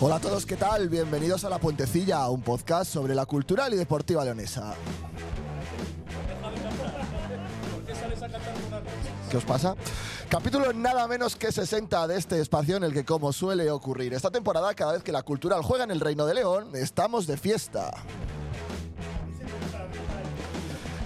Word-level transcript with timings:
Hola 0.00 0.16
a 0.16 0.20
todos, 0.20 0.46
¿qué 0.46 0.54
tal? 0.54 0.88
Bienvenidos 0.88 1.42
a 1.42 1.50
La 1.50 1.58
Puentecilla, 1.58 2.28
un 2.28 2.40
podcast 2.40 2.92
sobre 2.92 3.16
la 3.16 3.26
cultural 3.26 3.74
y 3.74 3.76
deportiva 3.76 4.24
leonesa. 4.24 4.74
¿Qué 9.28 9.36
os 9.36 9.44
pasa? 9.44 9.74
Capítulo 10.28 10.72
nada 10.72 11.08
menos 11.08 11.34
que 11.34 11.50
60 11.50 12.06
de 12.06 12.16
este 12.16 12.40
espacio 12.40 12.76
en 12.76 12.84
el 12.84 12.92
que, 12.92 13.04
como 13.04 13.32
suele 13.32 13.68
ocurrir, 13.72 14.14
esta 14.14 14.30
temporada, 14.30 14.72
cada 14.74 14.92
vez 14.92 15.02
que 15.02 15.10
la 15.10 15.24
cultural 15.24 15.62
juega 15.64 15.82
en 15.82 15.90
el 15.90 15.98
Reino 15.98 16.26
de 16.26 16.34
León, 16.34 16.68
estamos 16.74 17.26
de 17.26 17.36
fiesta. 17.36 17.90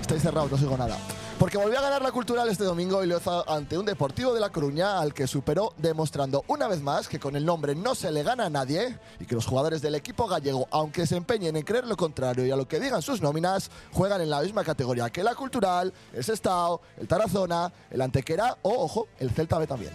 Estáis 0.03 0.21
cerrados, 0.21 0.51
no 0.51 0.57
os 0.57 0.61
digo 0.61 0.77
nada. 0.77 0.99
Porque 1.43 1.59
volvió 1.59 1.81
a 1.81 1.83
ganar 1.83 2.03
la 2.03 2.13
cultural 2.13 2.49
este 2.49 2.63
domingo 2.63 3.03
y 3.03 3.09
lo 3.09 3.19
hizo 3.19 3.51
ante 3.51 3.77
un 3.77 3.85
Deportivo 3.85 4.33
de 4.33 4.39
La 4.39 4.51
Coruña 4.51 5.01
al 5.01 5.13
que 5.13 5.27
superó 5.27 5.75
demostrando 5.77 6.45
una 6.47 6.69
vez 6.69 6.81
más 6.81 7.09
que 7.09 7.19
con 7.19 7.35
el 7.35 7.45
nombre 7.45 7.75
no 7.75 7.97
se 7.97 8.13
le 8.13 8.23
gana 8.23 8.47
a 8.47 8.49
nadie 8.49 8.97
y 9.19 9.27
que 9.27 9.35
los 9.35 9.45
jugadores 9.45 9.83
del 9.83 9.97
equipo 9.97 10.29
gallego, 10.29 10.69
aunque 10.71 11.05
se 11.05 11.17
empeñen 11.17 11.57
en 11.57 11.65
creer 11.65 11.85
lo 11.89 11.97
contrario 11.97 12.47
y 12.47 12.53
a 12.53 12.57
lo 12.57 12.69
que 12.69 12.79
digan 12.79 13.03
sus 13.03 13.21
nóminas, 13.21 13.73
juegan 13.91 14.21
en 14.21 14.31
la 14.31 14.41
misma 14.41 14.63
categoría 14.63 15.11
que 15.11 15.25
la 15.25 15.35
cultural, 15.35 15.93
el 16.13 16.23
Sestao, 16.23 16.81
el 16.97 17.09
Tarazona, 17.09 17.73
el 17.91 18.01
Antequera 18.03 18.59
o, 18.63 18.85
ojo, 18.85 19.09
el 19.19 19.33
Celta 19.33 19.59
B 19.59 19.67
también. 19.67 19.93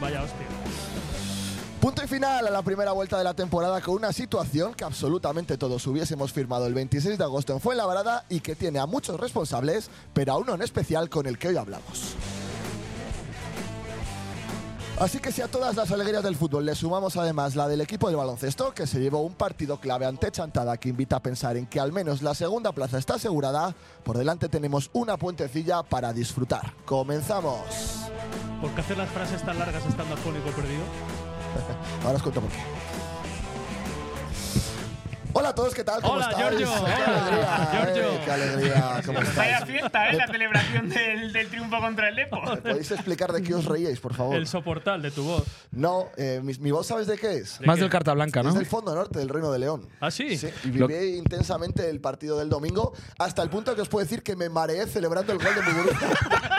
Vaya 0.00 0.24
hostia. 0.24 0.48
Punto 1.84 2.02
y 2.02 2.08
final 2.08 2.46
a 2.46 2.50
la 2.50 2.62
primera 2.62 2.92
vuelta 2.92 3.18
de 3.18 3.24
la 3.24 3.34
temporada 3.34 3.78
con 3.82 3.96
una 3.96 4.10
situación 4.10 4.72
que 4.72 4.84
absolutamente 4.84 5.58
todos 5.58 5.86
hubiésemos 5.86 6.32
firmado 6.32 6.66
el 6.66 6.72
26 6.72 7.18
de 7.18 7.24
agosto 7.24 7.52
en 7.52 7.60
Fuenlabrada 7.60 8.24
y 8.30 8.40
que 8.40 8.56
tiene 8.56 8.78
a 8.78 8.86
muchos 8.86 9.20
responsables, 9.20 9.90
pero 10.14 10.32
a 10.32 10.38
uno 10.38 10.54
en 10.54 10.62
especial 10.62 11.10
con 11.10 11.26
el 11.26 11.36
que 11.36 11.48
hoy 11.48 11.58
hablamos. 11.58 12.14
Así 14.98 15.18
que 15.18 15.30
si 15.30 15.42
a 15.42 15.48
todas 15.48 15.76
las 15.76 15.90
alegrías 15.90 16.22
del 16.22 16.36
fútbol 16.36 16.64
le 16.64 16.74
sumamos 16.74 17.18
además 17.18 17.54
la 17.54 17.68
del 17.68 17.82
equipo 17.82 18.08
de 18.08 18.16
baloncesto, 18.16 18.72
que 18.72 18.86
se 18.86 18.98
llevó 18.98 19.20
un 19.20 19.34
partido 19.34 19.78
clave 19.78 20.06
ante 20.06 20.32
Chantada 20.32 20.78
que 20.78 20.88
invita 20.88 21.16
a 21.16 21.22
pensar 21.22 21.58
en 21.58 21.66
que 21.66 21.80
al 21.80 21.92
menos 21.92 22.22
la 22.22 22.34
segunda 22.34 22.72
plaza 22.72 22.96
está 22.96 23.16
asegurada, 23.16 23.74
por 24.04 24.16
delante 24.16 24.48
tenemos 24.48 24.88
una 24.94 25.18
puentecilla 25.18 25.82
para 25.82 26.14
disfrutar. 26.14 26.72
¡Comenzamos! 26.86 27.58
¿Por 28.62 28.70
qué 28.70 28.80
hacer 28.80 28.96
las 28.96 29.10
frases 29.10 29.42
tan 29.42 29.58
largas 29.58 29.84
estando 29.84 30.14
afónico 30.14 30.48
perdido? 30.52 31.23
Ahora 32.04 32.16
os 32.16 32.22
cuento 32.22 32.40
por 32.40 32.50
qué. 32.50 32.58
Hola 35.36 35.48
a 35.48 35.54
todos, 35.56 35.74
¿qué 35.74 35.82
tal? 35.82 36.00
¿Cómo 36.00 36.14
Hola, 36.14 36.30
estáis? 36.30 36.58
Giorgio. 36.58 36.68
¡Qué 36.86 36.92
Hola, 36.92 37.66
alegría! 37.66 37.68
Giorgio. 37.72 38.04
eh, 38.12 38.20
¡Qué 38.24 38.30
alegría! 38.30 39.02
¿Cómo 39.04 39.18
Vaya 39.18 39.30
estáis? 39.58 39.64
fiesta, 39.64 40.08
¿eh? 40.10 40.12
La 40.16 40.26
celebración 40.28 40.88
del, 40.88 41.32
del 41.32 41.48
triunfo 41.48 41.80
contra 41.80 42.08
el 42.08 42.14
Lepo. 42.14 42.40
¿Me 42.40 42.56
podéis 42.58 42.90
explicar 42.92 43.32
de 43.32 43.42
qué 43.42 43.52
os 43.52 43.64
reíais, 43.64 43.98
por 43.98 44.14
favor? 44.14 44.36
El 44.36 44.46
soportal 44.46 45.02
de 45.02 45.10
tu 45.10 45.24
voz. 45.24 45.42
No, 45.72 46.06
eh, 46.16 46.38
mi, 46.40 46.54
mi 46.60 46.70
voz, 46.70 46.86
¿sabes 46.86 47.08
de 47.08 47.18
qué 47.18 47.38
es? 47.38 47.58
¿De 47.58 47.66
Más 47.66 47.74
qué? 47.76 47.80
del 47.82 47.90
carta 47.90 48.12
blanca, 48.14 48.40
Es 48.40 48.46
¿no? 48.46 48.54
del 48.54 48.64
fondo 48.66 48.94
norte 48.94 49.18
del 49.18 49.28
Reino 49.28 49.50
de 49.50 49.58
León. 49.58 49.88
¿Ah, 50.00 50.12
sí? 50.12 50.38
Sí, 50.38 50.50
y 50.62 50.70
viví 50.70 51.16
intensamente 51.16 51.90
el 51.90 52.00
partido 52.00 52.38
del 52.38 52.48
domingo 52.48 52.92
hasta 53.18 53.42
el 53.42 53.50
punto 53.50 53.74
que 53.74 53.82
os 53.82 53.88
puedo 53.88 54.04
decir 54.04 54.22
que 54.22 54.36
me 54.36 54.48
mareé 54.48 54.86
celebrando 54.86 55.32
el 55.32 55.38
gol 55.40 55.52
de 55.52 55.62
mi 55.62 55.72
grupo. 55.80 55.98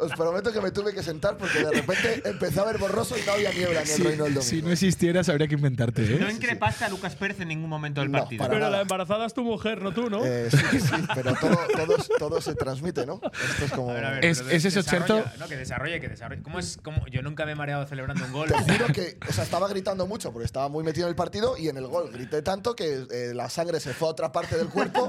os 0.00 0.12
prometo 0.12 0.52
que 0.52 0.60
me 0.60 0.70
tuve 0.70 0.92
que 0.94 1.02
sentar 1.02 1.36
porque 1.36 1.58
de 1.64 1.70
repente 1.70 2.22
empecé 2.24 2.60
a 2.60 2.64
ver 2.64 2.78
borroso 2.78 3.16
y 3.16 3.22
no 3.24 3.32
había 3.32 3.52
niebla 3.52 3.82
en 3.82 3.86
el 3.88 3.94
Si, 3.94 4.02
Reino 4.02 4.24
del 4.24 4.34
Domingo. 4.34 4.42
si 4.42 4.62
no 4.62 4.72
existieras, 4.72 5.28
habría 5.28 5.46
que 5.48 5.54
inventarte, 5.54 6.02
¿eh? 6.02 6.18
No 6.20 6.30
increpaste 6.30 6.84
a 6.84 6.88
Lucas 6.88 7.14
Pérez 7.14 7.38
en 7.40 7.48
ningún 7.48 7.70
momento 7.70 8.00
del 8.00 8.10
No, 8.10 8.18
partido. 8.20 8.38
para 8.40 8.50
Pero 8.50 8.60
nada. 8.64 8.76
la 8.78 8.82
embarazada 8.82 9.26
es 9.26 9.34
tu 9.34 9.44
mujer, 9.44 9.80
no 9.82 9.92
tú, 9.92 10.10
¿no? 10.10 10.24
Eh, 10.24 10.48
sí, 10.50 10.80
sí, 10.80 11.06
pero 11.14 11.34
todo, 11.34 11.56
todo, 11.76 11.96
todo 12.18 12.40
se 12.40 12.54
transmite, 12.54 13.06
¿no? 13.06 13.20
Esto 13.50 13.64
es 13.66 13.72
como... 13.72 13.90
A 13.90 13.94
ver, 13.94 14.04
a 14.04 14.10
ver, 14.10 14.24
Es- 14.24 14.38
pero 14.38 14.50
de- 14.50 14.56
es 14.56 14.64
ese 14.64 14.78
desarrolla, 14.82 15.04
ochento- 15.22 15.38
No, 15.38 15.48
que 15.48 15.56
desarrolle, 15.56 16.00
que 16.00 16.08
desarrolle. 16.08 16.42
¿Cómo 16.42 16.58
es? 16.58 16.78
Cómo? 16.82 17.06
Yo 17.08 17.22
nunca 17.22 17.46
me 17.46 17.52
he 17.52 17.54
mareado 17.54 17.86
celebrando 17.86 18.24
un 18.24 18.32
gol. 18.32 18.48
Te 18.48 18.72
juro 18.72 18.86
que, 18.92 19.18
o 19.28 19.32
sea, 19.32 19.44
estaba 19.44 19.68
gritando 19.68 20.06
mucho 20.06 20.32
porque 20.32 20.46
estaba 20.46 20.68
muy 20.68 20.82
metido 20.84 21.06
en 21.06 21.10
el 21.10 21.16
partido 21.16 21.56
y 21.56 21.68
en 21.68 21.76
el 21.76 21.86
gol 21.86 22.10
grité 22.12 22.42
tanto 22.42 22.74
que 22.74 23.06
eh, 23.10 23.32
la 23.34 23.48
sangre 23.48 23.78
se 23.80 23.92
fue 23.94 24.08
a 24.08 24.10
otra 24.10 24.32
parte 24.32 24.56
del 24.56 24.68
cuerpo 24.68 25.08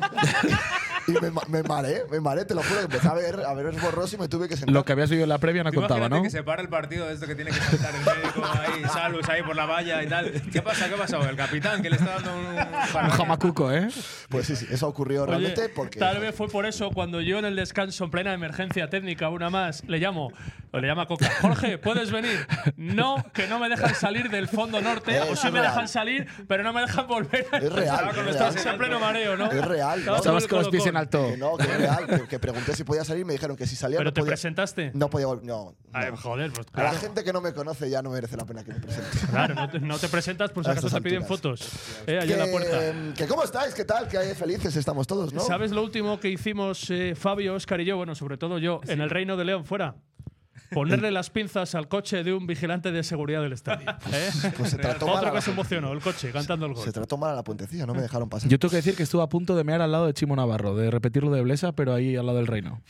y 1.07 1.11
me, 1.13 1.31
ma- 1.31 1.41
me 1.47 1.63
mareé, 1.63 2.03
me 2.09 2.19
mareé, 2.19 2.45
te 2.45 2.53
lo 2.55 2.61
juro, 2.63 2.79
que 2.79 2.85
empecé 2.85 3.07
a 3.07 3.13
ver, 3.13 3.39
a 3.45 3.53
ver 3.53 3.65
borroso 3.83 4.15
y 4.15 4.19
me 4.19 4.27
tuve 4.27 4.47
que 4.47 4.55
sentar. 4.57 4.73
Lo 4.73 4.83
que 4.85 4.93
habías 4.93 5.09
vivido 5.09 5.23
en 5.25 5.29
la 5.29 5.37
previa 5.37 5.63
no 5.63 5.71
Tú 5.71 5.79
contaba, 5.79 6.09
¿no? 6.09 6.21
que 6.23 6.29
se 6.29 6.43
para 6.43 6.61
el 6.61 6.69
partido 6.69 7.05
de 7.07 7.13
esto 7.13 7.27
que 7.27 7.35
tiene 7.35 7.51
que 7.51 7.57
saltar 7.59 7.91
el 7.95 8.01
médico 8.03 8.43
ahí, 8.45 8.83
Salus 8.91 9.27
ahí 9.29 9.43
por 9.43 9.55
la 9.55 9.65
valla 9.65 10.01
y 10.03 10.07
tal. 10.07 10.31
¿Qué 10.51 10.61
pasa? 10.61 10.87
¿Qué 10.87 10.95
ha 10.95 10.97
pasado? 10.97 11.27
El 11.29 11.35
capitán 11.35 11.81
que 11.81 11.89
le 11.89 11.95
está 11.97 12.19
dando 12.19 12.35
un, 12.35 13.03
Un 13.05 13.09
jamacuco, 13.11 13.71
¿eh? 13.71 13.87
Pues 14.29 14.47
sí, 14.47 14.55
sí, 14.55 14.65
eso 14.69 14.87
ocurrió 14.87 15.23
Oye, 15.23 15.31
realmente 15.31 15.69
porque... 15.69 15.99
tal 15.99 16.19
vez 16.19 16.33
fue 16.35 16.47
por 16.47 16.65
eso 16.65 16.89
cuando 16.91 17.21
yo 17.21 17.39
en 17.39 17.45
el 17.45 17.55
descanso, 17.55 18.03
en 18.05 18.11
plena 18.11 18.33
emergencia 18.33 18.89
técnica, 18.89 19.29
una 19.29 19.49
más, 19.49 19.83
le 19.87 19.99
llamo, 19.99 20.31
o 20.71 20.79
le 20.79 20.87
llama 20.87 21.05
Coca, 21.05 21.29
Jorge, 21.41 21.77
¿puedes 21.77 22.11
venir? 22.11 22.47
No, 22.77 23.23
que 23.33 23.47
no 23.47 23.59
me 23.59 23.69
dejan 23.69 23.93
salir 23.95 24.29
del 24.29 24.47
fondo 24.47 24.81
norte, 24.81 25.19
o 25.21 25.35
sí 25.35 25.47
me 25.51 25.59
real. 25.59 25.71
dejan 25.71 25.87
salir, 25.87 26.27
pero 26.47 26.63
no 26.63 26.73
me 26.73 26.81
dejan 26.81 27.07
volver. 27.07 27.45
Es 27.53 27.71
real, 27.71 28.07
Estaba 28.07 28.09
es 28.09 28.15
con- 28.15 28.63
real. 28.63 28.77
Pleno 28.77 28.99
mareo, 28.99 29.37
¿no? 29.37 29.51
Es 29.51 29.65
real, 29.65 29.99
Estabas 29.99 30.47
con 30.47 30.59
los 30.59 30.69
pies 30.69 30.85
en 30.87 30.97
alto. 30.97 31.27
Que 31.29 31.37
no, 31.37 31.55
que 31.57 31.63
es 31.63 31.77
real, 31.77 32.07
que, 32.07 32.27
que 32.27 32.39
pregunté 32.39 32.75
si 32.75 32.83
podía 32.83 33.03
salir 33.03 33.21
y 33.21 33.25
me 33.25 33.33
dijeron 33.33 33.55
que 33.55 33.67
si 33.73 33.79
salía 33.79 33.97
¿Pero 33.97 34.09
no 34.09 34.13
te 34.13 34.21
podía, 34.21 34.31
presentaste? 34.31 34.91
no 34.93 35.09
podía 35.09 35.27
volver. 35.27 35.45
No, 35.45 35.75
Ay, 35.91 36.11
no. 36.11 36.17
joder, 36.17 36.51
pues 36.51 36.67
A 36.73 36.83
la 36.83 36.89
claro. 36.89 36.99
gente 36.99 37.23
que 37.23 37.33
no 37.33 37.41
me 37.41 37.53
conoce 37.53 37.89
ya 37.89 38.01
no 38.01 38.09
merece 38.11 38.37
la 38.37 38.45
pena 38.45 38.63
que 38.63 38.73
me 38.73 38.79
presente. 38.79 39.09
Claro, 39.31 39.55
no 39.55 39.69
te, 39.69 39.79
no 39.79 39.97
te 39.97 40.07
presentas 40.09 40.51
por 40.51 40.63
si 40.63 40.71
acaso 40.71 40.89
te 40.89 41.01
piden 41.01 41.25
fotos. 41.25 41.67
Eh, 42.07 42.19
allá 42.21 42.33
en 42.33 42.39
la 42.39 42.47
puerta. 42.47 42.79
Que, 42.79 43.13
que 43.15 43.27
¿Cómo 43.27 43.43
estáis? 43.43 43.73
¿Qué 43.73 43.85
tal? 43.85 44.07
Que 44.07 44.19
felices 44.35 44.75
estamos 44.75 45.07
todos, 45.07 45.33
¿no? 45.33 45.41
¿Sabes 45.41 45.71
lo 45.71 45.83
último 45.83 46.19
que 46.19 46.29
hicimos 46.29 46.89
eh, 46.89 47.15
Fabio, 47.15 47.55
Oscar 47.55 47.81
y 47.81 47.85
yo? 47.85 47.97
Bueno, 47.97 48.15
sobre 48.15 48.37
todo 48.37 48.59
yo, 48.59 48.81
en 48.87 49.01
el 49.01 49.09
Reino 49.09 49.35
de 49.37 49.45
León 49.45 49.65
fuera. 49.65 49.95
Ponerle 50.73 51.11
las 51.11 51.29
pinzas 51.29 51.75
al 51.75 51.87
coche 51.87 52.23
de 52.23 52.33
un 52.33 52.47
vigilante 52.47 52.91
de 52.91 53.03
seguridad 53.03 53.41
del 53.41 53.53
estadio. 53.53 53.89
¿eh? 54.11 54.29
Pues 54.57 54.71
se 54.71 54.77
trató 54.77 55.05
mal 55.07 55.15
a 55.15 55.19
Otro 55.19 55.29
la 55.29 55.35
que 55.35 55.41
se 55.41 55.51
emocionó, 55.51 55.91
el 55.93 55.99
coche, 55.99 56.31
cantando 56.31 56.65
el 56.65 56.73
gol. 56.73 56.83
Se 56.83 56.91
trató 56.91 57.17
mal 57.17 57.31
a 57.31 57.35
la 57.35 57.43
puentecilla, 57.43 57.85
no 57.85 57.93
me 57.93 58.01
dejaron 58.01 58.29
pasar. 58.29 58.49
Yo 58.49 58.59
tengo 58.59 58.69
que 58.71 58.77
decir 58.77 58.95
que 58.95 59.03
estuve 59.03 59.23
a 59.23 59.27
punto 59.27 59.55
de 59.55 59.63
mear 59.63 59.81
al 59.81 59.91
lado 59.91 60.07
de 60.07 60.13
Chimo 60.13 60.35
Navarro, 60.35 60.75
de 60.75 60.91
repetirlo 60.91 61.31
de 61.31 61.41
Blesa, 61.41 61.71
pero 61.73 61.93
ahí 61.93 62.15
al 62.15 62.25
lado 62.25 62.37
del 62.37 62.47
reino. 62.47 62.81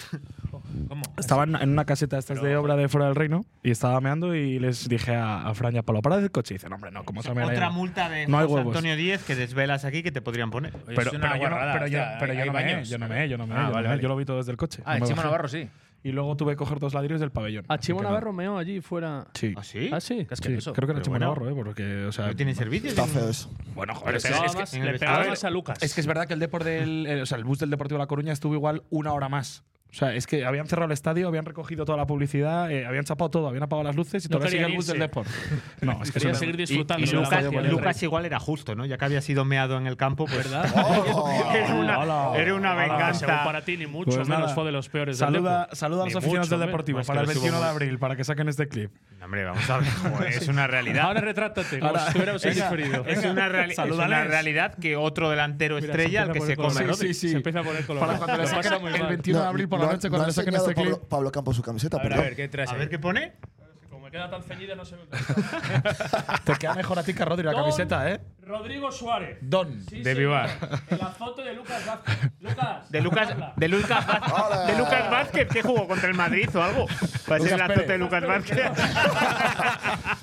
¿Cómo? 0.87 1.03
Estaba 1.17 1.43
en, 1.43 1.69
una 1.69 1.85
caseta 1.85 2.17
estas 2.17 2.41
de 2.41 2.55
obra 2.57 2.75
de 2.75 2.89
fuera 2.89 3.07
del 3.07 3.15
reino 3.15 3.45
y 3.61 3.71
estaba 3.71 3.99
meando 4.01 4.35
y 4.35 4.59
les 4.59 4.87
dije 4.89 5.15
a, 5.15 5.47
a 5.47 5.53
Fran 5.53 5.75
y 5.75 5.77
a 5.77 5.83
Pablo, 5.83 6.01
para 6.01 6.17
del 6.17 6.31
coche. 6.31 6.55
Y 6.55 6.57
dicen, 6.57 6.73
hombre, 6.73 6.91
no, 6.91 7.03
¿cómo 7.03 7.21
se 7.21 7.33
me 7.33 7.43
Otra 7.43 7.69
multa 7.69 8.09
de 8.09 8.27
No 8.27 8.37
hay 8.39 8.45
José 8.45 8.55
huevos. 8.55 8.75
Antonio 8.75 8.95
Díez 8.95 9.23
que 9.23 9.35
desvelas 9.35 9.85
aquí 9.85 10.03
que 10.03 10.11
te 10.11 10.21
podrían 10.21 10.49
poner. 10.51 10.73
Oye, 10.75 10.95
Pero, 10.95 11.11
yo 11.11 11.19
no, 11.19 11.27
pero 11.73 11.87
yo, 11.87 11.99
pero 12.19 12.33
no 12.33 12.53
me 12.53 12.85
yo 12.85 12.97
no 12.97 13.07
me 13.07 13.29
yo 13.29 13.37
no 13.37 13.47
me 13.47 13.53
Ah, 13.53 13.57
yo, 13.57 13.67
no 13.67 13.73
vale, 13.73 13.73
meé, 13.73 13.87
vale. 13.89 14.01
yo 14.01 14.07
lo 14.09 14.15
vi 14.15 14.25
todo 14.25 14.37
desde 14.37 14.51
el 14.51 14.57
coche. 14.57 14.81
Ah, 14.85 14.97
no 14.97 15.05
el 15.05 15.11
Chimo. 15.11 15.23
Navarro 15.23 15.47
sí. 15.47 15.69
Y 16.03 16.11
luego 16.11 16.35
tuve 16.35 16.51
que 16.53 16.57
coger 16.57 16.79
dos 16.79 16.93
ladrillos 16.93 17.21
del 17.21 17.31
pabellón. 17.31 17.63
A 17.69 17.77
Chimo 17.77 17.99
que 17.99 18.03
no. 18.03 18.09
Navarro 18.09 18.33
meó 18.33 18.57
allí 18.57 18.81
fuera. 18.81 19.27
Sí. 19.33 19.53
¿Ah, 19.55 19.63
sí? 19.63 19.89
¿Ah, 19.91 20.01
sí? 20.01 20.25
Qué 20.27 20.35
Sí, 20.35 20.41
creo 20.73 20.85
que 20.87 20.91
era 20.91 21.01
Chimo 21.01 21.13
bueno. 21.13 21.25
Navarro, 21.27 21.49
¿eh? 21.49 21.53
Porque, 21.55 22.05
o 22.05 22.11
sea, 22.11 22.27
¿No 22.27 22.35
tiene 22.35 22.53
servicios? 22.55 22.89
Está 22.93 23.05
feo 23.07 23.29
eso. 23.29 23.49
Bueno, 23.73 23.95
joder, 23.95 24.11
Le 24.13 24.17
es 24.17 24.25
es 24.25 24.51
que- 24.51 24.57
más, 24.59 24.73
el 24.73 24.85
le 24.85 24.99
pegaba 24.99 25.25
más 25.25 25.43
a 25.45 25.49
Lucas. 25.49 25.81
Es 25.81 25.93
que 25.95 26.01
es 26.01 26.07
verdad 26.07 26.27
que 26.27 26.33
el 26.33 26.39
del, 26.65 27.07
eh, 27.07 27.21
o 27.21 27.25
sea, 27.25 27.37
el 27.37 27.45
bus 27.45 27.59
del 27.59 27.69
Deportivo 27.69 27.97
de 27.97 28.03
La 28.03 28.07
Coruña 28.07 28.33
estuvo 28.33 28.53
igual 28.53 28.83
una 28.89 29.13
hora 29.13 29.29
más. 29.29 29.63
O 29.93 29.95
sea, 29.95 30.15
es 30.15 30.25
que 30.25 30.43
habían 30.43 30.65
cerrado 30.65 30.87
el 30.87 30.91
estadio, 30.91 31.27
habían 31.27 31.45
recogido 31.45 31.85
toda 31.85 31.99
la 31.99 32.07
publicidad, 32.07 32.71
eh, 32.71 32.83
habían 32.83 33.03
chapado 33.05 33.29
todo, 33.29 33.47
habían 33.47 33.61
apagado 33.61 33.83
las 33.83 33.95
luces 33.95 34.25
y 34.25 34.27
No 34.27 34.37
todavía 34.39 34.49
sigue 34.51 34.65
el 34.65 34.75
bus 34.75 34.87
del 34.87 34.95
irse. 34.95 35.07
Depor. 35.07 35.25
No, 35.81 36.01
es 36.01 36.11
que 36.11 36.17
eso- 36.17 36.33
seguir 36.33 36.57
disfrutando. 36.57 37.05
y 37.05 37.11
Lucas, 37.11 37.45
y 37.51 37.55
del 37.55 37.69
Lucas 37.69 37.95
rey. 37.99 38.05
igual 38.07 38.25
era 38.25 38.39
justo, 38.39 38.73
¿no? 38.73 38.85
Ya 38.87 38.97
que 38.97 39.05
había 39.05 39.21
sido 39.21 39.45
meado 39.45 39.77
en 39.77 39.85
el 39.85 39.95
campo, 39.95 40.25
pues 40.25 40.37
¿Verdad? 40.49 40.65
era 41.55 41.75
una, 41.75 41.99
Hola. 41.99 42.31
era 42.41 42.55
una 42.55 42.73
venganza. 42.73 43.43
para 43.43 43.61
ti, 43.63 43.77
ni 43.77 43.85
mucho 43.85 44.15
Pues 44.15 44.27
menos 44.27 44.41
nada. 44.45 44.55
fue 44.55 44.65
de 44.65 44.71
los 44.71 44.89
peores 44.89 45.19
del 45.19 45.27
Saluda, 45.27 45.59
Depor. 45.61 45.75
saluda 45.75 46.01
a 46.01 46.05
los 46.05 46.15
aficionados 46.15 46.49
del. 46.49 46.59
Deportivo 46.63 47.01
para 47.03 47.19
el 47.21 47.25
lo 47.27 47.31
estuvo 47.31 47.43
21 47.43 47.63
de 47.65 47.69
abril, 47.71 47.99
para 47.99 48.15
que 48.15 48.23
saquen 48.23 48.49
este 48.49 48.67
clip. 48.67 48.89
Hombre, 49.23 49.45
vamos 49.45 49.69
a 49.69 49.77
ver. 49.77 49.87
joder, 49.89 50.27
es 50.33 50.47
una 50.47 50.65
realidad. 50.65 51.05
Ahora 51.05 51.21
retrátate, 51.21 51.79
como 51.79 51.91
Ahora- 51.91 52.11
si 52.39 52.49
diferido. 52.49 53.05
es, 53.05 53.23
una 53.25 53.47
reali- 53.47 53.71
es 53.73 53.77
una 53.93 54.23
realidad 54.23 54.75
que 54.79 54.95
otro 54.95 55.29
delantero 55.29 55.77
estrella 55.77 56.23
al 56.23 56.31
que 56.31 56.41
se 56.41 56.55
come. 56.57 56.83
¿no? 56.83 56.93
Sí, 56.95 57.13
sí. 57.13 57.29
Se 57.29 57.35
empieza 57.37 57.59
a 57.59 57.63
poner 57.63 57.85
colorado. 57.85 58.13
Para 58.19 58.25
cuando 58.25 58.43
le 58.89 58.95
el 58.95 58.99
mal. 59.01 59.09
21 59.09 59.39
de 59.41 59.47
abril 59.47 59.69
por 59.69 59.82
la 59.83 59.91
No- 59.91 59.93
noche, 59.93 60.07
no 60.07 60.11
cuando 60.11 60.27
le 60.27 60.33
saquen 60.33 60.55
este 60.55 60.73
clip. 60.73 60.85
Pablo, 60.91 61.07
Pablo 61.09 61.31
Campos 61.31 61.55
su 61.55 61.61
camiseta, 61.61 61.97
A 61.97 62.03
ver, 62.03 62.13
a 62.13 62.17
ver, 62.21 62.35
¿qué 62.35 62.47
traes 62.47 62.69
A 62.69 62.75
ver 62.75 62.89
qué 62.89 62.99
pone. 62.99 63.33
Como 63.89 64.05
me 64.05 64.11
queda 64.11 64.29
tan 64.29 64.43
ceñida, 64.43 64.75
no 64.75 64.85
se 64.85 64.95
me 64.95 65.03
Te 66.45 66.53
queda 66.55 66.73
mejor 66.75 66.99
a 66.99 67.03
ti 67.03 67.13
que 67.13 67.21
a 67.21 67.25
Rodri 67.25 67.45
la 67.45 67.53
camiseta, 67.53 68.09
¿eh? 68.11 68.19
Rodrigo 68.45 68.91
Suárez. 68.91 69.37
Don. 69.41 69.81
Sí, 69.89 70.01
De. 70.01 70.13
Vivar. 70.13 70.49
En 70.89 70.97
la 70.97 71.07
foto 71.07 71.41
de 71.43 71.53
Lucas 71.53 71.85
Vázquez. 71.85 72.31
Lucas. 72.41 72.89
De 72.91 73.01
Lucas, 73.01 73.29
de 73.55 73.67
Lucas, 73.67 74.05
Vázquez, 74.07 74.33
Hola. 74.33 74.65
de 74.65 74.77
Lucas 74.77 75.09
Vázquez, 75.11 75.47
que 75.47 75.61
jugó 75.61 75.87
contra 75.87 76.09
el 76.09 76.15
Madrid 76.15 76.49
o 76.55 76.61
algo. 76.61 76.85
Para 77.27 77.43
ser 77.43 77.57
la 77.57 77.67
foto 77.69 77.81
de 77.87 77.97
Lucas 77.97 78.25
Vázquez. 78.25 78.57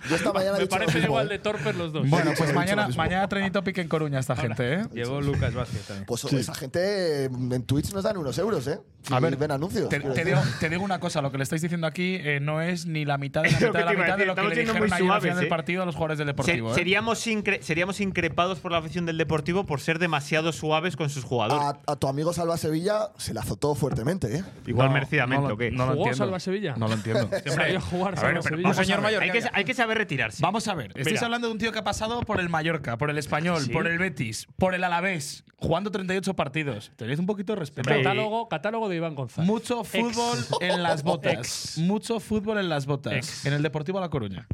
Yo 0.09 0.17
esta 0.17 0.33
mañana 0.33 0.59
Me 0.59 0.87
mismo, 0.87 1.01
igual 1.03 1.27
¿eh? 1.27 1.31
de 1.31 1.39
torpes 1.39 1.75
los 1.77 1.93
dos. 1.93 2.09
Bueno, 2.09 2.33
pues 2.37 2.53
mañana, 2.53 2.89
mañana 2.97 3.29
Training 3.29 3.51
Topic 3.53 3.79
en 3.79 3.89
Coruña 3.89 4.19
esta 4.19 4.37
gente, 4.37 4.75
¿eh? 4.75 4.85
Llevó 4.93 5.21
Lucas 5.21 5.55
Vázquez 5.55 5.87
también. 5.87 6.07
Pues 6.07 6.25
esa 6.25 6.55
gente 6.55 7.25
eh, 7.25 7.31
en 7.31 7.63
Twitch 7.65 7.93
nos 7.93 8.05
dan 8.05 8.17
unos 8.17 8.37
euros, 8.39 8.67
¿eh? 8.67 8.79
A 9.11 9.19
ver, 9.19 9.37
ven 9.37 9.51
anuncios. 9.51 9.89
Te, 9.89 9.99
digo, 9.99 10.41
te 10.61 10.69
digo 10.69 10.85
una 10.85 11.01
cosa, 11.01 11.23
lo 11.23 11.33
que 11.33 11.39
le 11.39 11.45
estáis 11.45 11.63
diciendo 11.63 11.87
aquí 11.87 12.17
eh, 12.21 12.39
no 12.41 12.61
es 12.61 12.85
ni 12.87 13.05
la 13.07 13.17
mitad 13.17 13.43
de 13.43 13.51
la 13.51 13.57
mitad 13.61 13.73
de 13.73 13.79
que 13.79 13.85
la 13.85 13.93
mitad 13.93 14.19
de 14.19 14.27
lo 14.27 14.35
que 14.35 14.43
le 14.43 14.49
dijeron 14.57 14.77
muy 14.79 14.87
ayer 14.93 15.11
al 15.11 15.21
final 15.23 15.37
del 15.37 15.47
¿eh? 15.47 15.49
partido 15.49 15.83
a 15.83 15.87
los 15.87 15.95
jugadores 15.95 16.19
del 16.19 16.27
Se- 16.27 16.33
Deportivo. 16.33 16.73
¿eh? 16.73 16.75
seríamos, 16.75 17.27
incre- 17.27 17.63
seríamos 17.63 17.99
increpados 18.11 18.59
por 18.61 18.73
la 18.73 18.79
afición 18.79 19.07
del 19.07 19.17
Deportivo 19.19 19.65
por 19.65 19.81
ser 19.81 19.99
demasiado 19.99 20.53
suaves 20.53 20.97
con 20.97 21.09
sus 21.11 21.25
jugadores. 21.25 21.65
A, 21.87 21.93
a 21.93 21.97
tu 21.97 22.09
amigo 22.09 22.33
Salva 22.33 22.57
Sevilla 22.57 23.11
se 23.17 23.33
la 23.35 23.41
azotó 23.41 23.75
fuertemente, 23.75 24.37
¿eh? 24.39 24.45
Igual 24.67 24.89
No, 24.89 24.95
merecidamente, 24.95 25.43
no 25.43 25.49
lo- 25.49 25.55
¿o 25.55 25.59
qué? 25.59 25.71
no 25.71 25.79
lo 25.87 25.93
¿Jugó 25.93 26.05
entiendo. 26.07 26.17
Salva 26.25 26.41
Sevilla? 26.41 26.75
No 26.77 26.89
lo 26.89 26.95
entiendo. 26.95 27.31
Sabía 27.47 27.81
jugar 27.81 28.19
A 28.19 28.23
ver, 28.33 28.43
Sevilla. 28.43 28.75
señor 28.75 29.01
mayor. 29.01 29.23
hay, 29.23 29.31
que- 29.31 29.49
hay 29.53 29.65
que 29.65 29.75
saber 29.75 29.97
retirarse. 29.99 30.43
Vamos 30.43 30.67
a 30.69 30.75
ver, 30.75 30.89
estáis 30.89 31.07
Mira. 31.07 31.21
hablando 31.25 31.47
de 31.47 31.53
un 31.53 31.59
tío 31.59 31.73
que 31.73 31.79
ha 31.79 31.85
pasado 31.85 32.21
por 32.23 32.41
el 32.41 32.49
Mallorca, 32.49 32.99
por 32.99 33.09
el 33.11 33.17
Español, 33.19 33.63
por 33.73 33.87
el 33.87 33.99
Betis, 33.99 34.47
por 34.59 34.75
el 34.75 34.83
Alavés, 34.85 35.45
jugando 35.57 35.91
38 35.91 36.35
partidos. 36.35 36.91
Tenéis 36.97 37.19
un 37.19 37.27
poquito 37.27 37.53
de 37.55 37.61
respeto. 37.61 37.89
Catálogo, 37.89 38.49
catálogo 38.49 38.89
de 38.89 38.97
Iván 38.97 39.15
González. 39.15 39.49
Mucho 39.49 39.85
fútbol 39.85 40.39
en 40.61 40.83
las 40.83 41.03
botas. 41.03 41.33
Ex. 41.35 41.79
Mucho 41.79 42.19
fútbol 42.21 42.59
en 42.59 42.69
las 42.69 42.87
botas. 42.87 43.13
Ex. 43.15 43.47
En 43.47 43.53
el 43.53 43.63
Deportivo 43.63 44.01
La 44.01 44.09
Coruña. 44.09 44.47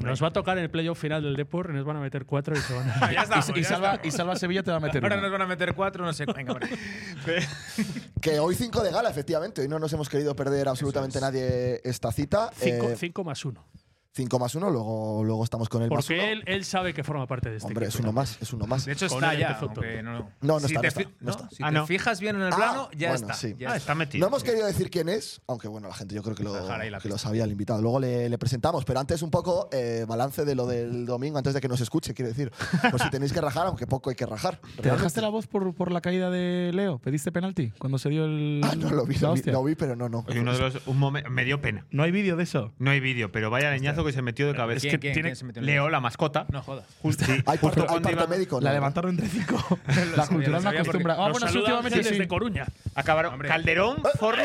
Nos 0.00 0.22
va 0.22 0.28
a 0.28 0.32
tocar 0.32 0.56
en 0.58 0.64
el 0.64 0.70
playoff 0.70 0.98
final 1.00 1.22
del 1.22 1.34
Depor 1.36 1.70
y 1.70 1.74
nos 1.74 1.84
van 1.84 1.96
a 1.96 2.00
meter 2.00 2.24
cuatro 2.24 2.54
y 2.56 2.60
se 2.60 2.74
van 2.74 2.88
a. 2.90 3.12
Ya 3.12 3.22
estamos, 3.22 3.48
y, 3.48 3.58
y 3.58 3.62
ya 3.62 3.68
salva, 3.68 3.88
estamos. 3.94 4.06
y 4.06 4.16
Salva 4.16 4.36
Sevilla 4.36 4.62
te 4.62 4.70
va 4.70 4.76
a 4.76 4.80
meter 4.80 5.02
Ahora 5.02 5.16
uno. 5.16 5.22
nos 5.22 5.32
van 5.32 5.42
a 5.42 5.46
meter 5.46 5.74
cuatro, 5.74 6.04
no 6.04 6.12
sé. 6.12 6.24
Venga. 6.26 6.56
Que 8.20 8.38
hoy 8.38 8.54
5 8.54 8.82
de 8.82 8.90
gala, 8.92 9.08
efectivamente. 9.10 9.62
Hoy 9.62 9.68
no 9.68 9.78
nos 9.78 9.92
hemos 9.92 10.08
querido 10.08 10.34
perder 10.36 10.68
absolutamente 10.68 11.20
nadie 11.20 11.80
esta 11.84 12.12
cita. 12.12 12.50
Cinco, 12.54 12.90
Eh, 12.90 12.96
cinco 12.96 13.24
más 13.24 13.44
uno. 13.44 13.64
5 14.12 14.38
más 14.40 14.54
1, 14.56 14.70
luego, 14.70 15.22
luego 15.24 15.44
estamos 15.44 15.68
con 15.68 15.82
el 15.82 15.88
más 15.88 16.04
Porque 16.04 16.14
uno. 16.20 16.28
él, 16.32 16.42
él 16.46 16.64
sabe 16.64 16.92
que 16.92 17.04
forma 17.04 17.28
parte 17.28 17.48
de 17.48 17.58
este 17.58 17.68
Hombre, 17.68 17.86
es 17.86 17.94
uno 17.94 18.12
más, 18.12 18.38
es 18.42 18.52
uno 18.52 18.66
más. 18.66 18.84
De 18.84 18.92
hecho, 18.92 19.06
está 19.06 19.34
ya. 19.34 19.56
aunque 19.60 20.02
no, 20.02 20.12
No, 20.40 20.58
no 20.58 20.60
Si 20.60 20.74
está, 20.74 20.80
te 20.80 20.86
no 20.86 20.88
está, 20.88 21.00
fi- 21.00 21.08
no 21.20 21.30
está. 21.30 21.48
Si 21.50 21.62
Ah, 21.62 21.68
te 21.68 21.74
no. 21.74 21.86
fijas 21.86 22.18
bien 22.20 22.34
en 22.36 22.42
el 22.42 22.52
Ah, 22.52 22.56
plano, 22.56 22.88
ya 22.96 23.10
bueno, 23.10 23.26
está. 23.26 23.34
sí. 23.34 23.54
ya 23.56 23.68
Ah, 23.68 23.76
está. 23.76 23.76
está 23.76 23.94
metido. 23.94 24.20
No 24.22 24.26
hemos 24.26 24.42
querido 24.42 24.66
decir 24.66 24.90
quién 24.90 25.08
es, 25.08 25.40
aunque 25.46 25.68
bueno, 25.68 25.86
la 25.86 25.94
gente 25.94 26.16
yo 26.16 26.24
creo 26.24 26.34
que 26.34 26.42
lo, 26.42 26.52
que 27.00 27.08
lo 27.08 27.18
sabía 27.18 27.44
el 27.44 27.52
invitado. 27.52 27.80
Luego 27.82 28.00
le, 28.00 28.28
le 28.28 28.36
presentamos, 28.36 28.84
pero 28.84 28.98
antes 28.98 29.22
un 29.22 29.30
poco 29.30 29.68
eh, 29.70 30.04
balance 30.08 30.44
de 30.44 30.56
lo 30.56 30.66
del 30.66 31.06
domingo, 31.06 31.38
antes 31.38 31.54
de 31.54 31.60
que 31.60 31.68
nos 31.68 31.80
escuche, 31.80 32.12
quiero 32.12 32.30
decir. 32.30 32.50
Por 32.90 33.00
si 33.00 33.10
tenéis 33.10 33.32
que 33.32 33.40
rajar, 33.40 33.68
aunque 33.68 33.86
poco 33.86 34.10
hay 34.10 34.16
que 34.16 34.26
rajar. 34.26 34.56
¿Te 34.56 34.66
realmente. 34.66 34.90
dejaste 34.90 35.20
la 35.20 35.28
voz 35.28 35.46
por, 35.46 35.72
por 35.74 35.92
la 35.92 36.00
caída 36.00 36.30
de 36.30 36.72
Leo? 36.74 36.98
¿Pediste 36.98 37.30
penalti 37.30 37.70
cuando 37.78 37.96
se 37.98 38.08
dio 38.08 38.24
el. 38.24 38.60
Ah, 38.64 38.74
no 38.76 38.90
lo 38.90 39.06
vi, 39.06 39.14
lo 39.18 39.32
vi, 39.34 39.38
hostia? 39.38 39.52
lo 39.52 39.62
vi, 39.62 39.76
pero 39.76 39.94
no, 39.94 40.08
no. 40.08 40.24
Oye, 40.26 40.40
uno 40.40 40.52
de 40.52 40.58
los, 40.58 40.84
un 40.88 40.98
momen- 40.98 41.28
me 41.28 41.44
dio 41.44 41.60
pena. 41.60 41.86
No 41.92 42.02
hay 42.02 42.10
vídeo 42.10 42.34
de 42.36 42.42
eso. 42.42 42.72
No 42.78 42.90
hay 42.90 42.98
vídeo, 42.98 43.30
pero 43.30 43.50
vaya 43.50 43.70
leñazo 43.70 43.99
que 44.04 44.12
se 44.12 44.22
metió 44.22 44.46
de 44.46 44.54
cabeza. 44.54 44.80
¿Quién, 44.88 45.00
quién, 45.00 45.12
tiene 45.14 45.28
quién 45.30 45.36
se 45.36 45.44
metió 45.44 45.60
en 45.60 45.66
Leo, 45.66 45.88
la 45.90 46.00
mascota. 46.00 46.46
No 46.50 46.62
jodas. 46.62 46.84
Justo, 47.02 47.24
sí, 47.24 47.32
Hay 47.46 47.58
justo 47.58 47.66
parte, 47.66 47.80
hay 47.80 47.86
cuando 47.86 48.10
iban- 48.10 48.28
médico, 48.28 48.60
La 48.60 48.70
¿no? 48.70 48.74
levantaron 48.74 49.10
entre 49.10 49.28
cinco. 49.28 49.78
la 50.16 50.26
lo 50.26 50.38
no 50.50 50.60
sabía 50.60 50.80
acostumbra. 50.80 51.16
Nos 51.16 51.26
Ah, 51.26 51.30
bueno, 51.32 51.48
sí, 51.48 51.58
últimamente 51.58 52.02
sí. 52.02 52.10
desde 52.10 52.28
Coruña. 52.28 52.66
Acabaron 52.94 53.34
Hombre. 53.34 53.48
Calderón, 53.48 54.02
Forno. 54.18 54.42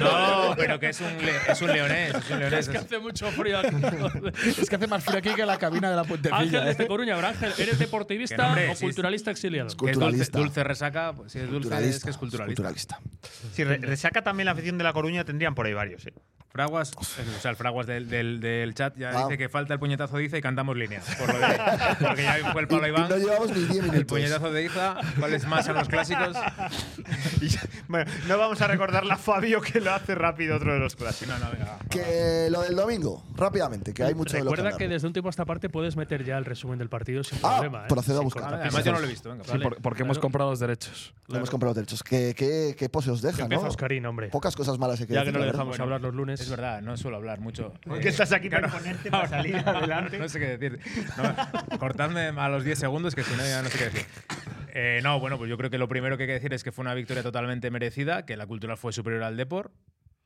No, 0.00 0.54
pero 0.56 0.78
que 0.80 0.88
es 0.90 1.00
un, 1.00 1.16
le- 1.24 1.52
es 1.52 1.62
un 1.62 1.68
leonés. 1.72 2.14
Es 2.14 2.30
un 2.30 2.38
leonés. 2.38 2.60
Es 2.60 2.68
que 2.68 2.78
hace 2.78 2.98
mucho 2.98 3.30
frío 3.32 3.58
aquí. 3.58 3.76
Es 4.60 4.68
que 4.68 4.76
hace 4.76 4.86
más 4.86 5.04
frío 5.04 5.18
aquí 5.18 5.30
que 5.34 5.44
la 5.46 5.58
cabina 5.58 5.90
de 5.90 5.96
la 5.96 6.04
puentecilla. 6.04 6.38
Ángel 6.40 6.62
¿eh? 6.62 6.66
desde 6.66 6.86
Coruña, 6.86 7.14
pero 7.16 7.28
Ángel, 7.28 7.52
¿eres 7.58 7.76
Que 7.78 7.84
deportivista 7.84 8.36
no, 8.36 8.48
hombre, 8.48 8.70
o 8.70 8.74
sí, 8.76 8.84
culturalista 8.84 9.30
exiliado? 9.30 9.68
Que 9.68 9.72
es 9.72 9.76
dulce, 9.78 9.92
Culturalista. 9.98 10.38
dulce 10.38 10.64
resaca, 10.64 11.12
pues 11.12 11.32
si 11.32 11.38
es 11.40 11.50
dulce 11.50 11.88
es 11.88 12.02
que 12.04 12.10
es 12.10 12.16
culturalista. 12.16 12.62
culturalista. 12.62 13.00
Si 13.52 13.64
re- 13.64 13.78
resaca 13.78 14.22
también 14.22 14.46
la 14.46 14.52
afición 14.52 14.78
de 14.78 14.84
La 14.84 14.92
Coruña, 14.92 15.24
tendrían 15.24 15.54
por 15.54 15.66
ahí 15.66 15.74
varios. 15.74 16.06
¿eh? 16.06 16.12
Fraguas, 16.50 16.92
o 16.96 17.04
sea, 17.40 17.50
el 17.50 17.56
Fraguas 17.56 17.86
del, 17.86 18.08
del, 18.08 18.25
del 18.40 18.74
chat 18.74 18.96
ya 18.96 19.10
Ah. 19.10 19.22
dice 19.24 19.38
que 19.38 19.48
falta 19.48 19.72
el 19.74 19.80
puñetazo 19.80 20.16
de 20.18 20.24
Iza 20.24 20.38
y 20.38 20.42
cantamos 20.42 20.76
líneas. 20.76 21.04
Por 21.18 21.32
lo 21.32 21.38
de, 21.38 21.46
porque 22.06 22.22
ya 22.22 22.52
fue 22.52 22.60
el 22.62 22.68
Pablo 22.68 22.86
y 22.86 22.90
Iván. 22.90 23.08
no 23.08 23.16
llevamos 23.16 23.50
ni 23.50 23.60
10 23.64 23.70
El 23.70 23.82
minutos. 23.90 24.04
puñetazo 24.04 24.52
de 24.52 24.64
Iza, 24.64 24.96
¿cuáles 25.18 25.46
más 25.46 25.68
a 25.68 25.72
los 25.72 25.88
clásicos? 25.88 26.36
Ya- 27.40 27.60
bueno, 27.88 28.10
no 28.28 28.38
vamos 28.38 28.60
a 28.60 28.66
recordarle 28.66 29.12
a 29.12 29.16
Fabio 29.16 29.60
que 29.60 29.80
lo 29.80 29.92
hace 29.92 30.14
rápido 30.14 30.56
otro 30.56 30.72
de 30.72 30.78
los 30.80 30.96
clásicos. 30.96 31.38
No, 31.38 31.44
no, 31.44 31.52
venga. 31.52 31.78
Que 31.90 32.48
lo 32.50 32.62
del 32.62 32.74
domingo, 32.74 33.22
rápidamente, 33.36 33.92
que 33.94 34.02
hay 34.02 34.14
mucho 34.14 34.36
de 34.36 34.42
lo 34.44 34.50
que 34.50 34.56
Recuerda 34.56 34.78
que 34.78 34.88
desde 34.88 35.06
un 35.06 35.12
tiempo 35.12 35.28
a 35.28 35.30
esta 35.30 35.44
parte 35.44 35.68
puedes 35.68 35.96
meter 35.96 36.24
ya 36.24 36.38
el 36.38 36.44
resumen 36.44 36.78
del 36.78 36.88
partido 36.88 37.22
sin 37.22 37.38
Ah, 37.42 37.56
problema. 37.58 37.84
¿eh? 37.84 37.88
procedo 37.88 38.16
a 38.16 38.20
Sin 38.20 38.24
buscar. 38.24 38.42
cortapisas. 38.44 38.74
Además, 38.74 38.84
yo 38.84 38.92
no 38.92 38.98
lo 38.98 39.04
he 39.04 39.08
visto. 39.08 39.30
Venga, 39.30 39.44
Sí, 39.44 39.50
Vale, 39.52 39.62
por- 39.64 39.82
porque 39.82 40.02
hemos 40.02 40.16
claro. 40.16 40.22
comprado 40.22 40.50
los 40.50 40.58
derechos. 40.60 41.14
Hemos 41.28 41.50
comprado 41.50 41.70
los 41.70 41.76
derechos. 41.76 42.02
¿Qué, 42.02 42.34
qué, 42.36 42.74
qué 42.78 42.88
pose 42.88 43.10
os 43.10 43.22
deja, 43.22 43.42
Empieza 43.42 43.62
no? 43.64 43.68
Oscarín, 43.70 44.04
hombre. 44.06 44.28
Pocas 44.28 44.56
cosas 44.56 44.78
malas 44.78 45.00
hay 45.00 45.06
que 45.06 45.14
Ya 45.14 45.20
decir, 45.20 45.32
que 45.32 45.38
no 45.38 45.44
le 45.44 45.52
dejamos 45.52 45.78
hablar 45.78 46.00
los 46.00 46.14
lunes. 46.14 46.40
Es 46.40 46.50
verdad, 46.50 46.80
no 46.82 46.96
suelo 46.96 47.16
hablar 47.18 47.40
mucho. 47.40 47.72
¿Por 47.84 47.98
Eh, 47.98 48.00
qué 48.00 48.12
estás 48.22 48.32
aquí 48.32 48.48
para 48.48 48.68
claro. 48.68 48.78
ponerte 48.78 49.10
para 49.10 49.28
salir 49.28 49.56
adelante? 49.56 50.18
No 50.18 50.28
sé 50.28 50.40
qué 50.40 50.56
decir. 50.56 50.80
No, 51.16 51.78
cortadme 51.78 52.28
a 52.28 52.48
los 52.48 52.64
10 52.64 52.78
segundos, 52.78 53.14
que 53.14 53.22
si 53.22 53.34
no 53.36 53.44
ya 53.44 53.62
no 53.62 53.68
sé 53.68 53.78
qué 53.78 53.84
decir. 53.84 54.06
Eh, 54.78 55.00
no, 55.02 55.18
bueno, 55.20 55.38
pues 55.38 55.48
yo 55.48 55.56
creo 55.56 55.70
que 55.70 55.78
lo 55.78 55.88
primero 55.88 56.16
que 56.16 56.24
hay 56.24 56.28
que 56.28 56.34
decir 56.34 56.52
es 56.52 56.62
que 56.62 56.72
fue 56.72 56.82
una 56.82 56.94
victoria 56.94 57.22
totalmente 57.22 57.70
merecida, 57.70 58.26
que 58.26 58.36
la 58.36 58.46
cultural 58.46 58.76
fue 58.76 58.92
superior 58.92 59.22
al 59.22 59.36
Depor, 59.36 59.72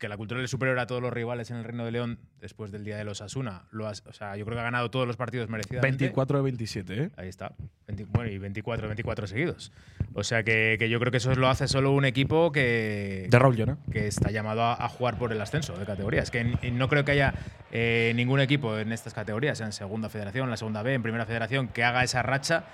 que 0.00 0.08
la 0.08 0.16
cultural 0.16 0.42
es 0.42 0.50
superior 0.50 0.78
a 0.80 0.86
todos 0.86 1.00
los 1.02 1.12
rivales 1.12 1.50
en 1.50 1.58
el 1.58 1.64
Reino 1.64 1.84
de 1.84 1.92
León 1.92 2.18
después 2.40 2.72
del 2.72 2.82
día 2.84 2.96
de 2.96 3.04
los 3.04 3.20
Asuna. 3.20 3.64
Lo 3.70 3.86
has- 3.86 4.02
o 4.06 4.12
sea, 4.12 4.34
yo 4.36 4.44
creo 4.46 4.56
que 4.56 4.60
ha 4.60 4.64
ganado 4.64 4.90
todos 4.90 5.06
los 5.06 5.16
partidos 5.16 5.48
merecidamente. 5.50 6.04
24 6.04 6.38
de 6.38 6.42
27, 6.42 7.02
¿eh? 7.04 7.10
Ahí 7.18 7.28
está. 7.28 7.52
20 7.86 8.06
bueno, 8.10 8.30
y 8.30 8.38
24, 8.38 8.88
24 8.88 9.26
seguidos. 9.26 9.70
O 10.14 10.24
sea 10.24 10.42
que, 10.42 10.76
que 10.78 10.88
yo 10.88 10.98
creo 10.98 11.10
que 11.12 11.18
eso 11.18 11.32
lo 11.34 11.48
hace 11.48 11.68
solo 11.68 11.92
un 11.92 12.06
equipo 12.06 12.50
que, 12.50 13.26
De 13.30 13.38
Raúl 13.38 13.56
Llona. 13.56 13.76
que 13.92 14.06
está 14.06 14.30
llamado 14.30 14.62
a, 14.62 14.72
a 14.84 14.88
jugar 14.88 15.18
por 15.18 15.32
el 15.32 15.40
ascenso 15.40 15.76
de 15.76 15.84
categorías. 15.84 16.30
Que 16.30 16.44
no 16.72 16.88
creo 16.88 17.04
que 17.04 17.12
haya 17.12 17.34
eh, 17.70 18.12
ningún 18.16 18.40
equipo 18.40 18.78
en 18.78 18.92
estas 18.92 19.12
categorías, 19.12 19.60
en 19.60 19.70
segunda 19.72 20.08
federación, 20.08 20.44
en 20.44 20.50
la 20.50 20.56
segunda 20.56 20.82
B, 20.82 20.94
en 20.94 21.02
primera 21.02 21.26
federación, 21.26 21.68
que 21.68 21.84
haga 21.84 22.02
esa 22.02 22.22
racha 22.22 22.64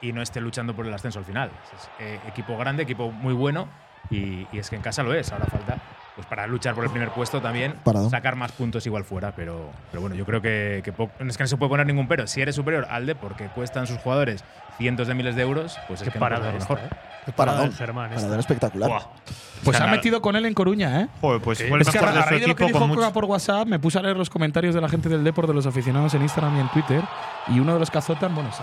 y 0.00 0.12
no 0.12 0.22
esté 0.22 0.40
luchando 0.40 0.76
por 0.76 0.86
el 0.86 0.94
ascenso 0.94 1.18
al 1.18 1.24
final. 1.24 1.50
Es, 1.74 1.90
eh, 2.00 2.20
equipo 2.28 2.56
grande, 2.56 2.84
equipo 2.84 3.10
muy 3.10 3.34
bueno 3.34 3.68
y, 4.08 4.46
y 4.52 4.58
es 4.58 4.70
que 4.70 4.76
en 4.76 4.82
casa 4.82 5.02
lo 5.02 5.12
es. 5.14 5.32
Ahora 5.32 5.46
falta 5.46 5.78
pues 6.16 6.26
para 6.26 6.46
luchar 6.46 6.74
por 6.74 6.82
el 6.84 6.90
primer 6.90 7.10
puesto 7.10 7.40
también 7.42 7.74
Parado. 7.84 8.08
sacar 8.10 8.34
más 8.36 8.50
puntos 8.52 8.84
igual 8.86 9.04
fuera. 9.04 9.32
Pero, 9.36 9.70
pero 9.90 10.00
bueno, 10.00 10.16
yo 10.16 10.24
creo 10.24 10.40
que, 10.42 10.80
que 10.82 10.90
es 10.90 11.36
que 11.36 11.44
no 11.44 11.46
se 11.46 11.56
puede 11.56 11.68
poner 11.68 11.86
ningún 11.86 12.08
pero. 12.08 12.26
Si 12.26 12.40
eres 12.40 12.56
superior 12.56 12.86
al 12.90 13.04
de 13.06 13.14
porque 13.14 13.46
cuestan 13.48 13.86
sus 13.86 13.98
jugadores 13.98 14.42
cientos 14.78 15.08
de 15.08 15.14
miles 15.14 15.36
de 15.36 15.42
euros, 15.42 15.78
pues 15.88 16.00
es 16.00 16.06
Qué 16.08 16.12
que 16.12 16.18
no 16.18 16.26
puedes 16.26 16.42
lo 16.42 16.58
esta, 16.58 16.74
mejor. 16.74 16.90
¿eh? 16.90 16.96
Es 17.26 17.34
Parada 17.34 17.58
paradón. 17.58 17.76
Germán. 17.76 18.10
Paradón 18.10 18.40
espectacular. 18.40 18.88
Buah. 18.88 19.02
Pues 19.64 19.76
O 19.76 19.78
sea, 19.78 19.88
ha 19.88 19.90
metido 19.90 20.22
con 20.22 20.36
él 20.36 20.46
en 20.46 20.54
Coruña, 20.54 21.00
¿eh? 21.02 21.08
Joder, 21.20 21.40
pues 21.42 21.58
fue 21.58 21.76
el 21.76 21.82
Es 21.82 21.90
que 21.90 21.98
mejor 21.98 22.08
a, 22.08 22.12
de 22.12 22.22
raíz 22.22 22.40
de 22.42 22.48
lo 22.48 22.56
que 22.56 22.64
equipo 22.64 22.78
dijo 22.78 22.88
mucho. 22.88 23.12
por 23.12 23.24
WhatsApp, 23.24 23.66
me 23.66 23.78
puse 23.78 23.98
a 23.98 24.02
leer 24.02 24.16
los 24.16 24.30
comentarios 24.30 24.74
de 24.74 24.80
la 24.80 24.88
gente 24.88 25.08
del 25.08 25.24
Depor, 25.24 25.46
de 25.46 25.54
los 25.54 25.66
aficionados 25.66 26.14
en 26.14 26.22
Instagram 26.22 26.56
y 26.56 26.60
en 26.60 26.68
Twitter. 26.68 27.02
Y 27.48 27.58
uno 27.60 27.74
de 27.74 27.80
los 27.80 27.90
que 27.90 27.98
azotan, 27.98 28.34
bueno, 28.34 28.50
es 28.50 28.60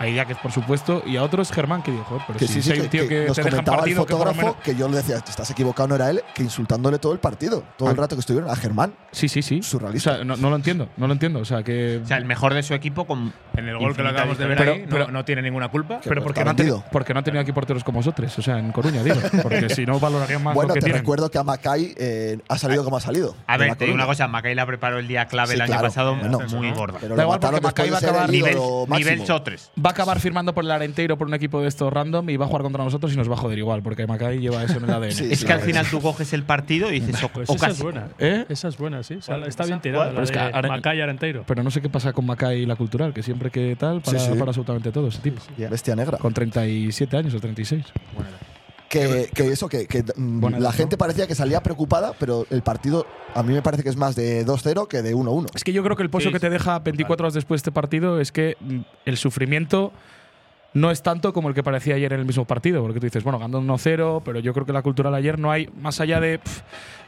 a 0.00 0.08
Idiáquez, 0.08 0.38
por 0.38 0.50
supuesto, 0.50 1.02
y 1.06 1.16
a 1.16 1.22
otro 1.22 1.42
es 1.42 1.52
Germán, 1.52 1.82
que 1.82 1.92
dijo, 1.92 2.04
"Joder, 2.04 2.22
pero 2.26 2.38
Que 2.38 2.46
si 2.48 2.54
sí, 2.54 2.62
sí, 2.62 2.72
hay 2.72 2.78
un 2.78 2.84
que, 2.84 2.88
tío 2.90 3.02
que 3.02 3.08
que, 3.08 3.26
nos 3.26 3.36
te 3.36 3.42
deja 3.44 3.50
comentaba 3.56 3.84
el 3.86 3.94
fotógrafo 3.94 4.36
menos- 4.40 4.56
que 4.64 4.74
yo 4.74 4.88
le 4.88 4.96
decía, 4.96 5.16
estás 5.16 5.50
equivocado, 5.50 5.88
no 5.90 5.94
era 5.96 6.10
él, 6.10 6.22
que 6.34 6.42
insultándole 6.42 6.98
todo 6.98 7.12
el 7.12 7.18
partido, 7.20 7.62
todo 7.76 7.90
el 7.90 7.96
Ah. 7.98 8.00
rato 8.00 8.16
que 8.16 8.20
estuvieron 8.20 8.50
a 8.50 8.56
Germán. 8.56 8.94
Sí, 9.12 9.28
sí, 9.28 9.42
sí. 9.42 9.62
Surrealista. 9.62 10.12
O 10.12 10.14
sea, 10.16 10.24
no, 10.24 10.36
no 10.36 10.50
lo 10.50 10.56
entiendo, 10.56 10.88
no 10.96 11.06
lo 11.06 11.12
entiendo. 11.12 11.38
O 11.40 11.44
sea, 11.44 11.62
que. 11.62 12.00
O 12.02 12.06
sea, 12.06 12.16
el 12.16 12.24
mejor 12.24 12.54
de 12.54 12.62
su 12.62 12.72
equipo 12.74 13.06
con. 13.06 13.32
En 13.56 13.68
el 13.68 13.76
gol 13.78 13.94
que 13.94 14.02
lo 14.02 14.08
acabamos 14.08 14.38
de 14.38 14.46
ver 14.46 14.62
ahí, 14.62 14.86
Pero- 14.88 15.08
no- 15.10 15.24
tiene 15.24 15.42
ninguna 15.42 15.68
culpa. 15.68 16.00
pero 16.02 16.20
está 16.20 16.24
porque 16.24 16.44
no, 16.44 16.50
han 16.50 16.56
teni- 16.56 16.58
vendido. 16.60 16.84
porque 16.90 17.12
no 17.12 17.18
han 17.18 17.24
tenido 17.24 17.42
aquí 17.42 17.52
porteros 17.52 17.84
como 17.84 17.98
vosotros, 17.98 18.38
o 18.38 18.42
sea, 18.42 18.58
en 18.58 18.72
Coruña, 18.72 19.02
digo. 19.02 19.16
Porque 19.42 19.68
si 19.68 19.84
no 19.84 20.00
valorarían 20.00 20.42
más 20.42 20.54
Bueno, 20.54 20.68
lo 20.68 20.74
que 20.74 20.80
te 20.80 20.84
tienen. 20.86 21.02
recuerdo 21.02 21.30
que 21.30 21.36
a 21.38 21.42
Macay 21.44 21.94
eh, 21.98 22.38
ha 22.48 22.56
salido 22.56 22.84
como 22.84 22.96
ha 22.96 23.00
salido. 23.00 23.36
A 23.46 23.58
ver, 23.58 23.74
te 23.76 23.84
digo 23.84 23.94
una 23.94 24.06
cosa, 24.06 24.28
Macay 24.28 24.54
la 24.54 24.64
preparó 24.64 24.98
el 24.98 25.06
día 25.08 25.26
clave 25.26 25.54
el 25.54 25.60
año 25.60 25.78
pasado 25.80 26.14
muy 26.14 26.70
gorda. 26.72 26.98
Pero 27.00 27.16
Da 27.16 27.22
lo 27.22 27.22
igual, 27.24 27.38
mataron 27.38 27.60
porque 27.60 27.82
después 27.82 27.90
Macay 27.90 27.90
va 27.90 27.90
de 27.90 27.96
a 27.96 28.00
ser 28.00 28.08
acabar 28.10 28.30
el 28.30 29.06
Nivel. 29.06 29.26
Sotres. 29.26 29.70
Va 29.90 29.92
a 29.92 29.96
acabar 29.96 30.20
firmando 30.20 30.54
por 30.54 30.62
el 30.62 30.70
Arenteiro 30.70 31.18
por 31.18 31.26
un 31.26 31.34
equipo 31.34 31.60
de 31.60 31.66
estos 31.66 31.92
random 31.92 32.30
y 32.30 32.36
va 32.36 32.44
a 32.44 32.48
jugar 32.48 32.62
contra 32.62 32.84
nosotros 32.84 33.12
y 33.12 33.16
nos 33.16 33.28
va 33.28 33.34
a 33.34 33.38
joder 33.38 33.58
igual, 33.58 33.82
porque 33.82 34.06
Macay 34.06 34.38
lleva 34.38 34.62
eso 34.62 34.78
en 34.78 34.84
el 34.84 34.90
ADN. 34.90 35.10
Sí, 35.10 35.28
Es 35.32 35.40
sí, 35.40 35.46
que 35.46 35.52
al 35.52 35.60
final 35.62 35.84
tú 35.90 36.00
coges 36.00 36.32
el 36.32 36.44
partido 36.44 36.92
y 36.92 37.00
dices, 37.00 37.16
Pues 37.34 37.50
o 37.50 37.54
esa 37.56 37.66
casi. 37.66 37.78
es 37.78 37.82
buena. 37.82 38.06
¿Eh? 38.20 38.46
Esa 38.48 38.68
es 38.68 38.78
buena, 38.78 39.02
sí. 39.02 39.14
O 39.14 39.22
sea, 39.22 39.38
está 39.46 39.64
bien 39.64 39.80
tirada. 39.80 40.10
Pero 40.10 40.22
es 40.22 40.30
que 40.30 40.38
Macay 40.38 41.00
Arenteiro. 41.00 41.42
Pero 41.44 41.64
no 41.64 41.72
sé 41.72 41.80
qué 41.82 41.88
pasa 41.88 42.12
con 42.12 42.24
Macay 42.24 42.60
y 42.62 42.66
la 42.66 42.76
cultural, 42.76 43.12
que 43.12 43.24
siempre 43.24 43.50
que 43.50 43.74
tal, 43.76 44.00
para, 44.00 44.16
Sí, 44.20 44.26
sí. 44.30 44.38
para 44.38 44.50
absolutamente 44.50 44.92
todo 44.92 45.08
ese 45.08 45.18
tipo. 45.22 45.42
Bestia 45.58 45.96
negra. 45.96 46.18
Con 46.18 46.32
37 46.32 47.16
años 47.16 47.34
o 47.34 47.40
36. 47.40 47.84
Que, 48.90 49.30
que 49.32 49.46
eso, 49.52 49.68
que, 49.68 49.86
que, 49.86 50.04
mm, 50.16 50.56
la 50.58 50.72
gente 50.72 50.96
¿no? 50.96 50.98
parecía 50.98 51.26
que 51.28 51.36
salía 51.36 51.62
preocupada, 51.62 52.12
pero 52.18 52.44
el 52.50 52.62
partido 52.62 53.06
a 53.34 53.42
mí 53.44 53.54
me 53.54 53.62
parece 53.62 53.84
que 53.84 53.88
es 53.88 53.96
más 53.96 54.16
de 54.16 54.44
2-0 54.44 54.88
que 54.88 55.00
de 55.00 55.14
1-1. 55.14 55.46
Es 55.54 55.62
que 55.62 55.72
yo 55.72 55.84
creo 55.84 55.96
que 55.96 56.02
el 56.02 56.10
pozo 56.10 56.28
Sí, 56.28 56.32
que 56.32 56.40
te 56.40 56.50
deja 56.50 56.80
24 56.80 57.24
horas 57.24 57.34
después 57.34 57.58
de 57.58 57.60
este 57.60 57.72
partido 57.72 58.20
es 58.20 58.32
que 58.32 58.56
mm, 58.60 58.80
el 59.06 59.16
sufrimiento 59.16 59.92
no 60.72 60.90
es 60.90 61.02
tanto 61.02 61.32
como 61.32 61.48
el 61.48 61.54
que 61.54 61.62
parecía 61.62 61.94
ayer 61.94 62.12
en 62.12 62.20
el 62.20 62.26
mismo 62.26 62.44
partido, 62.44 62.82
porque 62.82 63.00
tú 63.00 63.06
dices, 63.06 63.24
bueno, 63.24 63.38
ganando 63.38 63.60
1-0, 63.60 64.22
pero 64.24 64.38
yo 64.38 64.52
creo 64.52 64.66
que 64.66 64.72
la 64.72 64.82
cultural 64.82 65.14
ayer 65.14 65.38
no 65.38 65.50
hay, 65.50 65.68
más 65.80 66.00
allá 66.00 66.20
de, 66.20 66.38
pf, 66.38 66.62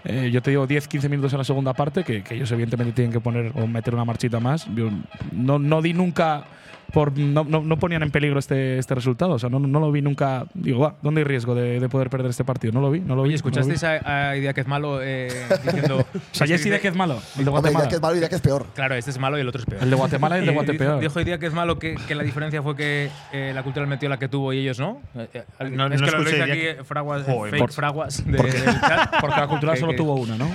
eh, 0.05 0.31
yo 0.33 0.43
te 0.43 0.51
digo, 0.51 0.67
10-15 0.67 1.09
minutos 1.09 1.33
en 1.33 1.39
la 1.39 1.45
segunda 1.45 1.73
parte, 1.73 2.03
que, 2.03 2.23
que 2.23 2.35
ellos 2.35 2.51
evidentemente 2.51 2.93
tienen 2.93 3.13
que 3.13 3.21
poner 3.21 3.53
o 3.55 3.67
meter 3.67 3.95
una 3.95 4.05
marchita 4.05 4.41
más. 4.41 4.67
Yo 4.75 4.91
no, 5.31 5.59
no 5.59 5.81
di 5.81 5.93
nunca, 5.93 6.45
por, 6.93 7.17
no, 7.19 7.45
no, 7.45 7.63
no 7.63 7.79
ponían 7.79 8.03
en 8.03 8.11
peligro 8.11 8.39
este, 8.39 8.79
este 8.79 8.95
resultado, 8.95 9.33
o 9.33 9.39
sea, 9.39 9.49
no, 9.49 9.59
no 9.59 9.81
lo 9.81 9.91
vi 9.91 10.03
nunca, 10.03 10.45
digo, 10.55 10.81
va, 10.81 10.95
¿dónde 11.03 11.21
hay 11.21 11.25
riesgo 11.25 11.55
de, 11.55 11.81
de 11.81 11.89
poder 11.89 12.11
perder 12.11 12.31
este 12.31 12.45
partido? 12.45 12.73
No 12.73 12.81
lo 12.81 12.91
vi, 12.91 13.01
no 13.01 13.15
lo 13.17 13.23
vi. 13.23 13.29
Oye, 13.35 13.37
no 13.45 13.51
lo 13.61 13.67
vi. 13.67 13.73
¿escuchasteis 13.75 13.85
a, 13.85 14.29
a 14.31 14.37
Idia 14.37 14.53
que 14.53 14.61
es 14.63 14.67
malo 14.67 15.01
eh, 15.03 15.29
diciendo. 15.65 16.05
O 16.33 16.35
sea, 16.35 16.47
que 16.47 16.89
es 16.89 16.95
malo, 16.97 17.21
el 17.39 17.45
de 17.45 17.51
Guatemala. 17.51 17.85
ya 17.85 17.89
que 17.89 17.95
es 17.97 18.03
malo 18.03 18.17
y 18.17 18.21
ya 18.21 18.29
que 18.29 18.35
es 18.35 18.41
peor. 18.41 18.67
Claro, 18.75 18.95
este 18.95 19.11
es 19.11 19.19
malo 19.19 19.39
y 19.39 19.41
el 19.41 19.49
otro 19.49 19.61
es 19.61 19.67
peor. 19.67 19.83
El 19.83 19.91
de 19.91 19.97
Guatemala 19.97 20.37
y 20.37 20.41
el 20.41 20.47
de 20.47 20.53
Y 20.53 20.55
Guatepeor. 20.55 21.01
Dijo 21.01 21.19
hoy 21.19 21.25
día 21.25 21.39
que 21.39 21.47
es 21.47 21.53
malo 21.55 21.79
que, 21.79 21.95
que 22.09 22.15
la 22.15 22.23
diferencia 22.23 22.63
fue 22.63 22.77
que 22.77 23.11
eh, 23.33 23.53
la 23.55 23.63
cultural 23.63 23.89
metió 23.89 24.09
la 24.09 24.19
que 24.19 24.29
tuvo 24.29 24.53
y 24.53 24.59
ellos 24.59 24.79
no. 24.79 25.01
Eh, 25.15 25.29
eh, 25.35 25.45
No- 25.71 25.87
es 25.87 26.01
no 26.01 26.07
que 26.07 26.13
lo 26.13 26.23
ya 26.31 26.45
aquí 26.45 26.53
que- 26.53 26.71
eh, 26.71 26.85
fraguas, 26.85 27.23
Joder, 27.25 27.51
fake 27.53 27.61
por- 27.61 27.73
fraguas 27.73 28.25
de- 28.25 28.33
del 28.39 28.53
chat. 28.81 29.11
Porque 29.21 29.41
la 29.41 29.47
cultural 29.49 29.75
Que- 29.75 29.81
solo 29.81 29.95
tuvo 29.95 30.15
una, 30.17 30.37
¿no? 30.37 30.49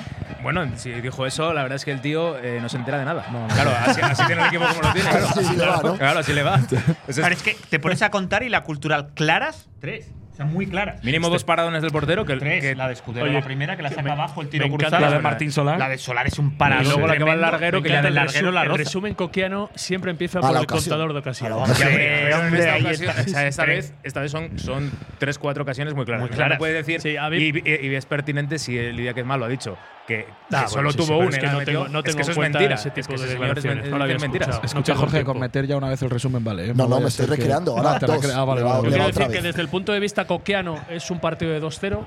Bueno, 0.53 0.65
si 0.77 0.91
dijo 0.91 1.25
eso, 1.25 1.53
la 1.53 1.61
verdad 1.63 1.75
es 1.75 1.83
que 1.83 1.91
el 1.91 1.99
tío 1.99 2.37
eh, 2.37 2.59
no 2.61 2.69
se 2.69 2.77
entera 2.77 2.97
de 2.99 3.03
nada. 3.03 3.25
Claro, 3.53 3.71
así, 3.85 3.99
así 4.01 4.23
tiene 4.27 4.43
el 4.43 4.47
equipo 4.47 4.63
como 4.65 4.81
lo 4.81 4.93
tiene. 4.93 5.09
Claro, 5.09 5.27
Así 5.27 5.55
le 5.57 5.65
va, 5.65 5.81
¿no? 5.83 5.97
Claro, 5.97 6.19
así 6.19 6.31
le 6.33 6.43
va. 6.43 6.59
Es 7.07 7.17
Claro, 7.17 7.33
es 7.33 7.43
que 7.43 7.57
te 7.69 7.79
pones 7.79 8.01
a 8.01 8.11
contar 8.11 8.43
y 8.43 8.49
la 8.49 8.63
cultural 8.63 9.09
claras, 9.13 9.67
tres. 9.81 10.09
O 10.31 10.35
sea, 10.37 10.45
muy 10.45 10.67
claras. 10.67 11.03
mínimo 11.03 11.29
dos 11.29 11.43
paradones 11.43 11.81
del 11.81 11.89
portero 11.91 12.23
que, 12.23 12.37
Tres. 12.37 12.61
que 12.61 12.75
la 12.75 12.85
de 12.87 12.93
Escudero, 12.93 13.25
Oye, 13.25 13.33
la 13.33 13.41
primera 13.41 13.75
que 13.75 13.81
la 13.81 13.89
saca 13.89 14.03
me- 14.03 14.11
abajo, 14.11 14.41
el 14.43 14.49
tiro 14.49 14.69
cruzado. 14.69 14.99
la 14.99 15.11
de 15.11 15.19
Martín 15.19 15.51
Solar. 15.51 15.79
La 15.79 15.89
de 15.89 15.97
Solar 15.97 16.27
es 16.27 16.37
un 16.37 16.57
parado. 16.57 16.83
Y 16.83 16.85
luego 16.85 17.07
la 17.07 17.17
que 17.17 17.23
va 17.23 17.31
al 17.31 17.39
tremendo. 17.39 17.51
larguero, 17.51 17.81
que 17.81 17.89
ya 17.89 17.95
del 17.97 18.05
el 18.09 18.13
larguero 18.15 18.51
la 18.51 18.61
el 18.61 18.67
roza. 18.69 18.77
resumen 18.77 19.15
coquiano 19.15 19.71
siempre 19.75 20.11
empieza 20.11 20.39
por 20.39 20.55
el 20.55 20.65
contador 20.67 21.11
de 21.11 21.19
ocasiones. 21.19 21.57
en 21.81 23.47
esta 23.47 23.65
vez, 23.65 23.93
esta 24.03 24.21
vez 24.21 24.31
son, 24.31 24.57
son 24.59 24.91
tres, 25.17 25.39
cuatro 25.39 25.63
ocasiones 25.63 25.93
muy 25.95 26.05
claras. 26.05 26.21
Muy 26.21 26.29
no 26.29 26.35
claras. 26.35 26.57
puede 26.59 26.73
decir, 26.73 27.01
Sí, 27.01 27.17
a 27.17 27.29
mí- 27.29 27.37
y, 27.37 27.69
y- 27.69 27.87
y 27.87 27.95
es 27.95 28.05
pertinente 28.05 28.59
si 28.59 28.77
el 28.77 28.95
día 28.95 29.13
que 29.13 29.21
es 29.21 29.25
malo 29.25 29.45
ha 29.45 29.49
dicho 29.49 29.75
que, 30.07 30.25
que 30.25 30.55
Ah, 30.55 30.67
solo 30.67 30.83
bueno, 30.83 30.91
sí, 30.91 30.97
sí, 30.99 31.05
tuvo 31.05 31.17
pero 31.17 31.27
una 31.27 31.29
es 31.29 31.37
que 31.43 31.47
no 31.51 31.59
tengo- 31.65 31.87
no 31.89 31.99
es 31.99 32.05
tengo 32.05 32.15
que 32.17 32.21
eso 32.21 32.31
en 32.31 32.31
es 32.31 32.37
mentira. 32.53 32.75
ese 32.75 32.89
tipo 32.91 32.99
es 32.99 33.07
que 33.07 33.13
de 33.17 33.23
es, 33.23 33.29
declaraciones. 33.31 33.83
men- 33.83 33.99
No 33.99 34.05
escuchado. 34.05 34.61
Escucha, 34.63 34.83
tengo 34.93 34.99
Jorge, 34.99 35.17
con 35.17 35.23
tiempo. 35.25 35.39
meter 35.39 35.67
ya 35.67 35.77
una 35.77 35.89
vez 35.89 36.01
el 36.01 36.09
resumen, 36.09 36.43
vale. 36.43 36.65
¿eh? 36.65 36.73
No, 36.73 36.83
no, 36.83 36.89
vaya 36.89 36.99
me 37.01 37.05
a 37.05 37.07
estoy 37.09 37.25
que- 37.25 37.31
recreando. 37.35 37.77
Ahora 37.77 37.91
Ah, 37.95 37.99
te 37.99 38.05
dos. 38.05 38.25
ah, 38.33 38.43
vale, 38.45 38.61
Le 38.61 38.65
va- 38.65 38.71
vale, 38.77 38.83
le 38.83 38.89
Quiero 38.95 39.07
decir 39.07 39.27
que 39.27 39.41
desde 39.41 39.61
el 39.61 39.67
punto 39.67 39.91
de 39.91 39.99
vista 39.99 40.25
coquiano 40.25 40.79
es 40.89 41.11
un 41.11 41.19
partido 41.19 41.51
de 41.51 41.59
2-0, 41.59 42.05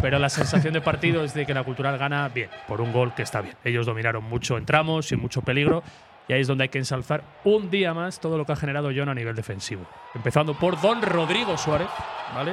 pero 0.00 0.18
la 0.18 0.28
sensación 0.30 0.72
de 0.72 0.80
partido 0.80 1.22
es 1.22 1.34
de 1.34 1.44
que 1.46 1.52
la 1.54 1.62
cultural 1.64 1.98
gana 1.98 2.28
bien, 2.28 2.48
por 2.66 2.80
un 2.80 2.92
gol 2.92 3.14
que 3.14 3.22
está 3.22 3.40
bien. 3.42 3.54
Ellos 3.64 3.86
dominaron 3.86 4.24
mucho 4.24 4.56
en 4.58 4.64
tramos, 4.66 5.06
sin 5.08 5.20
mucho 5.20 5.42
peligro, 5.42 5.82
y 6.28 6.32
ahí 6.32 6.40
es 6.40 6.46
donde 6.46 6.64
hay 6.64 6.68
que 6.70 6.78
ensalzar 6.78 7.22
un 7.44 7.70
día 7.70 7.92
más 7.92 8.18
todo 8.20 8.38
lo 8.38 8.46
que 8.46 8.52
ha 8.52 8.56
generado 8.56 8.90
John 8.96 9.10
a 9.10 9.14
nivel 9.14 9.36
defensivo. 9.36 9.82
Empezando 10.14 10.54
por 10.58 10.80
Don 10.80 11.02
Rodrigo 11.02 11.58
Suárez, 11.58 11.88
¿vale? 12.34 12.52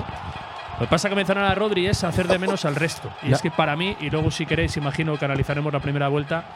Lo 0.82 0.88
que 0.88 0.90
pasa 0.90 1.10
que 1.10 1.16
mencionar 1.16 1.46
a 1.46 1.54
Rodri 1.54 1.86
es 1.86 2.04
hacer 2.04 2.28
de 2.28 2.40
menos 2.40 2.66
al 2.66 2.74
resto. 2.76 3.14
Y 3.22 3.30
Ya. 3.30 3.36
es 3.36 3.42
que 3.44 3.52
para 3.52 3.76
mí, 3.76 3.96
y 4.02 4.10
luego 4.10 4.32
si 4.32 4.48
queréis, 4.48 4.76
imagino 4.78 5.16
que 5.16 5.26
analizaremos 5.26 5.72
la 5.72 5.80
primera 5.80 6.08
vuelta, 6.08 6.56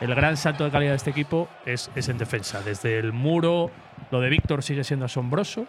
el 0.00 0.14
gran 0.14 0.36
salto 0.36 0.62
de 0.62 0.70
calidad 0.70 0.92
de 0.92 0.96
este 0.98 1.10
equipo 1.10 1.48
es, 1.66 1.90
es 1.96 2.08
en 2.08 2.16
defensa. 2.16 2.60
Desde 2.62 3.00
el 3.00 3.12
muro, 3.12 3.72
lo 4.12 4.20
de 4.20 4.28
Víctor 4.30 4.62
sigue 4.62 4.84
siendo 4.84 5.06
asombroso. 5.06 5.66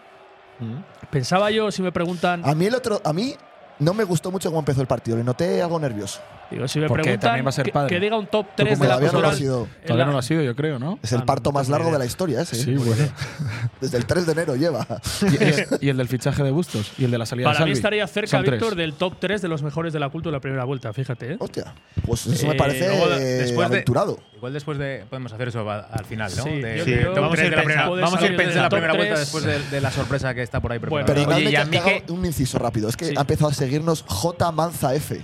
Pensaba 1.10 1.50
yo, 1.50 1.72
si 1.72 1.82
me 1.82 1.90
preguntan, 1.90 2.42
A 2.48 2.54
mí 2.54 2.66
el 2.66 2.76
otro, 2.76 3.00
a 3.04 3.12
mí 3.12 3.34
no 3.80 3.92
me 3.92 4.04
gustó 4.04 4.30
mucho 4.30 4.50
cómo 4.50 4.60
empezó 4.60 4.80
el 4.82 4.86
partido. 4.86 5.16
Le 5.16 5.24
noté 5.24 5.60
algo 5.60 5.80
nervioso. 5.80 6.20
Digo, 6.50 6.68
si 6.68 6.78
me 6.80 6.86
Porque 6.88 7.02
preguntan 7.04 7.28
también 7.28 7.44
va 7.46 7.48
a 7.48 7.52
ser 7.52 7.64
que, 7.64 7.72
padre. 7.72 7.88
que 7.94 8.00
diga 8.00 8.16
un 8.18 8.26
top 8.26 8.46
3 8.56 8.68
como 8.78 8.82
de 8.84 8.88
la 8.88 8.94
Todavía 8.96 9.12
no 9.12 9.20
lo 9.20 9.28
ha 9.28 9.34
sido. 9.34 9.68
Todavía 9.82 9.96
la- 9.96 10.06
no 10.06 10.12
lo 10.12 10.18
ha 10.18 10.22
sido, 10.22 10.42
yo 10.42 10.54
creo, 10.56 10.78
¿no? 10.78 10.98
Es 11.02 11.12
el 11.12 11.22
parto 11.24 11.50
no 11.50 11.54
más 11.54 11.68
largo 11.68 11.86
idea. 11.88 11.92
de 11.94 11.98
la 12.00 12.06
historia 12.06 12.40
ese. 12.42 12.56
Sí, 12.56 12.72
¿eh? 12.72 12.76
bueno. 12.78 13.04
Desde 13.80 13.98
el 13.98 14.06
3 14.06 14.26
de 14.26 14.32
enero 14.32 14.56
lleva. 14.56 14.86
Y, 15.22 15.26
y- 15.26 15.86
y 15.86 15.88
el 15.88 15.96
del 15.96 16.08
fichaje 16.08 16.42
de 16.42 16.50
Bustos 16.50 16.92
y 16.98 17.04
el 17.04 17.10
de 17.10 17.18
la 17.18 17.26
salida 17.26 17.48
de 17.48 17.54
Para 17.54 17.66
mí 17.66 17.72
estaría 17.72 18.06
cerca. 18.06 18.40
Víctor, 18.40 18.74
del 18.76 18.94
top 18.94 19.14
3 19.18 19.42
de 19.42 19.48
los 19.48 19.62
mejores 19.62 19.92
de 19.92 20.00
la 20.00 20.08
cultura 20.08 20.32
de 20.32 20.36
la 20.36 20.40
primera 20.40 20.64
vuelta, 20.64 20.92
fíjate. 20.92 21.32
¿eh? 21.32 21.36
Hostia. 21.38 21.74
Pues 22.04 22.26
eso 22.26 22.46
me 22.46 22.54
Eh, 22.54 22.56
parece 22.56 22.86
luego, 22.88 23.08
después 23.08 23.68
de- 23.68 23.74
aventurado. 23.76 24.18
Igual 24.36 24.52
después 24.52 24.78
de. 24.78 25.04
Podemos 25.08 25.32
hacer 25.32 25.48
eso 25.48 25.68
al 25.70 26.04
final, 26.04 26.30
¿no? 26.36 26.42
Sí, 26.44 26.50
de, 26.50 26.74
de 26.74 26.82
creo- 26.84 27.12
top 27.14 27.22
Vamos 27.22 27.38
a 27.38 27.44
ir 27.44 27.50
de 27.50 27.56
la 27.56 27.62
pensando- 27.62 27.96
vamos 27.96 28.20
a 28.22 28.26
ir 28.26 28.36
pensando 28.36 28.56
en 28.58 28.62
la 28.62 28.68
primera 28.70 28.92
vuelta 28.94 29.18
después 29.18 29.44
de, 29.44 29.58
de 29.70 29.80
la 29.80 29.90
sorpresa 29.90 30.34
que 30.34 30.42
está 30.42 30.60
por 30.60 30.72
ahí 30.72 30.78
preparada. 30.78 31.06
Pero 31.06 31.28
que 31.28 32.02
que- 32.06 32.12
un 32.12 32.24
inciso 32.24 32.58
rápido. 32.58 32.88
Es 32.88 32.96
que 32.96 33.06
Sí. 33.06 33.14
ha 33.16 33.20
empezado 33.22 33.50
a 33.50 33.54
seguirnos 33.54 34.04
J 34.06 34.52
Manza 34.52 34.94
F. 34.94 35.20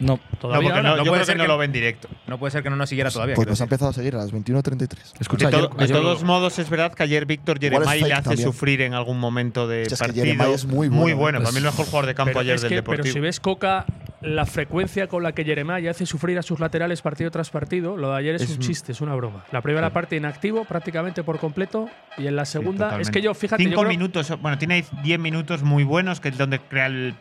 No. 0.00 0.14
No, 0.14 0.20
Todavía 0.40 0.68
porque 0.70 0.78
ahora. 0.78 0.82
no, 0.90 0.96
no 0.96 1.04
yo 1.04 1.10
puede 1.10 1.22
creo 1.22 1.26
ser 1.26 1.34
que 1.34 1.38
no 1.38 1.44
que- 1.44 1.48
lo 1.48 1.58
ven 1.58 1.72
directo. 1.72 2.08
No 2.26 2.38
puede 2.38 2.50
ser 2.50 2.62
que 2.62 2.70
no 2.70 2.76
nos 2.76 2.88
siguiera 2.88 3.10
todavía. 3.10 3.34
Pues 3.34 3.46
nos 3.48 3.60
ha 3.60 3.64
empezado 3.64 3.90
a 3.90 3.94
seguir 3.94 4.14
a 4.14 4.18
las 4.18 4.32
21.33. 4.32 5.14
Escucha, 5.20 5.50
de, 5.50 5.56
ayer- 5.56 5.68
to- 5.68 5.76
de 5.76 5.84
ayer- 5.84 5.96
todos 5.96 6.24
modos, 6.24 6.58
es 6.58 6.70
verdad 6.70 6.92
que 6.92 7.02
ayer 7.02 7.26
Víctor 7.26 7.58
Yeremay 7.58 8.00
le 8.02 8.12
hace 8.12 8.22
también. 8.24 8.46
sufrir 8.48 8.80
en 8.82 8.94
algún 8.94 9.18
momento 9.18 9.66
de 9.68 9.82
Es 9.82 9.88
que 9.90 9.96
partido. 9.96 10.24
Yeremay 10.24 10.52
es 10.52 10.64
muy 10.66 10.88
bueno, 10.88 11.02
Muy 11.02 11.12
bueno. 11.12 11.38
Para 11.40 11.52
mí 11.52 11.58
el 11.58 11.64
mejor 11.64 11.86
jugador 11.86 12.06
de 12.06 12.14
campo 12.14 12.30
Pero 12.30 12.40
ayer 12.40 12.54
es 12.56 12.62
del 12.62 12.68
que- 12.70 12.82
pero 12.82 12.92
Deportivo. 12.96 13.12
si 13.14 13.20
ves 13.20 13.40
Coca, 13.40 13.84
la 14.20 14.46
frecuencia 14.46 15.06
con 15.06 15.22
la 15.22 15.30
que 15.32 15.44
Jeremiah 15.44 15.90
hace 15.90 16.04
sufrir 16.04 16.38
a 16.38 16.42
sus 16.42 16.58
laterales 16.58 17.02
partido 17.02 17.30
tras 17.30 17.50
partido, 17.50 17.96
lo 17.96 18.10
de 18.12 18.18
ayer 18.18 18.34
es, 18.34 18.42
Es 18.42 18.50
un 18.50 18.58
chiste, 18.58 18.90
es 18.92 19.00
una 19.00 19.14
broma. 19.14 19.44
La 19.52 19.60
primera 19.62 19.90
parte 19.92 20.16
inactivo 20.16 20.64
prácticamente 20.64 21.22
por 21.22 21.38
completo 21.38 21.88
y 22.16 22.26
en 22.26 22.34
la 22.34 22.44
segunda 22.44 22.98
es 23.00 23.10
que 23.10 23.22
yo, 23.22 23.32
fíjate, 23.34 23.62
yo 23.62 23.68
Cinco 23.68 23.82
creo- 23.82 23.90
minutos, 23.90 24.32
bueno, 24.40 24.58
tiene 24.58 24.84
10 25.04 25.20
minutos 25.20 25.62
muy 25.62 25.84
buenos, 25.84 26.18
que 26.20 26.30
es 26.30 26.38
donde 26.38 26.58
crea 26.58 26.86
el 26.86 27.14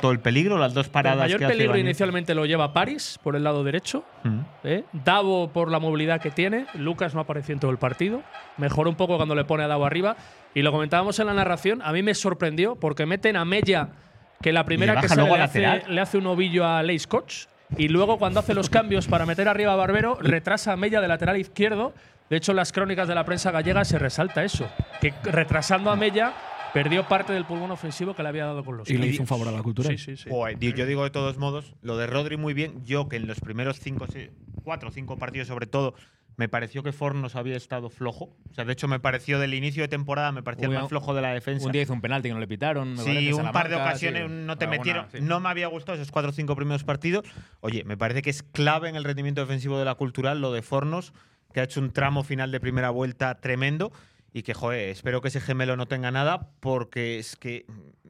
todo 0.00 0.12
el 0.12 0.20
peligro, 0.20 0.56
las 0.58 0.72
dos 0.74 0.86
el 0.86 0.92
paradas 0.92 1.18
mayor 1.24 1.38
que 1.40 1.44
hace. 1.46 1.54
Inicialmente 1.94 2.34
lo 2.34 2.44
lleva 2.44 2.72
París 2.72 3.20
por 3.22 3.36
el 3.36 3.44
lado 3.44 3.62
derecho, 3.62 4.04
Mm. 4.24 4.40
¿eh? 4.64 4.84
Davo 4.92 5.48
por 5.48 5.70
la 5.70 5.78
movilidad 5.78 6.20
que 6.20 6.30
tiene, 6.32 6.66
Lucas 6.74 7.14
no 7.14 7.20
apareció 7.20 7.52
en 7.52 7.60
todo 7.60 7.70
el 7.70 7.78
partido, 7.78 8.22
mejoró 8.56 8.90
un 8.90 8.96
poco 8.96 9.16
cuando 9.16 9.34
le 9.36 9.44
pone 9.44 9.62
a 9.62 9.68
Davo 9.68 9.86
arriba 9.86 10.16
y 10.54 10.62
lo 10.62 10.72
comentábamos 10.72 11.18
en 11.20 11.26
la 11.26 11.34
narración, 11.34 11.80
a 11.82 11.92
mí 11.92 12.02
me 12.02 12.14
sorprendió 12.14 12.74
porque 12.74 13.06
meten 13.06 13.36
a 13.36 13.44
Mella 13.44 13.90
que 14.42 14.52
la 14.52 14.64
primera 14.64 15.00
que 15.00 15.08
sale 15.08 15.22
le 15.30 15.42
hace, 15.42 15.82
le 15.88 16.00
hace 16.00 16.18
un 16.18 16.26
ovillo 16.26 16.66
a 16.66 16.82
Leis 16.82 17.06
Koch 17.06 17.46
y 17.78 17.88
luego 17.88 18.18
cuando 18.18 18.40
hace 18.40 18.54
los 18.54 18.68
cambios 18.68 19.06
para 19.06 19.24
meter 19.24 19.48
arriba 19.48 19.72
a 19.72 19.76
Barbero 19.76 20.18
retrasa 20.20 20.72
a 20.72 20.76
Mella 20.76 21.00
de 21.00 21.08
lateral 21.08 21.36
izquierdo. 21.36 21.94
De 22.28 22.36
hecho, 22.38 22.52
en 22.52 22.56
las 22.56 22.72
crónicas 22.72 23.06
de 23.06 23.14
la 23.14 23.24
prensa 23.24 23.50
gallega 23.52 23.84
se 23.84 23.98
resalta 23.98 24.42
eso, 24.44 24.66
que 25.00 25.12
retrasando 25.24 25.90
a 25.90 25.96
Mella 25.96 26.32
perdió 26.74 27.08
parte 27.08 27.32
del 27.32 27.46
pulmón 27.46 27.70
ofensivo 27.70 28.14
que 28.14 28.22
le 28.22 28.28
había 28.28 28.44
dado 28.44 28.62
con 28.64 28.76
los 28.76 28.90
y 28.90 28.98
le 28.98 29.06
hizo 29.06 29.22
un 29.22 29.26
favor 29.26 29.48
a 29.48 29.52
la 29.52 29.62
cultura. 29.62 29.88
Sí, 29.88 29.96
sí, 29.96 30.16
sí. 30.18 30.28
Joder, 30.28 30.58
yo 30.58 30.84
digo 30.84 31.04
de 31.04 31.10
todos 31.10 31.38
modos, 31.38 31.74
lo 31.80 31.96
de 31.96 32.06
Rodri 32.06 32.36
muy 32.36 32.52
bien. 32.52 32.84
Yo 32.84 33.08
que 33.08 33.16
en 33.16 33.26
los 33.26 33.40
primeros 33.40 33.80
cinco, 33.80 34.06
seis- 34.12 34.30
cuatro 34.62 34.90
o 34.90 34.92
cinco 34.92 35.16
partidos 35.16 35.48
sobre 35.48 35.66
todo, 35.66 35.94
me 36.36 36.48
pareció 36.48 36.82
que 36.82 36.90
Fornos 36.92 37.36
había 37.36 37.56
estado 37.56 37.90
flojo. 37.90 38.36
O 38.50 38.54
sea, 38.54 38.64
de 38.64 38.72
hecho 38.72 38.88
me 38.88 38.98
pareció 38.98 39.38
del 39.38 39.54
inicio 39.54 39.84
de 39.84 39.88
temporada, 39.88 40.32
me 40.32 40.42
parecía 40.42 40.66
el 40.66 40.74
más 40.74 40.88
flojo 40.88 41.14
de 41.14 41.22
la 41.22 41.32
defensa. 41.32 41.64
Un 41.64 41.70
día 41.70 41.82
hizo 41.82 41.92
un 41.92 42.00
penalti 42.00 42.28
que 42.28 42.34
no 42.34 42.40
le 42.40 42.48
pitaron. 42.48 42.90
me 42.94 42.98
Sí, 42.98 43.04
parece, 43.04 43.34
un 43.34 43.52
par 43.52 43.68
de 43.68 43.76
ocasiones 43.76 44.22
sí. 44.26 44.32
no 44.32 44.58
te 44.58 44.64
Alguna, 44.64 44.78
metieron. 44.78 45.06
sí. 45.12 45.18
No 45.20 45.38
me 45.38 45.48
había 45.48 45.68
gustado 45.68 45.94
esos 45.94 46.10
cuatro 46.10 46.30
o 46.30 46.34
cinco 46.34 46.56
primeros 46.56 46.82
partidos. 46.82 47.24
Oye, 47.60 47.84
me 47.84 47.96
parece 47.96 48.20
que 48.20 48.30
es 48.30 48.42
clave 48.42 48.88
en 48.88 48.96
el 48.96 49.04
rendimiento 49.04 49.40
defensivo 49.42 49.78
de 49.78 49.84
la 49.84 49.94
cultural 49.94 50.40
lo 50.40 50.52
de 50.52 50.62
Fornos, 50.62 51.12
que 51.52 51.60
ha 51.60 51.62
hecho 51.64 51.78
un 51.78 51.92
tramo 51.92 52.24
final 52.24 52.50
de 52.50 52.58
primera 52.58 52.90
vuelta 52.90 53.36
tremendo. 53.40 53.92
Y 54.34 54.42
que, 54.42 54.52
joder, 54.52 54.88
espero 54.88 55.20
que 55.20 55.28
ese 55.28 55.40
gemelo 55.40 55.76
no 55.76 55.86
tenga 55.86 56.10
nada, 56.10 56.50
porque 56.58 57.20
es 57.20 57.36
que 57.36 57.66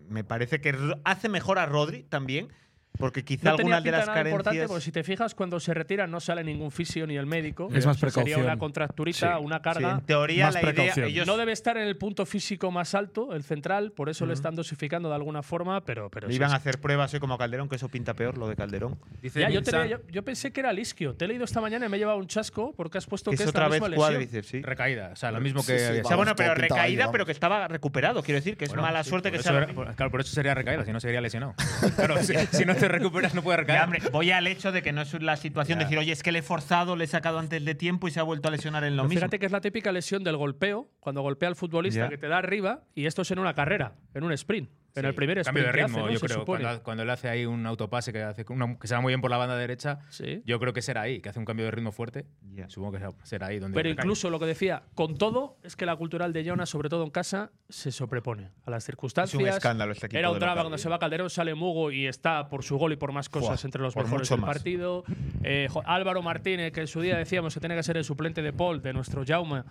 me 0.08 0.24
parece 0.24 0.62
que 0.62 0.74
hace 1.04 1.28
mejor 1.28 1.58
a 1.58 1.66
Rodri 1.66 2.02
también. 2.02 2.48
Porque 2.96 3.24
quizá 3.24 3.50
No 3.50 3.56
algunas 3.56 3.82
de 3.82 3.90
las 3.90 4.06
nada 4.06 4.20
importante, 4.20 4.44
carencias. 4.58 4.68
porque 4.68 4.84
si 4.84 4.92
te 4.92 5.02
fijas, 5.02 5.34
cuando 5.34 5.58
se 5.58 5.74
retiran 5.74 6.10
no 6.10 6.20
sale 6.20 6.44
ningún 6.44 6.70
fisio 6.70 7.06
ni 7.08 7.16
el 7.16 7.26
médico. 7.26 7.68
Es 7.74 7.84
más 7.86 7.96
sea, 7.98 8.08
Sería 8.08 8.22
precaución. 8.24 8.42
una 8.42 8.56
contracturita, 8.58 9.36
Sí. 9.38 9.44
una 9.44 9.56
Sí, 9.56 9.62
carga. 9.62 9.90
en 9.92 10.00
teoría, 10.02 10.44
Más 10.46 10.54
la 10.54 10.60
idea. 10.62 10.72
precaución. 10.74 11.06
Ellos, 11.08 11.26
No 11.26 11.36
debe 11.36 11.52
estar 11.52 11.76
en 11.76 11.88
el 11.88 11.96
punto 11.96 12.24
físico 12.24 12.70
más 12.70 12.94
alto, 12.94 13.34
el 13.34 13.42
central, 13.42 13.90
por 13.92 14.08
eso 14.10 14.26
le 14.26 14.32
están 14.34 14.54
dosificando 14.54 15.08
de 15.08 15.16
alguna 15.16 15.42
forma, 15.42 15.80
pero, 15.84 16.08
pero 16.08 16.28
le 16.28 16.32
sí, 16.32 16.36
iban 16.36 16.50
sí. 16.50 16.54
a 16.54 16.56
hacer 16.58 16.80
pruebas 16.80 17.12
hoy 17.14 17.20
como 17.20 17.36
Calderón, 17.36 17.68
que 17.68 17.76
eso 17.76 17.88
pinta 17.88 18.14
peor, 18.14 18.38
lo 18.38 18.46
de 18.48 18.54
Calderón. 18.54 18.96
Dice 19.20 19.40
Ya, 19.40 19.50
yo, 19.50 19.60
yo- 19.60 19.98
yo 20.10 20.22
pensé 20.24 20.52
que 20.52 20.60
era 20.60 20.72
Lisquio. 20.72 21.14
Te 21.14 21.24
he 21.24 21.28
leído 21.28 21.44
esta 21.44 21.60
mañana 21.60 21.86
y 21.86 21.88
me 21.88 21.96
he 21.96 22.00
llevado 22.00 22.18
un 22.18 22.28
chasco 22.28 22.72
porque 22.76 22.98
has 22.98 23.06
puesto 23.06 23.32
Que 23.32 23.36
que, 23.38 23.42
es 23.42 23.48
otra 23.48 23.68
vez 23.68 23.80
cuádriceps, 23.80 24.46
sí. 24.46 24.62
recaída. 24.62 25.10
O 25.12 25.16
sea, 25.16 25.32
lo 25.32 25.40
mismo 25.40 25.62
Sí, 25.62 25.72
que. 25.72 25.78
sí, 25.80 25.84
había 25.86 26.02
O 26.02 26.06
sea, 26.06 26.16
bueno, 26.16 26.34
pero 26.36 26.54
recaída, 26.54 27.10
pero 27.10 27.26
que 27.26 27.32
estaba 27.32 27.66
recuperado. 27.66 28.22
Quiero 28.22 28.38
decir 28.38 28.56
que 28.56 28.66
es 28.66 28.70
Bueno, 28.70 28.82
mala 28.82 29.02
sí, 29.02 29.10
suerte 29.10 29.32
que 29.32 29.42
sea. 29.42 29.66
claro, 29.96 30.10
por 30.12 30.20
eso 30.20 30.32
sería 30.32 30.54
recaída, 30.54 30.84
si 30.84 30.92
no 30.92 31.00
sería 31.00 31.20
lesionado. 31.20 31.54
claro, 31.96 32.22
si, 32.22 32.34
si 32.52 32.64
no 32.64 32.72
te 32.86 32.88
recuperas, 32.98 33.34
no 33.34 33.42
puedes 33.42 33.60
recaer. 33.60 33.78
Ya, 33.80 33.84
hombre, 33.84 34.00
voy 34.12 34.30
al 34.30 34.46
hecho 34.46 34.72
de 34.72 34.82
que 34.82 34.92
no 34.92 35.02
es 35.02 35.12
la 35.22 35.36
situación 35.36 35.78
de 35.78 35.84
decir, 35.84 35.98
oye, 35.98 36.12
es 36.12 36.22
que 36.22 36.32
le 36.32 36.40
he 36.40 36.42
forzado, 36.42 36.96
le 36.96 37.04
he 37.04 37.06
sacado 37.06 37.38
antes 37.38 37.64
de 37.64 37.74
tiempo 37.74 38.08
y 38.08 38.10
se 38.10 38.20
ha 38.20 38.22
vuelto 38.22 38.48
a 38.48 38.50
lesionar 38.50 38.84
en 38.84 38.96
lo 38.96 39.02
Pero 39.02 39.08
mismo. 39.08 39.20
Fíjate 39.20 39.38
que 39.38 39.46
es 39.46 39.52
la 39.52 39.60
típica 39.60 39.92
lesión 39.92 40.22
del 40.24 40.36
golpeo, 40.36 40.90
cuando 41.00 41.22
golpea 41.22 41.48
al 41.48 41.56
futbolista 41.56 42.00
Ya. 42.00 42.08
que 42.08 42.18
te 42.18 42.28
da 42.28 42.38
arriba, 42.38 42.84
y 42.94 43.06
esto 43.06 43.22
es 43.22 43.30
en 43.30 43.38
una 43.38 43.54
carrera, 43.54 43.94
en 44.14 44.24
un 44.24 44.32
sprint. 44.32 44.70
En 44.96 45.02
Sí, 45.02 45.08
el 45.08 45.14
primer 45.16 45.42
cambio 45.42 45.64
de 45.64 45.72
que 45.72 45.80
hace, 45.82 45.86
ritmo, 45.88 46.06
¿no? 46.06 46.12
yo 46.12 46.18
Se 46.20 46.26
creo. 46.26 46.44
Cuando, 46.44 46.82
cuando 46.84 47.04
le 47.04 47.10
hace 47.10 47.28
ahí 47.28 47.46
un 47.46 47.66
autopase 47.66 48.12
que, 48.12 48.22
hace 48.22 48.44
una- 48.48 48.78
que 48.78 48.86
se 48.86 48.94
va 48.94 49.00
muy 49.00 49.10
bien 49.10 49.20
por 49.20 49.28
la 49.28 49.36
banda 49.38 49.56
derecha, 49.56 49.98
Sí. 50.08 50.40
yo 50.46 50.60
creo 50.60 50.72
que 50.72 50.82
será 50.82 51.02
ahí, 51.02 51.20
que 51.20 51.28
hace 51.30 51.40
un 51.40 51.44
cambio 51.44 51.64
de 51.64 51.72
ritmo 51.72 51.90
fuerte. 51.90 52.26
Ya. 52.52 52.68
Supongo 52.68 52.92
que 52.92 53.04
será- 53.24 53.46
ahí 53.48 53.58
donde. 53.58 53.74
Pero 53.74 53.88
incluso 53.88 54.30
lo 54.30 54.38
que 54.38 54.46
decía, 54.46 54.84
con 54.94 55.18
todo, 55.18 55.56
es 55.64 55.74
que 55.74 55.84
la 55.84 55.96
cultural 55.96 56.32
de 56.32 56.44
Jonas, 56.44 56.68
sobre 56.70 56.88
todo 56.88 57.02
en 57.02 57.10
casa, 57.10 57.50
se 57.68 57.90
sobrepone 57.90 58.52
a 58.64 58.70
las 58.70 58.84
circunstancias. 58.84 59.34
Es 59.40 59.48
un 59.48 59.48
escándalo 59.52 59.90
este 59.92 60.06
equipo 60.06 60.18
Era 60.20 60.30
un 60.30 60.38
drama 60.38 60.60
cuando 60.60 60.78
se 60.78 60.88
va 60.88 61.00
Calderón, 61.00 61.28
sale 61.28 61.56
Mugo 61.56 61.90
y 61.90 62.06
está 62.06 62.48
por 62.48 62.62
su 62.62 62.76
gol 62.78 62.92
y 62.92 62.96
por 62.96 63.10
más 63.10 63.28
cosas 63.28 63.60
Fua, 63.60 63.66
entre 63.66 63.82
los 63.82 63.96
mejores 63.96 64.12
mucho 64.30 64.34
del 64.34 64.40
más. 64.42 64.54
partido. 64.54 65.02
Eh, 65.42 65.66
Álvaro 65.86 66.22
Martínez, 66.22 66.72
que 66.72 66.82
en 66.82 66.86
su 66.86 67.00
día 67.00 67.16
decíamos 67.18 67.52
que 67.52 67.58
tenía 67.58 67.76
que 67.76 67.82
ser 67.82 67.96
el 67.96 68.04
suplente 68.04 68.42
de 68.42 68.52
Paul, 68.52 68.80
de 68.80 68.92
nuestro 68.92 69.24
Jaume. 69.26 69.64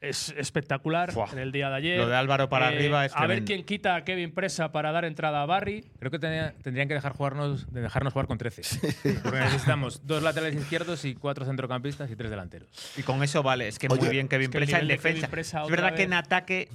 Es 0.00 0.32
espectacular 0.36 1.10
Fua. 1.12 1.28
en 1.32 1.38
el 1.40 1.50
día 1.50 1.68
de 1.70 1.74
ayer. 1.76 1.94
Eh, 1.94 1.98
Lo 1.98 2.08
de 2.08 2.14
Álvaro 2.16 2.48
para 2.48 2.68
arriba 2.68 3.04
es 3.04 3.12
A 3.14 3.20
ver 3.22 3.26
tremendo. 3.28 3.46
quién 3.46 3.64
quita 3.64 3.96
a 3.96 4.04
Kevin 4.04 4.32
Presa 4.32 4.70
para 4.70 4.92
dar 4.92 5.04
entrada 5.04 5.42
a 5.42 5.46
Barry. 5.46 5.84
Creo 5.98 6.10
que 6.12 6.18
tenía- 6.20 6.54
tendrían 6.62 6.86
que 6.86 6.94
dejar 6.94 7.12
jugarnos, 7.12 7.72
de 7.72 7.80
dejarnos 7.80 8.12
jugar 8.12 8.26
con 8.28 8.38
13. 8.38 8.62
Porque 9.24 9.40
necesitamos 9.40 10.06
dos 10.06 10.22
laterales 10.22 10.54
izquierdos 10.54 11.04
y 11.04 11.14
cuatro 11.16 11.44
centrocampistas 11.44 12.08
y 12.10 12.16
tres 12.16 12.30
delanteros. 12.30 12.68
Y 12.96 13.02
con 13.02 13.22
eso 13.24 13.42
vale, 13.42 13.66
es 13.66 13.78
que 13.80 13.88
Oye, 13.90 14.00
muy 14.00 14.08
bien 14.10 14.28
Kevin 14.28 14.44
es 14.46 14.50
que 14.50 14.58
el 14.58 14.64
Presa 14.64 14.78
en 14.80 14.88
defensa. 14.88 15.28
Presa 15.28 15.62
es 15.64 15.70
verdad 15.70 15.94
que 15.94 16.02
en 16.04 16.12
ataque 16.12 16.68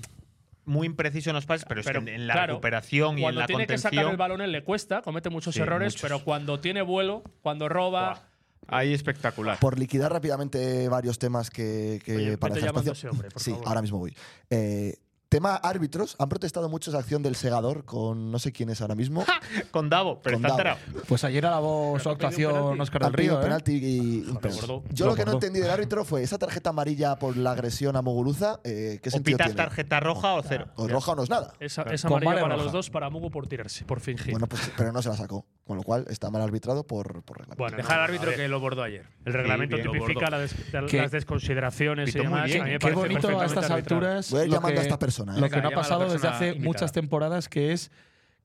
muy 0.66 0.88
impreciso 0.88 1.30
en 1.30 1.36
los 1.36 1.46
pases, 1.46 1.66
pero, 1.68 1.82
Pero, 1.84 2.00
es 2.00 2.06
que 2.06 2.16
en 2.16 2.28
la 2.28 2.34
claro, 2.34 2.54
recuperación 2.54 3.18
y 3.18 3.22
en 3.22 3.24
cuando 3.24 3.42
la 3.42 3.48
tiene 3.48 3.68
que 3.68 3.78
sacar 3.78 3.92
contención 3.92 4.12
el 4.12 4.18
balón 4.18 4.42
él 4.42 4.52
le 4.52 4.64
cuesta, 4.64 5.02
comete 5.02 5.30
muchos 5.30 5.56
Sí, 5.56 5.62
errores, 5.62 5.94
muchos. 5.94 6.02
pero 6.02 6.20
cuando 6.24 6.60
tiene 6.62 6.82
vuelo, 6.82 7.22
cuando 7.42 7.68
roba, 7.68 8.22
ahí 8.68 8.94
espectacular. 8.94 9.60
Por 9.60 9.78
liquidar 9.80 10.12
rápidamente 10.12 10.88
varios 10.90 11.20
temas 11.20 11.50
que, 11.50 12.02
que 12.06 12.16
Oye, 12.16 12.38
para 12.38 12.56
dejar 12.56 12.76
espacio. 12.76 13.12
hombre, 13.12 13.30
por 13.30 13.42
sí, 13.42 13.52
favor. 13.52 13.68
ahora 13.68 13.82
mismo 13.82 14.00
voy. 14.00 14.16
Eh, 14.50 14.98
tema 15.34 15.56
árbitros. 15.56 16.16
Han 16.20 16.30
protestado 16.30 16.70
mucho 16.70 16.92
esa 16.92 17.00
acción 17.00 17.24
del 17.24 17.36
segador 17.36 17.86
con 17.86 18.32
no 18.32 18.38
sé 18.40 18.52
quién 18.52 18.70
es 18.70 18.82
ahora 18.82 18.94
mismo. 18.96 19.26
Con 19.72 19.90
Davo, 19.90 20.20
pero 20.22 20.38
Con 20.38 20.46
está 20.46 20.64
Davo. 20.64 20.78
enterado. 20.80 21.04
Pues 21.08 21.24
ayer 21.24 21.46
alabó 21.46 21.98
su 22.00 22.10
actuación. 22.10 22.80
Oscar 22.80 23.04
del 23.04 23.14
Río. 23.14 23.40
¿eh? 23.40 23.44
penalti 23.44 23.72
y- 23.74 24.24
recordó. 24.42 24.84
Yo 24.92 25.06
Lo 25.06 25.12
lo 25.12 25.18
que 25.18 25.26
no 25.26 25.34
entendí 25.34 25.60
del 25.60 25.72
árbitro 25.72 26.06
fue 26.06 26.22
esa 26.24 26.38
tarjeta 26.38 26.70
amarilla 26.70 27.18
por 27.18 27.36
la 27.38 27.52
agresión 27.52 27.96
a 27.96 28.02
Muguruza. 28.02 28.60
Eh, 28.64 29.00
¿Qué 29.02 29.10
O 29.10 29.12
sentido 29.12 29.38
pitas 29.38 29.48
tiene? 29.54 29.64
tarjeta 29.64 30.00
roja 30.00 30.34
o 30.36 30.44
cero. 30.44 30.68
O 30.76 30.88
roja 30.88 31.12
o 31.14 31.16
no 31.16 31.24
es 31.24 31.30
nada. 31.30 31.54
esa, 31.60 31.82
esa 31.84 32.08
amarilla 32.08 32.30
vale 32.32 32.42
para 32.42 32.54
roja. 32.56 32.64
los 32.66 32.74
dos, 32.74 32.90
para 32.90 33.10
Mugu 33.10 33.32
por 33.32 33.48
tirarse, 33.48 33.86
por 33.86 34.00
fingir. 34.02 34.32
Bueno, 34.32 34.48
pues, 34.48 34.72
pero 34.78 34.92
no 34.92 35.02
se 35.02 35.10
la 35.10 35.16
sacó. 35.18 35.46
Con 35.66 35.78
lo 35.78 35.84
cual 35.84 36.06
está 36.10 36.30
mal 36.30 36.42
arbitrado 36.42 36.86
por, 36.86 37.24
por 37.24 37.38
reglamento. 37.38 37.64
Bueno, 37.64 37.78
Dejar 37.78 37.96
no, 37.96 38.04
al 38.04 38.10
árbitro 38.10 38.32
que 38.36 38.48
lo 38.50 38.60
bordó 38.60 38.84
ayer. 38.84 39.06
El 39.24 39.32
reglamento 39.34 39.78
Sí, 39.78 39.84
tipifica 39.84 40.30
la 40.30 40.40
des- 40.40 40.56
las 40.74 41.12
desconsideraciones 41.12 42.14
y 42.14 42.20
demás. 42.20 42.46
bien. 42.46 42.62
a 42.62 42.66
mí 42.66 42.72
me 42.72 42.80
Qué 42.80 42.84
parece 42.84 43.00
bonito 43.00 43.40
a 43.40 43.46
estas 43.46 43.72
alturas. 43.72 44.30
Voy 44.30 44.42
a 44.42 44.46
llamando 44.46 44.82
a 44.82 44.84
esta 44.84 45.00
persona, 45.00 45.23
¿eh? 45.30 45.40
Lo 45.40 45.50
que 45.50 45.62
no 45.62 45.70
ha 45.70 45.72
pasado 45.72 46.12
desde 46.12 46.28
hace 46.28 46.48
invitada. 46.48 46.66
muchas 46.66 46.92
temporadas, 46.92 47.50
que 47.50 47.72
es 47.72 47.92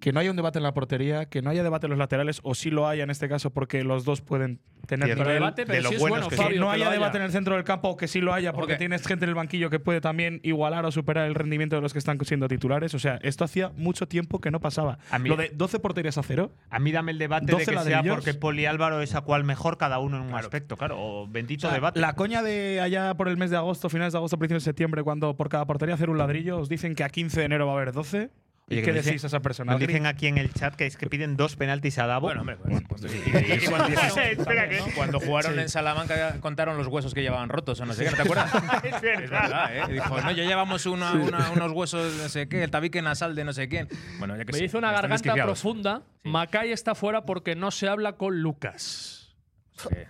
que 0.00 0.12
no 0.12 0.20
haya 0.20 0.30
un 0.30 0.36
debate 0.36 0.58
en 0.58 0.62
la 0.62 0.72
portería, 0.74 1.26
que 1.26 1.42
no 1.42 1.50
haya 1.50 1.62
debate 1.64 1.86
en 1.86 1.90
los 1.90 1.98
laterales, 1.98 2.40
o 2.44 2.54
sí 2.54 2.70
lo 2.70 2.86
haya 2.86 3.02
en 3.02 3.10
este 3.10 3.28
caso, 3.28 3.50
porque 3.50 3.82
los 3.82 4.04
dos 4.04 4.20
pueden 4.20 4.60
tener 4.86 5.08
nivel. 5.18 5.34
debate, 5.34 5.66
pero 5.66 5.76
de 5.76 5.82
lo 5.82 5.88
sí 5.90 5.96
bueno, 5.98 6.28
que 6.28 6.36
que 6.36 6.42
Fabio, 6.42 6.60
no 6.60 6.70
haya 6.70 6.88
debate 6.90 7.18
en 7.18 7.24
el 7.24 7.32
centro 7.32 7.56
del 7.56 7.64
campo, 7.64 7.88
o 7.88 7.96
que 7.96 8.06
sí 8.06 8.20
lo 8.20 8.32
haya, 8.32 8.52
porque 8.52 8.76
tienes 8.76 9.04
gente 9.06 9.24
en 9.24 9.30
el 9.30 9.34
banquillo 9.34 9.70
que 9.70 9.80
puede 9.80 10.00
también 10.00 10.40
igualar 10.44 10.86
o 10.86 10.92
superar 10.92 11.26
el 11.26 11.34
rendimiento 11.34 11.74
de 11.76 11.82
los 11.82 11.92
que 11.92 11.98
están 11.98 12.18
siendo 12.24 12.46
titulares. 12.48 12.94
O 12.94 12.98
sea, 13.00 13.18
esto 13.22 13.44
hacía 13.44 13.70
mucho 13.76 14.06
tiempo 14.06 14.40
que 14.40 14.50
no 14.52 14.60
pasaba. 14.60 14.98
A 15.10 15.18
mí- 15.18 15.28
Lo 15.28 15.36
de 15.36 15.50
12 15.52 15.80
porterías 15.80 16.16
a 16.16 16.22
cero. 16.22 16.52
A 16.70 16.78
mí 16.78 16.92
dame 16.92 17.10
el 17.12 17.18
debate 17.18 17.46
de 17.46 17.52
12 17.52 17.64
que 17.72 17.78
sea 17.80 18.02
porque 18.04 18.34
Poli 18.34 18.66
Álvaro 18.66 19.02
es 19.02 19.14
a 19.16 19.22
cual 19.22 19.42
mejor 19.44 19.78
cada 19.78 19.98
uno 19.98 20.16
en 20.18 20.22
un 20.22 20.34
aspecto, 20.34 20.76
claro. 20.76 20.96
O 20.98 21.26
bendito 21.26 21.66
O 21.66 21.70
sea, 21.70 21.74
debate. 21.74 21.98
La 22.00 22.14
coña 22.14 22.42
de 22.42 22.80
allá 22.80 23.14
por 23.14 23.28
el 23.28 23.36
mes 23.36 23.50
de 23.50 23.56
agosto, 23.56 23.88
finales 23.88 24.12
de 24.12 24.18
agosto, 24.18 24.38
principios 24.38 24.62
de 24.62 24.70
septiembre, 24.70 25.02
cuando 25.02 25.36
por 25.36 25.48
cada 25.48 25.66
portería 25.66 25.96
hacer 25.96 26.08
un 26.08 26.18
ladrillo, 26.18 26.58
os 26.58 26.68
dicen 26.68 26.94
que 26.94 27.02
a 27.02 27.08
15 27.08 27.40
de 27.40 27.46
enero 27.46 27.66
va 27.66 27.72
a 27.72 27.76
haber 27.76 27.92
12. 27.92 28.30
Oye, 28.70 28.80
¿Y 28.80 28.82
que 28.84 28.92
qué 28.92 29.02
decís 29.02 29.24
a 29.24 29.28
esa 29.28 29.40
persona? 29.40 29.72
Nos 29.72 29.80
dicen 29.80 30.04
aquí 30.04 30.26
en 30.26 30.36
el 30.36 30.52
chat 30.52 30.74
que 30.74 30.84
es 30.84 30.96
que 30.98 31.06
piden 31.08 31.36
dos 31.38 31.56
penaltis 31.56 31.98
a 31.98 32.06
Davo. 32.06 32.26
Bueno, 32.26 32.40
hombre, 32.42 32.56
pues, 32.56 32.82
pues, 32.86 33.02
y- 33.04 33.16
y- 33.16 33.64
y 33.64 33.66
cuando, 33.70 33.88
jugaron, 33.96 34.90
cuando 34.94 35.20
jugaron 35.20 35.58
en 35.58 35.68
Salamanca 35.70 36.38
contaron 36.40 36.76
los 36.76 36.86
huesos 36.86 37.14
que 37.14 37.22
llevaban 37.22 37.48
rotos 37.48 37.80
o 37.80 37.86
no 37.86 37.94
sé 37.94 38.04
qué, 38.04 38.10
¿no 38.10 38.16
te 38.16 38.22
acuerdas? 38.24 38.52
es 38.84 39.00
verdad, 39.30 39.74
¿eh? 39.74 39.92
Dijo, 39.94 40.20
no, 40.20 40.30
ya 40.32 40.44
llevamos 40.44 40.84
una- 40.84 41.12
una- 41.14 41.50
unos 41.52 41.72
huesos, 41.72 42.14
no 42.16 42.28
sé 42.28 42.46
qué, 42.48 42.62
el 42.62 42.70
tabique 42.70 43.00
nasal 43.00 43.34
de 43.34 43.44
no 43.44 43.54
sé 43.54 43.68
quién. 43.68 43.88
Bueno, 44.18 44.36
ya 44.36 44.44
que 44.44 44.52
Me 44.52 44.58
sé, 44.58 44.64
hizo 44.66 44.76
una 44.78 44.92
garganta 44.92 45.34
profunda. 45.34 46.02
Sí. 46.22 46.28
Macay 46.28 46.70
está 46.72 46.94
fuera 46.94 47.24
porque 47.24 47.54
no 47.56 47.70
se 47.70 47.88
habla 47.88 48.12
con 48.16 48.42
Lucas. 48.42 49.34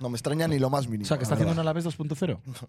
No 0.00 0.08
me 0.08 0.16
extraña 0.16 0.48
ni 0.48 0.58
lo 0.58 0.68
más 0.70 0.88
mínimo. 0.88 1.04
O 1.04 1.06
sea, 1.06 1.16
que 1.18 1.22
está 1.22 1.34
la 1.36 1.42
haciendo 1.42 1.52
un 1.52 1.64
verdad. 1.66 1.70
Alavés 1.70 1.86
2.0. 1.86 2.40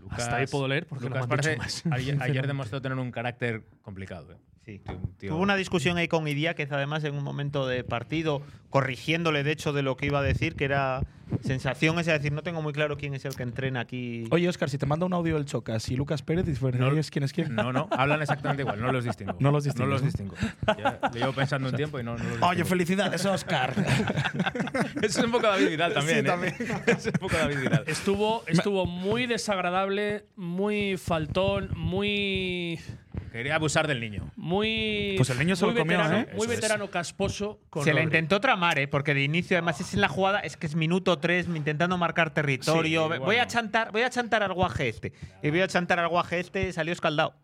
Lucas- 0.00 0.18
Hasta 0.18 0.36
ahí 0.36 0.46
puedo 0.46 0.66
leer 0.68 0.86
porque 0.86 1.04
Lucas 1.04 1.22
no 1.22 1.26
me 1.28 1.34
han 1.34 1.40
dicho 1.40 1.48
parece- 1.56 1.84
más. 1.86 1.94
ayer, 1.98 2.18
ayer 2.20 2.46
demostró 2.46 2.82
tener 2.82 2.98
un 2.98 3.10
carácter 3.12 3.62
complicado. 3.82 4.32
¿eh? 4.32 4.36
Sí. 4.64 4.78
Tío, 4.78 4.94
un 4.96 5.12
tío- 5.16 5.30
Tuvo 5.30 5.42
una 5.42 5.56
discusión 5.56 5.96
ahí 5.96 6.06
con 6.08 6.26
Idiáquez, 6.28 6.70
además, 6.72 7.02
en 7.04 7.14
un 7.14 7.24
momento 7.24 7.66
de 7.66 7.82
partido, 7.84 8.42
corrigiéndole, 8.70 9.42
de 9.44 9.52
hecho, 9.52 9.72
de 9.72 9.82
lo 9.82 9.96
que 9.96 10.06
iba 10.06 10.20
a 10.20 10.22
decir, 10.22 10.54
que 10.54 10.64
era 10.64 11.02
sensación 11.44 11.98
esa 12.00 12.12
de 12.12 12.18
decir, 12.18 12.32
no 12.32 12.42
tengo 12.42 12.60
muy 12.60 12.72
claro 12.72 12.96
quién 12.96 13.14
es 13.14 13.24
el 13.24 13.34
que 13.36 13.42
entrena 13.44 13.80
aquí. 13.80 14.24
Oye, 14.30 14.48
Oscar, 14.48 14.68
si 14.68 14.78
te 14.78 14.86
manda 14.86 15.06
un 15.06 15.12
audio 15.12 15.36
el 15.36 15.44
Chocas 15.44 15.88
y 15.90 15.96
Lucas 15.96 16.22
Pérez, 16.22 16.44
diferenciarías 16.46 17.10
quién 17.10 17.22
es 17.24 17.32
quién. 17.32 17.54
No, 17.54 17.72
no, 17.72 17.88
hablan 17.92 18.20
exactamente 18.22 18.62
igual, 18.62 18.80
no 18.80 18.90
los 18.92 19.04
distingo. 19.04 19.36
No 19.38 19.50
los 19.52 19.66
No 19.76 19.86
los 19.86 20.02
distingo. 20.02 20.34
Ya 20.66 20.98
lo 21.02 21.10
llevo 21.10 21.32
pensando 21.32 21.68
un 21.68 21.76
tiempo 21.76 22.00
y 22.00 22.02
no, 22.04 22.16
no 22.16 22.24
los 22.24 22.32
Oye, 22.42 22.48
distingo. 22.62 22.68
felicidades, 22.68 23.24
Oscar. 23.26 23.74
Eso 25.02 25.02
es 25.20 25.24
un 25.24 25.30
poco 25.30 25.46
David 25.46 25.68
Vidal 25.68 25.94
también. 25.94 26.26
¿eh? 26.26 26.54
es 26.86 27.06
un 27.06 27.12
poco 27.12 27.36
David 27.36 27.60
Vidal. 27.60 27.84
Estuvo, 27.86 28.44
estuvo 28.46 28.86
muy 28.86 29.26
desagradable, 29.26 30.26
muy 30.36 30.96
faltón, 30.96 31.70
muy. 31.76 32.80
Quería 33.32 33.54
abusar 33.54 33.86
del 33.86 34.00
niño. 34.00 34.30
Muy. 34.36 35.14
Pues 35.16 35.30
el 35.30 35.38
niño 35.38 35.54
se 35.54 35.64
lo 35.64 35.74
comió, 35.74 35.98
veterano, 35.98 36.16
¿eh? 36.18 36.28
Muy 36.34 36.42
Eso 36.42 36.52
es. 36.52 36.60
veterano 36.60 36.90
casposo. 36.90 37.60
Con 37.70 37.84
Se 37.84 37.92
Rodri. 37.92 38.04
intentó 38.04 38.40
tramar, 38.40 38.59
¿eh? 38.78 38.88
porque 38.88 39.14
de 39.14 39.22
inicio, 39.22 39.56
además, 39.56 39.80
es 39.80 39.94
en 39.94 40.00
la 40.00 40.08
jugada, 40.08 40.40
es 40.40 40.56
que 40.56 40.66
es 40.66 40.74
minuto 40.74 41.18
3, 41.18 41.48
intentando 41.54 41.96
marcar 41.98 42.32
territorio. 42.32 43.02
Sí, 43.02 43.08
voy, 43.08 43.18
bueno. 43.18 43.42
a 43.42 43.46
chantar, 43.46 43.92
voy 43.92 44.02
a 44.02 44.10
chantar 44.10 44.42
al 44.42 44.52
guaje 44.52 44.88
este. 44.88 45.12
Y 45.42 45.50
voy 45.50 45.60
a 45.60 45.68
chantar 45.68 45.98
al 45.98 46.08
guaje 46.08 46.40
este, 46.40 46.72
salió 46.72 46.92
escaldado. 46.92 47.34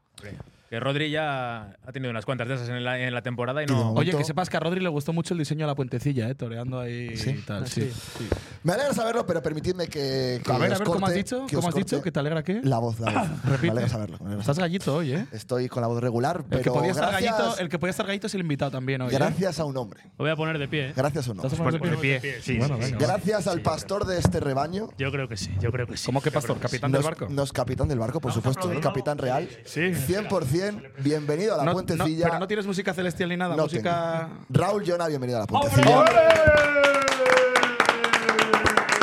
Que 0.68 0.80
Rodri 0.80 1.10
ya 1.10 1.76
ha 1.86 1.92
tenido 1.92 2.10
unas 2.10 2.24
cuantas 2.24 2.48
de 2.48 2.54
esas 2.54 2.68
en 2.68 2.82
la, 2.84 2.98
en 2.98 3.14
la 3.14 3.22
temporada 3.22 3.62
y 3.62 3.66
no. 3.66 3.74
momento- 3.76 4.00
Oye, 4.00 4.16
que 4.16 4.24
sepas 4.24 4.50
que 4.50 4.56
a 4.56 4.60
Rodri 4.60 4.80
le 4.80 4.88
gustó 4.88 5.12
mucho 5.12 5.32
el 5.34 5.38
diseño 5.38 5.60
de 5.64 5.66
la 5.68 5.74
puentecilla, 5.76 6.28
¿eh? 6.28 6.34
Toreando 6.34 6.80
ahí 6.80 7.16
¿Sí? 7.16 7.30
y 7.30 7.42
tal. 7.42 7.62
Ah, 7.62 7.66
sí. 7.66 7.90
sí. 8.18 8.28
Me 8.64 8.72
alegra 8.72 8.92
saberlo, 8.92 9.24
pero 9.26 9.40
permitidme 9.42 9.86
que. 9.86 10.40
que 10.44 10.52
A 10.52 10.58
ver, 10.58 10.70
a 10.70 10.74
os 10.74 10.78
ver, 10.80 10.88
¿cómo 10.88 11.06
has 11.06 11.14
dicho? 11.14 11.46
que 11.46 11.54
¿Cómo 11.56 11.68
has 11.68 11.74
dicho? 11.74 11.96
corte 11.96 12.04
¿Que 12.04 12.12
te 12.12 12.18
alegra 12.20 12.42
qué? 12.42 12.60
La 12.64 12.78
voz, 12.78 12.98
la 12.98 13.10
voz. 13.12 13.28
me 13.44 13.50
Repite. 13.52 13.70
alegra 13.70 13.88
saberlo. 13.88 14.18
me 14.18 14.24
alegra 14.26 14.40
Estás 14.40 14.56
saberlo. 14.56 14.72
gallito 14.72 14.96
hoy, 14.96 15.12
¿eh? 15.12 15.26
Estoy 15.32 15.68
con 15.68 15.82
la 15.82 15.86
voz 15.86 16.02
regular, 16.02 16.42
pero 16.48 16.58
El 16.58 16.64
que, 16.64 16.70
podía 16.70 16.90
estar 16.90 17.12
gallito, 17.12 17.58
el 17.58 17.68
que 17.68 17.78
podía 17.78 17.90
estar 17.90 18.06
gallito 18.06 18.26
es 18.26 18.34
el 18.34 18.40
invitado 18.40 18.70
también 18.72 19.00
hoy. 19.02 19.10
¿eh? 19.10 19.18
gracias 19.18 19.60
a 19.60 19.64
un 19.64 19.76
hombre. 19.76 20.00
Lo 20.18 20.24
voy 20.24 20.30
a 20.30 20.36
poner 20.36 20.58
de 20.58 20.66
pie. 20.66 20.88
¿eh? 20.88 20.92
Gracias 20.96 21.28
a 21.28 21.30
un 21.30 21.36
¿Estás 21.38 21.52
hombre. 21.60 21.76
a 21.76 21.78
poner 21.78 21.94
de 21.96 22.00
pie? 22.20 22.40
Sí. 22.42 22.58
Gracias 22.98 23.46
al 23.46 23.60
pastor 23.60 24.04
de 24.04 24.18
este 24.18 24.40
rebaño. 24.40 24.88
Yo 24.98 25.12
creo 25.12 25.28
que 25.28 25.36
sí, 25.36 25.54
yo 25.60 25.70
creo 25.70 25.86
que 25.86 25.96
sí. 25.96 26.06
¿Cómo 26.06 26.20
que 26.20 26.32
pastor? 26.32 26.58
¿Capitán 26.58 26.90
del 26.90 27.02
barco? 27.02 27.28
nos 27.30 27.52
capitán 27.52 27.86
del 27.88 27.98
barco, 28.00 28.20
por 28.20 28.32
supuesto, 28.32 28.68
capitán 28.80 29.18
real. 29.18 29.48
Sí. 29.64 29.80
100%, 29.92 30.55
bienvenido 30.98 31.54
a 31.54 31.58
la 31.58 31.64
No- 31.64 31.70
no, 31.70 31.72
puentecilla. 31.74 32.26
pero 32.26 32.38
no 32.38 32.46
tienes 32.46 32.66
música 32.66 32.92
celestial 32.94 33.28
ni 33.30 33.36
nada, 33.36 33.56
No 33.56 33.64
música. 33.64 34.28
tengo. 34.28 34.44
Raúl 34.50 34.84
Llona, 34.84 35.06
bienvenido 35.08 35.38
a 35.38 35.40
la 35.42 35.46
puentecilla. 35.46 36.04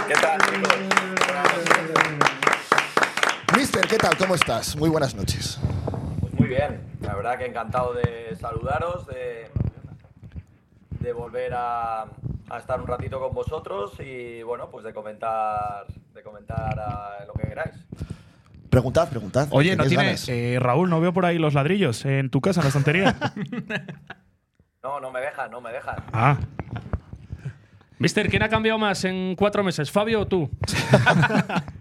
¿Qué 0.07 0.13
tal, 0.15 0.39
chicos? 0.41 0.73
Mister, 3.57 3.87
¿qué 3.87 3.97
tal? 3.97 4.17
¿Cómo 4.17 4.35
estás? 4.35 4.75
Muy 4.75 4.89
buenas 4.89 5.15
noches. 5.15 5.59
Pues 6.21 6.33
muy 6.33 6.47
bien, 6.47 6.81
la 7.01 7.15
verdad 7.15 7.37
que 7.37 7.45
encantado 7.45 7.93
de 7.93 8.35
saludaros, 8.39 9.05
de, 9.07 9.49
de 10.99 11.13
volver 11.13 11.53
a, 11.53 12.01
a 12.49 12.57
estar 12.57 12.79
un 12.81 12.87
ratito 12.87 13.19
con 13.19 13.33
vosotros 13.33 13.93
y 13.99 14.41
bueno, 14.43 14.69
pues 14.69 14.83
de 14.83 14.93
comentar, 14.93 15.85
de 16.13 16.23
comentar 16.23 16.79
ah, 16.79 17.19
lo 17.27 17.33
que 17.33 17.47
queráis. 17.47 17.75
Preguntad, 18.73 19.09
preguntad. 19.09 19.47
Oye, 19.51 19.75
¿no 19.75 19.83
¿Tenéis 19.83 20.25
tienes. 20.25 20.29
eh, 20.29 20.57
Raúl, 20.59 20.89
no 20.89 20.99
veo 20.99 21.13
por 21.13 21.25
ahí 21.25 21.37
los 21.37 21.53
ladrillos 21.53 22.03
en 22.05 22.29
tu 22.29 22.41
casa, 22.41 22.59
en 22.59 22.63
la 22.65 22.67
estantería. 22.69 23.15
No, 24.83 24.99
no 24.99 25.11
me 25.11 25.21
dejan, 25.21 25.49
no 25.49 25.61
me 25.61 25.71
dejan. 25.71 25.95
ah. 26.11 26.37
Mister, 27.99 28.27
¿quién 28.29 28.43
ha 28.43 28.49
cambiado 28.49 28.77
más 28.77 29.05
en 29.05 29.33
cuatro 29.37 29.63
meses, 29.63 29.89
Fabio 29.89 30.19
o 30.21 30.27
tú? 30.27 30.49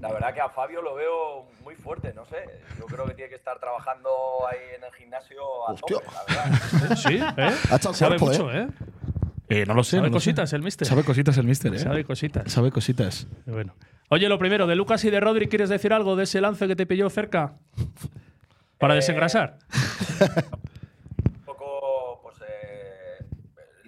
La 0.00 0.12
verdad 0.12 0.34
que 0.34 0.40
a 0.40 0.48
Fabio 0.48 0.82
lo 0.82 0.94
veo 0.96 1.46
muy 1.62 1.74
fuerte, 1.76 2.12
no 2.14 2.24
sé. 2.26 2.36
Yo 2.78 2.86
creo 2.86 3.04
que 3.06 3.14
tiene 3.14 3.28
que 3.30 3.36
estar 3.36 3.58
trabajando 3.60 4.08
ahí 4.50 4.58
en 4.76 4.82
el 4.84 4.92
gimnasio 4.94 5.38
a 5.68 5.72
Hostia. 5.72 5.98
tope, 5.98 6.06
la 6.12 6.24
verdad. 6.42 6.96
Sí, 6.96 7.16
¿eh? 7.18 7.54
Ha 7.70 7.76
echado 7.76 7.94
Sabe 7.94 8.18
cuerpo, 8.18 8.42
mucho, 8.44 8.52
¿eh? 8.52 8.66
¿eh? 8.68 9.05
Eh, 9.48 9.64
no 9.66 9.74
lo 9.74 9.84
sé. 9.84 9.96
Sabe 9.98 10.08
no 10.08 10.14
lo 10.14 10.20
sé. 10.20 10.30
cositas 10.30 10.52
el 10.52 10.62
mister. 10.62 10.86
Sabe 10.86 11.04
cositas 11.04 11.38
el 11.38 11.44
mister, 11.46 11.74
¿eh? 11.74 11.78
Sabe 11.78 12.04
cositas. 12.04 12.50
Sabe 12.52 12.70
cositas. 12.70 13.26
Bueno. 13.46 13.74
Oye, 14.08 14.28
lo 14.28 14.38
primero, 14.38 14.66
de 14.66 14.76
Lucas 14.76 15.04
y 15.04 15.10
de 15.10 15.18
Rodri, 15.20 15.48
¿quieres 15.48 15.68
decir 15.68 15.92
algo 15.92 16.14
de 16.16 16.24
ese 16.24 16.40
lance 16.40 16.66
que 16.68 16.76
te 16.76 16.86
pilló 16.86 17.10
cerca? 17.10 17.54
Para 18.78 18.94
Eh, 18.94 18.96
desengrasar. 18.96 19.58
un 21.38 21.44
poco 21.44 22.20
pues, 22.22 22.36
eh, 22.48 23.24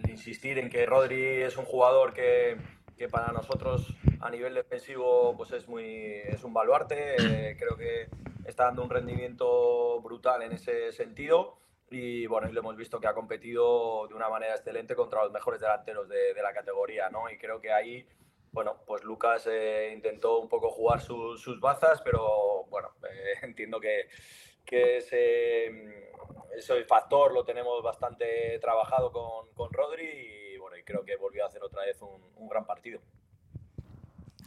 el 0.05 0.11
insistir 0.11 0.59
en 0.59 0.68
que 0.71 0.87
Rodri 0.87 1.23
es 1.42 1.57
un 1.57 1.64
jugador 1.64 2.12
que, 2.14 2.57
que 2.97 3.09
para 3.09 3.33
nosotros 3.33 3.94
a 4.21 4.31
nivel 4.31 4.55
defensivo 4.55 5.37
pues 5.37 5.53
es 5.53 5.68
muy 5.68 5.85
es 6.27 6.42
un 6.42 6.53
baluarte 6.53 7.14
eh, 7.51 7.57
creo 7.57 7.77
que 7.77 8.09
está 8.47 8.64
dando 8.64 8.83
un 8.83 8.90
rendimiento 8.90 10.01
brutal 10.03 10.42
en 10.42 10.53
ese 10.53 10.90
sentido 10.92 11.59
y 11.90 12.27
bueno 12.27 12.48
y 12.48 12.53
lo 12.53 12.61
hemos 12.61 12.77
visto 12.77 13.01
que 13.01 13.07
ha 13.07 13.14
competido 13.14 14.07
de 14.09 14.14
una 14.14 14.29
manera 14.29 14.55
excelente 14.55 14.94
contra 14.94 15.22
los 15.24 15.33
mejores 15.33 15.61
delanteros 15.61 16.09
de, 16.09 16.35
de 16.35 16.42
la 16.42 16.53
categoría 16.53 17.09
¿no? 17.11 17.31
y 17.31 17.38
creo 17.38 17.61
que 17.61 17.72
ahí 17.72 18.07
bueno, 18.51 18.79
pues 18.87 19.05
Lucas 19.05 19.46
eh, 19.46 19.92
intentó 19.94 20.38
un 20.38 20.48
poco 20.48 20.70
jugar 20.70 21.03
su- 21.03 21.37
sus 21.37 21.61
bazas, 21.61 22.01
pero 22.03 22.64
bueno, 22.70 22.88
eh, 23.05 23.35
entiendo 23.42 23.79
que, 23.79 24.09
que 24.64 24.96
ese, 24.96 25.70
mm, 25.70 26.57
ese 26.57 26.83
factor 26.85 27.33
lo 27.35 27.44
tenemos 27.44 27.83
bastante 27.83 28.59
trabajado 28.59 29.12
con, 29.12 29.53
con 29.53 29.70
Rodri 29.70 30.55
y 30.55 30.57
bueno, 30.59 30.79
y 30.79 30.83
creo 30.83 31.05
que 31.05 31.16
volvió 31.16 31.44
a 31.44 31.48
hacer 31.48 31.62
otra 31.62 31.83
vez 31.85 32.01
un, 32.01 32.22
un 32.37 32.48
gran 32.48 32.64
partido. 32.64 33.01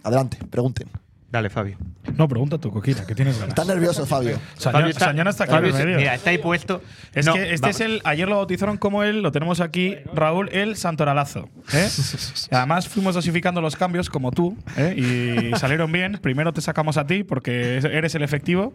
Adelante, 0.04 0.39
pregunten. 0.49 0.89
Dale, 1.30 1.49
Fabio. 1.51 1.77
No, 2.17 2.28
pregunta 2.28 2.58
tú, 2.58 2.71
Coquina, 2.71 3.06
que 3.06 3.15
tienes 3.15 3.36
ganas. 3.39 3.50
Está 3.58 3.65
nervioso, 3.65 4.06
Fabio. 4.06 4.39
Sañona, 4.58 4.93
Sañona 4.93 5.30
está 5.30 5.43
aquí 5.45 5.54
Fabio 5.54 5.69
está-. 5.69 5.86
Mira, 5.86 6.15
está 6.15 6.30
ahí 6.30 6.38
puesto. 6.38 6.82
Es 7.13 7.26
No, 7.26 7.34
que 7.34 7.43
este 7.54 7.62
vamos. 7.62 7.76
es 7.76 7.82
el. 7.82 8.02
Ayer 8.04 8.28
lo 8.28 8.38
bautizaron 8.38 8.78
como 8.78 9.04
él, 9.04 9.21
lo 9.21 9.32
tenemos 9.32 9.60
aquí, 9.62 9.95
Raúl, 10.13 10.50
el 10.52 10.76
Santoralazo. 10.76 11.50
¿eh? 11.74 11.88
Además, 12.52 12.88
fuimos 12.88 13.15
dosificando 13.15 13.62
los 13.62 13.76
cambios 13.76 14.10
como 14.10 14.32
tú, 14.32 14.58
¿eh? 14.78 15.52
y 15.54 15.58
salieron 15.58 15.91
bien. 15.91 16.19
Primero 16.21 16.54
te 16.54 16.62
sacamos 16.62 16.97
a 16.97 17.06
ti 17.06 17.24
porque 17.24 17.78
eres 17.78 18.15
el 18.15 18.24
efectivo. 18.24 18.74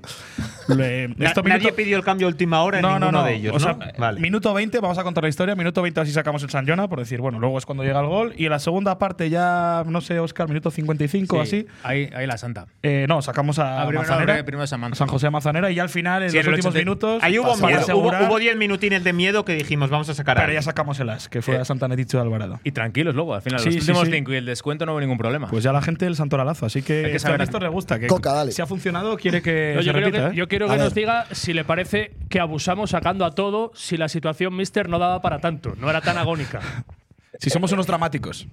Le- 0.69 1.09
Na- 1.09 1.27
esto 1.29 1.43
nadie 1.43 1.59
minuto- 1.61 1.77
pidió 1.77 1.97
el 1.97 2.05
cambio 2.05 2.27
a 2.27 2.31
última 2.31 2.63
hora 2.63 2.79
en 2.81 2.87
ninguno 2.87 3.23
de 3.25 3.35
ellos, 3.35 3.55
O 3.57 3.61
sea, 3.61 3.73
¿no? 3.75 3.79
Vale. 3.99 4.21
Minuto 4.21 4.53
20, 4.53 4.79
vamos 4.81 4.99
a 4.99 5.03
contar 5.05 5.23
la 5.25 5.29
historia. 5.29 5.55
Minuto 5.55 5.83
20 5.83 6.01
así 6.01 6.13
sacamos 6.13 6.43
el 6.43 6.51
San 6.51 6.67
Jona, 6.67 6.89
por 6.89 6.99
decir, 6.99 7.21
bueno, 7.21 7.39
luego 7.39 7.59
es 7.59 7.67
cuando 7.67 7.85
llega 7.85 8.01
el 8.01 8.07
gol. 8.07 8.35
Y 8.37 8.45
en 8.45 8.51
la 8.51 8.59
segunda 8.59 8.99
parte, 8.99 9.31
ya, 9.31 9.83
no 9.87 10.01
sé, 10.01 10.19
Oscar, 10.19 10.49
minuto 10.49 10.71
55 10.71 11.37
o 11.37 11.41
así. 11.41 11.67
Ahí, 11.83 12.11
ahí 12.15 12.27
la 12.27 12.37
santa. 12.39 12.67
eh, 12.83 13.07
no, 13.09 13.23
sacamos 13.27 13.59
a 13.59 13.77
primero, 13.87 13.99
Manzanera, 14.01 14.37
no, 14.39 14.45
primero 14.45 14.67
San 14.67 15.09
José 15.09 15.27
de 15.27 15.31
Manzanera. 15.31 15.71
Y 15.71 15.75
ya 15.75 15.83
al 15.83 15.89
final, 15.89 16.23
en 16.23 16.31
Sí, 16.31 16.37
los 16.39 16.47
últimos 16.47 16.67
80 16.75 16.79
minutos. 16.79 17.23
Ahí 17.23 17.39
hubo 17.39 17.55
para 17.55 17.67
miedo. 17.79 17.97
Hubo, 17.97 18.09
asegurar- 18.11 18.23
hubo 18.29 18.39
10 18.39 18.57
minutines 18.57 19.05
de 19.05 19.13
miedo 19.13 19.45
que 19.45 19.55
dijimos, 19.55 19.91
vamos 19.91 20.09
a 20.09 20.15
sacar 20.15 20.39
a 20.39 20.41
pero 20.41 20.53
ya 20.53 20.63
sacamos 20.63 20.99
el 21.01 21.11
as, 21.11 21.29
que 21.29 21.43
fue 21.43 21.57
a 21.59 21.65
Santa 21.65 21.89
Neticho 21.89 22.17
de 22.17 22.23
Alvarado. 22.23 22.61
Y 22.65 22.73
tranquilos 22.73 23.15
luego, 23.15 23.35
al 23.35 23.43
final, 23.43 23.61
Sí, 23.61 23.67
los 23.67 23.75
sí, 23.75 23.81
últimos 23.81 24.07
sí. 24.09 24.13
cinco 24.15 24.33
y 24.33 24.37
el 24.37 24.47
descuento 24.47 24.87
no 24.87 24.93
hubo 24.93 25.01
ningún 25.01 25.19
problema. 25.19 25.49
Pues 25.49 25.63
ya 25.65 25.73
la 25.73 25.83
gente 25.83 26.07
el 26.07 26.17
santoralazo. 26.17 26.67
Así 26.67 26.83
que, 26.83 26.99
Hay 27.05 27.11
que 27.11 27.17
esto 27.17 27.29
saber 27.29 27.41
a 27.41 27.45
Néstor 27.45 27.63
le 27.63 27.69
gusta. 27.69 27.99
Que 27.99 28.07
Coca, 28.07 28.33
dale. 28.33 28.53
Si 28.53 28.63
ha 28.63 28.67
funcionado, 28.67 29.17
quiere 29.17 29.43
que 29.43 29.73
No, 29.77 29.81
se 29.83 29.87
yo, 29.87 29.93
quiero 29.93 30.07
repita, 30.07 30.29
que, 30.31 30.35
¿eh? 30.35 30.37
yo 30.39 30.49
quiero 30.49 30.67
A 30.67 30.69
que 30.71 30.77
ver. 30.77 30.85
nos 30.85 30.95
diga 30.95 31.27
si 31.33 31.53
le 31.53 31.65
parece 31.65 32.13
que 32.29 32.41
abusamos 32.41 32.91
sacando 32.91 33.25
a 33.25 33.33
todo 33.33 33.73
si 33.75 33.97
la 33.97 34.09
situación, 34.09 34.55
mister, 34.57 34.89
no 34.89 34.99
daba 34.99 35.21
para 35.21 35.41
tanto, 35.41 35.75
no 35.79 35.91
era 35.91 36.01
tan 36.01 36.17
agónica. 36.19 36.61
Si 37.39 37.51
somos 37.51 37.71
unos 37.73 37.87
dramáticos. 37.87 38.47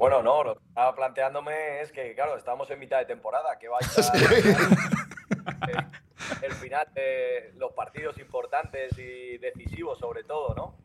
Bueno, 0.00 0.22
no, 0.22 0.42
lo 0.42 0.54
que 0.54 0.66
estaba 0.66 0.94
planteándome 0.94 1.82
es 1.82 1.92
que, 1.92 2.14
claro, 2.14 2.34
estamos 2.34 2.70
en 2.70 2.78
mitad 2.78 3.00
de 3.00 3.04
temporada, 3.04 3.58
que 3.58 3.68
vais 3.68 3.98
a 3.98 4.12
el, 5.68 6.44
el 6.46 6.52
final 6.52 6.88
de 6.94 7.52
los 7.56 7.74
partidos 7.74 8.16
importantes 8.16 8.96
y 8.96 9.36
decisivos 9.36 9.98
sobre 9.98 10.24
todo, 10.24 10.54
¿no? 10.54 10.78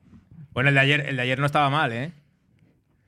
Bueno, 0.52 0.68
el 0.68 0.76
de 0.76 0.82
ayer, 0.82 1.00
el 1.08 1.16
de 1.16 1.22
ayer 1.22 1.40
no 1.40 1.46
estaba 1.46 1.70
mal, 1.70 1.94
¿eh? 1.94 2.12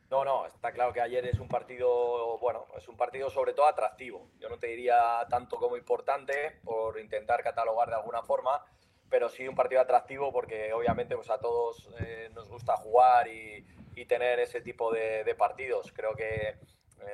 No, 0.10 0.24
no, 0.24 0.46
está 0.46 0.72
claro 0.72 0.94
que 0.94 1.02
ayer 1.02 1.26
es 1.26 1.40
un 1.40 1.50
partido, 1.50 2.38
bueno, 2.38 2.68
es 2.78 2.88
un 2.88 2.96
partido 2.96 3.30
sobre 3.30 3.52
todo 3.52 3.68
atractivo. 3.68 4.30
Yo 4.40 4.48
no 4.48 4.58
te 4.58 4.68
diría 4.68 5.28
tanto 5.30 5.58
como 5.58 5.76
importante 5.76 6.62
por 6.64 6.98
intentar 7.02 7.44
catalogar 7.44 7.90
de 7.90 7.96
alguna 7.96 8.24
forma, 8.24 8.64
pero 9.10 9.30
sí 9.30 9.48
un 9.48 9.56
partido 9.56 9.82
atractivo 9.82 10.32
porque 10.32 10.74
obviamente 10.74 11.16
pues 11.16 11.30
a 11.30 11.40
todos 11.40 11.88
eh, 12.00 12.30
nos 12.34 12.50
gusta 12.50 12.76
jugar 12.78 13.28
y, 13.28 13.66
y 13.96 14.06
tener 14.06 14.40
ese 14.40 14.62
tipo 14.62 14.92
de, 14.92 15.24
partidos. 15.38 15.92
Creo 15.94 16.16
que 16.16 16.50
eh, 16.50 16.56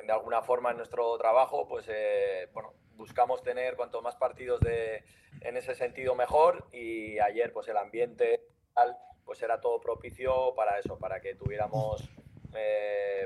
de 0.04 0.12
alguna 0.12 0.42
forma 0.42 0.70
en 0.70 0.76
nuestro 0.78 1.16
trabajo 1.18 1.66
pues 1.68 1.86
eh, 1.88 2.48
bueno, 2.52 2.72
buscamos 2.96 3.42
tener 3.42 3.76
cuanto 3.76 4.02
más 4.02 4.16
partidos 4.16 4.60
de, 4.60 5.04
en 5.40 5.56
ese 5.56 5.74
sentido 5.74 6.14
mejor 6.14 6.66
y 6.72 7.18
ayer 7.18 7.52
pues 7.52 7.68
el 7.68 7.76
ambiente 7.76 8.40
pues 9.24 9.42
era 9.42 9.60
todo 9.60 9.80
propicio 9.80 10.54
para 10.54 10.78
eso, 10.78 10.98
para 10.98 11.20
que 11.20 11.34
tuviéramos 11.34 12.08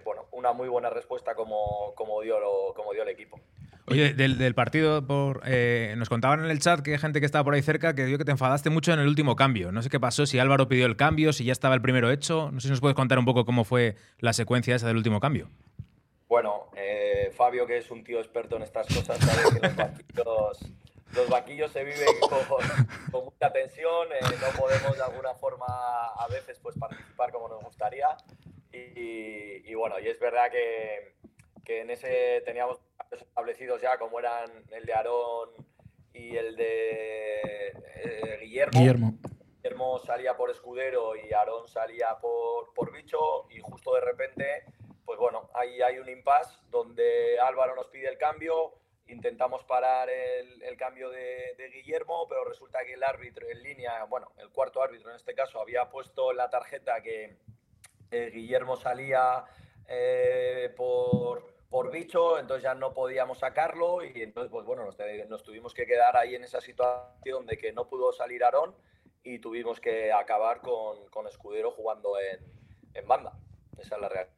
bueno, 0.04 0.26
una 0.30 0.52
muy 0.52 0.68
buena 0.68 0.88
respuesta 0.88 1.34
como, 1.34 1.92
como, 1.94 2.20
dio, 2.22 2.38
lo- 2.40 2.72
como 2.74 2.92
dio 2.92 3.02
el 3.02 3.08
equipo. 3.10 3.38
Oye, 3.90 4.14
del, 4.14 4.38
del 4.38 4.54
partido, 4.54 5.06
por, 5.06 5.42
eh, 5.46 5.94
nos 5.96 6.08
contaban 6.08 6.44
en 6.44 6.50
el 6.50 6.58
chat 6.60 6.80
que 6.80 6.92
hay 6.92 6.98
gente 6.98 7.20
que 7.20 7.26
estaba 7.26 7.44
por 7.44 7.54
ahí 7.54 7.62
cerca 7.62 7.94
que 7.94 8.04
vio 8.04 8.18
que 8.18 8.24
te 8.24 8.30
enfadaste 8.30 8.70
mucho 8.70 8.92
en 8.92 9.00
el 9.00 9.08
último 9.08 9.34
cambio. 9.36 9.72
No 9.72 9.82
sé 9.82 9.88
qué 9.88 9.98
pasó, 9.98 10.26
si 10.26 10.38
Álvaro 10.38 10.68
pidió 10.68 10.86
el 10.86 10.96
cambio, 10.96 11.32
si 11.32 11.44
ya 11.44 11.52
estaba 11.52 11.74
el 11.74 11.80
primero 11.80 12.10
hecho. 12.10 12.50
No 12.52 12.60
sé 12.60 12.68
si 12.68 12.70
nos 12.70 12.80
puedes 12.80 12.94
contar 12.94 13.18
un 13.18 13.24
poco 13.24 13.44
cómo 13.44 13.64
fue 13.64 13.96
la 14.18 14.32
secuencia 14.32 14.76
esa 14.76 14.86
del 14.86 14.96
último 14.96 15.20
cambio. 15.20 15.48
Bueno, 16.28 16.70
eh, 16.76 17.32
Fabio, 17.34 17.66
que 17.66 17.78
es 17.78 17.90
un 17.90 18.04
tío 18.04 18.18
experto 18.18 18.56
en 18.56 18.62
estas 18.62 18.86
cosas, 18.86 19.18
sabe 19.18 19.60
que 19.60 19.66
los 19.66 19.76
banquillos, 19.76 20.74
los 21.14 21.28
banquillos 21.30 21.72
se 21.72 21.84
viven 21.84 22.06
con, 22.20 22.60
con 23.10 23.24
mucha 23.24 23.50
tensión, 23.50 24.08
eh, 24.12 24.24
no 24.38 24.60
podemos 24.60 24.94
de 24.96 25.02
alguna 25.02 25.34
forma 25.34 25.66
a 25.66 26.28
veces 26.28 26.58
pues, 26.62 26.76
participar 26.76 27.32
como 27.32 27.48
nos 27.48 27.62
gustaría. 27.62 28.08
Y, 28.70 29.70
y 29.70 29.74
bueno, 29.74 29.98
y 29.98 30.08
es 30.08 30.20
verdad 30.20 30.50
que, 30.50 31.14
que 31.68 31.82
en 31.82 31.90
ese 31.90 32.42
teníamos 32.46 32.80
establecidos 33.10 33.82
ya, 33.82 33.98
como 33.98 34.18
eran 34.18 34.50
el 34.70 34.86
de 34.86 34.94
Aarón 34.94 35.50
y 36.14 36.34
el 36.34 36.56
de 36.56 37.68
eh, 37.68 38.38
Guillermo. 38.40 38.80
Guillermo. 38.80 39.18
Guillermo 39.56 39.98
salía 39.98 40.34
por 40.34 40.50
Escudero 40.50 41.14
y 41.14 41.30
Aarón 41.34 41.68
salía 41.68 42.16
por, 42.22 42.72
por 42.72 42.90
Bicho 42.90 43.46
y 43.50 43.60
justo 43.60 43.94
de 43.94 44.00
repente, 44.00 44.64
pues 45.04 45.18
bueno, 45.18 45.50
ahí 45.52 45.82
hay 45.82 45.98
un 45.98 46.08
impasse 46.08 46.58
donde 46.70 47.38
Álvaro 47.38 47.74
nos 47.76 47.88
pide 47.88 48.08
el 48.08 48.16
cambio, 48.16 48.72
intentamos 49.06 49.62
parar 49.64 50.08
el, 50.08 50.62
el 50.62 50.76
cambio 50.78 51.10
de, 51.10 51.54
de 51.58 51.68
Guillermo, 51.68 52.26
pero 52.30 52.44
resulta 52.44 52.82
que 52.86 52.94
el 52.94 53.04
árbitro 53.04 53.46
en 53.46 53.62
línea, 53.62 54.04
bueno, 54.04 54.32
el 54.38 54.48
cuarto 54.48 54.82
árbitro 54.82 55.10
en 55.10 55.16
este 55.16 55.34
caso, 55.34 55.60
había 55.60 55.90
puesto 55.90 56.30
en 56.30 56.38
la 56.38 56.48
tarjeta 56.48 57.02
que 57.02 57.36
eh, 58.10 58.30
Guillermo 58.32 58.76
salía 58.76 59.44
eh, 59.86 60.72
por, 60.74 61.57
por 61.70 61.92
bicho, 61.92 62.38
entonces 62.38 62.62
ya 62.62 62.74
no 62.74 62.94
podíamos 62.94 63.38
sacarlo 63.38 64.02
y 64.04 64.22
entonces, 64.22 64.50
pues 64.50 64.64
bueno, 64.64 64.84
nos, 65.28 65.42
tuvimos 65.42 65.74
que 65.74 65.86
quedar 65.86 66.16
ahí 66.16 66.34
en 66.34 66.44
esa 66.44 66.60
situación 66.60 67.46
de 67.46 67.58
que 67.58 67.72
no 67.72 67.86
pudo 67.88 68.12
salir 68.12 68.42
Aarón 68.42 68.74
y 69.22 69.38
tuvimos 69.38 69.78
que 69.80 70.10
acabar 70.12 70.60
con, 70.62 71.06
con 71.10 71.26
Escudero 71.26 71.70
jugando 71.70 72.12
en, 72.18 72.40
en 72.94 73.06
banda. 73.06 73.32
Esa 73.78 73.96
es 73.96 74.00
la 74.00 74.08
realidad. 74.08 74.32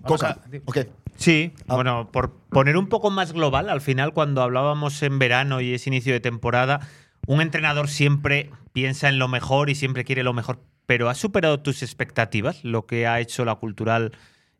Vamos 0.00 0.20
Coca. 0.20 0.28
a- 0.30 0.60
Ok. 0.66 0.78
Sí, 1.16 1.52
Ah. 1.66 1.74
bueno, 1.74 2.10
por 2.12 2.32
poner 2.50 2.76
un 2.76 2.88
poco 2.88 3.10
más 3.10 3.32
global, 3.32 3.68
al 3.68 3.80
final 3.80 4.12
cuando 4.12 4.40
hablábamos 4.42 5.02
en 5.02 5.18
verano 5.18 5.60
y 5.60 5.74
es 5.74 5.86
inicio 5.88 6.12
de 6.12 6.20
temporada, 6.20 6.80
un 7.26 7.40
entrenador 7.40 7.88
siempre 7.88 8.52
piensa 8.72 9.08
en 9.08 9.18
lo 9.18 9.26
mejor 9.26 9.68
y 9.68 9.74
siempre 9.74 10.04
quiere 10.04 10.22
lo 10.22 10.32
mejor, 10.32 10.60
pero 10.86 11.08
¿has 11.08 11.18
superado 11.18 11.60
tus 11.60 11.82
expectativas 11.82 12.62
lo 12.62 12.86
que 12.86 13.08
ha 13.08 13.18
hecho 13.18 13.44
la 13.44 13.56
cultural 13.56 14.12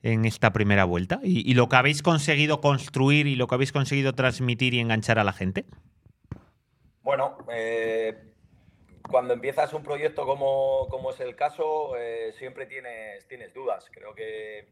en 0.03 0.25
esta 0.25 0.53
primera 0.53 0.85
vuelta? 0.85 1.21
¿Y, 1.23 1.55
lo 1.55 1.69
que 1.69 1.77
habéis 1.77 2.03
conseguido 2.03 2.61
construir 2.61 3.27
y 3.27 3.37
lo 3.37 3.47
que 3.47 3.55
habéis 3.55 3.73
conseguido 3.73 4.13
transmitir 4.15 4.75
y 4.75 4.81
enganchar 4.81 5.19
a 5.19 5.25
la 5.25 5.33
gente? 5.33 5.65
Bueno, 7.03 7.39
eh, 7.51 8.17
cuando 9.09 9.35
empiezas 9.35 9.73
un 9.73 9.83
proyecto 9.83 10.27
como, 10.27 10.87
como 10.89 11.11
es 11.11 11.21
el 11.21 11.35
caso, 11.35 11.97
eh, 11.97 12.33
siempre 12.33 12.67
tienes, 12.67 13.27
tienes 13.27 13.55
dudas. 13.55 13.89
Creo 13.91 14.15
que, 14.15 14.69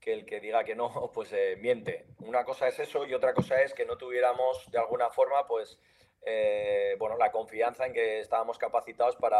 que 0.00 0.12
el 0.12 0.26
que 0.26 0.40
diga 0.40 0.64
que 0.64 0.76
no, 0.76 1.10
pues 1.14 1.32
eh, 1.32 1.56
miente. 1.60 2.06
Una 2.18 2.44
cosa 2.44 2.68
es 2.68 2.78
eso 2.78 3.06
y 3.06 3.14
otra 3.14 3.34
cosa 3.34 3.62
es 3.62 3.74
que 3.74 3.86
no 3.86 3.96
tuviéramos 3.96 4.70
de 4.70 4.78
alguna 4.78 5.10
forma, 5.10 5.46
pues, 5.46 5.78
bueno, 6.98 7.16
la 7.16 7.32
confianza 7.32 7.86
en 7.86 7.94
que 7.94 8.20
estábamos 8.20 8.58
capacitados 8.58 9.16
para, 9.16 9.38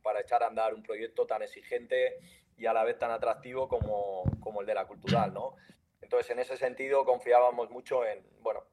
para 0.00 0.20
echar 0.20 0.44
a 0.44 0.46
andar 0.46 0.74
un 0.74 0.82
proyecto 0.82 1.26
tan 1.26 1.42
exigente 1.42 2.18
y 2.60 2.66
a 2.66 2.74
la 2.74 2.84
vez 2.84 2.98
tan 2.98 3.10
atractivo 3.10 3.68
como, 3.68 4.22
como 4.38 4.60
el 4.60 4.66
de 4.66 4.74
la 4.74 4.86
cultural, 4.86 5.32
¿no? 5.32 5.56
Entonces, 6.02 6.30
en 6.30 6.40
ese 6.40 6.58
sentido, 6.58 7.06
confiábamos 7.06 7.70
mucho 7.70 8.04
en, 8.04 8.22
bueno, 8.42 8.64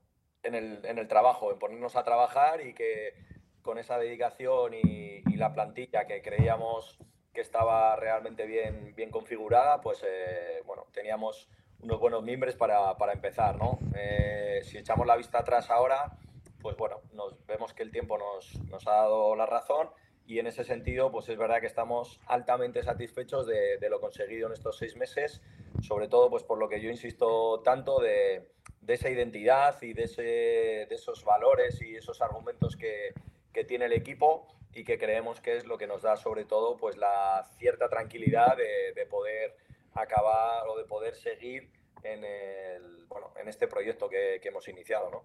en 0.43 0.55
el, 0.55 0.85
en 0.85 0.97
el 0.97 1.07
trabajo, 1.07 1.53
en 1.53 1.57
ponernos 1.57 1.95
a 1.95 2.03
trabajar 2.03 2.59
y 2.59 2.73
que 2.73 3.13
con 3.61 3.77
esa 3.77 3.97
dedicación 3.97 4.73
y, 4.73 5.23
y 5.25 5.37
la 5.37 5.53
plantilla 5.53 6.05
que 6.05 6.21
creíamos 6.21 6.99
que 7.33 7.39
estaba 7.39 7.95
realmente 7.95 8.45
bien, 8.45 8.93
bien 8.93 9.09
configurada, 9.09 9.79
pues 9.79 10.03
eh, 10.05 10.61
bueno, 10.65 10.87
teníamos 10.91 11.47
unos 11.79 11.99
buenos 11.99 12.23
mimbres 12.23 12.55
para, 12.55 12.97
para 12.97 13.13
empezar, 13.13 13.55
¿no? 13.57 13.79
Eh, 13.95 14.61
si 14.63 14.77
echamos 14.77 15.07
la 15.07 15.15
vista 15.15 15.39
atrás 15.39 15.69
ahora, 15.69 16.17
pues 16.59 16.75
bueno, 16.75 16.99
nos 17.13 17.45
vemos 17.45 17.73
que 17.73 17.83
el 17.83 17.91
tiempo 17.91 18.17
nos, 18.17 18.53
nos 18.65 18.85
ha 18.87 18.91
dado 18.91 19.33
la 19.37 19.45
razón 19.45 19.89
y 20.27 20.39
en 20.39 20.47
ese 20.47 20.65
sentido, 20.65 21.09
pues 21.09 21.29
es 21.29 21.37
verdad 21.37 21.61
que 21.61 21.67
estamos 21.67 22.19
altamente 22.27 22.83
satisfechos 22.83 23.47
de, 23.47 23.79
lo 23.89 24.01
conseguido 24.01 24.47
en 24.47 24.53
estos 24.53 24.77
seis 24.77 24.97
meses, 24.97 25.41
sobre 25.81 26.09
todo 26.09 26.29
pues 26.29 26.43
por 26.43 26.57
lo 26.57 26.67
que 26.67 26.81
yo 26.81 26.89
insisto 26.89 27.61
tanto 27.61 27.99
de, 28.01 28.45
de 28.81 28.93
esa 28.93 29.09
identidad 29.09 29.81
y 29.81 29.93
de, 29.93 30.03
ese, 30.03 30.21
de 30.21 30.95
esos 30.95 31.23
valores 31.23 31.81
y 31.81 31.95
esos 31.95 32.21
argumentos 32.21 32.75
que, 32.75 33.13
que 33.53 33.63
tiene 33.63 33.85
el 33.85 33.93
equipo 33.93 34.47
y 34.73 34.83
que 34.83 34.99
creemos 34.99 35.39
que 35.39 35.55
es 35.55 35.65
lo 35.65 35.77
que 35.77 35.87
nos 35.87 36.01
da 36.01 36.17
sobre 36.17 36.43
todo 36.43 36.75
pues 36.75 36.97
la 36.97 37.47
cierta 37.57 37.87
tranquilidad 37.87 38.57
de, 38.57 38.91
de 38.93 39.05
poder 39.05 39.55
acabar 39.93 40.67
o 40.67 40.77
de 40.77 40.83
poder 40.83 41.15
seguir 41.15 41.71
en, 42.03 42.25
el, 42.25 43.05
bueno, 43.07 43.31
en 43.39 43.47
este 43.47 43.69
proyecto 43.69 44.09
que, 44.09 44.39
que 44.41 44.49
hemos 44.49 44.67
iniciado, 44.67 45.09
¿no? 45.09 45.21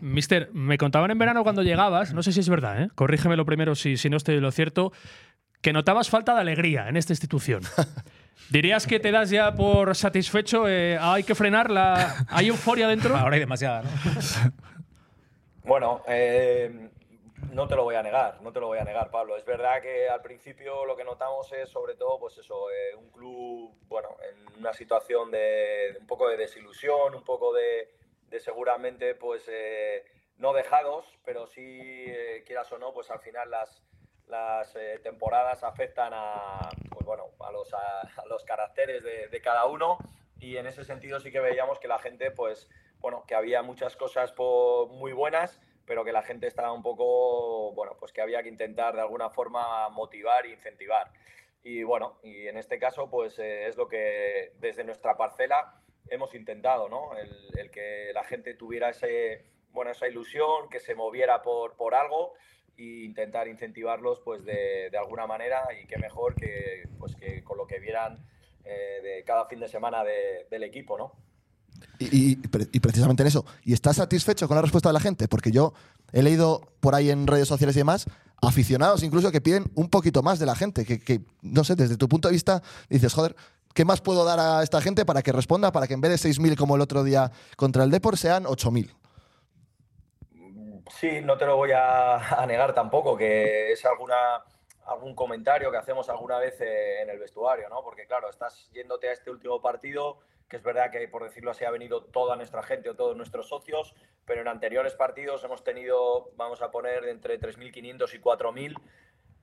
Mister, 0.00 0.50
me 0.52 0.78
contaban 0.78 1.10
en 1.10 1.18
verano 1.18 1.42
cuando 1.42 1.62
llegabas, 1.62 2.12
no 2.12 2.22
sé 2.22 2.32
si 2.32 2.40
es 2.40 2.48
verdad, 2.48 2.82
¿eh? 2.82 2.88
corrígemelo 2.94 3.44
primero 3.44 3.74
si, 3.74 3.96
si 3.96 4.10
no 4.10 4.16
estoy 4.16 4.34
de 4.34 4.40
lo 4.40 4.50
cierto, 4.50 4.92
que 5.62 5.72
notabas 5.72 6.10
falta 6.10 6.34
de 6.34 6.40
alegría 6.40 6.88
en 6.88 6.96
esta 6.96 7.12
institución. 7.12 7.62
¿Dirías 8.50 8.86
que 8.86 9.00
te 9.00 9.10
das 9.10 9.30
ya 9.30 9.54
por 9.54 9.96
satisfecho? 9.96 10.68
Eh, 10.68 10.98
¿Hay 11.00 11.24
que 11.24 11.34
frenarla? 11.34 12.26
¿Hay 12.28 12.48
euforia 12.48 12.86
dentro? 12.86 13.16
Ahora 13.16 13.34
hay 13.34 13.40
demasiada, 13.40 13.82
¿no? 13.82 13.90
Bueno, 15.64 16.02
eh, 16.06 16.90
no 17.52 17.66
te 17.66 17.74
lo 17.74 17.82
voy 17.82 17.96
a 17.96 18.02
negar, 18.04 18.40
no 18.40 18.52
te 18.52 18.60
lo 18.60 18.68
voy 18.68 18.78
a 18.78 18.84
negar, 18.84 19.10
Pablo. 19.10 19.36
Es 19.36 19.44
verdad 19.44 19.82
que 19.82 20.08
al 20.08 20.22
principio 20.22 20.84
lo 20.84 20.94
que 20.94 21.02
notamos 21.02 21.52
es 21.52 21.68
sobre 21.68 21.94
todo, 21.94 22.20
pues 22.20 22.38
eso, 22.38 22.70
eh, 22.70 22.94
un 22.94 23.10
club, 23.10 23.74
bueno, 23.88 24.10
en 24.30 24.60
una 24.60 24.72
situación 24.72 25.32
de 25.32 25.96
un 25.98 26.06
poco 26.06 26.28
de 26.28 26.36
desilusión, 26.36 27.16
un 27.16 27.24
poco 27.24 27.52
de, 27.52 27.90
de 28.28 28.40
seguramente, 28.40 29.14
pues 29.14 29.44
eh, 29.48 30.04
no 30.38 30.52
dejados, 30.52 31.18
pero 31.24 31.46
sí, 31.46 31.62
eh, 31.62 32.42
quieras 32.46 32.70
o 32.72 32.78
no, 32.78 32.92
pues 32.92 33.10
al 33.10 33.20
final 33.20 33.50
las, 33.50 33.82
las 34.26 34.74
eh, 34.76 35.00
temporadas 35.02 35.64
afectan 35.64 36.12
a, 36.14 36.68
pues 36.90 37.06
bueno, 37.06 37.24
a 37.40 37.52
los, 37.52 37.72
a, 37.74 38.26
los 38.28 38.44
caracteres 38.44 39.02
de, 39.02 39.28
de 39.28 39.40
cada 39.40 39.66
uno 39.66 39.98
y 40.38 40.56
en 40.56 40.66
ese 40.66 40.84
sentido 40.84 41.20
sí 41.20 41.30
que 41.30 41.40
veíamos 41.40 41.78
que 41.78 41.88
la 41.88 41.98
gente, 41.98 42.30
pues, 42.30 42.68
bueno, 42.98 43.24
que 43.26 43.34
había 43.34 43.62
muchas 43.62 43.96
cosas 43.96 44.34
muy 44.36 45.12
buenas, 45.12 45.60
pero 45.86 46.04
que 46.04 46.12
la 46.12 46.22
gente 46.22 46.46
estaba 46.46 46.72
un 46.72 46.82
poco, 46.82 47.72
bueno, 47.72 47.96
pues 47.98 48.12
que 48.12 48.20
había 48.20 48.42
que 48.42 48.48
intentar 48.48 48.94
de 48.94 49.00
alguna 49.00 49.30
forma 49.30 49.88
motivar 49.88 50.44
e 50.44 50.50
incentivar. 50.50 51.10
Y 51.62 51.84
bueno, 51.84 52.18
y 52.22 52.48
en 52.48 52.58
este 52.58 52.78
caso, 52.78 53.08
pues 53.08 53.38
es 53.38 53.76
lo 53.76 53.88
que 53.88 54.52
desde 54.58 54.84
nuestra 54.84 55.16
parcela 55.16 55.80
hemos 56.10 56.34
intentado, 56.34 56.88
¿no? 56.88 57.10
El, 57.16 57.70
que 57.70 58.10
la 58.14 58.24
gente 58.24 58.54
tuviera 58.54 58.90
ese, 58.90 59.44
bueno, 59.72 59.90
esa 59.90 60.08
ilusión, 60.08 60.68
que 60.70 60.80
se 60.80 60.94
moviera 60.94 61.42
por, 61.42 61.76
por 61.76 61.94
algo 61.94 62.32
e 62.78 63.04
intentar 63.04 63.48
incentivarlos, 63.48 64.20
pues 64.24 64.44
de, 64.44 64.88
de 64.90 64.98
alguna 64.98 65.26
manera 65.26 65.62
y 65.82 65.86
qué 65.86 65.98
mejor 65.98 66.34
que, 66.34 66.88
pues, 66.98 67.14
que 67.16 67.42
con 67.44 67.58
lo 67.58 67.66
que 67.66 67.78
vieran 67.80 68.18
eh, 68.64 69.00
de 69.02 69.24
cada 69.24 69.46
fin 69.46 69.60
de 69.60 69.68
semana 69.68 70.02
de- 70.04 70.46
del 70.50 70.62
equipo, 70.62 70.96
¿no? 70.96 71.12
Y, 71.98 72.32
y 72.32 72.38
y 72.72 72.80
precisamente 72.80 73.22
en 73.22 73.26
eso. 73.26 73.44
¿Y 73.64 73.74
estás 73.74 73.96
satisfecho 73.96 74.48
con 74.48 74.54
la 74.56 74.62
respuesta 74.62 74.88
de 74.88 74.94
la 74.94 75.00
gente? 75.00 75.28
Porque 75.28 75.50
yo 75.50 75.74
he 76.12 76.22
leído 76.22 76.62
por 76.80 76.94
ahí 76.94 77.10
en 77.10 77.26
redes 77.26 77.48
sociales 77.48 77.76
y 77.76 77.80
demás 77.80 78.06
aficionados 78.42 79.02
incluso 79.02 79.32
que 79.32 79.40
piden 79.40 79.64
un 79.74 79.88
poquito 79.88 80.22
más 80.22 80.38
de 80.38 80.46
la 80.46 80.54
gente. 80.54 80.84
Que, 80.86 80.98
que, 81.00 81.20
no 81.42 81.64
sé, 81.64 81.74
desde 81.76 81.96
tu 81.98 82.08
punto 82.08 82.28
de 82.28 82.32
vista 82.32 82.62
dices, 82.88 83.12
joder, 83.12 83.36
¿qué 83.76 83.84
más 83.84 84.00
puedo 84.00 84.24
dar 84.24 84.40
a 84.40 84.62
esta 84.62 84.80
gente 84.80 85.04
para 85.04 85.22
que 85.22 85.30
responda? 85.30 85.70
Para 85.70 85.86
que 85.86 85.94
en 85.94 86.00
vez 86.00 86.10
de 86.10 86.28
6.000 86.30 86.56
como 86.56 86.74
el 86.74 86.80
otro 86.80 87.04
día 87.04 87.30
contra 87.56 87.84
el 87.84 87.90
Depor 87.90 88.16
sean 88.16 88.44
8.000. 88.44 88.90
Sí, 90.88 91.20
no 91.22 91.36
te 91.36 91.44
lo 91.44 91.56
voy 91.56 91.72
a, 91.74 92.44
negar 92.48 92.74
tampoco, 92.74 93.16
que 93.16 93.70
es 93.72 93.84
alguna, 93.84 94.42
algún 94.86 95.14
comentario 95.14 95.70
que 95.70 95.76
hacemos 95.76 96.08
alguna 96.08 96.38
vez 96.38 96.58
eh, 96.60 97.02
en 97.02 97.10
el 97.10 97.18
vestuario, 97.18 97.68
¿no? 97.68 97.82
Porque 97.82 98.06
claro, 98.06 98.30
estás 98.30 98.70
yéndote 98.72 99.10
a 99.10 99.12
este 99.12 99.30
último 99.30 99.60
partido, 99.60 100.20
que 100.48 100.56
es 100.56 100.62
verdad 100.62 100.90
que 100.90 101.06
por 101.08 101.24
decirlo 101.24 101.50
así 101.50 101.66
ha 101.66 101.70
venido 101.70 102.02
toda 102.02 102.34
nuestra 102.34 102.62
gente 102.62 102.88
o 102.88 102.94
todos 102.94 103.14
nuestros 103.14 103.48
socios, 103.48 103.94
pero 104.24 104.40
en 104.40 104.48
anteriores 104.48 104.94
partidos 104.94 105.44
hemos 105.44 105.62
tenido, 105.64 106.30
vamos 106.36 106.62
a 106.62 106.70
poner, 106.70 107.04
entre 107.08 107.38
3.500 107.38 108.14
y 108.14 108.18
4.000 108.20 108.80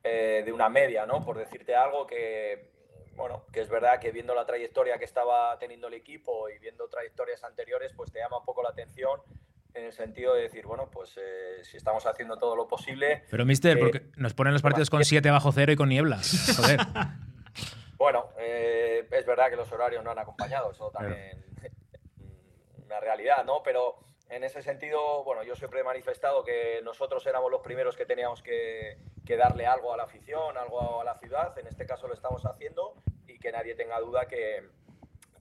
eh, 0.06 0.41
de 0.43 0.52
una 0.52 0.69
media, 0.69 1.06
¿no? 1.06 1.24
Por 1.24 1.38
decirte 1.38 1.76
algo 1.76 2.08
que, 2.08 2.74
bueno, 3.15 3.45
que 3.52 3.62
es 3.62 3.69
verdad 3.69 3.99
que 3.99 4.12
viendo 4.12 4.34
la 4.34 4.45
trayectoria 4.45 4.97
que 4.97 5.06
estaba 5.06 5.58
teniendo 5.60 5.88
el 5.88 5.93
equipo 5.93 6.49
y 6.49 6.60
viendo 6.60 6.88
trayectorias 6.88 7.43
anteriores, 7.43 7.93
pues 7.95 8.12
te 8.12 8.19
llama 8.19 8.39
un 8.39 8.45
poco 8.45 8.63
la 8.63 8.69
atención 8.69 9.21
en 9.73 9.86
el 9.86 9.93
sentido 9.93 10.36
de 10.36 10.43
decir, 10.43 10.65
bueno, 10.65 10.89
pues 10.91 11.17
eh, 11.17 11.63
si 11.63 11.78
estamos 11.78 12.06
haciendo 12.06 12.38
todo 12.38 12.56
lo 12.56 12.67
posible. 12.67 13.23
Pero, 13.30 13.45
mister, 13.45 13.78
eh, 13.78 13.80
porque 13.80 14.02
nos 14.17 14.34
ponen 14.34 14.54
los 14.54 14.62
partidos 14.62 14.89
con 14.89 15.04
7 15.04 15.30
bajo 15.32 15.52
cero 15.52 15.71
y 15.71 15.76
con 15.76 15.89
niebla. 15.89 16.19
Joder. 16.58 16.80
Bueno, 17.95 18.32
eh, 18.38 19.08
es 19.10 19.26
verdad 19.26 19.49
que 19.49 19.56
los 19.56 19.71
horarios 19.71 20.04
no 20.04 20.12
han 20.12 20.19
acompañado, 20.19 20.71
eso 20.71 20.91
también 20.91 21.41
es 21.62 21.71
una 22.86 22.99
realidad, 22.99 23.45
¿no? 23.45 23.63
Pero 23.63 23.97
en 24.36 24.43
ese 24.43 24.63
sentido, 24.63 25.24
bueno, 25.24 25.43
yo 25.43 25.56
siempre 25.56 25.82
he 25.82 25.84
manifestado 25.84 26.43
que 26.43 26.82
nosotros 26.84 27.26
éramos 27.28 27.52
los 27.52 27.62
primeros 27.62 27.96
que 27.96 28.06
teníamos 28.06 28.41
que, 28.41 28.98
darle 29.38 29.65
algo 29.65 29.93
a 29.93 29.98
la 29.98 30.04
afición, 30.04 30.58
algo 30.58 31.02
a 31.02 31.04
la 31.04 31.15
ciudad, 31.15 31.58
en 31.58 31.67
este 31.67 31.86
caso 31.86 32.08
lo 32.08 32.13
estamos 32.13 32.46
haciendo 32.46 32.96
y 33.28 33.39
que 33.39 33.52
nadie 33.52 33.76
tenga 33.76 34.00
duda 34.00 34.28
que, 34.28 34.69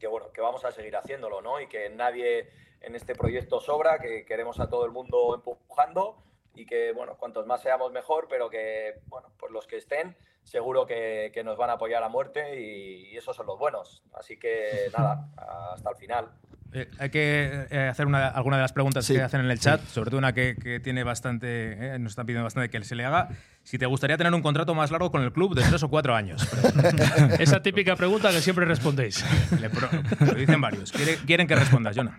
bueno, 0.08 0.30
que 0.32 0.40
vamos 0.40 0.64
a 0.64 0.72
seguir 0.72 0.96
haciéndolo, 0.96 1.40
¿no? 1.42 1.60
Y 1.60 1.68
que 1.68 1.90
nadie 1.90 2.50
en 2.80 2.94
este 2.94 3.14
proyecto 3.14 3.60
sobra, 3.60 3.98
que 3.98 4.24
queremos 4.24 4.60
a 4.60 4.68
todo 4.68 4.84
el 4.84 4.92
mundo 4.92 5.34
empujando 5.34 6.16
y 6.54 6.66
que, 6.66 6.92
bueno, 6.92 7.16
cuantos 7.16 7.46
más 7.46 7.62
seamos 7.62 7.92
mejor, 7.92 8.28
pero 8.28 8.50
que, 8.50 9.00
bueno, 9.06 9.30
pues 9.38 9.52
los 9.52 9.66
que 9.66 9.76
estén 9.76 10.16
seguro 10.42 10.86
que, 10.86 11.30
que 11.32 11.44
nos 11.44 11.56
van 11.56 11.70
a 11.70 11.74
apoyar 11.74 12.02
a 12.02 12.08
muerte 12.08 12.60
y, 12.60 13.10
y 13.10 13.16
esos 13.16 13.36
son 13.36 13.46
los 13.46 13.58
buenos. 13.58 14.02
Así 14.12 14.38
que 14.38 14.90
nada, 14.96 15.28
hasta 15.72 15.90
el 15.90 15.96
final. 15.96 16.32
Eh, 16.74 16.88
hay 16.98 17.10
que 17.10 17.66
eh, 17.70 17.88
hacer 17.90 18.06
una, 18.06 18.28
alguna 18.28 18.56
de 18.56 18.62
las 18.62 18.72
preguntas 18.72 19.04
Sí, 19.04 19.14
que 19.14 19.20
hacen 19.22 19.40
en 19.40 19.50
el 19.50 19.60
chat, 19.60 19.80
sobre 19.88 20.08
todo 20.10 20.18
una 20.18 20.32
que, 20.32 20.56
que 20.56 20.80
tiene 20.80 21.04
bastante, 21.04 21.94
eh, 21.94 21.98
nos 21.98 22.12
están 22.12 22.24
pidiendo 22.24 22.44
bastante 22.44 22.70
que 22.70 22.82
se 22.84 22.94
le 22.94 23.04
haga. 23.04 23.28
Si 23.62 23.76
te 23.78 23.84
gustaría 23.86 24.16
tener 24.16 24.32
un 24.32 24.40
contrato 24.42 24.74
más 24.74 24.90
largo 24.90 25.10
con 25.10 25.22
el 25.22 25.32
club 25.32 25.54
de 25.54 25.62
tres 25.62 25.82
o 25.82 25.90
cuatro 25.90 26.14
años. 26.14 26.48
Esa 27.38 27.60
típica 27.62 27.94
pregunta 27.96 28.30
que 28.30 28.40
siempre 28.40 28.64
respondéis. 28.64 29.22
Le 29.60 29.68
pro- 29.68 29.88
lo 30.26 30.34
dicen 30.34 30.60
varios. 30.60 30.92
Quiere- 30.92 31.16
quieren 31.26 31.46
que 31.46 31.56
respondas, 31.56 31.94
Jonah. 31.96 32.16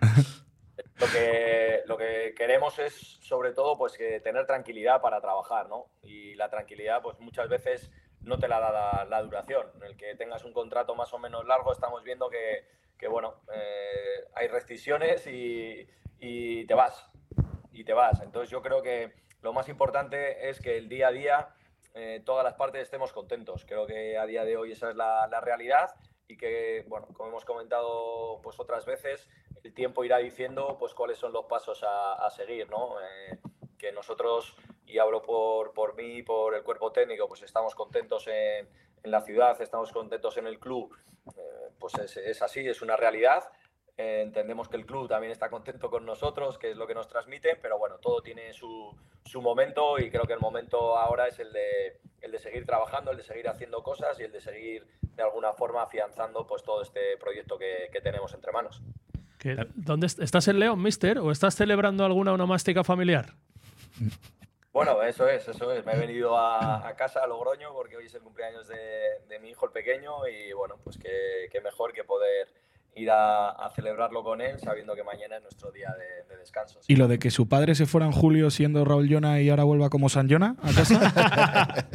Lo 1.00 1.06
que, 1.08 1.80
lo 1.86 1.96
que 1.98 2.34
queremos 2.36 2.78
es, 2.78 3.18
sobre 3.22 3.52
todo, 3.52 3.76
pues 3.76 3.94
que 3.98 4.20
tener 4.20 4.46
tranquilidad 4.46 5.00
para 5.00 5.20
trabajar, 5.20 5.68
¿no? 5.68 5.86
Y 6.04 6.34
la 6.36 6.48
tranquilidad, 6.48 7.02
pues 7.02 7.18
muchas 7.18 7.48
veces 7.48 7.90
no 8.20 8.38
te 8.38 8.46
la 8.48 8.60
da 8.60 8.70
la, 8.72 9.04
la 9.04 9.22
duración. 9.22 9.66
En 9.76 9.82
el 9.82 9.96
que 9.96 10.14
tengas 10.14 10.44
un 10.44 10.52
contrato 10.52 10.94
más 10.94 11.12
o 11.12 11.18
menos 11.18 11.44
largo, 11.46 11.72
estamos 11.72 12.02
viendo 12.04 12.30
que, 12.30 12.64
que, 12.98 13.08
bueno, 13.08 13.42
eh, 13.52 14.24
hay 14.34 14.48
rescisiones 14.48 15.26
y, 15.26 15.86
te 16.66 16.74
vas. 16.74 17.10
Y 17.72 17.84
te 17.84 17.92
vas. 17.92 18.20
Entonces 18.22 18.50
yo 18.50 18.62
creo 18.62 18.82
que 18.82 19.12
lo 19.42 19.52
más 19.52 19.68
importante 19.68 20.48
es 20.48 20.60
que 20.60 20.78
el 20.78 20.88
día 20.88 21.08
a 21.08 21.12
día 21.12 21.48
eh, 21.94 22.22
todas 22.24 22.44
las 22.44 22.54
partes 22.54 22.82
estemos 22.82 23.12
contentos. 23.12 23.64
Creo 23.66 23.86
que 23.86 24.16
a 24.16 24.26
día 24.26 24.44
de 24.44 24.56
hoy 24.56 24.72
esa 24.72 24.90
es 24.90 24.96
la, 24.96 25.40
realidad 25.40 25.94
y 26.26 26.36
que, 26.36 26.84
bueno, 26.88 27.08
como 27.12 27.28
hemos 27.28 27.44
comentado 27.44 28.40
pues 28.42 28.58
otras 28.58 28.86
veces, 28.86 29.28
el 29.62 29.74
tiempo 29.74 30.04
irá 30.04 30.18
diciendo 30.18 30.76
pues 30.78 30.94
cuáles 30.94 31.18
son 31.18 31.32
los 31.32 31.44
pasos 31.44 31.84
a, 31.86 32.28
seguir, 32.30 32.70
¿no? 32.70 33.00
Eh, 33.00 33.38
que 33.78 33.92
nosotros, 33.92 34.56
y 34.86 34.98
hablo 34.98 35.20
por, 35.20 35.74
por 35.74 35.94
mí, 35.94 36.22
por 36.22 36.54
el 36.54 36.62
cuerpo 36.62 36.90
técnico, 36.90 37.28
pues 37.28 37.42
estamos 37.42 37.74
contentos 37.74 38.26
en, 38.28 38.66
la 39.02 39.20
ciudad, 39.20 39.60
estamos 39.60 39.92
contentos 39.92 40.38
en 40.38 40.46
el 40.46 40.58
club, 40.58 40.96
pues 41.78 41.94
es, 41.94 42.16
es 42.16 42.42
así, 42.42 42.60
es 42.66 42.82
una 42.82 42.96
realidad. 42.96 43.44
Eh, 43.96 44.22
entendemos 44.22 44.68
que 44.68 44.76
el 44.76 44.86
club 44.86 45.08
también 45.08 45.30
está 45.32 45.48
contento 45.50 45.88
con 45.88 46.04
nosotros, 46.04 46.58
que 46.58 46.70
es 46.72 46.76
lo 46.76 46.86
que 46.86 46.94
nos 46.94 47.06
transmiten, 47.08 47.58
pero 47.62 47.78
bueno, 47.78 47.96
todo 47.98 48.22
tiene 48.22 48.52
su, 48.52 48.92
su 49.24 49.40
momento 49.40 49.98
y 49.98 50.10
creo 50.10 50.24
que 50.24 50.32
el 50.32 50.40
momento 50.40 50.96
ahora 50.98 51.28
es 51.28 51.38
el 51.38 51.52
de, 51.52 52.00
el 52.20 52.32
de 52.32 52.38
seguir 52.40 52.66
trabajando, 52.66 53.12
el 53.12 53.16
de 53.18 53.22
seguir 53.22 53.48
haciendo 53.48 53.82
cosas 53.84 54.18
y 54.18 54.24
el 54.24 54.32
de 54.32 54.40
seguir 54.40 54.84
de 55.14 55.22
alguna 55.22 55.52
forma 55.52 55.82
afianzando 55.84 56.44
pues 56.46 56.64
todo 56.64 56.82
este 56.82 57.16
proyecto 57.18 57.56
que, 57.56 57.88
que 57.92 58.00
tenemos 58.00 58.34
entre 58.34 58.50
manos. 58.50 58.82
¿Qué- 59.38 59.56
¿Dónde 59.76 60.06
est- 60.08 60.18
estás 60.20 60.48
en 60.48 60.58
León, 60.58 60.82
mister? 60.82 61.18
¿O 61.18 61.30
estás 61.30 61.54
celebrando 61.54 62.04
alguna 62.04 62.32
onomástica 62.32 62.82
familiar? 62.82 63.26
Bueno, 64.74 65.00
eso 65.04 65.28
es, 65.28 65.46
eso 65.46 65.72
es. 65.72 65.86
Me 65.86 65.92
he 65.92 65.98
venido 65.98 66.36
a, 66.36 66.86
a 66.86 66.96
casa, 66.96 67.20
a 67.22 67.28
Logroño, 67.28 67.72
porque 67.72 67.96
hoy 67.96 68.06
es 68.06 68.14
el 68.16 68.22
cumpleaños 68.22 68.66
de, 68.66 69.20
de 69.28 69.38
mi 69.38 69.50
hijo 69.50 69.66
el 69.66 69.72
pequeño 69.72 70.26
y 70.26 70.52
bueno, 70.52 70.78
pues 70.82 70.98
qué, 70.98 71.48
qué 71.52 71.60
mejor 71.60 71.92
que 71.92 72.02
poder 72.02 72.48
ir 72.96 73.08
a, 73.08 73.50
a 73.50 73.70
celebrarlo 73.70 74.24
con 74.24 74.40
él 74.40 74.58
sabiendo 74.58 74.96
que 74.96 75.04
mañana 75.04 75.36
es 75.36 75.42
nuestro 75.42 75.70
día 75.70 75.94
de, 75.96 76.24
de 76.28 76.36
descanso. 76.40 76.80
¿Y 76.88 76.96
lo 76.96 77.06
de 77.06 77.20
que 77.20 77.30
su 77.30 77.48
padre 77.48 77.76
se 77.76 77.86
fuera 77.86 78.06
en 78.06 78.12
julio 78.12 78.50
siendo 78.50 78.84
Raúl 78.84 79.08
Llona 79.08 79.40
y 79.40 79.48
ahora 79.48 79.62
vuelva 79.62 79.90
como 79.90 80.08
San 80.08 80.26
Llona 80.26 80.56
a 80.60 80.72
casa? 80.74 81.86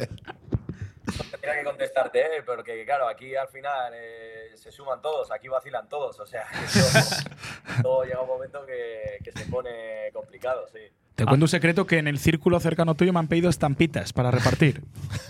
tenía 1.38 1.58
que 1.58 1.64
contestarte, 1.64 2.38
¿eh? 2.38 2.42
porque 2.46 2.86
claro, 2.86 3.08
aquí 3.08 3.36
al 3.36 3.48
final 3.48 3.92
eh, 3.94 4.52
se 4.54 4.72
suman 4.72 5.02
todos, 5.02 5.30
aquí 5.30 5.48
vacilan 5.48 5.86
todos, 5.86 6.18
o 6.18 6.24
sea, 6.24 6.46
que 7.76 7.82
todo 7.82 8.04
llega 8.04 8.22
un 8.22 8.28
momento 8.28 8.64
que, 8.64 9.18
que 9.22 9.32
se 9.32 9.44
pone 9.50 10.10
complicado, 10.14 10.66
sí. 10.68 10.80
Te 11.20 11.26
cuento 11.26 11.44
un 11.44 11.48
secreto 11.48 11.86
que 11.86 11.98
en 11.98 12.08
el 12.08 12.18
círculo 12.18 12.58
cercano 12.60 12.94
tuyo 12.94 13.12
me 13.12 13.18
han 13.18 13.28
pedido 13.28 13.50
estampitas 13.50 14.12
para 14.12 14.30
repartir. 14.30 14.82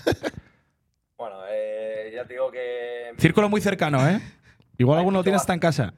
Bueno, 1.16 1.37
eh, 1.50 2.12
ya 2.14 2.24
te 2.24 2.33
digo 2.35 2.50
que 2.50 3.12
Círculo 3.18 3.48
muy 3.48 3.61
cercano, 3.61 4.09
¿eh? 4.09 4.20
Igual 4.79 4.98
alguno 5.00 5.18
lo 5.18 5.22
tiene 5.24 5.37
hasta 5.37 5.53
en 5.53 5.61
casa. 5.61 5.92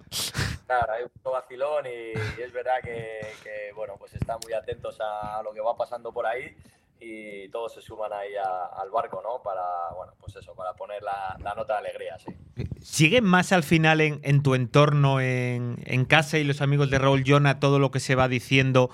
Claro, 0.66 0.92
hay 0.94 1.04
un 1.04 1.32
vacilón 1.32 1.86
y, 1.86 2.18
y 2.40 2.42
es 2.42 2.52
verdad 2.52 2.80
que, 2.82 3.20
que, 3.44 3.72
bueno, 3.76 3.94
pues 3.98 4.14
están 4.14 4.38
muy 4.42 4.52
atentos 4.54 4.98
a 5.00 5.40
lo 5.44 5.52
que 5.52 5.60
va 5.60 5.76
pasando 5.76 6.10
por 6.12 6.26
ahí 6.26 6.56
y 6.98 7.48
todos 7.50 7.74
se 7.74 7.82
suman 7.82 8.12
ahí 8.12 8.30
a- 8.34 8.80
al 8.82 8.90
barco, 8.90 9.22
¿no? 9.22 9.40
Para, 9.44 9.62
bueno, 9.96 10.12
pues 10.18 10.34
eso, 10.34 10.54
para 10.56 10.72
poner 10.74 11.02
la, 11.04 11.36
la 11.40 11.54
nota 11.54 11.74
de 11.74 11.78
alegría, 11.88 12.16
sí. 12.18 12.32
¿Sigue 12.80 13.20
más 13.20 13.52
al 13.52 13.62
final 13.62 14.00
en, 14.00 14.18
en 14.24 14.42
tu 14.42 14.56
entorno, 14.56 15.20
en, 15.20 15.76
en 15.84 16.04
casa 16.04 16.38
y 16.38 16.44
los 16.44 16.60
amigos 16.62 16.90
de 16.90 16.98
Raúl 16.98 17.22
Jona, 17.24 17.60
todo 17.60 17.78
lo 17.78 17.92
que 17.92 18.00
se 18.00 18.16
va 18.16 18.26
diciendo 18.26 18.90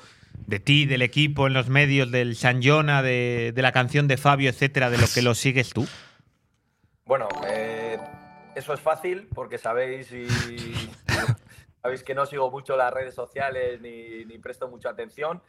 de 0.48 0.60
ti, 0.60 0.86
del 0.86 1.02
equipo, 1.02 1.46
en 1.46 1.52
los 1.52 1.68
medios, 1.68 2.10
del 2.10 2.34
San 2.34 2.62
Jona, 2.62 3.02
de, 3.02 3.52
de 3.54 3.62
la 3.62 3.70
canción 3.70 4.08
de 4.08 4.16
Fabio, 4.16 4.48
etcétera, 4.48 4.88
de 4.88 4.96
lo 4.96 5.06
que 5.14 5.20
lo 5.20 5.34
sigues 5.34 5.74
tú? 5.74 5.86
Bueno, 7.04 7.28
eh, 7.46 7.98
eso 8.56 8.72
es 8.72 8.80
fácil 8.80 9.28
porque 9.34 9.58
sabéis 9.58 10.08
sabéis 11.82 12.02
que 12.02 12.14
no 12.14 12.24
sigo 12.24 12.50
mucho 12.50 12.78
las 12.78 12.94
redes 12.94 13.14
sociales 13.14 13.82
ni, 13.82 14.24
ni 14.24 14.38
presto 14.38 14.68
mucha 14.68 14.88
atención, 14.88 15.42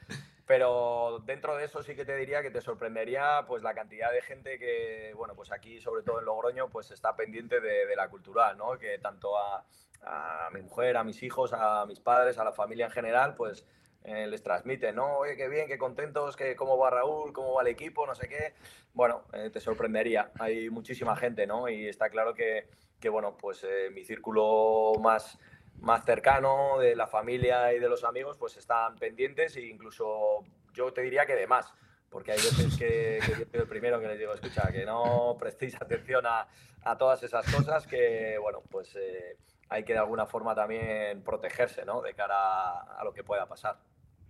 pero 0.45 1.23
dentro 1.25 1.55
de 1.55 1.63
eso 1.63 1.81
sí 1.81 1.95
que 1.95 2.03
te 2.03 2.17
diría 2.17 2.41
que 2.41 2.51
te 2.51 2.59
sorprendería 2.59 3.45
pues 3.47 3.63
la 3.63 3.73
cantidad 3.73 4.11
de 4.11 4.21
gente 4.21 4.59
que, 4.59 5.13
bueno, 5.15 5.33
pues 5.33 5.53
aquí 5.53 5.79
sobre 5.79 6.03
todo 6.03 6.19
en 6.19 6.25
Logroño 6.25 6.67
pues 6.67 6.91
está 6.91 7.15
pendiente 7.15 7.61
de, 7.61 7.85
de 7.85 7.95
la 7.95 8.09
cultural, 8.09 8.57
¿no? 8.57 8.77
Que 8.77 8.99
tanto 8.99 9.37
a, 9.37 9.63
a 10.01 10.49
mi 10.53 10.61
mujer, 10.61 10.97
a 10.97 11.05
mis 11.05 11.23
hijos, 11.23 11.53
a 11.53 11.85
mis 11.85 12.01
padres, 12.01 12.37
a 12.37 12.43
la 12.43 12.51
familia 12.51 12.87
en 12.87 12.91
general, 12.91 13.35
pues 13.35 13.65
eh, 14.03 14.27
les 14.27 14.41
transmiten, 14.41 14.95
¿no? 14.95 15.17
Oye, 15.17 15.35
qué 15.35 15.47
bien, 15.49 15.67
qué 15.67 15.77
contentos, 15.77 16.35
que 16.35 16.55
cómo 16.55 16.77
va 16.77 16.89
Raúl, 16.89 17.33
cómo 17.33 17.53
va 17.53 17.61
el 17.61 17.67
equipo, 17.67 18.07
no 18.07 18.15
sé 18.15 18.27
qué. 18.29 18.53
Bueno, 18.93 19.23
eh, 19.33 19.49
te 19.51 19.59
sorprendería. 19.59 20.31
Hay 20.39 20.69
muchísima 20.69 21.15
gente, 21.15 21.45
¿no? 21.45 21.67
Y 21.67 21.87
está 21.87 22.09
claro 22.09 22.33
que, 22.33 22.69
que 22.99 23.09
bueno, 23.09 23.37
pues 23.37 23.63
eh, 23.63 23.89
mi 23.93 24.03
círculo 24.03 24.93
más, 25.01 25.37
más 25.79 26.05
cercano 26.05 26.79
de 26.79 26.95
la 26.95 27.07
familia 27.07 27.73
y 27.73 27.79
de 27.79 27.89
los 27.89 28.03
amigos, 28.03 28.37
pues 28.37 28.57
están 28.57 28.95
pendientes 28.95 29.55
e 29.57 29.61
incluso 29.65 30.45
yo 30.73 30.93
te 30.93 31.01
diría 31.01 31.25
que 31.25 31.35
de 31.35 31.47
más. 31.47 31.73
Porque 32.09 32.31
hay 32.31 32.37
veces 32.37 32.75
que, 32.75 33.19
yo 33.21 33.35
soy 33.35 33.61
el 33.61 33.67
primero 33.67 33.99
que 33.99 34.07
les 34.07 34.17
digo, 34.17 34.33
escucha, 34.33 34.71
que 34.71 34.83
no 34.83 35.37
prestéis 35.39 35.75
atención 35.79 36.25
a, 36.25 36.47
a 36.83 36.97
todas 36.97 37.21
esas 37.21 37.45
cosas, 37.53 37.85
que 37.85 38.37
bueno, 38.39 38.63
pues 38.71 38.95
eh, 38.95 39.37
hay 39.69 39.83
que 39.83 39.93
de 39.93 39.99
alguna 39.99 40.25
forma 40.25 40.55
también 40.55 41.23
protegerse, 41.23 41.85
¿no? 41.85 42.01
De 42.01 42.15
cara 42.15 42.79
a 42.81 43.03
lo 43.03 43.13
que 43.13 43.23
pueda 43.23 43.45
pasar. 43.45 43.77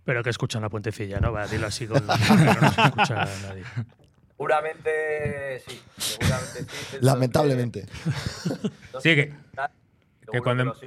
Pero 0.04 0.22
que 0.22 0.30
escuchan 0.30 0.62
la 0.62 0.68
puentecilla, 0.68 1.20
¿no? 1.20 1.32
Va, 1.32 1.46
dilo 1.46 1.66
así 1.66 1.86
con 1.86 2.00
que 2.00 2.06
no 2.06 2.72
se 2.72 2.82
escucha 2.82 3.14
nadie. 3.14 3.64
Seguramente 4.36 5.62
sí, 5.68 5.80
seguramente 5.98 6.64
sí. 6.90 6.96
Lamentablemente. 7.00 7.86
No 8.92 9.00
Sí, 9.00 9.14
que- 9.14 9.34
tal, 9.54 9.70
que 10.32 10.40
cuando- 10.40 10.64
hijos- 10.64 10.80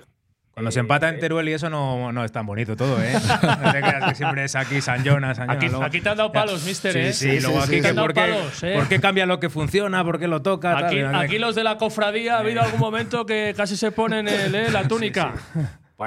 Cuando 0.53 0.69
se 0.71 0.79
empata 0.81 1.09
en 1.09 1.15
eh, 1.15 1.17
Teruel 1.17 1.49
y 1.49 1.53
eso 1.53 1.67
no, 1.69 2.11
no 2.11 2.23
es 2.23 2.31
tan 2.31 2.45
bonito 2.45 2.75
todo, 2.75 3.01
¿eh? 3.01 3.13
No 3.63 3.71
te 3.71 3.79
creas 3.81 4.03
que 4.09 4.15
siempre 4.15 4.43
es 4.43 4.55
aquí 4.55 4.81
San 4.81 5.03
Jonas, 5.03 5.37
San 5.37 5.49
Aquí, 5.49 5.65
Jonas, 5.65 5.71
luego- 5.71 5.85
aquí 5.85 6.01
te 6.01 6.09
han 6.09 6.17
dado 6.17 6.31
palos, 6.31 6.63
mister, 6.63 6.93
Sí, 6.93 6.99
¿eh? 6.99 7.13
sí, 7.13 7.39
luego 7.41 7.57
sí, 7.61 7.63
aquí 7.63 7.69
sí. 7.69 7.75
que 7.77 7.81
Te 7.81 7.87
han 7.89 7.95
dado 7.95 8.05
por 8.07 8.13
qué, 8.13 8.21
palos, 8.21 8.63
¿eh? 8.63 8.73
por 8.75 8.87
qué 8.87 8.99
cambia 8.99 9.25
lo 9.25 9.39
que 9.39 9.49
funciona, 9.49 10.03
por 10.03 10.19
qué 10.19 10.27
lo 10.27 10.41
toca. 10.43 10.73
tal, 10.75 10.85
Aquí, 10.85 10.97
y- 10.97 11.01
aquí 11.01 11.37
los 11.39 11.55
de 11.55 11.63
la 11.63 11.77
cofradía 11.77 12.35
ha 12.35 12.39
habido 12.39 12.61
algún 12.61 12.79
momento 12.79 13.25
que 13.25 13.53
casi 13.57 13.75
se 13.77 13.91
ponen 13.91 14.27
el, 14.27 14.53
¿eh? 14.53 14.71
la 14.71 14.87
túnica. 14.87 15.33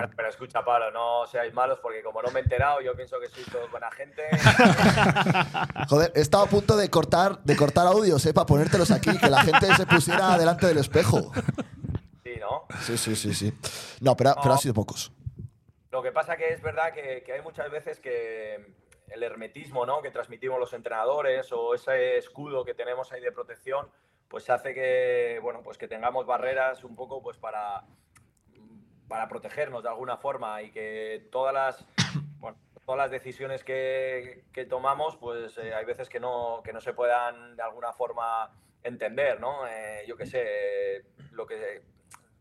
Bueno, 0.00 0.12
pero 0.16 0.28
escucha, 0.28 0.64
Pablo, 0.64 0.90
no 0.90 1.26
seáis 1.26 1.52
malos 1.54 1.78
porque 1.80 2.02
como 2.02 2.20
no 2.22 2.30
me 2.30 2.40
he 2.40 2.42
enterado, 2.42 2.80
yo 2.80 2.94
pienso 2.94 3.18
que 3.20 3.28
sois 3.28 3.46
todos 3.50 3.70
buena 3.70 3.90
gente. 3.90 4.22
Joder, 5.88 6.12
he 6.14 6.20
estado 6.20 6.44
a 6.44 6.48
punto 6.48 6.76
de 6.76 6.88
cortar, 6.90 7.42
de 7.42 7.56
cortar 7.56 7.86
audios, 7.86 8.24
¿eh? 8.26 8.34
Para 8.34 8.46
ponértelos 8.46 8.90
aquí, 8.90 9.16
que 9.18 9.30
la 9.30 9.42
gente 9.42 9.74
se 9.74 9.86
pusiera 9.86 10.36
delante 10.38 10.66
del 10.66 10.78
espejo. 10.78 11.32
Sí, 12.24 12.34
¿no? 12.40 12.66
Sí, 12.82 12.96
sí, 12.98 13.16
sí, 13.16 13.34
sí. 13.34 13.52
No, 14.00 14.16
pero, 14.16 14.34
pero 14.42 14.52
ha 14.52 14.56
No. 14.56 14.60
sido 14.60 14.74
pocos. 14.74 15.12
Lo 15.90 16.02
que 16.02 16.12
pasa 16.12 16.36
que 16.36 16.52
es 16.52 16.60
verdad 16.60 16.92
que, 16.92 17.22
que 17.24 17.32
hay 17.32 17.42
muchas 17.42 17.70
veces 17.70 18.00
que 18.00 18.74
el 19.08 19.22
hermetismo 19.22 19.86
¿no? 19.86 20.02
que 20.02 20.10
transmitimos 20.10 20.58
los 20.58 20.72
entrenadores 20.72 21.50
o 21.52 21.74
ese 21.74 22.18
escudo 22.18 22.64
que 22.64 22.74
tenemos 22.74 23.12
ahí 23.12 23.20
de 23.22 23.32
protección, 23.32 23.88
pues 24.28 24.50
hace 24.50 24.74
que, 24.74 25.38
bueno, 25.42 25.62
pues 25.62 25.78
que 25.78 25.88
tengamos 25.88 26.26
barreras 26.26 26.84
un 26.84 26.96
poco 26.96 27.22
pues 27.22 27.38
para, 27.38 27.84
para 29.08 29.28
protegernos 29.28 29.82
de 29.82 29.88
alguna 29.88 30.16
forma 30.16 30.62
y 30.62 30.70
que 30.70 31.28
todas 31.30 31.54
las, 31.54 31.84
bueno, 32.38 32.56
todas 32.84 32.98
las 32.98 33.10
decisiones 33.10 33.64
que, 33.64 34.44
que 34.52 34.64
tomamos, 34.64 35.16
pues 35.16 35.56
eh, 35.58 35.74
hay 35.74 35.84
veces 35.84 36.08
que 36.08 36.20
no, 36.20 36.62
que 36.64 36.72
no 36.72 36.80
se 36.80 36.92
puedan 36.92 37.56
de 37.56 37.62
alguna 37.62 37.92
forma 37.92 38.50
entender, 38.82 39.40
¿no? 39.40 39.66
Eh, 39.66 40.04
yo 40.06 40.16
qué 40.16 40.26
sé, 40.26 41.04
lo 41.32 41.46
que, 41.46 41.82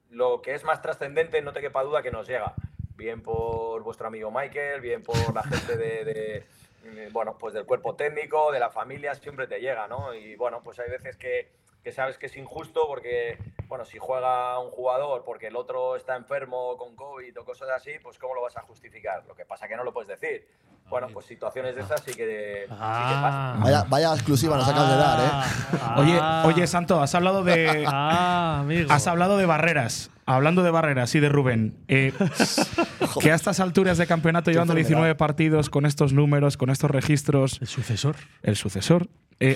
lo 0.09 0.41
que 0.41 0.53
es 0.53 0.63
más 0.63 0.81
trascendente, 0.81 1.41
no 1.41 1.53
te 1.53 1.61
quepa 1.61 1.83
duda 1.83 2.03
que 2.03 2.11
nos 2.11 2.27
llega. 2.27 2.53
Bien 2.95 3.21
por 3.21 3.83
vuestro 3.83 4.07
amigo 4.07 4.31
Michael, 4.31 4.79
bien 4.79 5.03
por 5.03 5.33
la 5.33 5.43
gente 5.43 5.75
de, 5.75 6.05
de, 6.05 6.45
eh, 6.85 7.09
bueno, 7.11 7.37
pues 7.37 7.53
del 7.53 7.65
cuerpo 7.65 7.95
técnico, 7.95 8.51
de 8.51 8.59
la 8.59 8.69
familia, 8.69 9.15
siempre 9.15 9.47
te 9.47 9.59
llega, 9.59 9.87
¿no? 9.87 10.13
Y 10.13 10.35
bueno, 10.35 10.61
pues 10.63 10.79
hay 10.79 10.89
veces 10.89 11.17
que, 11.17 11.51
que 11.85 11.91
sabes 11.91 12.17
que 12.17 12.25
es 12.25 12.35
injusto 12.35 12.81
porque, 12.87 13.37
bueno, 13.67 13.85
si 13.85 13.99
juega 13.99 14.57
un 14.59 14.71
jugador 14.71 15.23
porque 15.23 15.47
el 15.47 15.55
otro 15.55 15.95
está 15.95 16.15
enfermo 16.15 16.75
con 16.77 16.95
COVID 16.95 17.39
o 17.39 17.45
cosas 17.45 17.69
así, 17.75 17.91
pues 18.01 18.17
¿cómo 18.17 18.33
lo 18.33 18.41
vas 18.41 18.57
a 18.57 18.61
justificar? 18.61 19.23
Lo 19.27 19.35
que 19.35 19.45
pasa 19.45 19.67
que 19.67 19.75
no 19.77 19.83
lo 19.83 19.93
puedes 19.93 20.09
decir. 20.19 20.47
Bueno, 20.89 21.07
pues 21.13 21.27
situaciones 21.27 21.75
de 21.75 21.81
esas 21.81 22.01
sí 22.01 22.13
que, 22.15 22.65
sí 22.67 22.73
que 22.73 22.75
pasan. 23.21 23.61
Vaya, 23.61 23.85
vaya 23.87 24.13
exclusiva 24.13 24.57
nos 24.57 24.67
acabas 24.67 24.89
de 24.89 24.97
dar, 24.97 25.19
¿eh? 25.19 25.77
Oye, 25.97 26.17
Ah. 26.19 26.43
oye, 26.47 26.65
Santo, 26.65 26.99
has 27.01 27.13
hablado 27.13 27.43
de. 27.43 27.85
Ah, 27.87 28.57
amigo. 28.61 28.91
Has 28.91 29.05
hablado 29.05 29.37
de 29.37 29.45
barreras. 29.45 30.09
Hablando 30.27 30.63
de 30.63 30.71
barreras 30.71 31.13
y 31.13 31.19
de 31.19 31.29
Rubén, 31.29 31.77
eh, 31.87 32.11
que 33.21 33.31
a 33.31 33.35
estas 33.35 33.59
alturas 33.59 33.99
de 33.99 34.07
campeonato, 34.07 34.49
llevando 34.49 34.73
enfermedad. 34.73 34.87
19 34.89 35.15
partidos, 35.15 35.69
con 35.69 35.85
estos 35.85 36.13
números, 36.13 36.57
con 36.57 36.71
estos 36.71 36.89
registros, 36.89 37.59
El 37.61 37.67
sucesor. 37.67 38.15
el 38.41 38.55
sucesor, 38.55 39.07
eh, 39.39 39.55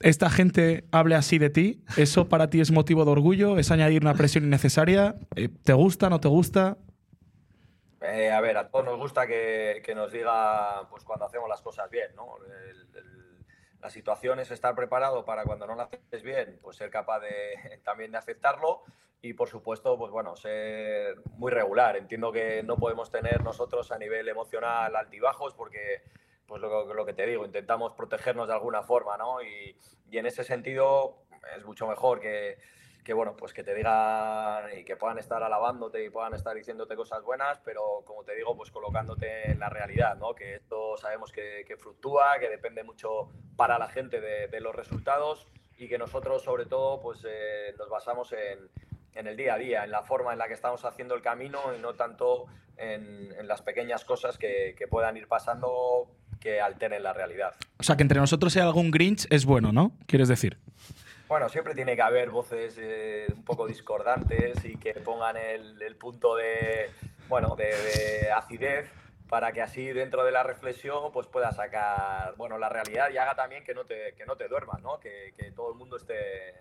esta 0.00 0.30
gente 0.30 0.84
hable 0.92 1.14
así 1.14 1.38
de 1.38 1.50
ti, 1.50 1.84
¿eso 1.96 2.28
para 2.28 2.50
ti 2.50 2.60
es 2.60 2.70
motivo 2.70 3.04
de 3.04 3.10
orgullo? 3.10 3.58
¿Es 3.58 3.70
añadir 3.70 4.02
una 4.02 4.14
presión 4.14 4.44
innecesaria? 4.44 5.16
Eh, 5.36 5.48
¿Te 5.48 5.72
gusta, 5.72 6.10
no 6.10 6.20
te 6.20 6.28
gusta? 6.28 6.78
Eh, 8.02 8.30
a 8.30 8.40
ver, 8.40 8.56
a 8.56 8.68
todos 8.68 8.84
nos 8.84 8.98
gusta 8.98 9.26
que, 9.26 9.82
nos 9.94 10.12
diga 10.12 10.88
pues 10.90 11.02
cuando 11.04 11.24
hacemos 11.24 11.48
las 11.48 11.62
cosas 11.62 11.90
bien, 11.90 12.14
¿no? 12.14 12.36
La 13.80 13.90
situación 13.90 14.40
es 14.40 14.50
estar 14.50 14.74
preparado 14.74 15.24
para 15.24 15.44
cuando 15.44 15.66
no 15.66 15.74
lo 15.74 15.82
haces 15.82 16.22
bien, 16.22 16.58
pues 16.62 16.76
ser 16.76 16.90
capaz 16.90 17.20
de 17.20 17.80
también 17.84 18.12
de 18.12 18.18
aceptarlo 18.18 18.82
y 19.22 19.32
por 19.32 19.48
supuesto, 19.48 19.98
pues 19.98 20.12
bueno, 20.12 20.36
ser 20.36 21.16
muy 21.36 21.50
regular. 21.50 21.96
Entiendo 21.96 22.30
que 22.32 22.62
no 22.62 22.76
podemos 22.76 23.10
tener 23.10 23.42
nosotros 23.42 23.90
a 23.90 23.98
nivel 23.98 24.28
emocional 24.28 24.94
altibajos 24.94 25.54
porque, 25.54 26.02
pues 26.46 26.62
lo, 26.62 26.92
lo 26.92 27.06
que 27.06 27.12
te 27.12 27.26
digo, 27.26 27.44
intentamos 27.44 27.92
protegernos 27.94 28.48
de 28.48 28.54
alguna 28.54 28.82
forma, 28.82 29.16
¿no? 29.16 29.42
Y, 29.42 29.76
y 30.10 30.18
en 30.18 30.26
ese 30.26 30.44
sentido 30.44 31.18
es 31.56 31.64
mucho 31.64 31.86
mejor 31.86 32.20
que, 32.20 32.58
que 33.06 33.12
bueno, 33.12 33.36
pues 33.36 33.52
que 33.52 33.62
te 33.62 33.74
digan 33.74 34.64
y 34.76 34.84
que 34.84 34.96
puedan 34.96 35.18
estar 35.18 35.40
alabándote 35.42 36.04
y 36.04 36.10
puedan 36.10 36.34
estar 36.34 36.56
diciéndote 36.56 36.96
cosas 36.96 37.22
buenas, 37.22 37.60
pero 37.64 38.02
como 38.04 38.24
te 38.24 38.34
digo, 38.34 38.56
pues 38.56 38.70
colocándote 38.70 39.50
en 39.50 39.60
la 39.60 39.68
realidad, 39.68 40.16
¿no? 40.16 40.34
Que 40.34 40.56
esto 40.56 40.96
sabemos 40.96 41.30
que, 41.30 41.64
que 41.66 41.76
fluctúa, 41.76 42.38
que 42.40 42.48
depende 42.48 42.82
mucho 42.82 43.30
para 43.56 43.78
la 43.78 43.88
gente 43.88 44.20
de, 44.20 44.60
los 44.60 44.74
resultados 44.74 45.46
y 45.76 45.88
que 45.88 45.98
nosotros 45.98 46.42
sobre 46.42 46.66
todo 46.66 47.00
pues 47.00 47.24
eh, 47.28 47.74
nos 47.78 47.88
basamos 47.88 48.32
en, 48.32 48.70
en 49.14 49.26
el 49.26 49.36
día 49.36 49.54
a 49.54 49.58
día, 49.58 49.84
en 49.84 49.90
la 49.92 50.02
forma 50.02 50.32
en 50.32 50.40
la 50.40 50.48
que 50.48 50.54
estamos 50.54 50.84
haciendo 50.84 51.14
el 51.14 51.22
camino 51.22 51.60
y 51.76 51.80
no 51.80 51.94
tanto 51.94 52.46
en, 52.76 53.46
las 53.46 53.62
pequeñas 53.62 54.04
cosas 54.04 54.36
que 54.36 54.88
puedan 54.90 55.16
ir 55.16 55.28
pasando 55.28 56.10
que 56.46 56.60
alteren 56.60 57.02
la 57.02 57.12
realidad. 57.12 57.54
O 57.76 57.82
sea, 57.82 57.96
que 57.96 58.04
entre 58.04 58.20
nosotros 58.20 58.54
hay 58.54 58.62
algún 58.62 58.92
Grinch 58.92 59.26
es 59.30 59.44
bueno, 59.44 59.72
¿no? 59.72 59.90
¿Quieres 60.06 60.28
decir? 60.28 60.58
Bueno, 61.26 61.48
siempre 61.48 61.74
tiene 61.74 61.96
que 61.96 62.02
haber 62.02 62.30
voces 62.30 62.76
eh, 62.78 63.26
un 63.34 63.42
poco 63.42 63.66
discordantes 63.66 64.64
y 64.64 64.76
que 64.76 64.92
pongan 64.92 65.36
el, 65.36 65.82
el 65.82 65.96
punto 65.96 66.36
de, 66.36 66.88
bueno, 67.28 67.56
de, 67.56 67.64
de 67.64 68.30
acidez 68.30 68.88
para 69.28 69.50
que 69.50 69.60
así 69.60 69.86
dentro 69.86 70.24
de 70.24 70.30
la 70.30 70.44
reflexión 70.44 71.10
pues 71.12 71.26
pueda 71.26 71.50
sacar 71.50 72.34
bueno, 72.36 72.58
la 72.58 72.68
realidad 72.68 73.08
y 73.12 73.16
haga 73.16 73.34
también 73.34 73.64
que 73.64 73.74
no 73.74 73.84
te, 73.84 74.14
que 74.16 74.24
no 74.24 74.36
te 74.36 74.46
duermas, 74.46 74.80
¿no? 74.82 75.00
Que, 75.00 75.34
que 75.36 75.50
todo 75.50 75.72
el 75.72 75.76
mundo 75.76 75.96
esté, 75.96 76.14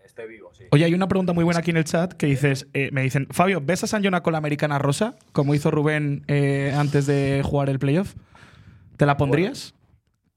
esté 0.04 0.26
vivo. 0.26 0.52
Sí. 0.52 0.66
Oye, 0.72 0.84
hay 0.84 0.96
una 0.96 1.08
pregunta 1.08 1.32
muy 1.32 1.44
buena 1.44 1.60
aquí 1.60 1.70
en 1.70 1.78
el 1.78 1.84
chat 1.84 2.14
que 2.14 2.26
dices, 2.26 2.66
eh, 2.74 2.90
me 2.92 3.04
dicen, 3.04 3.28
Fabio, 3.30 3.62
¿ves 3.62 3.84
a 3.84 3.88
San 3.88 4.04
Jona 4.04 4.24
con 4.24 4.32
la 4.32 4.40
americana 4.40 4.80
rosa, 4.80 5.14
como 5.32 5.54
hizo 5.54 5.70
Rubén 5.70 6.24
eh, 6.28 6.74
antes 6.76 7.06
de 7.06 7.44
jugar 7.46 7.70
el 7.70 7.78
playoff? 7.78 8.16
¿Te 8.98 9.06
la 9.06 9.16
pondrías? 9.18 9.75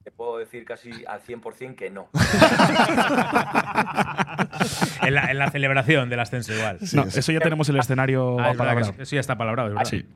Te 0.09 0.13
puedo 0.17 0.39
decir 0.39 0.65
casi 0.65 0.91
al 1.07 1.21
100% 1.23 1.75
que 1.77 1.91
no. 1.91 2.09
en, 5.03 5.15
la, 5.15 5.31
en 5.31 5.39
la 5.39 5.51
celebración 5.51 6.09
del 6.09 6.21
ascenso 6.21 6.55
igual. 6.55 6.79
no, 6.95 7.03
eso 7.05 7.31
ya 7.31 7.41
tenemos 7.41 7.69
el 7.69 7.77
escenario 7.79 8.39
Ah, 8.41 8.53
es 8.53 8.57
verdad 8.57 8.73
que 8.73 8.79
apalabrado. 8.81 9.03
eso- 9.03 9.15
ya 9.17 9.21
está 9.21 9.37
palabrado, 9.37 9.69
es 9.69 9.75
verdad. 9.75 9.91
Sí. 9.91 10.09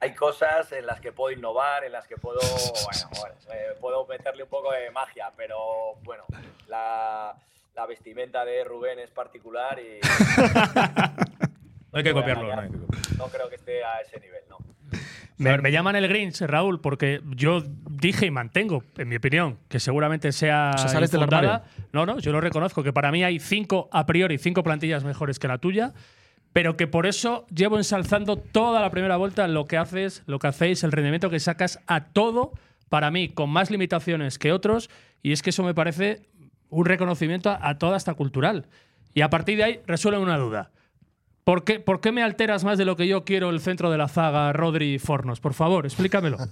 Hay 0.00 0.14
cosas 0.14 0.72
en 0.72 0.86
las 0.86 0.98
que 1.00 1.12
puedo 1.12 1.36
innovar, 1.36 1.84
en 1.84 1.92
las 1.92 2.06
que 2.06 2.16
puedo, 2.16 2.38
bueno, 2.40 3.10
bueno, 3.20 3.34
eh, 3.52 3.76
puedo 3.82 4.06
meterle 4.06 4.44
un 4.44 4.48
poco 4.48 4.72
de 4.72 4.90
magia, 4.90 5.30
pero 5.36 5.56
bueno, 6.04 6.24
la, 6.68 7.34
la 7.74 7.86
vestimenta 7.86 8.46
de 8.46 8.64
Rubén 8.64 8.98
es 8.98 9.10
particular 9.10 9.78
y 9.78 10.00
No 11.92 11.98
hay 11.98 12.02
que 12.02 12.14
copiarlo. 12.14 12.54
No, 12.54 12.60
hay 12.62 12.70
que 12.70 12.78
copiarlo. 12.78 13.16
no 13.18 13.26
creo 13.28 13.50
que 13.50 13.56
esté 13.56 13.84
a 13.84 14.00
ese 14.00 14.18
nivel, 14.20 14.40
¿no? 14.48 14.56
Me, 15.36 15.58
me 15.58 15.72
llaman 15.72 15.96
el 15.96 16.06
Grinch, 16.06 16.40
Raúl, 16.42 16.80
porque 16.80 17.20
yo 17.34 17.62
dije 17.90 18.26
y 18.26 18.30
mantengo, 18.30 18.84
en 18.96 19.08
mi 19.08 19.16
opinión, 19.16 19.58
que 19.68 19.80
seguramente 19.80 20.30
sea. 20.30 20.72
O 20.74 20.78
sea, 20.78 20.88
sales 20.88 21.10
del 21.10 21.22
infundada. 21.22 21.54
armario. 21.56 21.88
No, 21.92 22.06
no, 22.06 22.18
yo 22.20 22.30
lo 22.30 22.40
reconozco, 22.40 22.82
que 22.82 22.92
para 22.92 23.10
mí 23.10 23.24
hay 23.24 23.40
cinco, 23.40 23.88
a 23.92 24.06
priori, 24.06 24.38
cinco 24.38 24.62
plantillas 24.62 25.02
mejores 25.02 25.38
que 25.40 25.48
la 25.48 25.58
tuya, 25.58 25.92
pero 26.52 26.76
que 26.76 26.86
por 26.86 27.06
eso 27.06 27.46
llevo 27.52 27.78
ensalzando 27.78 28.36
toda 28.36 28.80
la 28.80 28.90
primera 28.90 29.16
vuelta 29.16 29.48
lo 29.48 29.66
que 29.66 29.76
haces, 29.76 30.22
lo 30.26 30.38
que 30.38 30.46
hacéis, 30.46 30.84
el 30.84 30.92
rendimiento 30.92 31.30
que 31.30 31.40
sacas 31.40 31.80
a 31.88 32.04
todo, 32.04 32.52
para 32.88 33.10
mí, 33.10 33.28
con 33.28 33.50
más 33.50 33.72
limitaciones 33.72 34.38
que 34.38 34.52
otros, 34.52 34.88
y 35.20 35.32
es 35.32 35.42
que 35.42 35.50
eso 35.50 35.64
me 35.64 35.74
parece 35.74 36.22
un 36.68 36.84
reconocimiento 36.84 37.50
a, 37.50 37.58
a 37.68 37.78
toda 37.78 37.96
esta 37.96 38.14
cultural. 38.14 38.66
Y 39.14 39.22
a 39.22 39.30
partir 39.30 39.56
de 39.56 39.64
ahí, 39.64 39.80
resuelven 39.86 40.22
una 40.22 40.38
duda. 40.38 40.70
¿Por 41.44 41.64
qué, 41.64 41.78
¿Por 41.78 42.00
qué 42.00 42.10
me 42.10 42.22
alteras 42.22 42.64
más 42.64 42.78
de 42.78 42.86
lo 42.86 42.96
que 42.96 43.06
yo 43.06 43.24
quiero 43.24 43.50
el 43.50 43.60
centro 43.60 43.90
de 43.90 43.98
la 43.98 44.08
zaga, 44.08 44.50
Rodri 44.54 44.98
Fornos? 44.98 45.40
Por 45.40 45.52
favor, 45.54 45.84
explícamelo. 45.84 46.38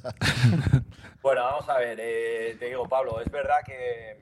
Bueno, 1.23 1.43
vamos 1.45 1.69
a 1.69 1.79
ver, 1.79 2.01
eh, 2.03 2.57
te 2.59 2.67
digo, 2.67 2.89
Pablo, 2.89 3.21
es 3.21 3.31
verdad 3.31 3.59
que, 3.65 4.19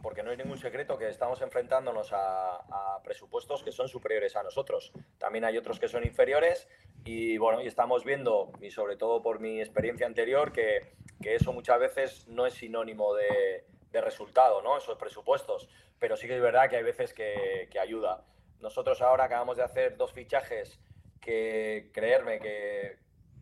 porque 0.00 0.22
no 0.22 0.30
hay 0.30 0.36
ningún 0.36 0.58
secreto, 0.58 0.96
que 0.96 1.08
estamos 1.08 1.42
enfrentándonos 1.42 2.12
a, 2.12 2.54
a 2.54 3.02
presupuestos 3.02 3.64
que 3.64 3.72
son 3.72 3.88
superiores 3.88 4.36
a 4.36 4.44
nosotros. 4.44 4.92
También 5.18 5.44
hay 5.44 5.58
otros 5.58 5.80
que 5.80 5.88
son 5.88 6.04
inferiores 6.04 6.68
y 7.04 7.36
bueno, 7.36 7.60
y 7.60 7.66
estamos 7.66 8.04
viendo, 8.04 8.52
y 8.60 8.70
sobre 8.70 8.94
todo 8.94 9.22
por 9.24 9.40
mi 9.40 9.58
experiencia 9.60 10.06
anterior, 10.06 10.52
que, 10.52 10.94
que 11.20 11.34
eso 11.34 11.52
muchas 11.52 11.80
veces 11.80 12.28
no 12.28 12.46
es 12.46 12.54
sinónimo 12.54 13.12
de, 13.14 13.64
de 13.90 14.00
resultado, 14.00 14.62
¿no? 14.62 14.78
Esos 14.78 14.96
presupuestos. 14.96 15.68
Pero 15.98 16.16
sí 16.16 16.28
que 16.28 16.36
es 16.36 16.42
verdad 16.42 16.70
que 16.70 16.76
hay 16.76 16.84
veces 16.84 17.12
que, 17.12 17.68
que 17.72 17.80
ayuda. 17.80 18.22
Nosotros 18.60 19.00
ahora 19.02 19.24
acabamos 19.24 19.56
de 19.56 19.64
hacer 19.64 19.96
dos 19.96 20.12
fichajes 20.12 20.78
que, 21.20 21.90
creerme, 21.92 22.38
que 22.40 22.98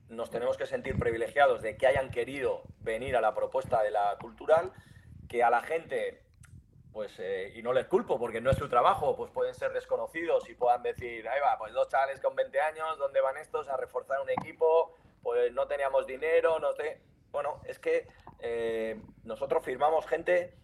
nos 0.09 0.31
tenemos 0.31 0.57
que 0.57 0.67
sentir 0.67 0.99
privilegiados 0.99 1.63
de 1.63 1.77
que 1.77 1.87
hayan 1.87 2.11
querido 2.11 2.63
venir 2.81 3.17
a 3.17 3.21
la 3.21 3.35
propuesta 3.35 3.83
de 3.83 3.91
la 3.91 4.17
cultural, 4.21 4.73
que 5.29 5.43
a 5.43 5.51
la 5.51 5.63
gente, 5.63 6.23
pues, 6.93 7.13
eh, 7.19 7.53
y 7.55 7.63
no 7.63 7.73
les 7.73 7.87
culpo 7.87 8.19
porque 8.19 8.41
no 8.41 8.51
es 8.51 8.57
su 8.57 8.69
trabajo, 8.69 9.17
pues 9.17 9.31
pueden 9.31 9.55
ser 9.55 9.73
desconocidos 9.73 10.49
y 10.49 10.55
puedan 10.55 10.83
decir, 10.83 11.29
ahí 11.29 11.41
va, 11.41 11.59
pues 11.59 11.73
dos 11.73 11.89
chavales 11.89 12.21
con 12.21 12.35
20 12.35 12.61
años, 12.61 12.99
¿dónde 12.99 13.21
van 13.21 13.37
estos 13.37 13.69
a 13.69 13.77
reforzar 13.77 14.21
un 14.21 14.31
equipo? 14.31 14.97
Pues 15.23 15.53
no 15.53 15.67
teníamos 15.67 16.07
dinero, 16.07 16.59
no 16.59 16.73
sé. 16.73 17.01
Bueno, 17.31 17.61
es 17.65 17.79
que 17.79 18.07
eh, 18.41 19.01
nosotros 19.25 19.65
firmamos 19.65 20.07
gente 20.07 20.55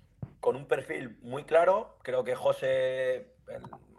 con 0.40 0.56
un 0.56 0.66
perfil 0.66 1.18
muy 1.22 1.44
claro, 1.44 1.96
creo 2.02 2.24
que 2.24 2.34
José 2.34 3.34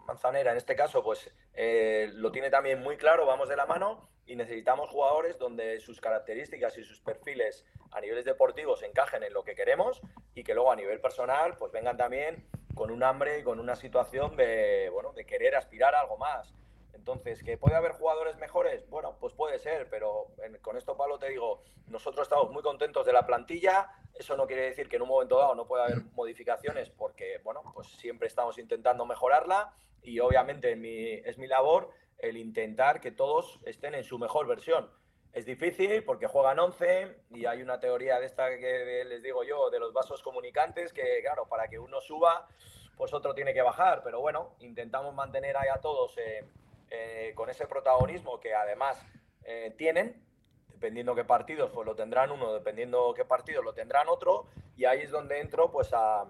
Manzanera 0.06 0.50
en 0.52 0.56
este 0.56 0.76
caso, 0.76 1.02
pues 1.02 1.30
eh, 1.54 2.10
lo 2.14 2.32
tiene 2.32 2.50
también 2.50 2.82
muy 2.82 2.96
claro, 2.96 3.26
vamos 3.26 3.48
de 3.48 3.56
la 3.56 3.66
mano 3.66 4.08
y 4.26 4.36
necesitamos 4.36 4.90
jugadores 4.90 5.38
donde 5.38 5.80
sus 5.80 6.00
características 6.00 6.76
y 6.78 6.84
sus 6.84 7.00
perfiles 7.00 7.64
a 7.90 8.00
niveles 8.00 8.24
deportivos 8.24 8.82
encajen 8.82 9.22
en 9.22 9.32
lo 9.32 9.44
que 9.44 9.54
queremos 9.54 10.00
y 10.34 10.44
que 10.44 10.54
luego 10.54 10.72
a 10.72 10.76
nivel 10.76 11.00
personal 11.00 11.56
pues 11.58 11.72
vengan 11.72 11.96
también 11.96 12.46
con 12.74 12.90
un 12.90 13.02
hambre 13.02 13.40
y 13.40 13.42
con 13.42 13.60
una 13.60 13.76
situación 13.76 14.36
de, 14.36 14.88
bueno, 14.90 15.12
de 15.12 15.26
querer 15.26 15.54
aspirar 15.56 15.94
a 15.94 16.00
algo 16.00 16.16
más. 16.16 16.54
Entonces, 17.02 17.42
¿que 17.42 17.58
puede 17.58 17.74
haber 17.74 17.90
jugadores 17.94 18.36
mejores? 18.36 18.88
Bueno, 18.88 19.16
pues 19.18 19.34
puede 19.34 19.58
ser, 19.58 19.90
pero 19.90 20.28
en- 20.44 20.58
con 20.58 20.76
esto, 20.76 20.96
Pablo, 20.96 21.18
te 21.18 21.30
digo, 21.30 21.64
nosotros 21.88 22.22
estamos 22.28 22.52
muy 22.52 22.62
contentos 22.62 23.04
de 23.04 23.12
la 23.12 23.26
plantilla. 23.26 23.88
Eso 24.14 24.36
no 24.36 24.46
quiere 24.46 24.62
decir 24.62 24.88
que 24.88 24.94
en 24.96 25.02
un 25.02 25.08
momento 25.08 25.36
dado 25.36 25.56
no 25.56 25.66
pueda 25.66 25.86
haber 25.86 26.00
modificaciones, 26.12 26.90
porque, 26.90 27.38
bueno, 27.42 27.64
pues 27.74 27.88
siempre 27.88 28.28
estamos 28.28 28.56
intentando 28.56 29.04
mejorarla 29.04 29.74
y 30.00 30.20
obviamente 30.20 30.70
en 30.70 30.80
mi- 30.80 31.14
es 31.14 31.38
mi 31.38 31.48
labor 31.48 31.90
el 32.18 32.36
intentar 32.36 33.00
que 33.00 33.10
todos 33.10 33.58
estén 33.66 33.96
en 33.96 34.04
su 34.04 34.16
mejor 34.20 34.46
versión. 34.46 34.88
Es 35.32 35.44
difícil 35.44 36.04
porque 36.04 36.28
juegan 36.28 36.60
11 36.60 37.16
y 37.30 37.46
hay 37.46 37.62
una 37.62 37.80
teoría 37.80 38.20
de 38.20 38.26
esta 38.26 38.48
que 38.58 39.04
les 39.04 39.24
digo 39.24 39.42
yo, 39.42 39.70
de 39.70 39.80
los 39.80 39.92
vasos 39.92 40.22
comunicantes, 40.22 40.92
que 40.92 41.20
claro, 41.20 41.48
para 41.48 41.66
que 41.66 41.80
uno 41.80 42.00
suba, 42.00 42.46
pues 42.96 43.12
otro 43.12 43.34
tiene 43.34 43.52
que 43.54 43.62
bajar. 43.62 44.02
Pero 44.04 44.20
bueno, 44.20 44.54
intentamos 44.60 45.12
mantener 45.14 45.56
ahí 45.56 45.68
a 45.68 45.80
todos 45.80 46.16
eh, 46.18 46.44
eh, 46.94 47.32
con 47.34 47.48
ese 47.48 47.66
protagonismo 47.66 48.38
que 48.38 48.54
además 48.54 49.02
eh, 49.44 49.74
tienen, 49.78 50.22
dependiendo 50.68 51.14
qué 51.14 51.24
partidos, 51.24 51.70
pues 51.70 51.86
lo 51.86 51.94
tendrán 51.94 52.30
uno, 52.30 52.52
dependiendo 52.52 53.14
qué 53.14 53.24
partidos 53.24 53.64
lo 53.64 53.72
tendrán 53.72 54.08
otro, 54.08 54.46
y 54.76 54.84
ahí 54.84 55.00
es 55.00 55.10
donde 55.10 55.40
entro 55.40 55.70
pues 55.72 55.88
a, 55.94 56.26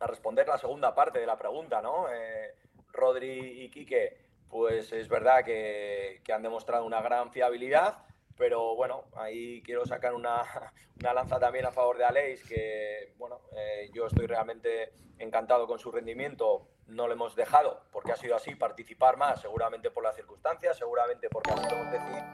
responder 0.00 0.48
la 0.48 0.58
segunda 0.58 0.92
parte 0.92 1.20
de 1.20 1.26
la 1.26 1.38
pregunta, 1.38 1.80
¿no? 1.80 2.06
Eh, 2.10 2.54
Rodri 2.92 3.62
y 3.62 3.70
Quique, 3.70 4.18
pues 4.48 4.92
es 4.92 5.08
verdad 5.08 5.44
que, 5.44 6.20
que 6.24 6.32
han 6.32 6.42
demostrado 6.42 6.84
una 6.84 7.00
gran 7.00 7.30
fiabilidad, 7.30 7.98
pero 8.36 8.74
bueno, 8.74 9.04
ahí 9.16 9.62
quiero 9.62 9.86
sacar 9.86 10.14
una, 10.14 10.42
una 11.00 11.14
lanza 11.14 11.38
también 11.38 11.66
a 11.66 11.72
favor 11.72 11.96
de 11.96 12.04
Aleix, 12.04 12.46
que 12.46 13.14
bueno, 13.18 13.40
eh, 13.56 13.90
yo 13.92 14.06
estoy 14.06 14.26
realmente 14.26 14.92
encantado 15.18 15.66
con 15.66 15.78
su 15.78 15.90
rendimiento. 15.90 16.68
No 16.86 17.08
le 17.08 17.14
hemos 17.14 17.34
dejado, 17.34 17.82
porque 17.90 18.12
ha 18.12 18.16
sido 18.16 18.36
así, 18.36 18.54
participar 18.54 19.16
más, 19.16 19.40
seguramente 19.40 19.90
por 19.90 20.04
las 20.04 20.14
circunstancias, 20.14 20.78
seguramente 20.78 21.28
porque 21.28 21.50
así 21.50 21.68
lo 21.68 21.76
hemos 21.76 21.90
decidido, 21.90 22.24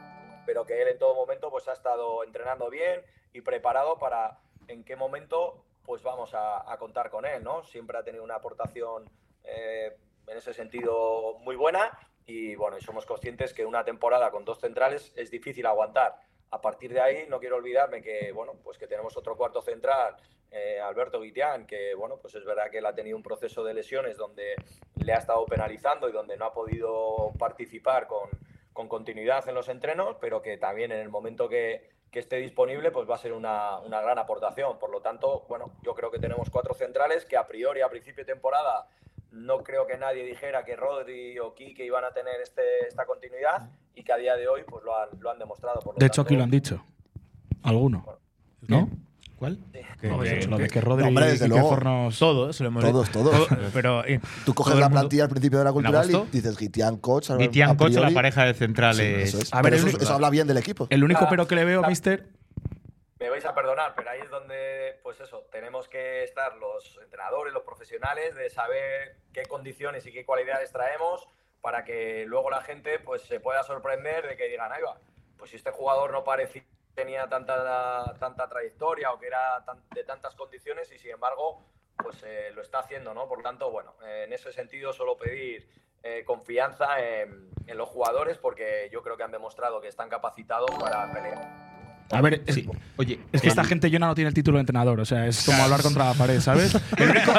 pero 0.44 0.66
que 0.66 0.82
él 0.82 0.88
en 0.88 0.98
todo 0.98 1.14
momento 1.14 1.50
pues 1.50 1.68
ha 1.68 1.72
estado 1.72 2.22
entrenando 2.22 2.68
bien 2.68 3.02
y 3.32 3.40
preparado 3.40 3.98
para 3.98 4.40
en 4.68 4.84
qué 4.84 4.94
momento 4.94 5.64
pues 5.84 6.02
vamos 6.02 6.34
a, 6.34 6.70
a 6.70 6.76
contar 6.78 7.10
con 7.10 7.24
él, 7.24 7.42
¿no? 7.42 7.64
Siempre 7.64 7.96
ha 7.96 8.04
tenido 8.04 8.22
una 8.22 8.36
aportación 8.36 9.10
eh, 9.44 9.96
en 10.26 10.36
ese 10.36 10.52
sentido 10.52 11.38
muy 11.40 11.56
buena 11.56 11.98
y 12.26 12.54
bueno, 12.54 12.78
y 12.78 12.80
somos 12.80 13.06
conscientes 13.06 13.52
que 13.52 13.64
una 13.64 13.84
temporada 13.84 14.30
con 14.30 14.44
dos 14.44 14.60
centrales 14.60 15.12
es 15.16 15.30
difícil 15.30 15.66
aguantar. 15.66 16.16
A 16.50 16.60
partir 16.60 16.92
de 16.92 17.00
ahí 17.00 17.26
no 17.28 17.40
quiero 17.40 17.56
olvidarme 17.56 18.02
que 18.02 18.30
bueno, 18.32 18.54
pues 18.62 18.78
que 18.78 18.86
tenemos 18.86 19.16
otro 19.16 19.36
cuarto 19.36 19.62
central, 19.62 20.16
eh, 20.50 20.80
Alberto 20.80 21.20
Guitián, 21.20 21.66
que 21.66 21.94
bueno, 21.94 22.18
pues 22.18 22.34
es 22.34 22.44
verdad 22.44 22.70
que 22.70 22.78
él 22.78 22.86
ha 22.86 22.94
tenido 22.94 23.16
un 23.16 23.22
proceso 23.22 23.64
de 23.64 23.72
lesiones 23.72 24.16
donde 24.16 24.54
le 24.96 25.12
ha 25.12 25.18
estado 25.18 25.46
penalizando 25.46 26.08
y 26.08 26.12
donde 26.12 26.36
no 26.36 26.44
ha 26.44 26.52
podido 26.52 27.32
participar 27.38 28.06
con, 28.06 28.28
con 28.72 28.86
continuidad 28.88 29.48
en 29.48 29.54
los 29.54 29.68
entrenos, 29.68 30.16
pero 30.20 30.42
que 30.42 30.58
también 30.58 30.92
en 30.92 31.00
el 31.00 31.08
momento 31.08 31.48
que, 31.48 31.88
que 32.10 32.18
esté 32.18 32.36
disponible, 32.36 32.90
pues 32.90 33.08
va 33.08 33.14
a 33.14 33.18
ser 33.18 33.32
una, 33.32 33.78
una 33.78 34.02
gran 34.02 34.18
aportación. 34.18 34.78
Por 34.78 34.90
lo 34.90 35.00
tanto, 35.00 35.46
bueno, 35.48 35.72
yo 35.82 35.94
creo 35.94 36.10
que 36.10 36.18
tenemos 36.18 36.50
cuatro 36.50 36.74
centrales 36.74 37.24
que 37.24 37.38
a 37.38 37.46
priori, 37.46 37.80
a 37.80 37.88
principio 37.88 38.22
de 38.24 38.32
temporada, 38.32 38.86
no 39.32 39.62
creo 39.62 39.86
que 39.86 39.96
nadie 39.98 40.24
dijera 40.24 40.64
que 40.64 40.76
Rodri 40.76 41.38
o 41.38 41.54
Quique 41.54 41.84
iban 41.84 42.04
a 42.04 42.10
tener 42.12 42.40
este, 42.42 42.62
esta 42.86 43.04
continuidad 43.06 43.68
y 43.94 44.02
que 44.04 44.12
a 44.12 44.16
día 44.16 44.36
de 44.36 44.46
hoy 44.48 44.62
pues 44.68 44.84
lo 44.84 44.96
han, 44.98 45.08
lo 45.20 45.30
han 45.30 45.38
demostrado. 45.38 45.80
Por 45.80 45.94
lo 45.94 45.98
De 45.98 46.06
hecho, 46.06 46.16
tanto, 46.22 46.28
aquí 46.28 46.36
lo 46.36 46.44
han 46.44 46.50
dicho. 46.50 46.84
Alguno. 47.62 48.04
¿No? 48.68 48.88
¿Cuál? 49.36 49.58
Que- 50.00 50.06
de- 50.08 50.46
lo 50.46 50.56
de 50.56 50.64
que- 50.64 50.70
que 50.74 50.80
Rodri 50.80 51.02
No, 51.02 51.08
hombre, 51.08 51.26
y 51.26 51.30
desde 51.30 51.48
luego. 51.48 51.68
Fornos- 51.68 52.16
Todos, 52.18 52.60
lo 52.60 52.66
hemos 52.68 52.84
Todos, 52.84 53.10
todos. 53.10 53.48
Pero 53.72 54.04
eh, 54.06 54.20
Tú 54.44 54.54
coges 54.54 54.76
la 54.76 54.88
plantilla 54.88 55.24
al 55.24 55.30
principio 55.30 55.58
de 55.58 55.64
la 55.64 55.72
cultural 55.72 56.08
y 56.08 56.36
dices 56.36 56.56
Guitián 56.56 56.94
a 56.94 57.00
Coach, 57.00 57.30
la 57.30 58.10
pareja 58.10 58.44
de 58.44 58.52
Sí, 58.54 58.58
centrales. 58.60 59.28
eso 59.28 59.38
es. 59.38 59.52
A 59.52 59.56
ver, 59.56 59.64
Pero 59.64 59.74
el 59.76 59.78
eso, 59.80 59.86
único- 59.88 60.02
eso 60.04 60.14
habla 60.14 60.30
bien 60.30 60.46
del 60.46 60.58
equipo. 60.58 60.86
El 60.90 61.02
único 61.02 61.24
Ah, 61.24 61.28
pero 61.28 61.48
que 61.48 61.56
le 61.56 61.64
veo, 61.64 61.82
ah. 61.84 61.88
mister, 61.88 62.28
Me 63.22 63.30
vais 63.30 63.44
a 63.44 63.54
perdonar, 63.54 63.94
pero 63.94 64.10
ahí 64.10 64.20
es 64.20 64.30
donde, 64.30 64.98
pues 65.04 65.20
eso, 65.20 65.46
tenemos 65.52 65.88
que 65.88 66.24
estar 66.24 66.56
los 66.56 66.98
entrenadores, 67.00 67.52
los 67.52 67.62
profesionales, 67.62 68.34
de 68.34 68.50
saber 68.50 69.16
qué 69.32 69.44
condiciones 69.44 70.04
y 70.06 70.12
qué 70.12 70.26
cualidades 70.26 70.72
traemos 70.72 71.28
para 71.60 71.84
que 71.84 72.24
luego 72.26 72.50
la 72.50 72.62
gente 72.62 72.98
pues 72.98 73.22
se 73.22 73.38
pueda 73.38 73.62
sorprender 73.62 74.26
de 74.26 74.36
que 74.36 74.48
digan, 74.48 74.72
ahí 74.72 74.82
va, 74.82 74.98
pues 75.38 75.50
si 75.50 75.56
este 75.56 75.70
jugador 75.70 76.10
no 76.10 76.24
parecía 76.24 76.64
tenía 76.96 77.28
tanta, 77.28 78.16
tanta 78.18 78.48
trayectoria 78.48 79.12
o 79.12 79.18
que 79.20 79.28
era 79.28 79.64
tan- 79.64 79.88
de 79.90 80.02
tantas 80.02 80.34
condiciones 80.34 80.90
y 80.90 80.98
sin 80.98 81.12
embargo 81.12 81.64
pues 81.96 82.22
eh, 82.24 82.50
lo 82.52 82.60
está 82.60 82.80
haciendo, 82.80 83.14
¿no? 83.14 83.28
Por 83.28 83.40
tanto, 83.42 83.70
bueno, 83.70 83.94
eh, 84.04 84.24
en 84.26 84.32
ese 84.32 84.52
sentido 84.52 84.92
solo 84.92 85.16
pedir 85.16 85.70
eh, 86.02 86.24
confianza 86.24 87.00
en, 87.00 87.50
en 87.68 87.78
los 87.78 87.88
jugadores 87.88 88.36
porque 88.38 88.90
yo 88.92 89.00
creo 89.02 89.16
que 89.16 89.22
han 89.22 89.30
demostrado 89.30 89.80
que 89.80 89.86
están 89.88 90.08
capacitados 90.10 90.70
para 90.80 91.10
pelear. 91.12 91.71
A 92.12 92.20
ver, 92.20 92.42
es, 92.46 92.60
Oye, 92.96 93.18
es 93.32 93.40
que 93.42 93.48
esta 93.48 93.64
gente 93.64 93.90
Yona 93.90 94.06
no 94.06 94.14
tiene 94.14 94.28
el 94.28 94.34
título 94.34 94.58
de 94.58 94.60
entrenador, 94.60 95.00
o 95.00 95.04
sea, 95.04 95.26
es 95.26 95.44
como 95.44 95.62
hablar 95.62 95.82
contra 95.82 96.04
la 96.06 96.14
pared, 96.14 96.40
¿sabes? 96.40 96.74
El 96.96 97.10
único, 97.10 97.32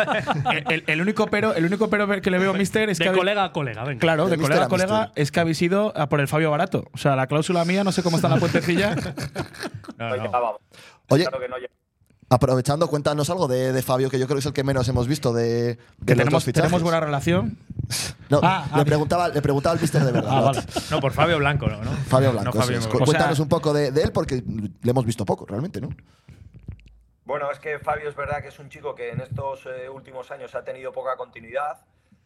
el- 0.52 0.64
el- 0.70 0.84
el 0.88 1.02
único 1.02 1.28
pero, 1.28 1.54
el 1.54 1.66
único 1.66 1.90
pero 1.90 2.08
que 2.22 2.32
le 2.32 2.40
veo, 2.40 2.54
mister, 2.54 2.90
es 2.90 3.00
que 3.00 3.10
De 3.10 3.16
colega 3.18 3.44
a 3.46 3.52
colega, 3.52 3.84
venga. 3.84 4.00
Claro, 4.00 4.28
De 4.30 4.38
colega 4.38 4.64
a 4.64 4.66
a 4.66 4.70
colega, 4.70 5.02
mister. 5.06 5.22
es 5.22 5.32
que 5.32 5.40
habéis 5.40 5.62
ido 5.62 5.96
a 5.98 6.10
por 6.10 6.20
el 6.20 6.28
Fabio 6.28 6.50
Barato. 6.52 6.86
O 6.94 6.98
sea, 6.98 7.16
la 7.16 7.28
cláusula 7.28 7.64
mía, 7.66 7.84
no 7.84 7.92
sé 7.92 8.02
cómo 8.04 8.16
está 8.18 8.28
en 8.28 8.34
la 8.36 8.40
puentecilla. 8.40 8.96
No, 9.98 10.16
No. 10.18 10.58
Oye, 11.10 11.24
Claro 11.26 11.40
que 11.40 11.48
no. 11.50 11.56
Aprovechando, 12.34 12.88
cuéntanos 12.88 13.30
algo 13.30 13.48
de, 13.48 13.72
de 13.72 13.82
Fabio, 13.84 14.10
que 14.10 14.18
yo 14.18 14.26
creo 14.26 14.38
que 14.38 14.40
es 14.40 14.46
el 14.48 14.54
que 14.54 14.64
menos 14.64 14.88
hemos 14.88 15.08
visto 15.08 15.32
de, 15.34 15.44
de 15.44 15.76
Que 15.78 15.82
los 15.98 16.06
tenemos, 16.06 16.34
dos 16.34 16.44
fichajes. 16.46 16.68
tenemos 16.70 16.84
buena 16.84 17.00
relación. 17.00 17.58
No, 18.30 18.40
Ah, 18.42 18.66
le, 18.74 18.82
ah, 18.82 18.86
preguntaba, 18.86 19.28
le 19.30 19.42
preguntaba 19.44 19.74
al 19.76 19.82
mister 19.82 20.02
de 20.04 20.12
verdad. 20.12 20.32
Ah, 20.34 20.40
¿no? 20.40 20.46
vale. 20.46 20.62
No, 20.90 21.00
por 21.00 21.12
Fabio 21.12 21.38
Blanco, 21.38 21.68
¿no? 21.68 21.78
Fabio 22.08 22.30
No 22.34 22.40
Blanco. 22.42 22.58
Fabio 22.58 22.78
eso 22.80 22.80
es. 22.80 22.86
Blanco. 22.88 22.98
Cu- 22.98 23.04
O 23.04 23.06
sea- 23.06 23.06
Cuéntanos 23.06 23.40
un 23.40 23.50
poco 23.50 23.74
de, 23.74 23.92
de 23.92 24.02
él, 24.02 24.12
porque 24.12 24.42
le 24.48 24.90
hemos 24.90 25.06
visto 25.06 25.24
poco, 25.26 25.46
realmente, 25.46 25.80
¿no? 25.80 25.90
Bueno, 27.26 27.52
es 27.52 27.60
que 27.60 27.78
Fabio 27.80 28.10
es 28.10 28.16
verdad 28.16 28.42
que 28.42 28.48
es 28.48 28.58
un 28.60 28.70
chico 28.70 28.96
que 28.96 29.12
en 29.12 29.22
estos 29.22 29.66
eh, 29.68 29.88
últimos 29.90 30.32
años 30.32 30.56
ha 30.56 30.64
tenido 30.64 30.92
poca 30.92 31.16
continuidad. 31.16 31.82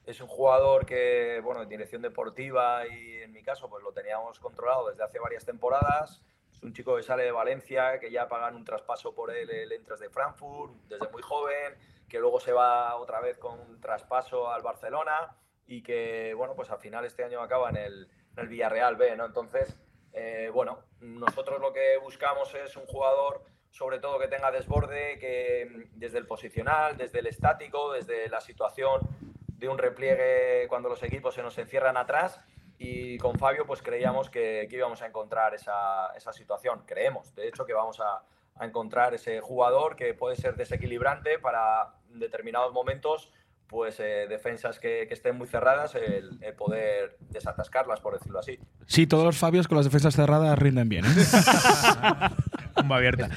Es 0.06 0.22
un 0.22 0.28
jugador 0.28 0.86
que, 0.86 1.42
bueno, 1.44 1.62
en 1.64 1.70
dirección 1.70 2.02
deportiva 2.02 2.88
y 2.88 3.24
en 3.24 3.34
mi 3.34 3.44
caso, 3.44 3.68
pues 3.70 3.84
lo 3.84 3.92
teníamos 3.92 4.40
controlado 4.40 4.90
desde 4.90 5.04
hace 5.04 5.20
varias 5.20 5.44
temporadas. 5.44 6.22
Es 6.58 6.64
un 6.64 6.74
chico 6.74 6.96
que 6.96 7.04
sale 7.04 7.24
de 7.24 7.32
Valencia, 7.32 8.00
que 8.00 8.12
ya 8.12 8.28
pagan 8.28 8.56
un 8.56 8.66
traspaso 8.66 9.14
por 9.14 9.32
él, 9.32 9.50
él 9.50 9.72
entra 9.72 9.96
de 9.96 10.10
Frankfurt 10.10 10.74
desde 10.90 11.08
muy 11.10 11.22
joven, 11.22 11.76
que 12.10 12.20
luego 12.20 12.40
se 12.40 12.52
va 12.52 12.96
otra 12.96 13.22
vez 13.22 13.38
con 13.38 13.60
un 13.60 13.80
traspaso 13.80 14.52
al 14.52 14.64
Barcelona 14.64 15.36
y 15.68 15.84
que, 15.84 16.34
bueno, 16.36 16.56
pues 16.56 16.72
al 16.72 16.80
final 16.80 17.06
este 17.06 17.24
año 17.24 17.42
acaba 17.42 17.70
en 17.70 17.78
el, 17.78 18.10
el 18.36 18.48
Villarreal 18.48 18.96
B, 18.96 19.16
¿no? 19.16 19.26
Entonces, 19.26 19.78
eh, 20.14 20.50
bueno, 20.52 20.80
nosotros 21.00 21.62
lo 21.62 21.72
que 21.72 21.98
buscamos 21.98 22.54
es 22.56 22.76
un 22.76 22.86
jugador 22.88 23.44
sobre 23.70 24.00
todo 24.00 24.18
que 24.18 24.28
tenga 24.28 24.50
desborde, 24.50 25.20
que 25.20 25.88
desde 25.94 26.18
el 26.18 26.26
posicional, 26.26 26.98
desde 26.98 27.20
el 27.20 27.28
estático, 27.28 27.94
desde 27.94 28.28
la 28.28 28.42
situación 28.42 29.02
de 29.48 29.70
un 29.70 29.78
repliegue 29.78 30.68
cuando 30.68 30.90
los 30.90 31.04
equipos 31.04 31.36
se 31.36 31.44
nos 31.44 31.58
encierran 31.58 31.98
atrás. 31.98 32.42
Y 32.80 33.18
con 33.18 33.38
Fabio 33.40 33.66
pues 33.66 33.82
creíamos 33.82 34.30
que, 34.30 34.68
que 34.70 34.76
íbamos 34.76 35.02
a 35.02 35.08
encontrar 35.08 35.54
esa, 35.56 36.08
esa 36.16 36.32
situación. 36.32 36.84
Creemos, 36.86 37.34
de 37.36 37.48
hecho, 37.48 37.66
que 37.66 37.74
vamos 37.74 38.00
a, 38.00 38.22
a 38.62 38.66
encontrar 38.66 39.14
ese 39.16 39.42
jugador 39.42 39.96
que 39.96 40.14
puede 40.14 40.36
ser 40.36 40.56
desequilibrante 40.56 41.40
para 41.40 41.94
en 42.14 42.20
determinados 42.20 42.72
momentos 42.74 43.32
pues 43.68 44.00
eh, 44.00 44.28
defensas 44.30 44.80
que, 44.80 45.08
que 45.10 45.14
estén 45.14 45.38
muy 45.38 45.46
cerradas, 45.46 45.94
el, 45.96 46.38
el 46.42 46.54
poder 46.54 47.18
desatascarlas, 47.20 48.00
por 48.00 48.14
decirlo 48.14 48.40
así. 48.40 48.58
Sí, 48.86 49.08
todos 49.08 49.26
los 49.26 49.38
Fabios 49.38 49.68
con 49.68 49.76
las 49.76 49.84
defensas 49.86 50.16
cerradas 50.16 50.58
rinden 50.58 50.88
bien. 50.88 51.04
¿eh? 51.04 51.10
Bomba 52.76 52.96
abierta. 52.98 53.30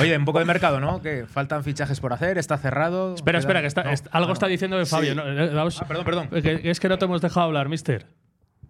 Oye, 0.00 0.16
un 0.16 0.24
poco 0.24 0.38
de 0.38 0.44
mercado, 0.46 0.80
¿no? 0.80 1.02
Que 1.02 1.26
faltan 1.26 1.64
fichajes 1.64 2.00
por 2.00 2.12
hacer, 2.14 2.38
está 2.38 2.56
cerrado. 2.56 3.14
Espera, 3.14 3.38
Queda- 3.38 3.40
espera, 3.40 3.60
que 3.60 3.66
está, 3.66 3.82
No. 3.84 3.90
est- 3.90 4.06
algo 4.12 4.28
no. 4.28 4.32
está 4.32 4.46
diciendo 4.46 4.78
de 4.78 4.86
Fabio. 4.86 5.10
Sí. 5.10 5.16
¿no? 5.16 5.26
Eh, 5.28 5.52
vamos- 5.54 5.82
Ah, 5.82 5.84
perdón, 5.86 6.04
perdón. 6.06 6.28
que- 6.30 6.62
que 6.62 6.70
es 6.70 6.80
que 6.80 6.88
no 6.88 6.96
te 6.98 7.04
hemos 7.04 7.20
dejado 7.20 7.44
hablar, 7.46 7.68
mister. 7.68 8.06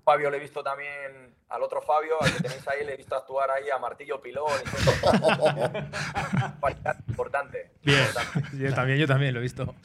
Fabio 0.04 0.30
le 0.30 0.36
he 0.36 0.40
visto 0.40 0.62
también 0.62 1.34
al 1.48 1.62
otro 1.62 1.80
Fabio, 1.80 2.20
al 2.20 2.32
que 2.32 2.42
tenéis 2.42 2.66
ahí, 2.68 2.84
le 2.84 2.94
he 2.94 2.96
visto 2.96 3.16
actuar 3.16 3.50
ahí 3.50 3.70
a 3.70 3.78
martillo 3.78 4.20
pilón. 4.20 4.46
importante. 7.08 7.70
Bien. 7.82 8.00
importante. 8.00 8.56
Yo 8.58 8.74
también, 8.74 8.98
yo 8.98 9.06
también 9.06 9.34
lo 9.34 9.40
he 9.40 9.42
visto. 9.42 9.74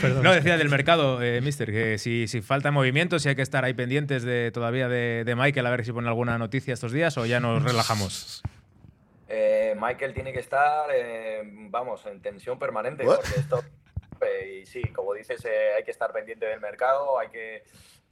Perdón. 0.00 0.22
No, 0.22 0.32
decía 0.32 0.56
del 0.56 0.68
mercado, 0.70 1.20
eh, 1.22 1.40
mister, 1.40 1.70
que 1.70 1.98
si, 1.98 2.28
si 2.28 2.40
falta 2.40 2.70
movimiento, 2.70 3.18
si 3.18 3.28
hay 3.28 3.34
que 3.34 3.42
estar 3.42 3.64
ahí 3.64 3.74
pendientes 3.74 4.22
de 4.22 4.50
todavía 4.52 4.88
de, 4.88 5.24
de 5.24 5.34
Michael, 5.34 5.66
a 5.66 5.70
ver 5.70 5.84
si 5.84 5.92
pone 5.92 6.08
alguna 6.08 6.38
noticia 6.38 6.74
estos 6.74 6.92
días 6.92 7.16
o 7.18 7.26
ya 7.26 7.40
nos 7.40 7.62
relajamos. 7.64 8.42
Eh, 9.28 9.74
Michael 9.80 10.14
tiene 10.14 10.32
que 10.32 10.38
estar, 10.40 10.88
eh, 10.94 11.42
vamos, 11.70 12.04
en 12.06 12.20
tensión 12.22 12.58
permanente, 12.58 13.04
porque 13.04 13.28
esto. 13.36 13.64
eh, 14.20 14.60
y 14.62 14.66
sí, 14.66 14.82
como 14.92 15.14
dices, 15.14 15.44
eh, 15.46 15.72
hay 15.76 15.84
que 15.84 15.90
estar 15.90 16.12
pendiente 16.12 16.46
del 16.46 16.60
mercado, 16.60 17.18
hay 17.18 17.28
que, 17.28 17.64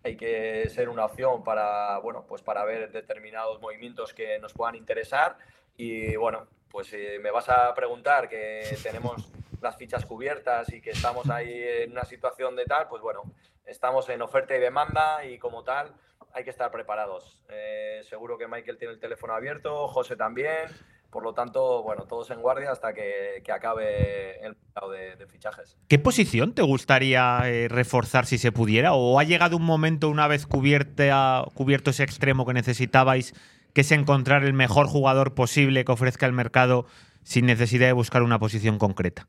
hay 0.02 0.16
que 0.16 0.68
ser 0.68 0.88
una 0.88 1.04
opción 1.04 1.44
para, 1.44 1.98
bueno, 1.98 2.24
pues 2.26 2.42
para 2.42 2.64
ver 2.64 2.90
determinados 2.90 3.60
movimientos 3.60 4.14
que 4.14 4.38
nos 4.38 4.52
puedan 4.52 4.74
interesar. 4.74 5.36
Y 5.76 6.16
bueno, 6.16 6.46
pues 6.70 6.88
si 6.88 6.96
me 7.20 7.30
vas 7.30 7.48
a 7.48 7.74
preguntar 7.74 8.28
que 8.28 8.62
tenemos 8.82 9.30
las 9.60 9.76
fichas 9.76 10.06
cubiertas 10.06 10.72
y 10.72 10.80
que 10.80 10.90
estamos 10.90 11.28
ahí 11.28 11.52
en 11.52 11.92
una 11.92 12.04
situación 12.04 12.56
de 12.56 12.64
tal, 12.64 12.88
pues 12.88 13.02
bueno, 13.02 13.22
estamos 13.66 14.08
en 14.08 14.22
oferta 14.22 14.56
y 14.56 14.60
demanda 14.60 15.24
y 15.24 15.38
como 15.38 15.64
tal 15.64 15.94
hay 16.32 16.44
que 16.44 16.50
estar 16.50 16.70
preparados. 16.70 17.42
Eh, 17.48 18.02
seguro 18.04 18.38
que 18.38 18.46
Michael 18.46 18.78
tiene 18.78 18.94
el 18.94 19.00
teléfono 19.00 19.34
abierto, 19.34 19.88
José 19.88 20.16
también. 20.16 20.68
Por 21.10 21.24
lo 21.24 21.34
tanto, 21.34 21.82
bueno, 21.82 22.04
todos 22.04 22.30
en 22.30 22.40
guardia 22.40 22.70
hasta 22.70 22.92
que, 22.92 23.42
que 23.44 23.50
acabe 23.50 24.38
el 24.44 24.54
mercado 24.54 24.92
de, 24.92 25.16
de 25.16 25.26
fichajes. 25.26 25.76
¿Qué 25.88 25.98
posición 25.98 26.54
te 26.54 26.62
gustaría 26.62 27.40
eh, 27.46 27.68
reforzar 27.68 28.26
si 28.26 28.38
se 28.38 28.52
pudiera? 28.52 28.94
¿O 28.94 29.18
ha 29.18 29.24
llegado 29.24 29.56
un 29.56 29.64
momento, 29.64 30.08
una 30.08 30.28
vez 30.28 30.46
cubierta, 30.46 31.44
cubierto 31.54 31.90
ese 31.90 32.04
extremo 32.04 32.46
que 32.46 32.52
necesitabais, 32.52 33.34
que 33.74 33.80
es 33.80 33.90
encontrar 33.90 34.44
el 34.44 34.52
mejor 34.52 34.86
jugador 34.86 35.34
posible 35.34 35.84
que 35.84 35.92
ofrezca 35.92 36.26
el 36.26 36.32
mercado 36.32 36.86
sin 37.24 37.46
necesidad 37.46 37.88
de 37.88 37.92
buscar 37.92 38.22
una 38.22 38.38
posición 38.38 38.78
concreta? 38.78 39.26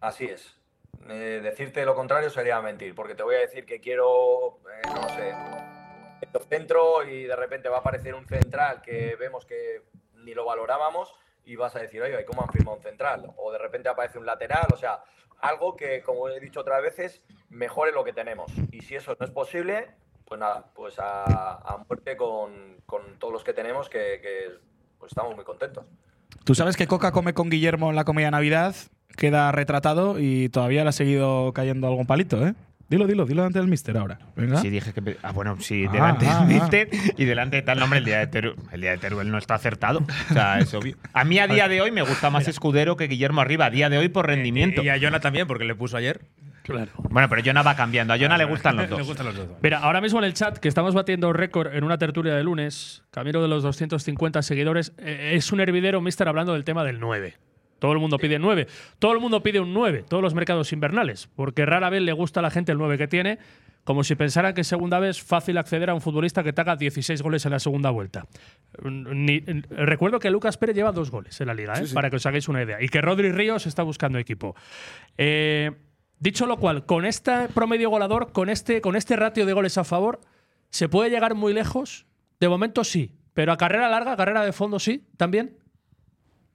Así 0.00 0.26
es. 0.26 0.56
Eh, 1.08 1.40
decirte 1.42 1.86
lo 1.86 1.94
contrario 1.94 2.28
sería 2.28 2.60
mentir, 2.60 2.94
porque 2.94 3.14
te 3.14 3.22
voy 3.22 3.36
a 3.36 3.38
decir 3.38 3.64
que 3.64 3.80
quiero, 3.80 4.58
eh, 4.68 4.88
no 4.94 5.08
sé, 5.08 5.32
centro 6.48 7.04
y 7.04 7.24
de 7.24 7.36
repente 7.36 7.68
va 7.68 7.76
a 7.76 7.80
aparecer 7.80 8.14
un 8.14 8.26
central 8.26 8.82
que 8.82 9.16
vemos 9.18 9.44
que 9.44 9.82
ni 10.28 10.34
lo 10.34 10.44
valorábamos 10.44 11.14
y 11.44 11.56
vas 11.56 11.74
a 11.74 11.80
decir, 11.80 12.02
oye, 12.02 12.24
¿cómo 12.26 12.42
han 12.42 12.52
firmado 12.52 12.76
un 12.76 12.82
central? 12.82 13.32
O 13.36 13.50
de 13.50 13.58
repente 13.58 13.88
aparece 13.88 14.18
un 14.18 14.26
lateral, 14.26 14.66
o 14.72 14.76
sea, 14.76 15.02
algo 15.40 15.76
que, 15.76 16.02
como 16.02 16.28
he 16.28 16.38
dicho 16.40 16.60
otras 16.60 16.82
veces, 16.82 17.22
mejore 17.48 17.92
lo 17.92 18.04
que 18.04 18.12
tenemos. 18.12 18.52
Y 18.70 18.82
si 18.82 18.94
eso 18.94 19.16
no 19.18 19.24
es 19.24 19.32
posible, 19.32 19.88
pues 20.26 20.38
nada, 20.38 20.66
pues 20.74 20.96
a, 20.98 21.84
muerte 21.88 22.16
con, 22.16 22.76
con 22.84 23.18
todos 23.18 23.32
los 23.32 23.44
que 23.44 23.54
tenemos, 23.54 23.88
que, 23.88 24.20
pues 24.98 25.12
estamos 25.12 25.34
muy 25.34 25.44
contentos. 25.44 25.86
Tú 26.44 26.54
sabes 26.54 26.76
que 26.76 26.86
Coca 26.86 27.12
come 27.12 27.32
con 27.32 27.48
Guillermo 27.48 27.88
en 27.88 27.96
la 27.96 28.04
comida 28.04 28.30
Navidad, 28.30 28.74
queda 29.16 29.50
retratado 29.52 30.18
y 30.18 30.50
todavía 30.50 30.82
le 30.82 30.90
ha 30.90 30.92
seguido 30.92 31.52
cayendo 31.54 31.86
algún 31.86 32.06
palito, 32.06 32.46
¿eh? 32.46 32.54
Dilo, 32.88 33.06
dilo, 33.06 33.26
dilo 33.26 33.42
delante 33.42 33.58
del 33.58 33.68
mister 33.68 33.96
ahora. 33.98 34.18
Venga. 34.34 34.60
Sí, 34.62 34.70
dije 34.70 34.94
que. 34.94 35.18
Ah, 35.22 35.32
bueno, 35.32 35.56
sí, 35.60 35.84
Ah, 35.86 35.92
delante 35.92 36.26
ah, 36.26 36.44
del 36.46 36.58
ah. 36.58 36.60
Mister 36.60 36.88
y 37.18 37.24
delante 37.26 37.56
de 37.56 37.62
tal 37.62 37.78
nombre, 37.78 37.98
el 37.98 38.04
día 38.06 38.18
de 38.18 38.26
Teruel. 38.28 38.56
El 38.72 38.80
día 38.80 38.92
de 38.92 38.98
Teruel 38.98 39.30
no 39.30 39.36
está 39.36 39.54
acertado. 39.54 40.00
O 40.30 40.32
sea, 40.32 40.58
es 40.58 40.72
obvio. 40.72 40.96
A 41.12 41.24
mí 41.24 41.38
a 41.38 41.46
día 41.46 41.68
de 41.68 41.82
hoy 41.82 41.90
me 41.90 42.00
gusta 42.02 42.30
más 42.30 42.48
Escudero 42.48 42.96
que 42.96 43.06
Guillermo 43.06 43.42
Arriba, 43.42 43.66
a 43.66 43.70
día 43.70 43.90
de 43.90 43.98
hoy 43.98 44.08
por 44.08 44.26
rendimiento. 44.26 44.82
Y 44.82 44.88
a 44.88 44.98
Jonah 44.98 45.20
también, 45.20 45.46
porque 45.46 45.64
le 45.64 45.74
puso 45.74 45.98
ayer. 45.98 46.22
Claro. 46.62 46.90
Bueno, 47.10 47.28
pero 47.30 47.42
Jonah 47.44 47.62
va 47.62 47.76
cambiando. 47.76 48.12
A 48.14 48.18
Jonah 48.18 48.36
le 48.38 48.44
gustan 48.44 48.76
los 48.76 48.84
Le 48.90 48.96
dos. 48.96 49.06
gustan 49.06 49.26
los 49.26 49.36
dos. 49.36 49.48
Mira, 49.62 49.78
ahora 49.78 50.00
mismo 50.00 50.18
en 50.18 50.24
el 50.24 50.34
chat, 50.34 50.56
que 50.58 50.68
estamos 50.68 50.94
batiendo 50.94 51.32
récord 51.32 51.74
en 51.74 51.84
una 51.84 51.98
tertulia 51.98 52.34
de 52.34 52.42
lunes, 52.42 53.02
camino 53.10 53.40
de 53.42 53.48
los 53.48 53.62
250 53.62 54.42
seguidores, 54.42 54.92
eh, 54.98 55.32
es 55.34 55.50
un 55.52 55.60
hervidero, 55.60 56.00
mister, 56.00 56.28
hablando 56.28 56.52
del 56.54 56.64
tema 56.64 56.84
del 56.84 57.00
9. 57.00 57.36
Todo 57.78 57.92
el 57.92 57.98
mundo 57.98 58.18
pide 58.18 58.38
9. 58.38 58.66
Todo 58.98 59.12
el 59.12 59.20
mundo 59.20 59.42
pide 59.42 59.60
un 59.60 59.72
9, 59.72 60.04
todos 60.08 60.22
los 60.22 60.34
mercados 60.34 60.72
invernales, 60.72 61.28
porque 61.36 61.64
rara 61.66 61.90
vez 61.90 62.02
le 62.02 62.12
gusta 62.12 62.40
a 62.40 62.42
la 62.42 62.50
gente 62.50 62.72
el 62.72 62.78
9 62.78 62.98
que 62.98 63.08
tiene, 63.08 63.38
como 63.84 64.04
si 64.04 64.14
pensaran 64.16 64.52
que 64.52 64.64
segunda 64.64 64.98
vez 64.98 65.16
es 65.16 65.22
fácil 65.22 65.56
acceder 65.56 65.88
a 65.88 65.94
un 65.94 66.00
futbolista 66.02 66.42
que 66.42 66.52
te 66.52 66.60
haga 66.60 66.76
16 66.76 67.22
goles 67.22 67.46
en 67.46 67.52
la 67.52 67.58
segunda 67.58 67.88
vuelta. 67.90 68.26
Ni- 68.84 69.40
recuerdo 69.70 70.18
que 70.18 70.30
Lucas 70.30 70.58
Pérez 70.58 70.76
lleva 70.76 70.92
dos 70.92 71.10
goles 71.10 71.40
en 71.40 71.46
la 71.46 71.54
liga, 71.54 71.74
¿eh? 71.80 71.84
para 71.94 72.10
que 72.10 72.16
os 72.16 72.26
hagáis 72.26 72.48
una 72.48 72.62
idea, 72.62 72.82
y 72.82 72.88
que 72.88 73.00
Rodri 73.00 73.32
Ríos 73.32 73.66
está 73.66 73.82
buscando 73.82 74.18
equipo. 74.18 74.54
Eh, 75.16 75.70
dicho 76.18 76.46
lo 76.46 76.58
cual, 76.58 76.84
con 76.84 77.06
este 77.06 77.48
promedio 77.54 77.90
golador, 77.90 78.32
con 78.32 78.50
este, 78.50 78.80
con 78.80 78.96
este 78.96 79.16
ratio 79.16 79.46
de 79.46 79.52
goles 79.52 79.78
a 79.78 79.84
favor, 79.84 80.20
¿se 80.70 80.88
puede 80.88 81.08
llegar 81.10 81.34
muy 81.34 81.54
lejos? 81.54 82.06
De 82.40 82.48
momento 82.48 82.84
sí, 82.84 83.12
pero 83.32 83.52
a 83.52 83.56
carrera 83.56 83.88
larga, 83.88 84.16
carrera 84.16 84.44
de 84.44 84.52
fondo 84.52 84.78
sí, 84.78 85.06
también. 85.16 85.56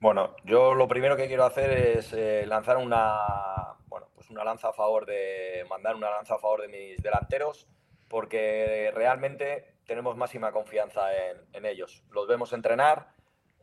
Bueno, 0.04 0.36
yo 0.44 0.74
lo 0.74 0.86
primero 0.86 1.16
que 1.16 1.28
quiero 1.28 1.46
hacer 1.46 1.70
es 1.70 2.12
eh, 2.12 2.44
lanzar 2.46 2.76
una, 2.76 3.72
bueno, 3.86 4.08
pues 4.14 4.28
una 4.28 4.44
lanza 4.44 4.68
a 4.68 4.72
favor 4.74 5.06
de, 5.06 5.64
mandar 5.70 5.96
una 5.96 6.10
lanza 6.10 6.34
a 6.34 6.38
favor 6.38 6.60
de 6.60 6.68
mis 6.68 7.02
delanteros, 7.02 7.66
porque 8.06 8.92
realmente 8.94 9.76
tenemos 9.86 10.14
máxima 10.14 10.52
confianza 10.52 11.08
en, 11.54 11.64
ellos. 11.64 12.04
Los 12.10 12.28
vemos 12.28 12.52
entrenar, 12.52 13.12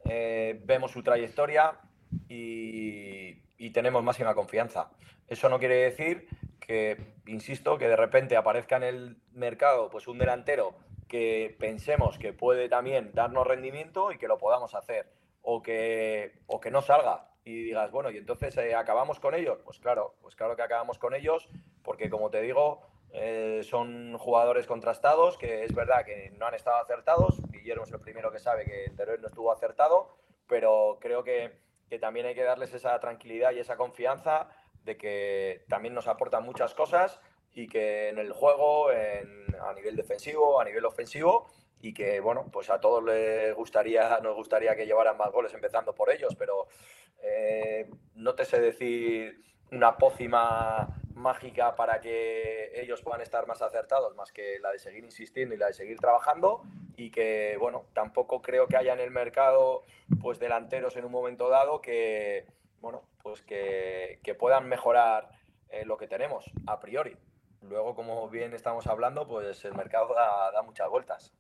eh, 0.05 0.59
vemos 0.63 0.89
su 0.89 1.03
trayectoria 1.03 1.79
y, 2.27 3.43
y 3.59 3.69
tenemos 3.69 4.03
máxima 4.03 4.33
confianza. 4.33 4.89
Eso 5.27 5.47
no 5.47 5.59
quiere 5.59 5.75
decir 5.75 6.27
que, 6.59 7.17
insisto, 7.27 7.77
que 7.77 7.87
de 7.87 7.97
repente 7.97 8.35
aparezca 8.35 8.77
en 8.77 8.83
el 8.83 9.17
mercado 9.31 9.91
pues 9.91 10.07
un 10.07 10.17
delantero 10.17 10.73
que 11.07 11.55
pensemos 11.59 12.17
que 12.17 12.33
puede 12.33 12.67
también 12.67 13.11
darnos 13.13 13.45
rendimiento 13.45 14.11
y 14.11 14.17
que 14.17 14.27
lo 14.27 14.39
podamos 14.39 14.73
hacer 14.73 15.20
o 15.41 15.61
que, 15.61 16.39
o 16.47 16.59
que 16.59 16.71
no 16.71 16.81
salga 16.81 17.27
y 17.43 17.63
digas, 17.63 17.91
bueno, 17.91 18.11
y 18.11 18.17
entonces 18.17 18.55
eh, 18.57 18.75
acabamos 18.75 19.19
con 19.19 19.33
ellos. 19.33 19.59
Pues 19.63 19.79
claro, 19.79 20.15
pues 20.21 20.35
claro 20.35 20.55
que 20.55 20.61
acabamos 20.61 20.99
con 20.99 21.15
ellos, 21.15 21.49
porque 21.83 22.09
como 22.09 22.29
te 22.29 22.41
digo, 22.41 22.81
eh, 23.13 23.61
son 23.63 24.17
jugadores 24.17 24.67
contrastados, 24.67 25.37
que 25.37 25.63
es 25.63 25.73
verdad 25.73 26.05
que 26.05 26.29
no 26.37 26.45
han 26.45 26.53
estado 26.53 26.77
acertados. 26.77 27.41
Guillermo 27.51 27.83
es 27.85 27.91
el 27.91 27.99
primero 27.99 28.31
que 28.31 28.39
sabe 28.39 28.65
que 28.65 28.85
el 28.85 28.95
Teruel 28.95 29.21
no 29.21 29.27
estuvo 29.27 29.51
acertado, 29.51 30.15
pero 30.47 30.97
creo 31.01 31.23
que, 31.23 31.51
que 31.89 31.97
también 31.99 32.25
hay 32.27 32.35
que 32.35 32.43
darles 32.43 32.73
esa 32.73 32.99
tranquilidad 32.99 33.51
y 33.51 33.59
esa 33.59 33.75
confianza 33.75 34.49
de 34.83 34.97
que 34.97 35.65
también 35.67 35.93
nos 35.93 36.07
aportan 36.07 36.43
muchas 36.43 36.73
cosas 36.73 37.19
y 37.53 37.67
que 37.67 38.09
en 38.09 38.17
el 38.17 38.31
juego, 38.31 38.91
en- 38.91 39.55
a 39.61 39.73
nivel 39.73 39.95
defensivo, 39.95 40.59
a 40.61 40.65
nivel 40.65 40.85
ofensivo, 40.85 41.47
y 41.81 41.93
que 41.93 42.19
bueno, 42.19 42.49
pues 42.51 42.69
a 42.69 42.79
todos 42.79 43.03
les 43.03 43.53
gustaría, 43.55 44.19
nos 44.21 44.35
gustaría 44.35 44.75
que 44.75 44.85
llevaran 44.85 45.17
más 45.17 45.31
goles 45.31 45.53
empezando 45.53 45.93
por 45.93 46.11
ellos, 46.11 46.35
pero 46.37 46.67
Eh, 47.21 47.89
no 48.15 48.33
te 48.33 48.45
sé 48.45 48.59
decir 48.59 49.43
una 49.71 49.97
pócima 49.97 50.87
mágica 51.13 51.75
para 51.75 52.01
que 52.01 52.71
ellos 52.81 53.01
puedan 53.01 53.21
estar 53.21 53.47
más 53.47 53.61
acertados, 53.61 54.15
más 54.15 54.31
que 54.31 54.59
la 54.59 54.71
de 54.71 54.79
seguir 54.79 55.03
insistiendo 55.03 55.53
y 55.55 55.57
la 55.57 55.67
de 55.67 55.73
seguir 55.73 55.99
trabajando 55.99 56.63
y 56.97 57.11
que, 57.11 57.57
bueno, 57.59 57.85
tampoco 57.93 58.41
creo 58.41 58.67
que 58.67 58.77
haya 58.77 58.93
en 58.93 58.99
el 58.99 59.11
mercado 59.11 59.83
pues 60.19 60.39
delanteros 60.39 60.95
en 60.97 61.05
un 61.05 61.11
momento 61.11 61.49
dado 61.49 61.79
que, 61.79 62.45
bueno, 62.79 63.03
pues 63.21 63.41
que, 63.43 64.19
puedan 64.39 64.67
mejorar 64.67 65.29
eh, 65.69 65.85
lo 65.85 65.97
que 65.97 66.07
tenemos 66.07 66.49
a 66.65 66.79
priori. 66.79 67.15
Luego, 67.61 67.93
como 67.93 68.27
bien 68.29 68.53
estamos 68.53 68.87
hablando, 68.87 69.27
pues 69.27 69.63
el 69.65 69.75
mercado 69.75 70.15
da 70.15 70.61
muchas 70.63 70.89
vueltas. 70.89 71.31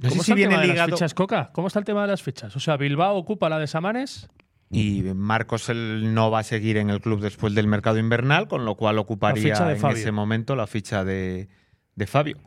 ¿Cómo 0.00 0.10
sé 0.10 0.18
está 0.20 0.24
si 0.24 0.30
el 0.32 0.36
viene 0.36 0.52
tema 0.54 0.62
de 0.62 0.68
ligado- 0.68 0.88
las 0.90 0.98
fichas, 0.98 1.14
Coca? 1.14 1.50
¿Cómo 1.52 1.66
está 1.68 1.78
el 1.78 1.84
tema 1.84 2.02
de 2.02 2.08
las 2.08 2.22
fichas? 2.22 2.54
O 2.56 2.60
sea, 2.60 2.76
Bilbao 2.76 3.16
ocupa 3.16 3.48
la 3.48 3.58
de 3.58 3.66
Samanes. 3.66 4.28
Y 4.70 5.02
Marcos 5.14 5.68
él 5.68 6.14
no 6.14 6.30
va 6.30 6.40
a 6.40 6.42
seguir 6.42 6.78
en 6.78 6.90
el 6.90 7.00
club 7.00 7.20
después 7.20 7.54
del 7.54 7.66
mercado 7.68 7.98
invernal, 7.98 8.48
con 8.48 8.64
lo 8.64 8.74
cual 8.76 8.98
ocuparía 8.98 9.54
en 9.72 9.78
Fabio. 9.78 9.96
ese 9.98 10.10
momento 10.10 10.56
la 10.56 10.66
ficha 10.66 11.04
de, 11.04 11.48
de 11.94 12.06
Fabio. 12.06 12.38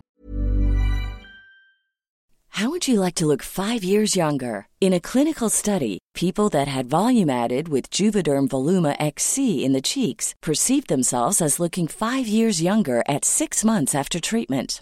How 2.60 2.70
would 2.72 2.88
you 2.88 3.00
like 3.00 3.14
to 3.16 3.28
look 3.28 3.44
five 3.44 3.84
years 3.84 4.16
younger? 4.16 4.68
In 4.82 4.92
a 4.92 5.00
clinical 5.00 5.48
study, 5.50 6.00
people 6.16 6.50
that 6.50 6.68
had 6.68 6.88
volume 6.90 7.30
added 7.30 7.68
with 7.70 7.92
Juvederm 7.92 8.48
Voluma 8.48 8.96
XC 9.00 9.64
in 9.64 9.74
the 9.74 9.82
cheeks 9.82 10.34
perceived 10.42 10.88
themselves 10.88 11.40
as 11.40 11.60
looking 11.60 11.88
five 11.88 12.28
years 12.28 12.60
younger 12.62 13.04
at 13.08 13.24
six 13.26 13.64
months 13.64 13.94
after 13.94 14.20
treatment. 14.20 14.82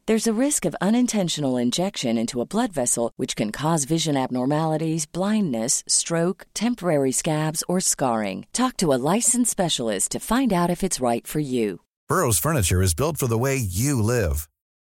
There's 0.11 0.27
a 0.27 0.45
risk 0.45 0.65
of 0.65 0.75
unintentional 0.81 1.55
injection 1.55 2.17
into 2.17 2.41
a 2.41 2.45
blood 2.45 2.73
vessel, 2.73 3.13
which 3.15 3.33
can 3.33 3.49
cause 3.49 3.85
vision 3.85 4.17
abnormalities, 4.17 5.05
blindness, 5.05 5.85
stroke, 5.87 6.47
temporary 6.53 7.13
scabs, 7.13 7.63
or 7.69 7.79
scarring. 7.79 8.45
Talk 8.51 8.75
to 8.79 8.91
a 8.91 8.99
licensed 9.15 9.49
specialist 9.49 10.11
to 10.11 10.19
find 10.19 10.51
out 10.51 10.69
if 10.69 10.83
it's 10.83 10.99
right 10.99 11.25
for 11.25 11.39
you. 11.39 11.79
Burrow's 12.09 12.39
furniture 12.39 12.81
is 12.81 12.93
built 12.93 13.15
for 13.15 13.27
the 13.27 13.37
way 13.37 13.55
you 13.55 14.01
live. 14.03 14.49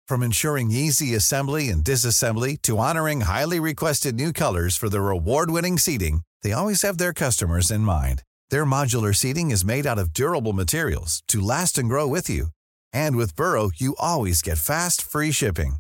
From 0.05 0.21
ensuring 0.21 0.69
easy 0.69 1.15
assembly 1.15 1.69
and 1.69 1.81
disassembly 1.81 2.61
to 2.63 2.79
honoring 2.79 3.21
highly 3.21 3.61
requested 3.61 4.15
new 4.15 4.33
colors 4.33 4.75
for 4.75 4.89
their 4.89 5.11
award-winning 5.11 5.77
seating, 5.77 6.23
they 6.43 6.51
always 6.51 6.81
have 6.81 6.97
their 6.97 7.13
customers 7.13 7.71
in 7.71 7.87
mind. 7.95 8.23
Their 8.49 8.65
modular 8.65 9.15
seating 9.15 9.51
is 9.51 9.63
made 9.63 9.87
out 9.87 9.97
of 9.97 10.11
durable 10.11 10.51
materials 10.51 11.23
to 11.29 11.39
last 11.39 11.77
and 11.77 11.87
grow 11.87 12.05
with 12.05 12.29
you. 12.29 12.47
And 12.95 13.17
with 13.17 13.35
Burrow, 13.35 13.71
you 13.75 13.95
always 13.99 14.41
get 14.41 14.57
fast, 14.57 15.01
free 15.01 15.31
shipping. 15.31 15.75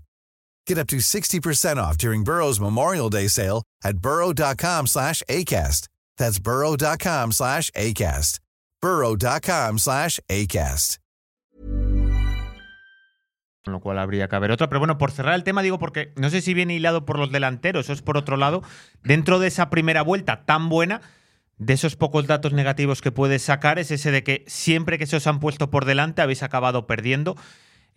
Get 0.67 0.77
up 0.77 0.87
to 0.87 0.97
60% 0.97 1.77
off 1.77 1.97
during 1.97 2.23
Burrow's 2.23 2.59
Memorial 2.59 3.09
Day 3.09 3.27
sale 3.29 3.63
at 3.83 3.97
burrow.com 3.99 4.87
slash 4.87 5.23
ACAST. 5.29 5.87
That's 6.17 6.39
burrow.com 6.39 7.31
slash 7.31 7.71
ACAST. 7.71 8.39
burrow.com 8.81 9.77
slash 9.79 10.19
ACAST. 10.29 10.97
Con 13.63 13.73
lo 13.73 13.79
cual 13.79 13.97
habría 13.97 14.27
que 14.27 14.35
haber 14.35 14.51
otro. 14.51 14.69
Pero 14.69 14.79
bueno, 14.79 14.99
por 14.99 15.09
cerrar 15.09 15.33
el 15.33 15.43
tema, 15.43 15.63
digo, 15.63 15.79
porque 15.79 16.13
no 16.17 16.29
sé 16.29 16.41
si 16.41 16.53
viene 16.53 16.75
hilado 16.75 17.03
por 17.03 17.17
los 17.17 17.31
delanteros, 17.31 17.85
eso 17.85 17.93
es 17.93 18.03
por 18.03 18.15
otro 18.15 18.37
lado. 18.37 18.61
Dentro 19.03 19.39
de 19.39 19.47
esa 19.47 19.71
primera 19.71 20.03
vuelta 20.03 20.45
tan 20.45 20.69
buena, 20.69 21.01
de 21.57 21.73
esos 21.73 21.95
pocos 21.95 22.27
datos 22.27 22.53
negativos 22.53 23.01
que 23.01 23.11
puedes 23.11 23.41
sacar, 23.41 23.79
es 23.79 23.91
ese 23.91 24.11
de 24.11 24.23
que 24.23 24.43
siempre 24.47 24.97
que 24.97 25.05
se 25.05 25.15
os 25.15 25.27
han 25.27 25.39
puesto 25.39 25.69
por 25.69 25.85
delante 25.85 26.21
habéis 26.21 26.43
acabado 26.43 26.87
perdiendo. 26.87 27.35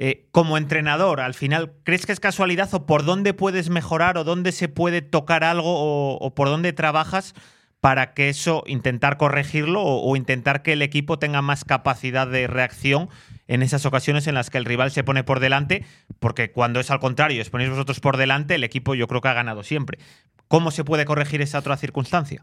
Eh, 0.00 0.28
como 0.30 0.56
entrenador, 0.56 1.20
al 1.20 1.34
final, 1.34 1.72
¿crees 1.82 2.06
que 2.06 2.12
es 2.12 2.20
casualidad 2.20 2.72
o 2.72 2.86
por 2.86 3.04
dónde 3.04 3.34
puedes 3.34 3.68
mejorar 3.68 4.16
o 4.16 4.22
dónde 4.22 4.52
se 4.52 4.68
puede 4.68 5.02
tocar 5.02 5.42
algo 5.42 6.16
o, 6.18 6.34
por 6.36 6.48
dónde 6.48 6.72
trabajas 6.72 7.34
para 7.80 8.14
que 8.14 8.28
eso, 8.28 8.62
intentar 8.66 9.16
corregirlo 9.16 9.82
o, 9.82 10.08
o 10.08 10.16
intentar 10.16 10.62
que 10.62 10.74
el 10.74 10.82
equipo 10.82 11.18
tenga 11.18 11.42
más 11.42 11.64
capacidad 11.64 12.28
de 12.28 12.46
reacción 12.46 13.08
en 13.48 13.62
esas 13.62 13.86
ocasiones 13.86 14.28
en 14.28 14.34
las 14.34 14.50
que 14.50 14.58
el 14.58 14.64
rival 14.64 14.92
se 14.92 15.02
pone 15.02 15.24
por 15.24 15.40
delante? 15.40 15.84
Porque 16.20 16.52
cuando 16.52 16.78
es 16.78 16.92
al 16.92 17.00
contrario, 17.00 17.42
os 17.42 17.50
ponéis 17.50 17.70
vosotros 17.70 17.98
por 17.98 18.18
delante, 18.18 18.54
el 18.54 18.62
equipo 18.62 18.94
yo 18.94 19.08
creo 19.08 19.20
que 19.20 19.28
ha 19.28 19.34
ganado 19.34 19.64
siempre. 19.64 19.98
¿Cómo 20.46 20.70
se 20.70 20.84
puede 20.84 21.06
corregir 21.06 21.42
esa 21.42 21.58
otra 21.58 21.76
circunstancia? 21.76 22.40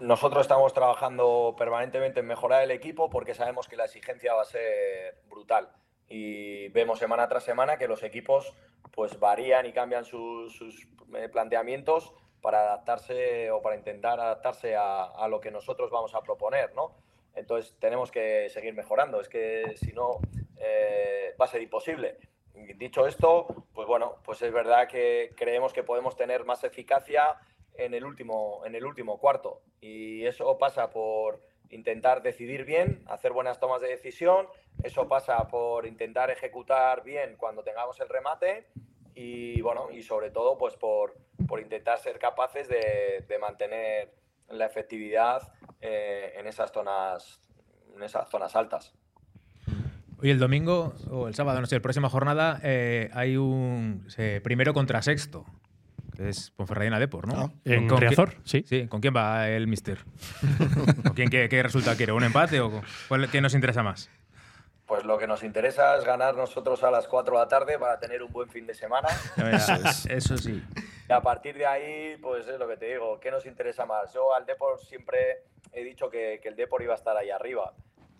Nosotros 0.00 0.42
estamos 0.42 0.72
trabajando 0.72 1.54
permanentemente 1.58 2.20
en 2.20 2.26
mejorar 2.26 2.62
el 2.62 2.70
equipo 2.70 3.08
porque 3.10 3.34
sabemos 3.34 3.68
que 3.68 3.76
la 3.76 3.86
exigencia 3.86 4.34
va 4.34 4.42
a 4.42 4.46
ser 4.46 5.22
brutal. 5.28 5.70
Y 6.08 6.68
vemos 6.68 6.98
semana 6.98 7.28
tras 7.28 7.44
semana 7.44 7.78
que 7.78 7.88
los 7.88 8.02
equipos 8.02 8.54
pues 8.92 9.18
varían 9.18 9.66
y 9.66 9.72
cambian 9.72 10.04
sus, 10.04 10.54
sus, 10.56 10.86
eh, 11.14 11.28
planteamientos 11.28 12.12
para 12.40 12.60
adaptarse 12.60 13.50
o 13.50 13.60
para 13.60 13.76
intentar 13.76 14.20
adaptarse 14.20 14.76
a, 14.76 15.04
a, 15.04 15.28
lo 15.28 15.40
que 15.40 15.50
nosotros 15.50 15.90
vamos 15.90 16.14
a 16.14 16.22
proponer, 16.22 16.74
¿no? 16.74 16.94
Entonces 17.34 17.76
tenemos 17.78 18.10
que 18.10 18.48
seguir 18.48 18.74
mejorando, 18.74 19.20
es 19.20 19.28
que 19.28 19.74
si 19.76 19.92
no 19.92 20.20
eh, 20.58 21.34
va 21.40 21.44
a 21.44 21.48
ser 21.48 21.62
imposible. 21.62 22.18
Dicho 22.76 23.06
esto, 23.06 23.46
pues 23.74 23.86
bueno, 23.86 24.16
pues 24.24 24.40
es 24.40 24.52
verdad 24.52 24.88
que 24.88 25.34
creemos 25.36 25.74
que 25.74 25.82
podemos 25.82 26.16
tener 26.16 26.44
más 26.44 26.64
eficacia 26.64 27.36
en 27.78 27.94
el 27.94 28.04
último, 28.04 28.62
en 28.64 28.74
el 28.74 28.84
último 28.84 29.18
cuarto. 29.18 29.62
Y 29.80 30.24
eso 30.24 30.58
pasa 30.58 30.90
por 30.90 31.42
intentar 31.70 32.22
decidir 32.22 32.64
bien, 32.64 33.02
hacer 33.06 33.32
buenas 33.32 33.58
tomas 33.58 33.80
de 33.80 33.88
decisión. 33.88 34.46
Eso 34.82 35.08
pasa 35.08 35.48
por 35.48 35.86
intentar 35.86 36.30
ejecutar 36.30 37.02
bien 37.02 37.36
cuando 37.36 37.62
tengamos 37.62 37.98
el 38.00 38.08
remate. 38.08 38.66
Y 39.14 39.60
bueno, 39.62 39.90
y 39.90 40.02
sobre 40.02 40.30
todo, 40.30 40.58
pues 40.58 40.76
por, 40.76 41.16
por 41.48 41.60
intentar 41.60 41.98
ser 41.98 42.18
capaces 42.18 42.68
de, 42.68 43.24
de 43.26 43.38
mantener 43.38 44.12
la 44.48 44.66
efectividad 44.66 45.52
eh, 45.80 46.34
en 46.36 46.46
esas 46.46 46.70
zonas, 46.72 47.40
en 47.94 48.02
esas 48.02 48.28
zonas 48.28 48.54
altas. 48.54 48.94
Hoy 50.18 50.30
el 50.30 50.38
domingo 50.38 50.94
o 51.10 51.28
el 51.28 51.34
sábado, 51.34 51.60
no 51.60 51.66
sé, 51.66 51.76
la 51.76 51.82
próxima 51.82 52.08
jornada 52.08 52.58
eh, 52.62 53.10
hay 53.12 53.36
un 53.36 54.06
eh, 54.16 54.40
primero 54.42 54.72
contra 54.72 55.02
sexto. 55.02 55.44
Es 56.18 56.50
Ponferradina 56.50 56.98
Depor, 56.98 57.28
¿no? 57.28 57.34
Ah, 57.36 57.50
en 57.64 57.88
Riazor, 57.88 58.34
sí. 58.44 58.64
Sí, 58.66 58.88
¿con 58.88 59.00
quién 59.00 59.14
va 59.14 59.48
el 59.48 59.66
mister? 59.66 59.98
¿Con 61.04 61.14
quién, 61.14 61.28
qué, 61.28 61.48
qué, 61.48 61.62
resultado 61.62 61.96
quiere? 61.96 62.12
¿Un 62.12 62.24
empate 62.24 62.60
o 62.60 62.82
cuál, 63.08 63.30
qué 63.30 63.40
nos 63.40 63.54
interesa 63.54 63.82
más? 63.82 64.10
Pues 64.86 65.04
lo 65.04 65.18
que 65.18 65.26
nos 65.26 65.42
interesa 65.42 65.96
es 65.96 66.04
ganar 66.04 66.36
nosotros 66.36 66.82
a 66.84 66.90
las 66.90 67.08
4 67.08 67.34
de 67.34 67.40
la 67.40 67.48
tarde 67.48 67.78
para 67.78 67.98
tener 67.98 68.22
un 68.22 68.32
buen 68.32 68.48
fin 68.48 68.66
de 68.66 68.74
semana. 68.74 69.08
eso, 69.52 69.74
es, 69.74 70.06
eso 70.06 70.38
sí. 70.38 70.62
Y 71.08 71.12
a 71.12 71.20
partir 71.20 71.56
de 71.56 71.66
ahí, 71.66 72.16
pues 72.22 72.46
es 72.46 72.58
lo 72.58 72.68
que 72.68 72.76
te 72.76 72.86
digo, 72.86 73.18
¿qué 73.20 73.30
nos 73.30 73.44
interesa 73.46 73.84
más? 73.84 74.14
Yo 74.14 74.34
al 74.34 74.46
Depor 74.46 74.78
siempre 74.80 75.42
he 75.72 75.82
dicho 75.82 76.08
que, 76.08 76.40
que 76.42 76.48
el 76.48 76.56
Depor 76.56 76.82
iba 76.82 76.94
a 76.94 76.96
estar 76.96 77.16
ahí 77.16 77.30
arriba. 77.30 77.74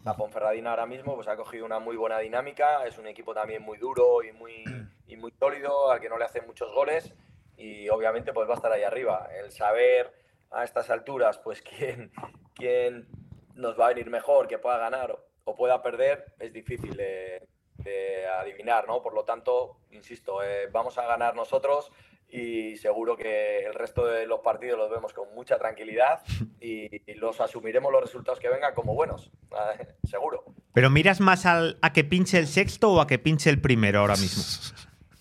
La 0.04 0.14
Ponferradina 0.14 0.70
ahora 0.70 0.86
mismo 0.86 1.14
pues, 1.14 1.28
ha 1.28 1.36
cogido 1.36 1.64
una 1.64 1.78
muy 1.78 1.96
buena 1.96 2.18
dinámica, 2.18 2.84
es 2.86 2.98
un 2.98 3.06
equipo 3.06 3.32
también 3.32 3.62
muy 3.62 3.78
duro 3.78 4.22
y 4.22 4.32
muy, 4.32 4.64
y 5.08 5.16
muy 5.16 5.32
sólido, 5.32 5.90
al 5.90 6.00
que 6.00 6.08
no 6.08 6.18
le 6.18 6.24
hacen 6.24 6.46
muchos 6.46 6.72
goles 6.72 7.12
y 7.56 7.88
obviamente 7.88 8.32
pues 8.32 8.48
va 8.48 8.54
a 8.54 8.56
estar 8.56 8.72
ahí 8.72 8.82
arriba. 8.82 9.28
El 9.42 9.50
saber 9.50 10.12
a 10.50 10.64
estas 10.64 10.90
alturas 10.90 11.38
pues 11.38 11.62
quién, 11.78 12.10
quién 12.54 13.08
nos 13.54 13.78
va 13.78 13.86
a 13.86 13.88
venir 13.88 14.10
mejor, 14.10 14.46
que 14.48 14.58
pueda 14.58 14.78
ganar 14.78 15.10
o, 15.10 15.26
o 15.44 15.54
pueda 15.54 15.82
perder, 15.82 16.34
es 16.38 16.52
difícil 16.52 16.96
de, 16.96 17.46
de, 17.78 18.26
adivinar, 18.26 18.86
¿no? 18.86 19.02
Por 19.02 19.14
lo 19.14 19.24
tanto, 19.24 19.78
insisto, 19.92 20.42
eh, 20.42 20.68
vamos 20.72 20.98
a 20.98 21.06
ganar 21.06 21.34
nosotros 21.34 21.92
y 22.28 22.76
seguro 22.76 23.16
que 23.16 23.60
el 23.60 23.74
resto 23.74 24.04
de 24.04 24.26
los 24.26 24.40
partidos 24.40 24.76
los 24.76 24.90
vemos 24.90 25.12
con 25.12 25.32
mucha 25.34 25.58
tranquilidad 25.58 26.22
y, 26.60 27.10
y 27.10 27.14
los 27.14 27.40
asumiremos 27.40 27.92
los 27.92 28.02
resultados 28.02 28.40
que 28.40 28.48
vengan 28.48 28.74
como 28.74 28.94
buenos, 28.94 29.30
seguro. 30.04 30.44
¿Pero 30.72 30.90
miras 30.90 31.20
más 31.20 31.46
al, 31.46 31.78
a 31.80 31.92
que 31.92 32.04
pinche 32.04 32.38
el 32.38 32.48
sexto 32.48 32.92
o 32.92 33.00
a 33.00 33.06
que 33.06 33.18
pinche 33.18 33.48
el 33.48 33.60
primero 33.60 34.00
ahora 34.00 34.16
mismo? 34.16 34.42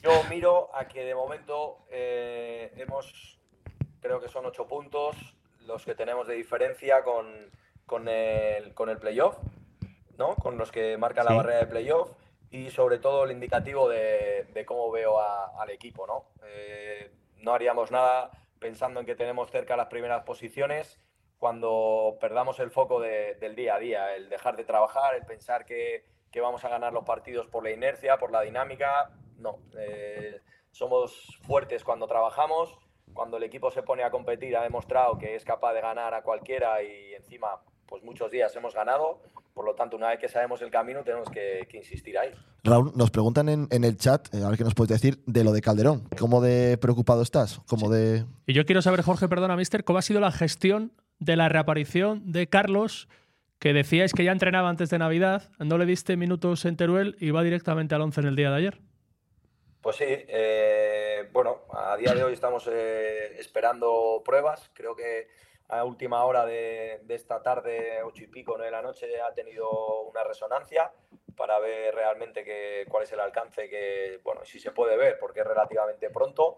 Yo 0.05 0.23
miro 0.29 0.69
a 0.75 0.87
que 0.87 1.03
de 1.03 1.15
momento 1.15 1.79
eh, 1.89 2.71
hemos, 2.77 3.39
creo 4.01 4.21
que 4.21 4.27
son 4.29 4.45
ocho 4.45 4.67
puntos 4.67 5.15
los 5.61 5.83
que 5.83 5.95
tenemos 5.95 6.27
de 6.27 6.35
diferencia 6.35 7.03
con, 7.03 7.49
con 7.87 8.07
el, 8.07 8.75
con 8.75 8.89
el 8.89 8.99
playoff, 8.99 9.35
¿no? 10.19 10.35
Con 10.35 10.59
los 10.59 10.71
que 10.71 10.95
marca 10.99 11.23
la 11.23 11.31
barrera 11.33 11.57
de 11.57 11.65
playoff. 11.65 12.11
y 12.51 12.69
sobre 12.69 12.99
todo 12.99 13.23
el 13.23 13.31
indicativo 13.31 13.89
de, 13.89 14.43
de 14.53 14.63
cómo 14.65 14.91
veo 14.91 15.19
a- 15.19 15.59
al 15.59 15.71
equipo, 15.71 16.05
¿no? 16.05 16.25
Eh, 16.45 17.11
no 17.37 17.53
haríamos 17.53 17.89
nada 17.91 18.29
pensando 18.59 18.99
en 18.99 19.05
que 19.07 19.15
tenemos 19.15 19.49
cerca 19.49 19.75
las 19.75 19.87
primeras 19.87 20.23
posiciones 20.23 20.99
cuando 21.39 22.15
perdamos 22.21 22.59
el 22.59 22.69
foco 22.69 23.01
de- 23.01 23.33
del 23.35 23.55
día 23.55 23.75
a 23.75 23.79
día, 23.79 24.15
el 24.15 24.29
dejar 24.29 24.55
de 24.55 24.63
trabajar, 24.65 25.15
el 25.15 25.25
pensar 25.25 25.65
que, 25.65 26.05
que 26.31 26.39
vamos 26.41 26.63
a 26.63 26.69
ganar 26.69 26.93
los 26.93 27.03
partidos 27.03 27.47
por 27.47 27.63
la 27.63 27.71
inercia, 27.71 28.17
por 28.17 28.31
la 28.31 28.41
dinámica. 28.41 29.09
No, 29.39 29.59
eh, 29.77 30.41
somos 30.71 31.37
fuertes 31.41 31.83
cuando 31.83 32.07
trabajamos, 32.07 32.77
cuando 33.13 33.37
el 33.37 33.43
equipo 33.43 33.71
se 33.71 33.83
pone 33.83 34.03
a 34.03 34.11
competir 34.11 34.55
ha 34.57 34.63
demostrado 34.63 35.17
que 35.17 35.35
es 35.35 35.43
capaz 35.43 35.73
de 35.73 35.81
ganar 35.81 36.13
a 36.13 36.21
cualquiera 36.21 36.81
y 36.83 37.13
encima 37.13 37.61
pues 37.87 38.03
muchos 38.03 38.31
días 38.31 38.55
hemos 38.55 38.73
ganado, 38.73 39.21
por 39.53 39.65
lo 39.65 39.75
tanto 39.75 39.95
una 39.95 40.09
vez 40.09 40.19
que 40.19 40.27
sabemos 40.27 40.61
el 40.61 40.71
camino 40.71 41.03
tenemos 41.03 41.29
que, 41.29 41.67
que 41.69 41.77
insistir 41.77 42.17
ahí. 42.17 42.31
Raúl, 42.63 42.91
nos 42.95 43.11
preguntan 43.11 43.47
en, 43.47 43.67
en 43.71 43.83
el 43.83 43.97
chat, 43.97 44.33
eh, 44.33 44.43
a 44.43 44.49
ver 44.49 44.57
qué 44.57 44.63
nos 44.63 44.73
puedes 44.73 44.89
decir 44.89 45.21
de 45.25 45.43
lo 45.43 45.53
de 45.53 45.61
Calderón. 45.61 46.09
¿Cómo 46.19 46.41
de 46.41 46.77
preocupado 46.77 47.21
estás? 47.21 47.61
¿Cómo 47.67 47.89
de...? 47.89 48.25
Y 48.47 48.53
yo 48.53 48.65
quiero 48.65 48.81
saber, 48.81 49.01
Jorge, 49.01 49.27
perdona, 49.29 49.55
mister, 49.55 49.83
cómo 49.83 49.99
ha 49.99 50.01
sido 50.01 50.19
la 50.19 50.31
gestión 50.31 50.91
de 51.19 51.35
la 51.35 51.47
reaparición 51.47 52.31
de 52.31 52.47
Carlos, 52.47 53.07
que 53.59 53.73
decíais 53.73 54.13
que 54.13 54.23
ya 54.23 54.31
entrenaba 54.31 54.69
antes 54.69 54.89
de 54.89 54.99
Navidad, 54.99 55.49
no 55.59 55.77
le 55.77 55.85
diste 55.85 56.17
minutos 56.17 56.65
en 56.65 56.75
Teruel 56.75 57.15
y 57.19 57.31
va 57.31 57.43
directamente 57.43 57.95
al 57.95 58.01
11 58.01 58.21
en 58.21 58.27
el 58.27 58.35
día 58.35 58.49
de 58.49 58.57
ayer. 58.57 58.81
Pues 59.85 59.97
sí, 59.97 60.05
eh, 60.07 61.29
bueno, 61.31 61.65
a 61.69 61.95
día 61.95 62.15
de 62.15 62.23
hoy 62.23 62.33
estamos 62.33 62.67
eh, 62.71 63.35
esperando 63.37 64.19
pruebas. 64.25 64.71
Creo 64.73 64.95
que 64.95 65.27
a 65.67 65.83
última 65.83 66.25
hora 66.25 66.43
de, 66.43 67.01
de 67.03 67.13
esta 67.13 67.43
tarde, 67.43 68.01
ocho 68.01 68.23
y 68.23 68.27
pico 68.27 68.53
nueve 68.53 68.71
de 68.71 68.71
la 68.71 68.81
noche, 68.81 69.21
ha 69.21 69.31
tenido 69.35 70.01
una 70.01 70.23
resonancia 70.23 70.91
para 71.37 71.59
ver 71.59 71.93
realmente 71.93 72.43
que, 72.43 72.87
cuál 72.89 73.03
es 73.03 73.11
el 73.11 73.19
alcance 73.19 73.69
que, 73.69 74.19
bueno, 74.23 74.43
si 74.43 74.59
se 74.59 74.71
puede 74.71 74.97
ver, 74.97 75.19
porque 75.19 75.41
es 75.41 75.45
relativamente 75.45 76.09
pronto. 76.09 76.57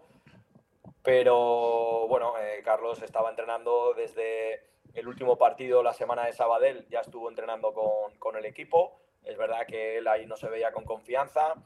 Pero 1.02 2.08
bueno, 2.08 2.32
eh, 2.40 2.62
Carlos 2.64 3.02
estaba 3.02 3.28
entrenando 3.28 3.92
desde 3.92 4.62
el 4.94 5.06
último 5.06 5.36
partido, 5.36 5.82
la 5.82 5.92
semana 5.92 6.24
de 6.24 6.32
Sabadell, 6.32 6.88
ya 6.88 7.00
estuvo 7.00 7.28
entrenando 7.28 7.74
con, 7.74 8.18
con 8.18 8.36
el 8.36 8.46
equipo. 8.46 9.02
Es 9.22 9.36
verdad 9.36 9.66
que 9.66 9.98
él 9.98 10.08
ahí 10.08 10.24
no 10.24 10.38
se 10.38 10.48
veía 10.48 10.72
con 10.72 10.86
confianza. 10.86 11.56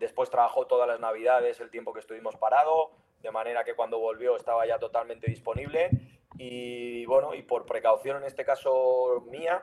Después 0.00 0.30
trabajó 0.30 0.66
todas 0.66 0.88
las 0.88 0.98
navidades, 0.98 1.60
el 1.60 1.70
tiempo 1.70 1.92
que 1.92 2.00
estuvimos 2.00 2.34
parado, 2.36 2.90
de 3.20 3.30
manera 3.30 3.64
que 3.64 3.74
cuando 3.74 3.98
volvió 3.98 4.34
estaba 4.34 4.66
ya 4.66 4.78
totalmente 4.78 5.30
disponible. 5.30 5.90
Y 6.38 7.04
bueno, 7.04 7.34
y 7.34 7.42
por 7.42 7.66
precaución 7.66 8.16
en 8.16 8.24
este 8.24 8.42
caso 8.42 9.22
mía, 9.30 9.62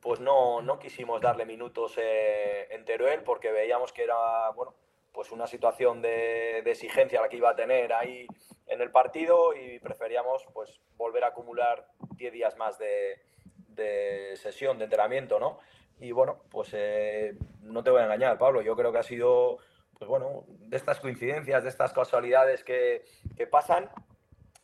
pues 0.00 0.18
no, 0.18 0.62
no 0.62 0.80
quisimos 0.80 1.20
darle 1.20 1.46
minutos 1.46 1.94
eh, 1.96 2.66
en 2.70 2.84
Teruel 2.84 3.22
porque 3.22 3.52
veíamos 3.52 3.92
que 3.92 4.02
era, 4.02 4.50
bueno, 4.50 4.74
pues 5.12 5.30
una 5.30 5.46
situación 5.46 6.02
de, 6.02 6.58
exigencia 6.58 7.20
la 7.20 7.28
que 7.28 7.36
iba 7.36 7.50
a 7.50 7.56
tener 7.56 7.92
ahí 7.92 8.26
en 8.66 8.80
el 8.80 8.90
partido 8.90 9.54
y 9.54 9.78
preferíamos 9.78 10.44
pues 10.52 10.80
volver 10.96 11.22
a 11.22 11.28
acumular 11.28 11.86
10 12.16 12.32
días 12.32 12.56
más 12.56 12.78
de, 12.80 13.22
de 13.68 14.36
sesión, 14.36 14.76
de 14.78 14.84
entrenamiento, 14.86 15.38
¿no? 15.38 15.60
Y 15.98 16.12
bueno, 16.12 16.42
pues 16.50 16.70
eh, 16.74 17.36
no 17.62 17.82
te 17.82 17.90
voy 17.90 18.00
a 18.00 18.04
engañar, 18.04 18.38
Pablo, 18.38 18.60
yo 18.62 18.76
creo 18.76 18.92
que 18.92 18.98
ha 18.98 19.02
sido, 19.02 19.58
pues 19.98 20.08
bueno, 20.08 20.44
de 20.48 20.76
estas 20.76 21.00
coincidencias, 21.00 21.62
de 21.62 21.70
estas 21.70 21.92
casualidades 21.92 22.62
que, 22.64 23.04
que 23.36 23.46
pasan 23.46 23.90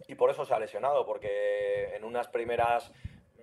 y 0.09 0.15
por 0.15 0.31
eso 0.31 0.45
se 0.45 0.53
ha 0.55 0.59
lesionado, 0.59 1.07
porque 1.07 1.95
en 1.97 2.05
unas 2.05 2.29
primeras 2.29 2.93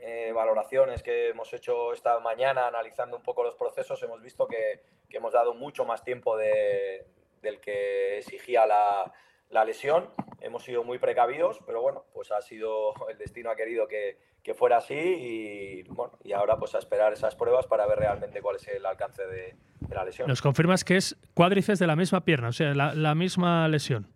eh, 0.01 0.31
valoraciones 0.33 1.01
que 1.01 1.29
hemos 1.29 1.51
hecho 1.53 1.91
esta 1.93 2.19
mañana 2.19 2.67
analizando 2.67 3.17
un 3.17 3.23
poco 3.23 3.43
los 3.43 3.55
procesos 3.55 4.01
hemos 4.03 4.21
visto 4.21 4.47
que, 4.47 4.81
que 5.09 5.17
hemos 5.17 5.33
dado 5.33 5.53
mucho 5.53 5.83
más 5.83 6.03
tiempo 6.03 6.37
de- 6.37 7.05
del 7.41 7.59
que 7.59 8.17
exigía 8.19 8.65
la, 8.65 9.11
la 9.49 9.65
lesión. 9.65 10.09
Hemos 10.41 10.63
sido 10.63 10.83
muy 10.83 10.99
precavidos, 10.99 11.59
pero 11.65 11.81
bueno, 11.81 12.05
pues 12.13 12.31
ha 12.31 12.41
sido, 12.41 12.93
el 13.09 13.17
destino 13.17 13.49
ha 13.51 13.55
querido 13.55 13.87
que, 13.87 14.17
que 14.41 14.53
fuera 14.53 14.77
así 14.77 14.95
y 14.95 15.83
bueno, 15.89 16.17
y 16.23 16.31
ahora 16.31 16.57
pues 16.57 16.75
a 16.75 16.79
esperar 16.79 17.11
esas 17.11 17.35
pruebas 17.35 17.67
para 17.67 17.85
ver 17.87 17.99
realmente 17.99 18.41
cuál 18.41 18.55
es 18.55 18.67
el 18.69 18.85
alcance 18.85 19.25
de, 19.25 19.55
de 19.81 19.95
la 19.95 20.05
lesión. 20.05 20.27
Nos 20.29 20.41
confirmas 20.41 20.83
que 20.85 20.95
es 20.95 21.17
cuádriceps 21.33 21.79
de 21.79 21.87
la 21.87 21.95
misma 21.97 22.23
pierna, 22.23 22.49
o 22.49 22.53
sea, 22.53 22.73
la, 22.73 22.93
la 22.93 23.15
misma 23.15 23.67
lesión. 23.67 24.07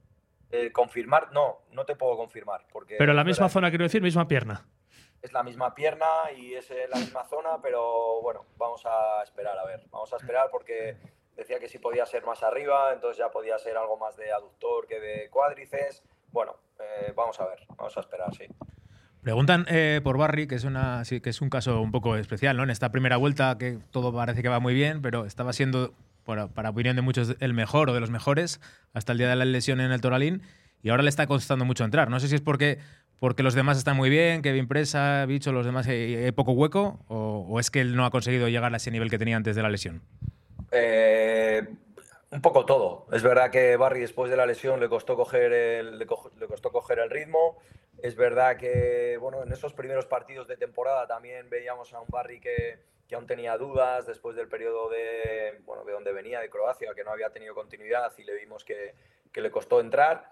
Eh, 0.52 0.72
confirmar, 0.72 1.32
no, 1.34 1.64
no 1.72 1.84
te 1.84 1.96
puedo 1.96 2.16
confirmar. 2.16 2.66
Porque 2.72 2.96
Pero 2.98 3.14
la 3.14 3.24
misma 3.24 3.50
zona, 3.50 3.70
quiero 3.70 3.84
decir, 3.84 4.02
misma 4.02 4.28
pierna. 4.28 4.66
es 5.22 5.34
la 5.34 5.42
misma 5.44 5.74
pierna 5.74 6.06
y 6.38 6.54
es 6.54 6.72
la 6.90 7.00
misma 7.00 7.26
zona, 7.26 7.60
pero 7.62 8.22
bueno, 8.22 8.46
vamos 8.58 8.86
a 8.86 9.24
esperar, 9.24 9.58
a 9.58 9.66
ver, 9.66 9.82
vamos 9.90 10.14
a 10.14 10.18
esperar 10.18 10.50
porque 10.52 10.96
decía 11.36 11.60
que 11.60 11.68
sí 11.68 11.80
podía 11.80 12.06
ser 12.06 12.26
más 12.26 12.44
arriba, 12.44 12.94
entonces 12.94 13.18
ya 13.18 13.30
podía 13.30 13.58
ser 13.58 13.78
algo 13.78 13.98
más 13.98 14.16
de 14.18 14.32
aductor 14.32 14.88
que 14.88 15.00
de 15.00 15.30
cuádriceps. 15.30 16.04
Bueno, 16.32 16.56
eh, 16.80 17.14
vamos 17.16 17.40
a 17.40 17.46
ver, 17.46 17.60
vamos 17.78 17.96
a 17.98 18.00
esperar, 18.00 18.34
sí. 18.36 18.46
Preguntan 19.22 19.66
eh, 19.70 20.02
por 20.04 20.18
Barry, 20.18 20.48
que 20.48 20.56
es, 20.56 20.66
una, 20.66 21.04
que 21.08 21.30
es 21.30 21.42
un 21.42 21.50
caso 21.50 21.80
un 21.80 21.92
poco 21.92 22.18
especial, 22.18 22.58
¿no? 22.58 22.64
En 22.64 22.70
esta 22.70 22.92
primera 22.92 23.16
vuelta 23.16 23.58
que 23.58 23.80
todo 23.92 24.14
parece 24.14 24.42
que 24.42 24.50
va 24.50 24.60
muy 24.60 24.74
bien, 24.74 25.02
pero 25.02 25.26
estaba 25.26 25.54
siendo, 25.54 25.94
para, 26.26 26.50
para 26.50 26.72
opinión 26.72 26.98
de 26.98 27.02
muchos, 27.02 27.38
el 27.40 27.54
mejor 27.54 27.90
o 27.90 27.94
de 27.94 28.02
los 28.02 28.10
mejores 28.10 28.60
hasta 28.94 29.14
el 29.14 29.20
día 29.20 29.30
de 29.30 29.38
la 29.38 29.46
lesión 29.46 29.80
en 29.80 29.94
el 29.94 30.02
Toralín 30.02 30.42
y 30.82 30.90
ahora 30.90 31.04
le 31.04 31.10
está 31.10 31.26
costando 31.26 31.64
mucho 31.64 31.86
entrar. 31.86 32.10
No 32.10 32.20
sé 32.20 32.28
si 32.28 32.36
es 32.36 32.42
porque, 32.42 32.80
porque 33.18 33.44
los 33.44 33.54
demás 33.54 33.78
están 33.78 33.96
muy 33.96 34.10
bien, 34.10 34.42
Kevin 34.42 34.68
Presa, 34.68 35.26
Bicho, 35.26 35.54
los 35.54 35.66
demás 35.66 35.88
hay, 35.88 36.16
hay 36.16 36.32
poco 36.34 36.52
hueco 36.52 37.00
o 37.08 37.58
es 37.62 37.72
que 37.72 37.80
él 37.80 37.96
no 37.96 38.06
ha 38.06 38.12
conseguido 38.12 38.50
llegar 38.50 38.74
a 38.74 38.78
ese 38.78 38.92
nivel 38.92 39.10
que 39.10 39.18
tenía 39.18 39.38
antes 39.38 39.56
de 39.56 39.62
la 39.62 39.70
lesión. 39.70 40.02
Eh, 40.74 41.68
un 42.32 42.42
poco 42.42 42.66
todo. 42.66 43.06
Es 43.12 43.22
verdad 43.22 43.52
que 43.52 43.78
Barry 43.78 44.02
después 44.02 44.32
de 44.32 44.38
la 44.38 44.46
lesión 44.46 44.80
le 44.80 44.90
costó 44.90 45.16
coger 45.16 45.54
el, 45.54 46.00
le 46.00 46.06
co- 46.08 46.32
le 46.38 46.48
costó 46.48 46.72
coger 46.72 47.00
el 47.00 47.10
ritmo. 47.10 47.58
Es 48.02 48.16
verdad 48.16 48.58
que 48.58 49.18
bueno, 49.22 49.44
en 49.44 49.52
esos 49.52 49.74
primeros 49.74 50.08
partidos 50.08 50.48
de 50.48 50.58
temporada 50.58 51.06
también 51.08 51.50
veíamos 51.50 51.94
a 51.94 52.02
un 52.02 52.08
Barry 52.10 52.40
que, 52.40 52.80
que 53.08 53.16
aún 53.16 53.28
tenía 53.28 53.56
dudas 53.58 54.08
después 54.08 54.36
del 54.36 54.48
periodo 54.48 54.90
de, 54.90 55.62
bueno, 55.64 55.86
de 55.86 55.94
donde 55.94 56.12
venía, 56.12 56.40
de 56.40 56.50
Croacia, 56.50 56.94
que 56.96 57.04
no 57.04 57.12
había 57.12 57.30
tenido 57.30 57.54
continuidad 57.54 58.12
y 58.18 58.24
le 58.24 58.34
vimos 58.36 58.66
que, 58.66 58.96
que 59.32 59.42
le 59.42 59.52
costó 59.52 59.80
entrar. 59.80 60.28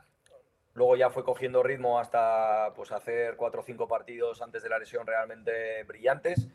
Luego 0.74 0.96
ya 0.96 1.10
fue 1.12 1.24
cogiendo 1.24 1.62
ritmo 1.64 2.00
hasta 2.00 2.74
pues, 2.76 2.92
hacer 2.92 3.36
cuatro 3.36 3.62
o 3.62 3.64
cinco 3.64 3.88
partidos 3.88 4.42
antes 4.42 4.64
de 4.64 4.70
la 4.70 4.80
lesión 4.80 5.06
realmente 5.06 5.84
brillantes, 5.84 6.48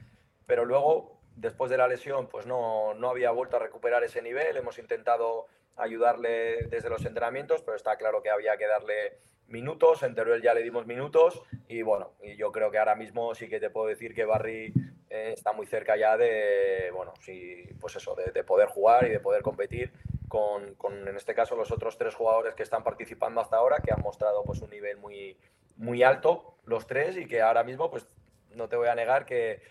pero 0.47 0.65
luego, 0.65 1.21
después 1.37 1.71
de 1.71 1.77
la 1.77 1.87
lesión, 1.87 2.27
pues 2.29 2.47
no, 2.47 2.95
no 2.95 3.11
había 3.11 3.31
vuelto 3.31 3.57
a 3.57 3.61
recuperar 3.61 4.03
ese 4.03 4.23
nivel. 4.23 4.57
Hemos 4.57 4.79
intentado 4.79 5.47
ayudarle 5.77 6.65
desde 6.69 6.91
los 6.91 7.05
entrenamientos, 7.05 7.63
pero 7.63 7.77
está 7.77 7.97
claro 7.97 8.23
que 8.23 8.31
había 8.31 8.57
que 8.57 8.67
darle 8.67 9.19
minutos. 9.47 10.03
En 10.03 10.15
Teruel 10.15 10.43
ya 10.43 10.55
le 10.55 10.63
dimos 10.63 10.87
minutos 10.87 11.43
y 11.69 11.83
bueno, 11.83 12.13
y 12.23 12.37
yo 12.37 12.51
creo 12.51 12.71
que 12.71 12.79
ahora 12.79 12.97
mismo 12.97 13.35
sí 13.35 13.49
que 13.49 13.61
te 13.61 13.71
puedo 13.71 13.87
decir 13.87 14.15
que 14.15 14.25
Barry 14.25 14.73
eh, 15.11 15.33
está 15.35 15.53
muy 15.53 15.67
cerca 15.67 15.97
ya 15.97 16.17
de, 16.17 16.91
bueno, 16.93 17.13
sí, 17.21 17.65
pues 17.81 17.95
eso, 17.97 18.15
de, 18.15 18.33
de 18.33 18.43
poder 18.43 18.69
jugar 18.69 19.07
y 19.07 19.11
de 19.11 19.21
poder 19.21 19.43
competir 19.43 19.93
con, 20.29 20.75
con, 20.75 21.07
en 21.07 21.17
este 21.17 21.35
caso, 21.35 21.55
los 21.55 21.71
otros 21.71 21.97
tres 21.99 22.15
jugadores 22.15 22.55
que 22.55 22.63
están 22.63 22.83
participando 22.83 23.41
hasta 23.41 23.57
ahora, 23.57 23.79
que 23.79 23.93
han 23.93 24.01
mostrado 24.01 24.43
pues 24.45 24.61
un 24.61 24.71
nivel 24.71 24.97
muy, 24.97 25.39
muy 25.77 26.03
alto, 26.03 26.57
los 26.65 26.87
tres, 26.87 27.17
y 27.17 27.27
que 27.27 27.41
ahora 27.43 27.63
mismo, 27.63 27.91
pues 27.91 28.09
no 28.55 28.69
te 28.69 28.77
voy 28.77 28.89
a 28.89 28.95
negar 28.95 29.25
que, 29.25 29.63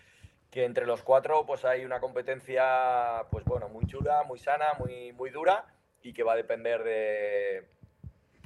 que 0.56 0.64
entre 0.64 0.86
los 0.86 1.02
cuatro 1.02 1.44
pues 1.44 1.66
hay 1.66 1.84
una 1.84 2.00
competencia, 2.00 3.26
pues 3.30 3.44
bueno, 3.44 3.68
muy 3.68 3.84
chula, 3.84 4.22
muy 4.22 4.38
sana, 4.38 4.68
muy, 4.78 5.12
muy 5.12 5.28
dura, 5.28 5.66
y 6.00 6.14
que 6.14 6.22
va 6.22 6.32
a 6.32 6.36
depender 6.36 6.82
de, 6.82 7.68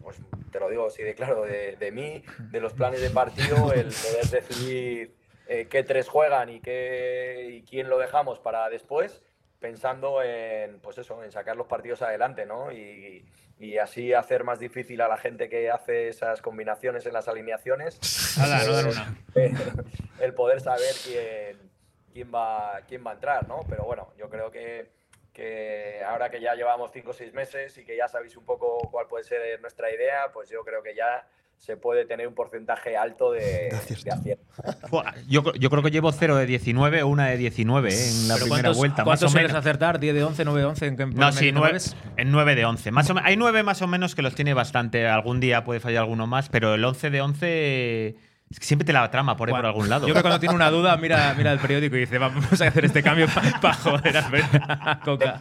pues 0.03 0.17
te 0.51 0.59
lo 0.59 0.69
digo 0.69 0.89
así 0.89 1.05
de 1.05 1.15
claro, 1.15 1.43
de, 1.43 1.77
de 1.77 1.93
mí, 1.93 2.25
de 2.51 2.61
los 2.61 2.73
planes 2.73 3.01
de 3.01 3.11
partido, 3.11 3.73
el 3.73 3.87
poder 3.87 4.27
decidir 4.29 5.15
eh, 5.47 5.69
qué 5.71 5.85
tres 5.85 6.09
juegan 6.09 6.49
y, 6.49 6.59
qué, 6.59 7.47
y 7.49 7.63
quién 7.63 7.89
lo 7.89 7.97
dejamos 7.97 8.41
para 8.41 8.69
después, 8.69 9.23
pensando 9.61 10.21
en, 10.21 10.81
pues 10.81 10.99
eso, 10.99 11.23
en 11.23 11.31
sacar 11.31 11.57
los 11.57 11.69
partidos 11.69 12.03
adelante, 12.03 12.45
¿no? 12.45 12.73
Y, 12.73 13.25
y 13.61 13.79
así 13.79 14.15
hacer 14.15 14.43
más 14.43 14.59
difícil 14.59 15.01
a 15.01 15.07
la 15.07 15.17
gente 15.17 15.49
que 15.49 15.71
hace 15.71 16.09
esas 16.09 16.43
combinaciones 16.43 17.07
en 17.07 17.13
las 17.13 17.29
alineaciones. 17.29 18.01
No 18.37 18.49
dan 18.49 18.87
una. 18.87 19.17
el 20.21 20.35
poder 20.35 20.61
saber 20.61 20.95
quién, 21.05 21.70
quién, 22.13 22.31
va, 22.35 22.81
quién 22.89 23.05
va 23.07 23.13
a 23.13 23.15
entrar, 23.15 23.49
¿no? 23.49 23.61
Pero 23.69 23.85
bueno, 23.85 24.09
yo 24.19 24.29
creo 24.29 24.51
que, 24.51 24.91
que 25.33 26.01
ahora 26.07 26.31
que 26.31 26.41
ya 26.41 26.55
llevamos 26.55 26.91
cinco 26.93 27.11
o 27.11 27.15
seis 27.15 27.33
meses 27.33 27.77
y 27.79 27.85
que 27.85 27.97
ya 27.97 28.09
sabéis 28.09 28.37
un 28.37 28.45
poco 28.45 28.79
cuál 28.91 29.07
puede 29.07 29.25
ser 29.25 29.61
nuestra 29.61 29.93
idea, 29.95 30.31
pues 30.33 30.49
yo 30.51 30.63
creo 30.65 30.83
que 30.83 30.95
ya 30.95 31.27
se 31.57 31.77
puede 31.77 32.07
tener 32.07 32.27
un 32.27 32.35
porcentaje 32.35 32.97
alto 32.97 33.33
de, 33.33 33.69
de 34.05 34.11
acierto. 34.11 34.45
Buah, 34.91 35.13
Yo, 35.29 35.43
yo 35.53 35.69
creo 35.69 35.83
que 35.83 35.91
llevo 35.91 36.11
0 36.11 36.37
de 36.37 36.47
19 36.47 37.03
o 37.03 37.09
una 37.09 37.27
de 37.29 37.37
19 37.37 37.91
¿eh? 37.91 37.93
en 37.93 38.29
la 38.29 38.35
¿Pero 38.37 38.45
primera 38.47 38.63
cuántos, 38.63 38.77
vuelta. 38.79 38.97
Más 38.97 39.05
¿Cuántos 39.05 39.27
o 39.27 39.29
sueles 39.33 39.51
menos. 39.51 39.61
acertar? 39.67 40.01
¿10 40.01 40.13
de 40.15 40.25
11, 40.25 40.45
9 40.47 40.61
de 40.61 40.67
11? 40.67 40.87
¿En 40.87 40.97
qué 40.97 41.07
No, 41.07 41.31
sí, 41.33 41.41
medio 41.41 41.53
nueve, 41.53 41.69
mueves? 41.73 41.97
en 42.17 42.33
9 42.33 42.55
de 42.55 42.65
11. 42.65 42.91
Más 42.93 43.11
o 43.11 43.15
hay 43.23 43.37
9 43.37 43.63
más 43.63 43.83
o 43.83 43.87
menos 43.87 44.15
que 44.15 44.23
los 44.23 44.35
tiene 44.35 44.55
bastante. 44.55 45.07
Algún 45.07 45.39
día 45.39 45.63
puede 45.63 45.81
fallar 45.81 46.05
alguno 46.05 46.27
más, 46.27 46.49
pero 46.49 46.73
el 46.75 46.83
11 46.83 47.11
de 47.11 47.21
11 47.21 48.17
Es 48.51 48.59
que 48.59 48.67
siempre 48.67 48.85
te 48.85 48.93
la 48.93 49.09
trama 49.13 49.37
por 49.37 49.49
ahí 49.49 49.55
por 49.55 49.65
algún 49.65 49.89
lado. 49.89 50.09
Yo 50.09 50.13
creo 50.13 50.17
que 50.17 50.29
cuando 50.29 50.41
tiene 50.41 50.57
una 50.57 50.71
duda, 50.71 50.97
mira, 50.97 51.33
mira 51.35 51.53
el 51.53 51.61
periódico 51.61 51.95
y 51.95 52.01
dice, 52.01 52.19
vamos 52.19 52.61
a 52.61 52.67
hacer 52.67 52.85
este 52.85 53.01
cambio 53.01 53.29
para 53.63 53.75
joder 53.75 54.17
a 54.17 55.01
Coca. 55.05 55.41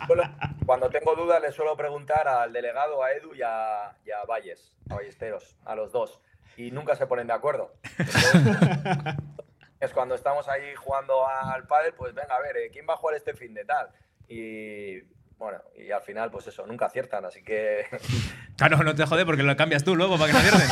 Cuando 0.63 0.89
tengo 0.91 1.15
dudas 1.15 1.41
le 1.41 1.51
suelo 1.51 1.75
preguntar 1.75 2.27
al 2.27 2.53
delegado, 2.53 3.03
a 3.03 3.11
Edu 3.13 3.33
y 3.33 3.41
a, 3.41 3.95
y 4.05 4.11
a 4.11 4.23
Valles, 4.27 4.75
a 4.91 4.95
Ballesteros, 4.95 5.57
a 5.65 5.73
los 5.73 5.91
dos. 5.91 6.19
Y 6.55 6.69
nunca 6.69 6.95
se 6.95 7.07
ponen 7.07 7.25
de 7.25 7.33
acuerdo. 7.33 7.73
Entonces, 7.97 8.33
es 9.79 9.91
cuando 9.91 10.13
estamos 10.13 10.47
ahí 10.47 10.75
jugando 10.75 11.27
al 11.27 11.65
pádel, 11.65 11.93
pues 11.93 12.13
venga, 12.13 12.35
a 12.35 12.41
ver, 12.41 12.57
eh, 12.57 12.69
¿quién 12.71 12.85
va 12.87 12.93
a 12.93 12.97
jugar 12.97 13.15
este 13.15 13.33
fin 13.33 13.55
de 13.55 13.65
tal? 13.65 13.89
Y 14.27 14.99
bueno, 15.39 15.59
y 15.75 15.89
al 15.89 16.01
final, 16.01 16.29
pues 16.29 16.45
eso, 16.47 16.67
nunca 16.67 16.85
aciertan, 16.85 17.25
así 17.25 17.41
que. 17.41 17.85
Claro, 18.59 18.75
no 18.83 18.93
te 18.93 19.05
jode 19.05 19.25
porque 19.25 19.41
lo 19.41 19.55
cambias 19.55 19.85
tú 19.85 19.95
luego 19.95 20.17
para 20.17 20.27
que 20.27 20.33
no 20.33 20.39
acierten. 20.39 20.69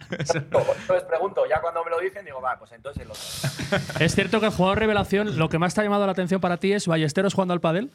Entonces 0.10 1.02
pregunto, 1.08 1.44
ya 1.46 1.60
cuando 1.60 1.84
me 1.84 1.90
lo 1.90 1.98
dicen, 1.98 2.24
digo, 2.24 2.40
va, 2.40 2.56
pues 2.56 2.70
entonces 2.72 3.04
lo 3.06 3.14
¿Es 4.04 4.14
cierto 4.14 4.38
que 4.38 4.46
el 4.46 4.52
jugador 4.52 4.78
revelación, 4.78 5.36
lo 5.38 5.48
que 5.48 5.58
más 5.58 5.74
te 5.74 5.80
ha 5.80 5.84
llamado 5.84 6.06
la 6.06 6.12
atención 6.12 6.40
para 6.40 6.58
ti 6.58 6.72
es 6.72 6.86
Ballesteros 6.86 7.34
jugando 7.34 7.52
al 7.54 7.60
pádel? 7.60 7.90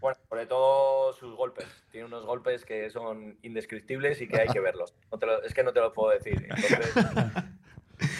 Bueno, 0.00 0.18
sobre 0.28 0.46
todo 0.46 1.12
sus 1.12 1.36
golpes. 1.36 1.66
Tiene 1.90 2.06
unos 2.06 2.24
golpes 2.24 2.64
que 2.64 2.88
son 2.90 3.36
indescriptibles 3.42 4.20
y 4.22 4.28
que 4.28 4.40
hay 4.40 4.48
que 4.48 4.60
verlos. 4.60 4.94
No 5.12 5.18
te 5.18 5.26
lo- 5.26 5.42
es 5.42 5.52
que 5.54 5.62
no 5.62 5.72
te 5.74 5.80
lo 5.80 5.92
puedo 5.92 6.10
decir. 6.10 6.42
Entonces, 6.48 6.96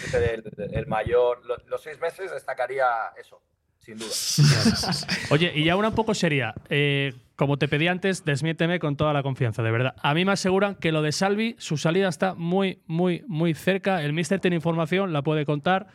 es 0.05 0.13
el, 0.13 0.43
el 0.73 0.87
mayor. 0.87 1.43
lo- 1.43 1.57
Los 1.65 1.81
seis 1.81 1.99
meses 1.99 2.31
destacaría 2.31 2.85
eso, 3.17 3.41
sin 3.83 3.97
duda. 3.97 4.09
Oye, 5.31 5.51
y 5.55 5.65
ya 5.65 5.75
una 5.75 5.89
un 5.89 5.95
poco 5.95 6.13
seria. 6.13 6.53
eh, 6.69 7.13
como 7.35 7.57
te 7.57 7.67
pedí 7.67 7.87
antes, 7.87 8.23
desmiénteme 8.23 8.79
con 8.79 8.95
toda 8.95 9.11
la 9.11 9.23
confianza, 9.23 9.63
de 9.63 9.71
verdad. 9.71 9.95
A 10.01 10.13
mí 10.13 10.23
me 10.23 10.31
aseguran 10.31 10.75
que 10.75 10.91
lo 10.91 11.01
de 11.01 11.11
Salvi, 11.11 11.55
su 11.57 11.77
salida 11.77 12.07
está 12.07 12.35
muy, 12.35 12.81
muy, 12.85 13.23
muy 13.27 13.53
cerca. 13.53 14.03
El 14.03 14.13
Mister 14.13 14.39
tiene 14.39 14.55
información, 14.55 15.11
la 15.13 15.23
puede 15.23 15.45
contar, 15.45 15.87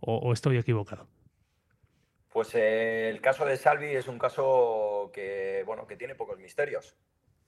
o, 0.00 0.16
o 0.16 0.32
estoy 0.32 0.58
equivocado. 0.58 1.06
Pues 2.30 2.54
eh, 2.54 3.08
el 3.10 3.20
caso 3.20 3.44
de 3.44 3.56
Salvi 3.56 3.86
es 3.94 4.08
un 4.08 4.18
caso 4.18 5.10
que, 5.14 5.62
bueno, 5.66 5.86
que 5.86 5.96
tiene 5.96 6.14
pocos 6.14 6.38
misterios, 6.38 6.96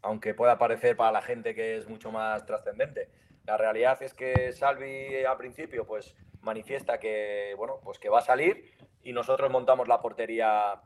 aunque 0.03 0.35
pueda 0.35 0.57
parecer 0.59 0.97
para 0.97 1.11
la 1.12 1.22
gente 1.22 1.55
que 1.55 1.76
es 1.76 1.89
mucho 1.89 2.12
más 2.12 2.47
trascendente. 2.47 3.09
La 3.47 3.57
realidad 3.57 4.03
es 4.03 4.14
que 4.14 4.53
Salvi 4.53 5.24
al 5.28 5.37
principio 5.37 5.87
pues 5.87 6.14
manifiesta 6.41 6.99
que, 6.99 7.55
bueno, 7.57 7.80
pues 7.82 7.99
que 7.99 8.09
va 8.09 8.20
a 8.20 8.22
salir 8.22 8.72
y 9.05 9.12
nosotros 9.12 9.50
montamos 9.50 9.86
la 9.86 10.00
portería 10.00 10.80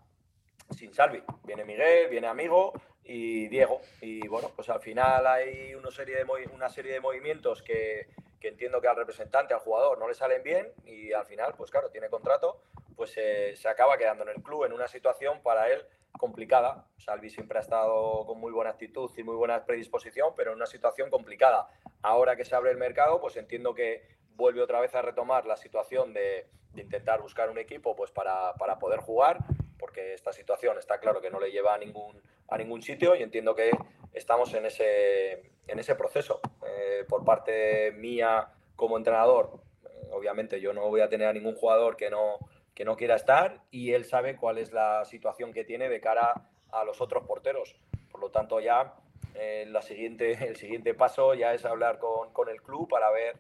sin 0.77 0.93
Salvi. 0.93 1.23
Viene 1.45 1.65
Miguel, 1.65 2.09
viene 2.11 2.27
Amigo 2.27 2.73
y 3.05 3.49
Diego. 3.49 3.81
Y 4.01 4.27
bueno, 4.29 4.51
pues 4.55 4.69
al 4.69 4.81
final 4.81 5.27
hay 5.27 5.75
una 5.75 5.91
serie 5.91 6.17
de, 6.17 6.25
una 6.53 6.69
serie 6.69 6.93
de 6.93 7.01
movimientos 7.01 7.63
que, 7.63 8.09
que 8.41 8.49
entiendo 8.49 8.81
que 8.81 8.89
al 8.89 8.97
representante, 8.97 9.55
al 9.55 9.61
jugador, 9.61 9.99
no 9.99 10.09
le 10.09 10.15
salen 10.15 10.43
bien 10.43 10.73
y 10.85 11.13
al 11.13 11.25
final, 11.25 11.55
pues 11.57 11.71
claro, 11.71 11.91
tiene 11.91 12.09
contrato, 12.09 12.61
pues 12.97 13.13
se 13.13 13.69
acaba 13.69 13.97
quedando 13.97 14.25
en 14.25 14.31
el 14.31 14.43
club 14.43 14.65
en 14.65 14.73
una 14.73 14.89
situación 14.89 15.41
para 15.43 15.71
él 15.71 15.87
complicada. 16.19 16.87
Salvi 16.99 17.31
siempre 17.31 17.59
ha 17.59 17.63
estado 17.63 18.27
con 18.27 18.39
muy 18.39 18.53
buena 18.53 18.71
actitud 18.71 19.11
y 19.17 19.23
muy 19.23 19.37
buena 19.37 19.65
predisposición, 19.65 20.35
pero 20.37 20.51
en 20.51 20.57
una 20.57 20.67
situación 20.67 21.09
complicada. 21.11 21.69
Ahora 22.03 22.37
que 22.37 22.45
se 22.45 22.55
abre 22.55 22.71
el 22.71 22.77
mercado, 22.77 23.21
pues 23.21 23.37
entiendo 23.37 23.75
que 23.75 24.03
vuelve 24.39 24.63
otra 24.63 24.81
vez 24.81 24.95
a 24.95 25.03
retomar 25.03 25.45
la 25.47 25.57
situación 25.57 26.15
de, 26.15 26.47
de 26.73 26.83
intentar 26.83 27.21
buscar 27.21 27.51
un 27.51 27.59
equipo 27.59 27.97
pues 27.97 28.13
para, 28.13 28.55
para 28.55 28.79
poder 28.79 29.01
jugar, 29.01 29.39
porque 29.79 30.15
esta 30.15 30.33
situación 30.33 30.79
está 30.79 31.01
claro 31.01 31.21
que 31.21 31.29
no 31.29 31.41
le 31.41 31.51
lleva 31.51 31.75
a 31.75 31.79
ningún, 31.79 32.23
a 32.49 32.57
ningún 32.57 32.81
sitio 32.81 33.17
y 33.17 33.23
entiendo 33.23 33.55
que 33.55 33.73
estamos 34.13 34.55
en 34.55 34.65
ese, 34.65 35.51
en 35.67 35.79
ese 35.79 35.97
proceso. 35.97 36.41
Eh, 36.65 37.05
por 37.09 37.25
parte 37.25 37.91
mía 37.93 38.49
como 38.77 38.97
entrenador, 38.97 39.61
eh, 39.85 40.09
obviamente 40.13 40.61
yo 40.61 40.73
no 40.73 40.89
voy 40.89 41.01
a 41.01 41.09
tener 41.09 41.27
a 41.27 41.33
ningún 41.33 41.57
jugador 41.57 41.97
que 41.97 42.09
no, 42.09 42.39
que 42.75 42.85
no 42.85 42.97
quiera 42.97 43.17
estar 43.17 43.63
y 43.73 43.93
él 43.93 44.05
sabe 44.05 44.37
cuál 44.37 44.59
es 44.59 44.73
la 44.73 45.05
situación 45.05 45.53
que 45.53 45.65
tiene 45.65 45.89
de 45.89 46.01
cara 46.01 46.49
a 46.71 46.85
los 46.85 47.01
otros 47.01 47.27
porteros. 47.27 47.77
Por 48.13 48.21
lo 48.21 48.31
tanto, 48.31 48.61
ya 48.61 48.95
eh, 49.35 49.67
la 49.69 49.83
siguiente, 49.83 50.33
el 50.47 50.55
siguiente 50.55 50.95
paso 50.95 51.35
ya 51.35 51.55
es 51.55 51.65
hablar 51.65 51.99
con, 51.99 52.33
con 52.33 52.49
el 52.49 52.63
club 52.63 52.89
para 52.89 53.11
ver 53.11 53.37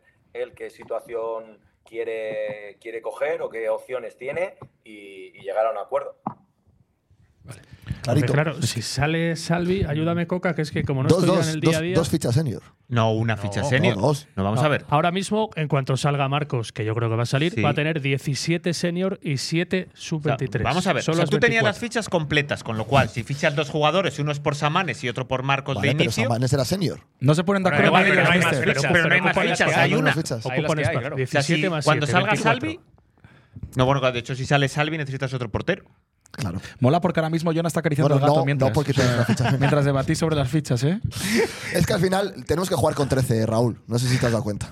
qué 0.55 0.71
situación 0.71 1.59
quiere, 1.85 2.77
quiere 2.81 3.01
coger 3.03 3.43
o 3.43 3.49
qué 3.49 3.69
opciones 3.69 4.17
tiene 4.17 4.57
y 4.85 5.33
llegar 5.43 5.67
a 5.67 5.71
un 5.71 5.79
acuerdo. 5.79 6.17
Hombre, 8.13 8.33
claro, 8.33 8.63
si 8.63 8.83
sale 8.83 9.37
Salvi, 9.37 9.85
ayúdame 9.85 10.27
Coca, 10.27 10.55
que 10.55 10.63
es 10.63 10.71
que 10.71 10.83
como 10.85 11.03
no 11.03 11.09
Dos, 11.09 11.19
estoy 11.23 11.37
dos, 11.37 11.47
en 11.49 11.55
el 11.55 11.61
día 11.61 11.71
a 11.71 11.73
dos, 11.75 11.83
día. 11.83 11.95
dos 11.97 12.09
fichas 12.09 12.35
senior. 12.35 12.63
No, 12.89 13.13
una 13.13 13.37
ficha 13.37 13.61
No, 13.61 13.69
senior. 13.69 13.97
no, 13.97 14.03
dos. 14.03 14.27
No, 14.35 14.45
vamos 14.45 14.63
a 14.63 14.69
ver. 14.69 14.85
Ahora 14.89 15.11
mismo, 15.11 15.51
en 15.57 15.69
cuanto 15.69 15.97
salga 15.97 16.27
Marcos, 16.29 16.73
que 16.73 16.85
yo 16.85 16.95
creo 16.95 17.11
que 17.11 17.17
va 17.17 17.25
a 17.25 17.27
salir, 17.27 17.53
Sí. 17.53 17.61
va 17.63 17.71
a 17.71 17.75
tener 17.75 18.01
17 18.01 18.73
senior 18.73 19.19
y 19.23 19.37
7 19.37 19.89
O 19.93 19.97
sea, 19.97 20.01
sub-23. 20.03 20.63
vamos 20.63 20.87
a 20.87 20.93
ver. 20.95 21.03
Son 21.03 21.13
o 21.13 21.17
sea, 21.17 21.27
tú 21.27 21.39
tenías 21.39 21.63
24. 21.63 21.67
las 21.69 21.79
fichas 21.79 22.09
completas, 22.09 22.65
con 22.65 22.79
lo 22.79 22.85
cual, 22.87 23.09
si 23.11 23.23
fichas 23.25 23.55
dos 23.55 23.69
jugadores, 23.71 24.19
uno 24.19 24.33
es 24.33 24.41
por 24.41 24.55
Samanes 24.57 25.05
y 25.05 25.09
otro 25.09 25.29
por 25.29 25.43
Marcos 25.43 25.77
Vale, 25.77 25.89
de 25.89 25.95
pero 25.95 26.05
inicio. 26.05 26.25
Samanes 26.25 26.53
era 26.53 26.65
senior. 26.65 27.01
No 27.21 27.35
se 27.35 27.45
ponen 27.45 27.63
de 27.63 27.71
Pero 27.71 27.89
acuerdo 27.89 28.07
igual, 28.07 28.07
con 28.07 28.15
pero 28.17 28.25
no 28.25 28.33
hay 28.33 28.41
más 28.41 28.59
fichas. 28.77 28.93
pero 28.93 29.09
no 29.09 29.15
hay 29.15 29.21
más 29.21 29.39
fichas, 29.39 29.77
hay 29.77 29.95
una. 29.95 30.11
Ocupan 30.13 30.79
espacio. 30.79 31.01
claro. 31.01 31.15
O 31.15 31.19
sea, 31.19 31.43
17 31.43 31.63
si 31.63 31.69
más 31.71 31.85
cuando 31.85 32.07
7, 32.07 32.13
salga 32.13 32.33
24. 32.33 32.61
Salvi. 32.61 32.81
No, 33.77 33.85
bueno, 33.85 34.01
de 34.13 34.19
hecho, 34.19 34.35
si 34.35 34.47
sale 34.47 34.69
Salvi, 34.69 34.97
necesitas 34.97 35.35
otro 35.35 35.51
portero. 35.51 35.85
Claro. 36.39 36.61
Mola 36.81 37.01
porque 37.01 37.21
ahora 37.21 37.31
mismo 37.31 37.53
Jonah 37.53 37.67
está 37.69 37.81
acariciando 37.81 38.09
Bueno, 38.15 38.25
el 38.25 38.31
gato 38.31 38.41
no, 38.41 38.45
mientras. 38.47 38.71
no 38.71 38.75
porque 38.75 38.93
ficha 38.93 39.51
mientras 39.59 39.85
debatís 39.85 40.19
sobre 40.19 40.37
las 40.37 40.49
fichas, 40.49 40.83
¿eh? 40.85 41.01
Es 41.75 41.87
que 41.87 41.93
al 41.93 42.01
final 42.01 42.45
tenemos 42.47 42.69
que 42.69 42.75
jugar 42.77 42.95
con 42.95 43.09
13, 43.09 43.45
Raúl. 43.47 43.81
No 43.87 43.99
sé 43.99 44.09
si 44.09 44.19
te 44.19 44.27
has 44.27 44.33
dado 44.33 44.45
cuenta. 44.45 44.71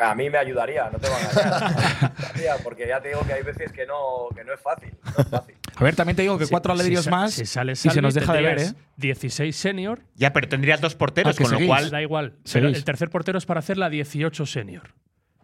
A 0.00 0.14
mí 0.16 0.28
me 0.28 0.36
ayudaría, 0.38 0.90
no 0.90 0.98
te 0.98 1.08
voy 1.08 1.16
a 1.16 1.30
engañar. 1.30 2.58
Porque 2.64 2.86
ya 2.88 3.00
te 3.00 3.08
digo 3.08 3.20
que 3.24 3.32
hay 3.32 3.42
veces 3.42 3.72
que 3.72 3.86
no, 3.86 4.28
que 4.34 4.44
no 4.44 4.52
es 4.52 4.60
fácil. 4.60 4.92
No 5.04 5.22
es 5.22 5.28
fácil. 5.28 5.54
A 5.76 5.84
ver, 5.84 5.94
también 5.94 6.16
te 6.16 6.22
digo 6.22 6.38
que 6.38 6.46
cuatro 6.46 6.76
si 6.76 7.10
más 7.10 7.34
si 7.34 7.46
sale 7.46 7.72
y 7.72 7.76
se 7.76 8.02
nos 8.02 8.14
deja 8.14 8.32
de 8.32 8.42
ver, 8.42 8.58
¿eh? 8.58 8.62
tendrías 8.64 8.76
16 8.96 9.54
senior, 9.56 10.00
Ya, 10.16 10.32
pero 10.32 10.48
tendrías 10.48 10.80
dos 10.80 10.94
porteros, 10.94 11.36
Ah, 11.38 11.42
con 11.42 11.52
lo 11.52 11.66
cual. 11.66 11.90
da 11.90 12.02
igual. 12.02 12.34
Pero 12.52 12.68
el 12.68 12.82
tercer 12.84 13.10
portero 13.10 13.38
es 13.38 13.46
para 13.46 13.60
hacer 13.60 13.76
la 13.78 13.88
18 13.90 14.44
senior. 14.46 14.94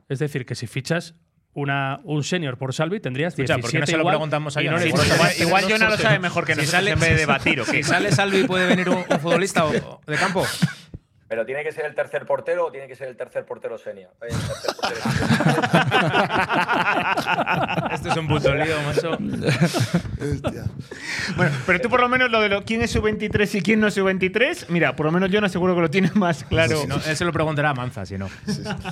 Es 0.08 0.18
decir, 0.18 0.44
que 0.44 0.54
si 0.54 0.66
fichas 0.66 1.14
una, 1.54 2.00
un 2.04 2.24
senior 2.24 2.56
por 2.56 2.72
Salvi, 2.72 2.98
tendrías 3.00 3.34
Escucha, 3.34 3.56
17 3.56 3.60
¿por 3.62 3.70
qué 3.72 3.78
no 3.80 3.86
se 3.86 3.92
lo 3.92 3.98
igual, 4.00 4.14
preguntamos 4.14 4.56
a 4.56 4.62
y 4.62 4.68
no 4.68 4.78
le 4.78 4.88
igual- 4.88 5.06
igual 5.38 5.64
Jonah 5.68 5.90
lo 5.90 5.98
sabe 5.98 6.18
mejor 6.18 6.46
que 6.46 6.54
Si 6.54 6.60
nosotros 6.60 6.78
sale- 6.80 6.90
en 6.92 7.00
vez 7.00 7.10
de 7.10 7.16
debatir, 7.16 7.60
¿o 7.60 7.64
qué? 7.66 7.82
Si 7.82 7.82
sale 7.82 8.10
Salvi, 8.12 8.44
¿puede 8.44 8.66
venir 8.66 8.88
un, 8.88 9.04
un 9.08 9.20
futbolista 9.20 9.66
o- 9.66 10.00
de 10.06 10.16
campo? 10.16 10.46
Pero 11.32 11.46
tiene 11.46 11.64
que 11.64 11.72
ser 11.72 11.86
el 11.86 11.94
tercer 11.94 12.26
portero 12.26 12.66
o 12.66 12.70
tiene 12.70 12.86
que 12.86 12.94
ser 12.94 13.08
el 13.08 13.16
tercer 13.16 13.46
portero 13.46 13.78
senior. 13.78 14.10
El 14.20 14.36
tercer 14.36 14.76
portero 14.76 15.00
Esto 17.94 18.08
es 18.10 18.16
un 18.18 18.28
puto 18.28 18.54
lío, 18.54 18.76
macho. 18.82 19.16
Bueno, 21.34 21.56
pero 21.64 21.80
tú 21.80 21.88
por 21.88 22.02
lo 22.02 22.10
menos 22.10 22.30
lo 22.30 22.42
de 22.42 22.50
lo, 22.50 22.62
quién 22.64 22.82
es 22.82 22.90
su 22.90 23.00
23 23.00 23.54
y 23.54 23.62
quién 23.62 23.80
no 23.80 23.86
es 23.86 23.94
su 23.94 24.04
23, 24.04 24.68
mira, 24.68 24.94
por 24.94 25.06
lo 25.06 25.12
menos 25.12 25.30
Jonah 25.32 25.48
seguro 25.48 25.74
que 25.74 25.80
lo 25.80 25.88
tiene 25.88 26.10
más 26.12 26.44
claro. 26.44 26.76
Si 26.76 26.86
no, 26.86 26.96
él 26.96 27.16
se 27.16 27.24
lo 27.24 27.32
preguntará 27.32 27.70
a 27.70 27.74
Manza, 27.74 28.04
si 28.04 28.18
no. 28.18 28.28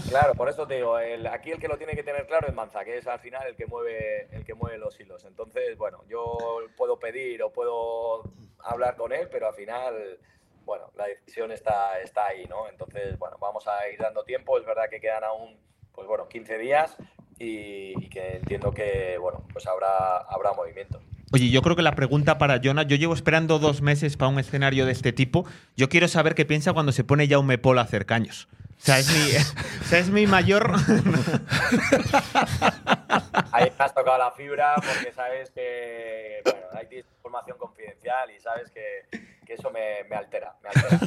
Claro, 0.09 0.32
por 0.34 0.49
eso 0.49 0.66
te 0.66 0.76
digo, 0.76 0.99
el- 0.99 1.26
aquí 1.26 1.51
el 1.51 1.59
que 1.59 1.68
lo 1.68 1.76
tiene 1.76 1.93
que 1.95 2.05
tener 2.05 2.26
claro 2.26 2.49
es 2.49 2.55
Manza, 2.55 2.86
que 2.86 2.97
es 2.97 3.07
al 3.07 3.20
final 3.20 3.43
el 3.49 3.55
que 3.55 3.66
mueve, 3.66 4.28
el 4.32 4.47
que 4.47 4.55
mueve 4.55 4.78
los 4.78 4.99
hilos. 4.99 5.26
Entonces, 5.26 5.76
bueno, 5.76 6.05
yo 6.09 6.38
puedo 6.78 6.99
pedir 6.99 7.43
o 7.43 7.53
puedo 7.53 8.32
hablar 8.64 8.97
con 8.97 9.12
él, 9.12 9.28
pero 9.30 9.49
al 9.49 9.55
final, 9.55 9.93
bueno, 10.71 10.93
la 10.97 11.09
decisión 11.09 11.51
está, 11.51 12.01
está 12.01 12.27
ahí, 12.29 12.47
¿no? 12.47 12.68
Entonces, 12.68 13.18
bueno, 13.18 13.37
vamos 13.41 13.66
a 13.66 13.89
ir 13.93 13.99
dando 13.99 14.23
tiempo. 14.23 14.57
Es 14.57 14.64
verdad 14.64 14.85
que 14.89 15.01
quedan 15.01 15.25
aún, 15.25 15.59
pues 15.93 16.07
bueno, 16.07 16.29
15 16.29 16.59
días 16.59 16.97
y, 17.41 17.93
y 18.01 18.09
que 18.09 18.37
entiendo 18.37 18.71
que, 18.71 19.18
bueno, 19.18 19.43
pues 19.53 19.66
habrá, 19.66 20.18
habrá 20.18 20.53
movimiento. 20.53 21.01
Oye, 21.33 21.51
yo 21.51 21.61
creo 21.62 21.75
que 21.75 21.83
la 21.83 21.97
pregunta 21.97 22.39
para 22.39 22.61
Jonah, 22.62 22.85
yo 22.85 22.95
llevo 22.95 23.14
esperando 23.14 23.59
dos 23.59 23.83
meses 23.83 24.16
para 24.16 24.29
un 24.29 24.39
escenario 24.39 24.87
de 24.87 24.93
este 24.93 25.12
tipo. 25.12 25.45
Yo 25.77 25.89
quiero 25.89 26.07
saber 26.07 26.37
qué 26.37 26.47
piensa 26.47 26.73
cuando 26.73 26.93
se 26.93 27.03
pone 27.03 27.27
Jaume 27.27 27.59
Pol 27.59 27.77
a 27.81 27.83
hacer 27.83 28.07
caños. 28.07 28.47
O 28.79 28.85
sea, 28.85 29.01
es 29.01 29.11
mi, 29.12 29.37
o 29.81 29.85
sea, 29.87 29.99
es 29.99 30.09
mi 30.09 30.29
mayor. 30.29 30.71
Ahí 33.51 33.73
has 33.77 33.93
tocado 33.93 34.18
la 34.18 34.31
fibra 34.31 34.77
porque 34.77 35.11
sabes 35.16 35.51
que 35.51 36.43
bueno, 36.45 36.61
hay 36.75 36.87
información 36.97 37.59
confidencial 37.59 38.31
y 38.31 38.39
sabes 38.39 38.71
que, 38.71 39.39
que 39.51 39.55
eso 39.55 39.70
me, 39.72 40.05
me 40.09 40.14
altera. 40.14 40.55
Me 40.62 40.68
altera. 40.68 40.98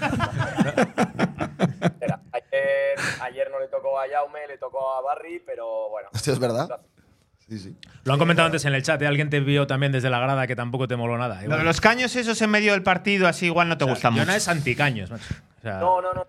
Ayer, 2.33 2.97
ayer 3.21 3.51
no 3.51 3.59
le 3.59 3.67
tocó 3.67 3.99
a 3.99 4.03
Jaume, 4.11 4.47
le 4.47 4.57
tocó 4.57 4.95
a 4.95 5.01
Barry, 5.01 5.41
pero 5.45 5.89
bueno. 5.89 6.09
Hostia, 6.13 6.33
¿es 6.33 6.39
verdad? 6.39 6.81
Sí, 7.47 7.57
sí. 7.57 7.75
Lo 8.03 8.13
han 8.13 8.19
comentado 8.19 8.47
antes 8.47 8.65
en 8.65 8.73
el 8.73 8.83
chat, 8.83 9.01
¿eh? 9.01 9.07
alguien 9.07 9.29
te 9.29 9.39
vio 9.39 9.65
también 9.65 9.91
desde 9.91 10.09
la 10.09 10.19
grada 10.19 10.45
que 10.45 10.55
tampoco 10.55 10.87
te 10.87 10.95
moló 10.95 11.17
nada. 11.17 11.41
Lo 11.43 11.57
de 11.57 11.63
los 11.63 11.79
caños 11.79 12.15
esos 12.15 12.41
en 12.41 12.49
medio 12.49 12.73
del 12.73 12.83
partido, 12.83 13.27
así 13.27 13.45
igual 13.45 13.69
no 13.69 13.77
te 13.77 13.85
gustan 13.85 14.13
mucho. 14.13 14.25
Jonah 14.25 14.35
es 14.35 14.47
anticaños, 14.47 15.09
macho. 15.09 15.33
O 15.59 15.61
sea, 15.61 15.79
no, 15.79 16.01
no, 16.01 16.13
no. 16.13 16.27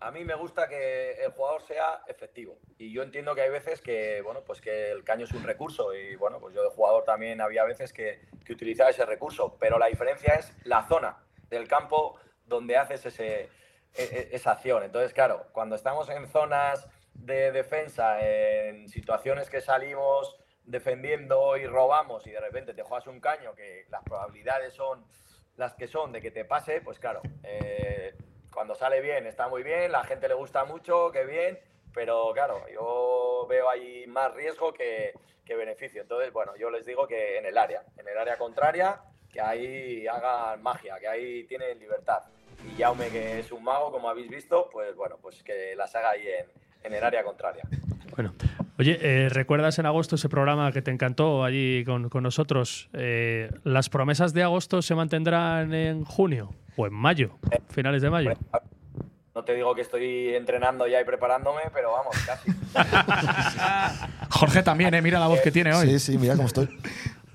A 0.00 0.10
mí 0.10 0.24
me 0.24 0.34
gusta 0.34 0.66
que 0.66 1.12
el 1.22 1.30
jugador 1.32 1.62
sea 1.62 2.02
efectivo. 2.06 2.58
Y 2.78 2.90
yo 2.90 3.02
entiendo 3.02 3.34
que 3.34 3.42
hay 3.42 3.50
veces 3.50 3.82
que, 3.82 4.22
bueno, 4.22 4.42
pues 4.42 4.60
que 4.60 4.90
el 4.90 5.04
caño 5.04 5.24
es 5.24 5.32
un 5.32 5.42
recurso. 5.42 5.94
Y 5.94 6.16
bueno, 6.16 6.40
pues 6.40 6.54
yo 6.54 6.62
de 6.62 6.70
jugador 6.70 7.04
también 7.04 7.40
había 7.42 7.64
veces 7.64 7.92
que, 7.92 8.20
utilizaba 8.48 8.90
ese 8.90 9.04
recurso. 9.04 9.56
Pero 9.60 9.78
la 9.78 9.86
diferencia 9.86 10.34
es 10.34 10.52
la 10.64 10.86
zona 10.88 11.18
del 11.50 11.68
campo 11.68 12.18
donde 12.46 12.76
haces 12.78 13.04
ese, 13.04 13.42
e- 13.42 13.48
e- 13.94 14.28
esa 14.32 14.52
acción. 14.52 14.82
Entonces, 14.82 15.12
claro, 15.12 15.46
cuando 15.52 15.76
estamos 15.76 16.08
en 16.08 16.26
zonas 16.28 16.88
de 17.12 17.52
defensa, 17.52 18.26
en 18.26 18.88
situaciones 18.88 19.50
que 19.50 19.60
salimos 19.60 20.36
defendiendo 20.64 21.56
y 21.56 21.66
robamos 21.66 22.26
y 22.26 22.30
de 22.30 22.40
repente 22.40 22.74
te 22.74 22.82
juegas 22.82 23.06
un 23.06 23.20
caño 23.20 23.54
que 23.54 23.86
las 23.90 24.02
probabilidades 24.02 24.74
son 24.74 25.04
las 25.56 25.74
que 25.74 25.86
son 25.86 26.12
de 26.12 26.22
que 26.22 26.30
te 26.30 26.44
pase, 26.44 26.80
pues 26.80 26.98
claro, 26.98 27.20
eh, 27.42 28.14
cuando 28.52 28.74
sale 28.74 29.00
bien 29.00 29.26
está 29.26 29.48
muy 29.48 29.62
bien, 29.62 29.92
la 29.92 30.04
gente 30.04 30.28
le 30.28 30.34
gusta 30.34 30.64
mucho, 30.64 31.10
qué 31.12 31.24
bien, 31.24 31.58
pero 31.94 32.30
claro, 32.32 32.64
yo 32.72 33.46
veo 33.48 33.68
ahí 33.70 34.06
más 34.06 34.32
riesgo 34.34 34.72
que, 34.72 35.12
que 35.44 35.54
beneficio. 35.54 36.02
Entonces, 36.02 36.32
bueno, 36.32 36.52
yo 36.56 36.70
les 36.70 36.86
digo 36.86 37.06
que 37.06 37.38
en 37.38 37.46
el 37.46 37.56
área, 37.58 37.82
en 37.96 38.06
el 38.08 38.18
área 38.18 38.36
contraria, 38.38 39.00
que 39.32 39.40
ahí 39.40 40.06
hagan 40.06 40.62
magia, 40.62 40.98
que 40.98 41.08
ahí 41.08 41.44
tienen 41.44 41.78
libertad. 41.78 42.22
Y 42.64 42.80
Jaume, 42.80 43.08
que 43.08 43.40
es 43.40 43.50
un 43.52 43.64
mago, 43.64 43.90
como 43.90 44.08
habéis 44.10 44.28
visto, 44.28 44.68
pues 44.70 44.94
bueno, 44.94 45.16
pues 45.20 45.42
que 45.42 45.74
las 45.74 45.94
haga 45.94 46.10
ahí 46.10 46.26
en, 46.26 46.46
en 46.84 46.94
el 46.94 47.02
área 47.02 47.24
contraria. 47.24 47.62
Bueno, 48.14 48.34
oye, 48.78 48.98
eh, 49.00 49.28
¿recuerdas 49.28 49.78
en 49.78 49.86
agosto 49.86 50.16
ese 50.16 50.28
programa 50.28 50.72
que 50.72 50.82
te 50.82 50.90
encantó 50.90 51.44
allí 51.44 51.84
con, 51.84 52.10
con 52.10 52.22
nosotros? 52.22 52.90
Eh, 52.92 53.50
¿Las 53.64 53.88
promesas 53.88 54.34
de 54.34 54.42
agosto 54.42 54.82
se 54.82 54.94
mantendrán 54.94 55.72
en 55.72 56.04
junio 56.04 56.50
en 56.86 56.92
mayo? 56.94 57.38
Finales 57.68 58.02
de 58.02 58.10
mayo. 58.10 58.32
No 59.34 59.44
te 59.44 59.54
digo 59.54 59.74
que 59.74 59.80
estoy 59.82 60.34
entrenando 60.34 60.86
ya 60.86 61.00
y 61.00 61.04
preparándome, 61.04 61.62
pero 61.72 61.92
vamos, 61.92 62.16
casi. 62.26 62.50
Jorge 64.30 64.62
también, 64.62 64.92
¿eh? 64.94 65.02
Mira 65.02 65.18
la 65.20 65.28
voz 65.28 65.40
que 65.40 65.50
tiene 65.50 65.72
hoy. 65.74 65.86
Sí, 65.88 65.98
sí, 65.98 66.18
mira 66.18 66.34
cómo 66.36 66.46
estoy. 66.48 66.66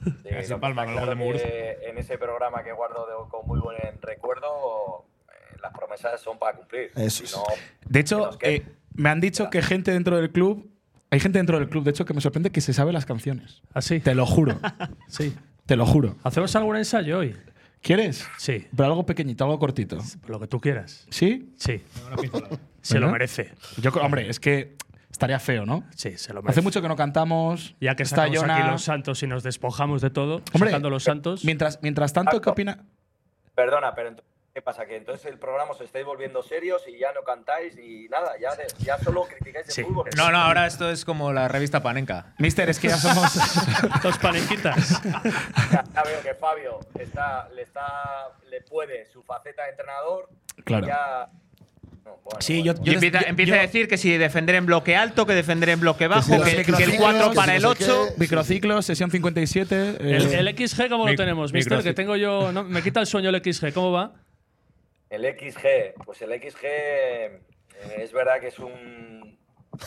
Sí, 0.04 0.54
palma 0.60 0.86
claro 0.86 1.16
que 1.18 1.78
En 1.90 1.98
ese 1.98 2.18
programa 2.18 2.64
que 2.64 2.72
guardo 2.74 3.08
de- 3.08 3.30
con 3.30 3.48
muy 3.48 3.60
buen 3.60 3.78
recuerdo, 4.02 5.06
eh, 5.30 5.58
las 5.62 5.72
promesas 5.74 6.22
son 6.22 6.38
para 6.38 6.58
cumplir. 6.58 6.92
Eso 6.96 7.10
Si 7.20 7.24
es. 7.24 7.36
no, 7.36 7.44
De 7.88 8.00
hecho, 8.02 8.38
que- 8.38 8.56
eh, 8.56 8.66
me 8.94 9.10
han 9.10 9.20
dicho 9.20 9.50
que 9.50 9.62
gente 9.62 9.92
dentro 9.92 10.16
del 10.18 10.32
club. 10.32 10.70
Hay 11.12 11.20
gente 11.20 11.40
dentro 11.40 11.58
del 11.58 11.70
club, 11.70 11.84
de 11.84 11.92
hecho, 11.92 12.06
que 12.06 12.14
me 12.14 12.22
sorprende 12.22 12.52
que 12.52 12.62
se 12.62 12.74
sabe 12.74 12.92
las 12.92 13.06
canciones. 13.06 13.62
¿Así? 13.74 14.00
Te 14.00 14.14
lo 14.16 14.26
juro. 14.26 14.60
Sí. 15.08 15.36
Te 15.66 15.76
lo 15.76 15.86
juro. 15.88 16.16
¿Hacemos 16.24 16.56
algún 16.56 16.76
ensayo 16.76 17.18
hoy? 17.20 17.36
¿Quieres? 17.86 18.28
Sí. 18.40 18.66
Pero 18.76 18.88
algo 18.90 19.06
pequeñito, 19.06 19.44
algo 19.44 19.60
cortito. 19.60 20.00
Lo 20.26 20.40
que 20.40 20.48
tú 20.48 20.60
quieras. 20.60 21.06
¿Sí? 21.12 21.54
Sí. 21.56 21.84
Se 22.82 23.00
lo 23.00 23.12
merece. 23.12 23.54
Yo, 23.78 23.92
creo- 23.92 24.04
hombre, 24.04 24.28
es 24.28 24.40
que 24.40 24.76
estaría 25.12 25.38
feo, 25.40 25.68
¿no? 25.68 25.84
Sí, 25.96 26.18
se 26.18 26.34
lo 26.34 26.42
merece. 26.42 26.60
Hace 26.60 26.62
mucho 26.64 26.82
que 26.82 26.88
no 26.88 26.96
cantamos. 26.96 27.76
Ya 27.80 27.96
que 27.96 28.02
está 28.02 28.28
Jonah. 28.28 28.58
aquí 28.58 28.68
los 28.72 28.82
santos 28.84 29.22
y 29.22 29.28
nos 29.28 29.44
despojamos 29.44 30.02
de 30.02 30.10
todo, 30.10 30.42
Hombre, 30.54 30.72
sacando 30.72 30.90
los 30.90 31.04
santos. 31.04 31.46
Mientras, 31.46 31.78
mientras 31.84 32.12
tanto, 32.12 32.42
¿qué 32.42 32.50
opina? 32.50 32.86
Perdona, 33.54 33.94
pero 33.94 34.10
entonces, 34.10 34.34
¿qué 34.56 34.62
pasa? 34.62 34.86
Que 34.86 34.96
entonces 34.96 35.26
el 35.26 35.38
programa 35.38 35.72
os 35.74 35.82
estáis 35.82 36.06
volviendo 36.06 36.42
serios 36.42 36.82
y 36.88 36.98
ya 36.98 37.12
no 37.12 37.24
cantáis 37.24 37.78
y 37.78 38.08
nada, 38.08 38.32
ya, 38.40 38.56
de- 38.56 38.66
ya 38.80 38.98
solo 39.00 39.26
criticáis 39.26 39.68
el 39.68 39.74
Sí. 39.74 39.84
fútbol. 39.84 40.10
No, 40.16 40.32
no, 40.32 40.38
ahora 40.38 40.66
esto 40.66 40.90
es 40.90 41.04
como 41.04 41.34
la 41.34 41.50
revista 41.50 41.84
Panenka. 41.84 42.34
Mister, 42.38 42.70
es 42.70 42.80
que 42.80 42.88
ya 42.88 42.96
somos. 42.98 43.34
Dos 44.02 44.18
panenquitas. 44.18 45.04
Ya, 45.72 45.84
ya 45.94 46.04
veo 46.04 46.22
que 46.24 46.34
Fabio 46.36 46.80
está, 46.98 47.50
le 47.50 47.64
está, 47.64 48.30
le 48.50 48.62
puede 48.62 49.06
su 49.12 49.22
faceta 49.24 49.64
de 49.66 49.72
entrenador. 49.72 50.30
y 50.58 50.62
Claro. 50.62 50.88
Ya, 50.88 51.28
no, 52.06 52.12
bueno, 52.24 52.40
Sí, 52.40 52.62
bueno. 52.64 52.80
yo, 52.82 52.84
yo- 52.94 53.00
empieza 53.28 53.56
yo- 53.56 53.60
a 53.60 53.62
decir 53.62 53.90
que 53.90 53.98
si 53.98 54.18
defender 54.18 54.56
en 54.56 54.66
bloque 54.68 54.96
alto, 54.96 55.26
que 55.26 55.34
defender 55.34 55.68
en 55.68 55.82
bloque 55.82 56.08
bajo, 56.08 56.30
que, 56.42 56.44
que 56.46 56.52
el 56.52 56.58
microciclos, 56.60 56.98
4 56.98 57.30
que 57.32 57.36
para 57.36 57.56
el 57.58 57.62
no 57.62 57.76
sé 57.76 57.84
8. 57.92 58.06
qué. 58.08 58.20
Microciclos, 58.22 58.86
sesión 58.86 59.12
57. 59.12 59.76
eh, 59.76 59.98
El, 60.00 60.48
el 60.48 60.56
XG, 60.58 60.88
¿cómo 60.88 61.10
lo 61.10 61.16
tenemos, 61.16 61.52
mister? 61.52 61.84
Que 61.84 61.94
tengo 61.94 62.16
yo. 62.16 62.54
no, 62.54 62.64
me 62.64 62.82
quita 62.82 63.02
el 63.02 63.06
sueño 63.08 63.30
el 63.32 63.42
XG. 63.44 63.74
¿Cómo 63.74 63.92
va? 63.92 64.14
El 65.10 65.24
XG, 65.24 66.04
pues 66.04 66.22
el 66.22 66.32
XG 66.32 66.64
eh, 66.64 67.40
es 67.98 68.12
verdad 68.12 68.40
que 68.40 68.48
es 68.48 68.60
un 68.60 69.38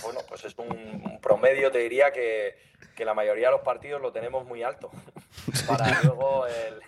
bueno, 0.03 0.21
pues 0.29 0.45
es 0.45 0.57
un, 0.59 1.19
promedio, 1.23 1.71
te 1.71 1.79
diría 1.79 2.13
que, 2.13 2.57
que 2.95 3.05
la 3.05 3.15
mayoría 3.15 3.49
de 3.49 3.53
los 3.53 3.63
partidos 3.63 4.01
lo 4.01 4.13
tenemos 4.13 4.45
muy 4.47 4.63
alto. 4.63 4.91
Para 5.67 6.03
luego 6.03 6.47
el, 6.47 6.81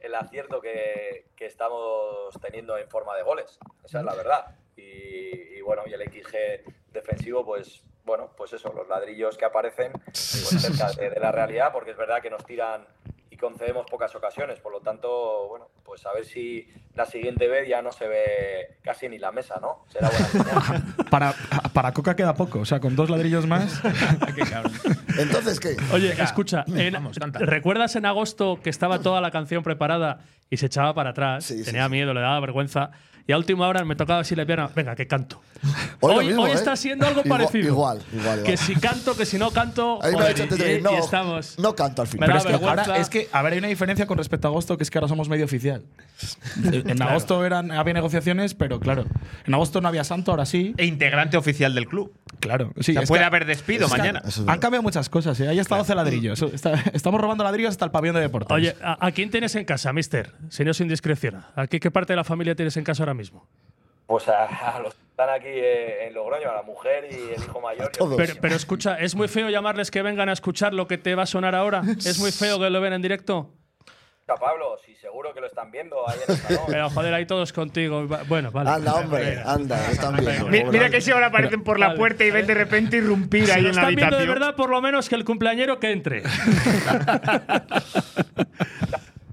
el 0.00 0.14
acierto 0.14 0.60
que, 0.60 1.26
que 1.36 1.46
estamos 1.46 2.34
teniendo 2.40 2.76
en 2.78 2.88
forma 2.88 3.16
de 3.16 3.22
goles. 3.22 3.58
Esa 3.84 4.00
es 4.00 4.04
la 4.04 4.14
verdad. 4.14 4.56
Y, 4.76 5.56
y 5.56 5.60
bueno, 5.62 5.82
y 5.86 5.92
el 5.92 6.02
XG 6.02 6.92
defensivo, 6.92 7.44
pues 7.44 7.82
bueno, 8.04 8.30
pues 8.36 8.52
eso, 8.52 8.72
los 8.72 8.88
ladrillos 8.88 9.36
que 9.36 9.44
aparecen 9.44 9.92
pues 9.92 10.48
cerca 10.60 10.92
de, 10.92 11.10
de 11.10 11.20
la 11.20 11.32
realidad, 11.32 11.72
porque 11.72 11.92
es 11.92 11.96
verdad 11.96 12.20
que 12.20 12.30
nos 12.30 12.44
tiran 12.44 12.86
y 13.34 13.36
concedemos 13.36 13.84
pocas 13.90 14.14
ocasiones. 14.14 14.60
Por 14.60 14.70
lo 14.70 14.80
tanto, 14.80 15.48
bueno, 15.48 15.66
pues 15.84 16.06
a 16.06 16.12
ver 16.12 16.24
si 16.24 16.68
la 16.94 17.04
siguiente 17.04 17.48
vez 17.48 17.68
ya 17.68 17.82
no 17.82 17.90
se 17.90 18.06
ve 18.06 18.78
casi 18.84 19.08
ni 19.08 19.18
la 19.18 19.32
mesa, 19.32 19.56
¿no? 19.60 19.84
Será 19.92 20.08
buena 20.08 20.26
señal. 20.26 20.82
para, 21.10 21.34
para 21.72 21.92
Coca 21.92 22.14
queda 22.14 22.34
poco, 22.34 22.60
o 22.60 22.64
sea, 22.64 22.78
con 22.78 22.94
dos 22.94 23.10
ladrillos 23.10 23.44
más. 23.46 23.82
Entonces, 25.18 25.58
¿qué? 25.58 25.76
Oye, 25.92 26.12
escucha, 26.22 26.64
en- 26.68 26.92
vamos, 26.92 27.18
canta. 27.18 27.40
¿recuerdas 27.40 27.96
en 27.96 28.06
agosto 28.06 28.60
que 28.62 28.70
estaba 28.70 29.00
toda 29.00 29.20
la 29.20 29.30
canción 29.32 29.64
preparada 29.64 30.20
y 30.48 30.56
se 30.56 30.66
echaba 30.66 30.94
para 30.94 31.10
atrás? 31.10 31.44
Sí, 31.46 31.64
Tenía 31.64 31.86
sí. 31.86 31.90
miedo, 31.90 32.14
le 32.14 32.20
daba 32.20 32.38
vergüenza. 32.40 32.90
Y 33.26 33.32
a 33.32 33.38
última 33.38 33.66
hora 33.66 33.84
me 33.86 33.96
tocaba 33.96 34.20
así 34.20 34.36
la 34.36 34.44
pierna. 34.44 34.68
Venga, 34.74 34.94
que 34.94 35.06
canto. 35.06 35.40
Hoy, 36.00 36.14
Hoy, 36.16 36.26
mismo, 36.26 36.42
hoy 36.42 36.50
¿eh? 36.50 36.54
está 36.54 36.76
siendo 36.76 37.06
algo 37.06 37.22
Igual- 37.24 37.40
parecido. 37.40 37.68
Igual, 37.68 38.02
igual, 38.12 38.38
igual. 38.40 38.42
Que 38.42 38.56
si 38.58 38.76
canto, 38.76 39.16
que 39.16 39.24
si 39.24 39.38
no 39.38 39.50
canto. 39.50 39.98
Ahí 40.02 40.12
me 40.12 40.18
ha 40.18 40.20
joder, 40.32 40.48
dicho 40.50 40.62
y, 40.68 40.72
y 40.72 40.82
no, 40.82 40.90
estamos. 40.98 41.58
no 41.58 41.74
canto 41.74 42.02
al 42.02 42.08
final. 42.08 42.26
Pero 42.28 42.38
es 42.38 42.44
que 42.44 42.66
ahora 42.66 42.96
es 42.98 43.08
que, 43.08 43.28
a 43.32 43.40
ver, 43.40 43.54
hay 43.54 43.60
una 43.60 43.68
diferencia 43.68 44.06
con 44.06 44.18
respecto 44.18 44.46
a 44.48 44.50
agosto, 44.50 44.76
que 44.76 44.82
es 44.84 44.90
que 44.90 44.98
ahora 44.98 45.08
somos 45.08 45.30
medio 45.30 45.46
oficial. 45.46 45.82
En 46.62 47.00
agosto 47.00 47.44
eran, 47.46 47.70
había 47.72 47.94
negociaciones, 47.94 48.52
pero 48.54 48.78
claro, 48.78 49.06
en 49.46 49.54
agosto 49.54 49.80
no 49.80 49.88
había 49.88 50.04
santo, 50.04 50.30
ahora 50.30 50.44
sí. 50.44 50.74
E 50.76 50.84
integrante 50.84 51.38
oficial 51.38 51.74
del 51.74 51.86
club. 51.88 52.12
Claro, 52.44 52.72
sí. 52.80 52.92
O 52.92 52.94
sea, 52.94 53.02
es 53.02 53.08
puede 53.08 53.22
que- 53.22 53.26
haber 53.26 53.44
despido 53.46 53.88
que 53.88 53.96
mañana. 53.98 54.22
Han 54.46 54.58
cambiado 54.60 54.82
muchas 54.82 55.08
cosas, 55.08 55.38
¿eh? 55.40 55.48
Ahí 55.48 55.58
está 55.58 55.76
12 55.76 55.94
ladrillos. 55.94 56.40
Está- 56.42 56.74
estamos 56.92 57.20
robando 57.20 57.42
ladrillos 57.44 57.70
hasta 57.70 57.84
el 57.84 57.90
pabellón 57.90 58.14
de 58.16 58.22
deportes. 58.22 58.54
Oye, 58.54 58.76
¿a, 58.82 59.04
a 59.06 59.10
quién 59.12 59.30
tienes 59.30 59.54
en 59.56 59.64
casa, 59.64 59.92
mister? 59.92 60.32
Si 60.50 60.64
no 60.64 60.70
es 60.70 60.80
indiscreción. 60.80 61.42
¿A 61.56 61.66
qué, 61.66 61.80
qué 61.80 61.90
parte 61.90 62.12
de 62.12 62.16
la 62.16 62.24
familia 62.24 62.54
tienes 62.54 62.76
en 62.76 62.84
casa 62.84 63.02
ahora 63.02 63.14
mismo? 63.14 63.46
Pues 64.06 64.28
a, 64.28 64.44
a 64.44 64.80
los 64.80 64.94
que 64.94 65.00
están 65.10 65.30
aquí 65.30 65.48
eh, 65.48 66.06
en 66.06 66.12
Logroño, 66.14 66.50
a 66.50 66.54
la 66.56 66.62
mujer 66.62 67.08
y 67.10 67.14
el 67.34 67.42
hijo 67.42 67.60
mayor. 67.62 67.90
pero 68.40 68.54
escucha, 68.54 68.96
¿es 69.00 69.14
muy 69.14 69.28
feo 69.28 69.48
llamarles 69.48 69.90
que 69.90 70.02
vengan 70.02 70.28
a 70.28 70.32
escuchar 70.32 70.74
lo 70.74 70.86
que 70.86 70.98
te 70.98 71.14
va 71.14 71.22
a 71.22 71.26
sonar 71.26 71.54
ahora? 71.54 71.82
¿Es 72.04 72.18
muy 72.18 72.30
feo 72.30 72.58
que 72.60 72.68
lo 72.68 72.80
vean 72.82 72.92
en 72.92 73.02
directo? 73.02 73.50
A 74.26 74.36
Pablo, 74.36 74.78
sí, 74.84 74.94
seguro 74.94 75.34
que 75.34 75.40
lo 75.42 75.46
están 75.48 75.70
viendo 75.70 76.08
ahí 76.08 76.16
en 76.26 76.34
el 76.34 76.40
salón. 76.40 76.62
Pero 76.68 76.88
joder, 76.90 77.12
ahí 77.12 77.26
todos 77.26 77.52
contigo. 77.52 78.06
Bueno, 78.26 78.50
vale. 78.50 78.70
Anda, 78.70 78.94
hombre, 78.94 79.38
anda, 79.44 79.90
están 79.90 80.16
viendo. 80.16 80.46
Mi- 80.48 80.64
Mira 80.64 80.88
que 80.88 81.02
si 81.02 81.10
ahora 81.10 81.26
aparecen 81.26 81.62
por 81.62 81.78
la 81.78 81.94
puerta 81.94 82.24
y 82.24 82.30
ven 82.30 82.46
de 82.46 82.54
repente 82.54 82.96
irrumpir 82.96 83.44
Si 83.46 83.50
ahí 83.52 83.58
en 83.58 83.64
la 83.66 83.70
están 83.82 83.94
viendo 83.94 84.16
de 84.16 84.22
habitación. 84.22 84.34
verdad, 84.40 84.56
por 84.56 84.70
lo 84.70 84.80
menos 84.80 85.10
que 85.10 85.14
el 85.16 85.24
cumpleañero 85.26 85.78
que 85.78 85.90
entre. 85.92 86.22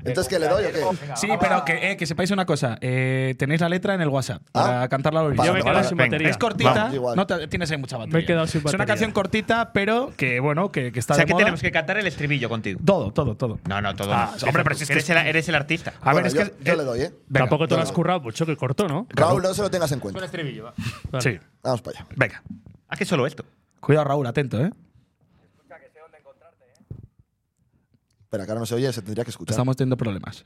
Entonces, 0.03 0.27
¿qué 0.27 0.39
le 0.39 0.47
doy 0.47 0.63
o 0.65 0.71
qué? 0.71 0.81
Sí, 1.15 1.27
pero 1.39 1.63
que, 1.65 1.91
eh, 1.91 1.97
que 1.97 2.05
sepáis 2.05 2.31
una 2.31 2.45
cosa. 2.45 2.77
eh, 2.81 3.35
tenéis 3.37 3.61
la 3.61 3.69
letra 3.69 3.93
en 3.93 4.01
el 4.01 4.09
WhatsApp 4.09 4.41
para 4.51 4.83
Ah. 4.83 4.87
cantarla 4.89 5.19
a 5.19 5.23
la 5.23 5.27
orilla. 5.29 5.41
Vale, 5.43 5.47
Yo 5.49 5.53
me 5.53 5.59
he 5.59 5.63
quedado 5.63 5.83
sin 5.89 5.97
batería. 5.97 6.29
Es 6.29 6.37
cortita, 6.37 6.89
igual. 6.93 7.15
no 7.15 7.27
te- 7.27 7.47
tienes 7.47 7.69
ahí 7.71 7.77
mucha 7.77 7.97
batería. 7.97 8.17
Me 8.17 8.23
he 8.23 8.25
quedado 8.25 8.47
sin 8.47 8.59
Es 8.59 8.65
una 8.65 8.71
batería. 8.73 8.85
canción 8.87 9.11
cortita, 9.11 9.71
pero 9.73 10.11
que 10.17 10.39
bueno, 10.39 10.71
que, 10.71 10.91
que 10.91 10.99
está 10.99 11.13
O 11.13 11.15
sea 11.15 11.23
de 11.23 11.27
que 11.27 11.33
moda. 11.33 11.43
tenemos 11.45 11.61
que 11.61 11.71
cantar 11.71 11.97
el 11.97 12.07
estribillo 12.07 12.49
contigo. 12.49 12.79
Todo, 12.85 13.11
todo, 13.11 13.35
todo. 13.35 13.59
No, 13.67 13.81
no, 13.81 13.95
todo. 13.95 14.13
Ah, 14.13 14.33
no. 14.41 14.47
hombre, 14.47 14.63
pero 14.63 14.75
si 14.75 14.83
es 14.83 14.87
que 14.89 14.93
eres, 14.93 15.09
el, 15.09 15.17
eres 15.17 15.47
el 15.49 15.55
artista. 15.55 15.93
A 16.01 16.13
ver, 16.13 16.23
Bueno, 16.23 16.27
es 16.27 16.33
yo, 16.33 16.43
que. 16.57 16.63
yo 16.63 16.75
le 16.75 16.83
doy, 16.83 17.01
¿eh? 17.01 17.13
Venga, 17.27 17.45
Tampoco 17.45 17.67
te 17.67 17.75
lo 17.75 17.81
has 17.81 17.91
currado 17.91 18.21
mucho, 18.21 18.45
que 18.45 18.55
corto, 18.57 18.87
¿no? 18.87 19.07
Raúl, 19.09 19.41
no 19.41 19.53
se 19.53 19.61
lo 19.61 19.69
tengas 19.69 19.91
en 19.91 19.99
cuenta. 19.99 20.23
estribillo, 20.25 20.65
va. 20.65 20.73
Vale. 21.11 21.23
Sí, 21.23 21.39
Vamos 21.63 21.81
para 21.81 21.99
allá. 21.99 22.07
venga. 22.15 22.41
¿A 22.89 22.95
qué 22.95 23.05
solo 23.05 23.25
esto? 23.27 23.45
Cuidado, 23.79 24.05
Raúl, 24.05 24.27
atento, 24.27 24.59
¿eh? 24.63 24.71
Espera, 28.31 28.45
que 28.45 28.51
ahora 28.51 28.61
no 28.61 28.65
se 28.65 28.75
oye, 28.75 28.93
se 28.93 29.01
tendría 29.01 29.25
que 29.25 29.31
escuchar. 29.31 29.51
Estamos 29.51 29.75
teniendo 29.75 29.97
problemas. 29.97 30.45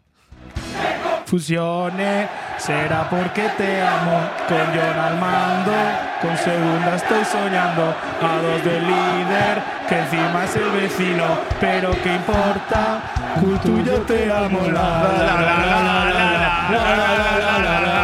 Fusione, 1.27 2.27
será 2.57 3.07
porque 3.07 3.47
te 3.59 3.79
amo. 3.79 4.27
Con 4.47 4.57
John 4.73 4.99
al 4.99 5.19
mando, 5.19 5.71
con 6.19 6.35
segunda 6.35 6.95
estoy 6.95 7.23
soñando. 7.25 7.93
A 8.23 8.41
dos 8.41 8.63
del 8.63 8.87
líder, 8.87 9.61
que 9.87 9.99
encima 9.99 10.45
es 10.45 10.55
el 10.55 10.71
vecino. 10.71 11.25
Pero 11.59 11.91
qué 12.01 12.15
importa, 12.15 13.03
Cultu 13.39 13.79
yo 13.83 14.01
te 14.01 14.31
amo. 14.33 14.61
La 14.61 14.71
la 14.71 15.35
la 15.35 15.55
la 15.55 15.85
la 15.85 16.25
la 16.65 16.81
la 16.81 17.05
la 17.45 17.69
la 17.69 18.01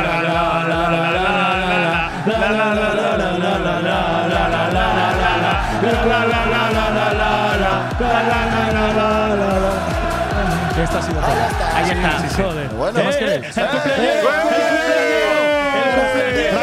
la 0.62 0.86
la 0.86 1.12
la 8.94 9.21
Esta 10.78 10.98
ha 10.98 11.02
sido. 11.02 11.22
Ahí 11.76 11.92
está. 11.92 12.24
Joder. 12.44 12.70
Bueno, 12.70 13.04
¿más 13.04 13.16
queréis? 13.18 13.58
el 13.58 13.68
cumpleañero, 13.68 14.30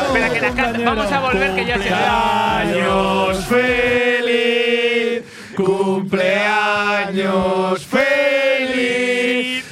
Espera, 0.07 0.29
que 0.31 0.41
la 0.41 0.51
canta- 0.51 0.81
Vamos 0.85 1.13
a 1.13 1.21
volver 1.21 1.55
que 1.55 1.65
ya 1.67 1.75
se 1.79 1.89
Cumpleaños 1.89 3.45
feliz, 3.47 5.23
cumpleaños 5.57 7.87
feliz. 7.87 9.65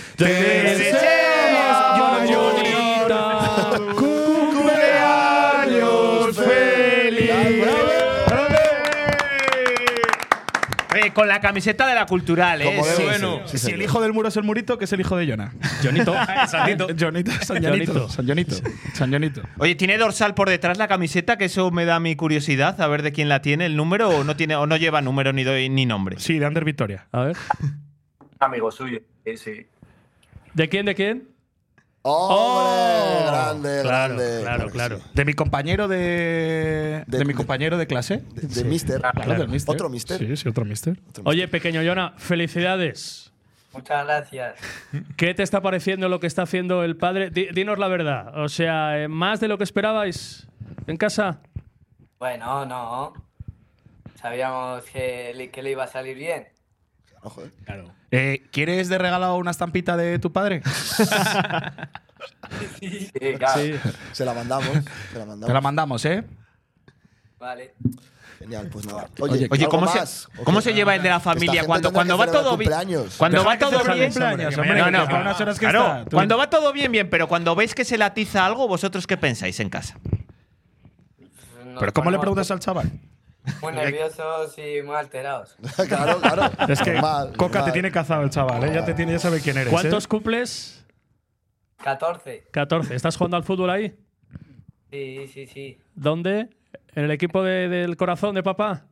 Con 11.17 11.29
la 11.29 11.41
camiseta 11.41 11.87
de 11.87 11.95
la 11.95 12.05
cultural, 12.05 12.61
¿eh? 12.61 12.67
Como 12.67 12.85
debe 12.85 12.91
Sí, 12.91 13.03
ser. 13.03 13.07
bueno. 13.07 13.41
Sí, 13.47 13.57
si 13.57 13.67
el 13.69 13.73
señor. 13.73 13.83
hijo 13.85 14.03
del 14.03 14.13
muro 14.13 14.29
es 14.29 14.37
el 14.37 14.43
murito, 14.43 14.77
que 14.77 14.85
es 14.85 14.93
el 14.93 15.01
hijo 15.01 15.17
de 15.17 15.27
Jonah. 15.27 15.51
Jonito. 15.83 16.15
Jonito. 16.53 16.87
Jonito. 16.99 17.33
San 17.43 17.63
Jonito. 17.65 17.93
Jonito. 17.95 18.09
San 18.11 18.27
Jonito. 18.27 18.57
San 18.93 19.11
Jonito. 19.11 19.41
Oye, 19.57 19.75
¿tiene 19.77 19.97
dorsal 19.97 20.35
por 20.35 20.51
detrás 20.51 20.77
la 20.77 20.89
camiseta? 20.89 21.39
Que 21.39 21.47
eso 21.47 21.71
me 21.71 21.87
da 21.87 22.01
mi 22.01 22.17
curiosidad, 22.17 22.79
a 22.83 22.87
ver 22.87 23.01
de 23.01 23.13
quién 23.13 23.31
la 23.31 23.41
tiene, 23.41 23.65
el 23.65 23.77
número, 23.77 24.11
o 24.11 24.25
no 24.25 24.37
tiene, 24.37 24.57
o 24.57 24.67
no 24.67 24.77
lleva 24.77 25.01
número 25.01 25.33
ni, 25.33 25.43
doy- 25.43 25.71
ni 25.71 25.87
nombre. 25.87 26.17
Sí, 26.19 26.39
de 26.39 26.45
Ander 26.45 26.67
Victoria. 26.67 27.07
A 27.13 27.23
ver. 27.23 27.37
Amigo 28.39 28.71
suyo. 28.71 29.01
Sí, 29.25 29.37
sí. 29.39 29.67
¿De 30.53 30.69
quién? 30.69 30.85
¿De 30.85 30.95
quién? 30.95 31.29
¡Hombre! 32.09 33.27
Oh. 33.27 33.27
grande, 33.27 33.81
Claro, 33.83 34.15
grande. 34.17 34.41
claro, 34.43 34.71
claro. 34.71 34.97
sí. 34.99 35.05
De 35.15 35.25
mi 35.25 35.35
compañero 35.35 35.89
de. 35.89 37.05
De, 37.07 37.19
De- 37.19 37.25
mi 37.25 37.35
compañero 37.35 37.77
de 37.77 37.87
clase. 37.87 38.23
De, 38.35 38.43
de 38.47 38.65
Mister. 38.65 39.01
Claro, 39.01 39.35
del 39.35 39.49
mister. 39.49 39.75
Otro 39.75 39.89
Mister. 39.89 40.19
Sí, 40.19 40.37
sí, 40.37 40.49
otro 40.49 40.65
mister. 40.65 40.97
Oye, 41.25 41.49
pequeño 41.49 41.83
Jonah, 41.85 42.15
felicidades. 42.17 43.33
Muchas 43.73 44.05
gracias. 44.07 44.55
¿Qué 45.17 45.35
te 45.35 45.43
está 45.43 45.61
pareciendo 45.61 46.09
lo 46.09 46.19
que 46.21 46.27
está 46.27 46.43
haciendo 46.43 46.83
el 46.85 46.97
padre? 46.97 47.31
Di- 47.31 47.49
dinos 47.53 47.79
la 47.79 47.89
verdad. 47.89 48.39
O 48.39 48.49
sea, 48.49 49.03
eh, 49.03 49.09
¿más 49.09 49.41
de 49.41 49.49
lo 49.49 49.59
que 49.59 49.65
esperabais 49.65 50.47
en 50.87 50.97
casa? 50.97 51.41
Bueno, 52.19 52.65
no. 52.65 53.13
Sabíamos 54.21 54.83
que 54.85 55.33
le, 55.35 55.51
que 55.51 55.63
le 55.63 55.73
iba 55.73 55.85
a 55.85 55.89
salir 55.89 56.17
bien. 56.17 56.47
No, 57.27 57.31
joder. 57.31 57.51
Eh, 58.13 58.47
¿Quieres 58.53 58.89
de 58.89 58.99
regalo 58.99 59.35
una 59.37 59.51
estampita 59.51 59.97
de 59.97 60.19
tu 60.21 60.33
padre? 60.33 60.63
Sí, 62.81 63.11
claro. 63.37 63.61
Sí. 63.61 63.75
Se 64.13 64.25
la 64.25 64.33
mandamos. 64.33 64.69
Se 65.13 65.19
la 65.19 65.27
mandamos. 65.27 65.47
Te 65.47 65.53
la 65.53 65.61
mandamos, 65.61 66.05
¿eh? 66.05 66.25
Vale. 67.39 67.75
Genial, 68.39 68.69
pues 68.73 68.87
nada. 68.87 69.09
Oye, 69.21 69.47
Oye, 69.51 69.65
¿algo 69.65 69.69
¿cómo 69.69 69.89
se, 69.89 70.29
¿O 70.39 70.45
¿cómo 70.45 70.61
se 70.61 70.73
lleva 70.73 70.95
el 70.95 71.03
de 71.03 71.11
la 71.11 71.21
familia 71.21 71.65
cuando, 71.65 71.93
cuando 71.93 72.17
va 72.17 72.27
todo 72.27 72.57
bien? 72.57 72.71
Cuando 73.19 73.45
va 73.45 73.59
todo 73.59 73.85
bien. 73.93 74.13
No, 74.17 74.91
no, 74.91 75.37
claro, 75.59 76.05
cuando 76.11 76.39
va 76.39 76.49
todo 76.49 76.73
bien, 76.73 76.91
bien, 76.91 77.11
pero 77.11 77.29
cuando 77.29 77.55
veis 77.55 77.75
que 77.75 77.85
se 77.85 77.99
le 77.99 78.05
atiza 78.05 78.47
algo, 78.47 78.67
¿vosotros 78.67 79.07
qué 79.07 79.17
pensáis 79.17 79.61
en 79.61 79.69
casa? 79.69 79.99
Nos 81.65 81.81
¿Pero 81.81 81.93
cómo 81.93 82.11
le 82.11 82.19
preguntas 82.19 82.51
al 82.51 82.61
chaval? 82.61 82.91
Muy 83.63 83.73
nerviosos 83.73 84.57
y 84.59 84.83
muy 84.83 84.97
alterados. 84.97 85.57
claro, 85.89 86.21
claro. 86.21 86.51
Es 86.69 86.81
que 86.81 87.01
Coca 87.37 87.65
te 87.65 87.73
tiene 87.73 87.91
cazado 87.91 88.23
el 88.23 88.31
chaval, 88.31 88.65
¿eh? 88.65 88.73
Ya, 88.75 88.85
te 88.85 88.95
tiene, 88.95 89.13
ya 89.13 89.19
sabe 89.19 89.41
quién 89.41 89.57
eres. 89.57 89.73
¿Cuántos 89.73 90.05
¿eh? 90.05 90.09
cumples? 90.09 90.85
14. 91.83 92.47
14. 92.51 92.95
¿Estás 92.95 93.17
jugando 93.17 93.37
al 93.37 93.45
fútbol 93.45 93.71
ahí? 93.71 93.95
Sí, 94.91 95.29
sí, 95.33 95.47
sí. 95.47 95.79
¿Dónde? 95.95 96.49
¿En 96.95 97.05
el 97.05 97.11
equipo 97.11 97.43
de- 97.43 97.69
del 97.69 97.97
corazón 97.97 98.35
de 98.35 98.43
papá? 98.43 98.87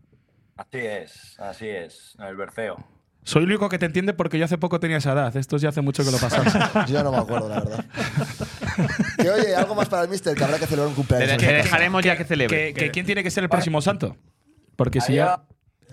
Así 0.57 0.79
es, 0.79 1.41
así 1.41 1.69
es. 1.69 2.15
El 2.19 2.37
Berceo. 2.37 2.77
Soy 3.25 3.43
el 3.45 3.49
único 3.49 3.71
que 3.71 3.79
te 3.79 3.87
entiende 3.87 4.13
porque 4.13 4.39
yo 4.39 4.45
hace 4.45 4.59
poco 4.59 4.79
tenía 4.79 4.99
esa 4.99 5.13
edad. 5.13 5.35
Estos 5.35 5.63
ya 5.63 5.71
hace 5.71 5.81
mucho 5.81 6.05
que 6.05 6.11
lo 6.11 6.19
pasamos. 6.19 6.53
Yo 6.89 7.03
no 7.03 7.11
me 7.11 7.17
acuerdo, 7.17 7.49
la 7.49 7.61
verdad. 7.61 7.85
que 9.19 9.31
oye, 9.31 9.57
algo 9.57 9.75
más 9.75 9.89
para 9.89 10.03
el 10.03 10.11
Mister, 10.11 10.37
que 10.37 10.45
habrá 10.45 10.59
que 10.59 10.67
celebrar 10.67 10.89
un 10.89 10.95
cumpleaños. 10.95 11.39
Casa. 11.39 11.53
dejaremos 11.53 12.05
ya 12.05 12.19
que 12.19 12.25
celebre. 12.25 12.75
que, 12.75 12.75
que 12.75 12.91
¿Quién 12.91 13.07
tiene 13.07 13.23
que 13.23 13.31
ser 13.31 13.43
el 13.45 13.49
próximo 13.49 13.81
santo? 13.81 14.19
Porque 14.77 15.01
si 15.01 15.15
ya. 15.15 15.41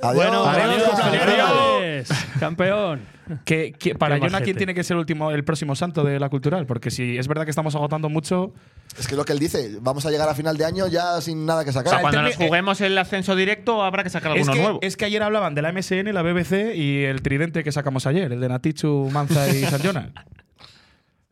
Adiós. 0.04 0.16
Bueno, 0.16 0.46
adiós, 0.46 1.00
adiós, 1.00 2.10
campeón. 2.40 3.02
Que, 3.46 3.72
que- 3.72 3.94
para 3.96 4.16
Qué 4.16 4.22
Jonah. 4.26 4.42
¿quién 4.42 4.58
tiene 4.58 4.74
que 4.74 4.84
ser 4.84 4.96
el, 4.96 5.00
último, 5.00 5.32
el 5.32 5.44
próximo 5.44 5.76
santo 5.76 6.04
de 6.04 6.20
la 6.20 6.28
cultural? 6.30 6.66
Porque 6.66 6.90
si 6.92 7.18
es 7.18 7.28
verdad 7.28 7.44
que 7.46 7.52
estamos 7.52 7.76
agotando 7.76 8.10
mucho. 8.10 8.54
Es 8.98 9.08
que 9.08 9.14
es 9.14 9.18
lo 9.18 9.24
que 9.24 9.32
él 9.34 9.40
dice, 9.40 9.78
vamos 9.80 10.06
a 10.06 10.10
llegar 10.12 10.28
a 10.28 10.34
final 10.34 10.58
de 10.58 10.66
año 10.66 10.88
ya 10.88 11.22
sin 11.22 11.46
nada 11.46 11.64
que 11.64 11.70
O 11.70 11.74
sacar. 11.74 11.92
sea, 11.94 12.02
cuando 12.02 12.20
el 12.20 12.26
nos 12.26 12.36
juguemos 12.36 12.82
el 12.82 12.98
ascenso 12.98 13.36
directo, 13.36 13.84
habrá 13.84 14.04
que 14.04 14.10
sacar 14.10 14.32
Es 14.36 14.40
alguno 14.48 14.54
que, 14.54 14.62
nuevo. 14.64 14.80
es 14.82 14.98
que 14.98 15.06
ayer 15.06 15.22
hablaban 15.24 15.54
de 15.56 15.62
la 15.62 15.72
MSN, 15.72 16.12
la 16.14 16.24
BBC 16.24 16.76
y 16.76 17.04
el 17.04 17.22
tridente 17.22 17.64
que 17.64 17.72
sacamos 17.72 18.06
ayer, 18.08 18.34
el 18.34 18.42
de 18.42 18.50
Natichu, 18.50 19.08
Manza 19.14 19.48
y 19.50 19.64
San 19.66 19.82
Jonah. 19.82 20.10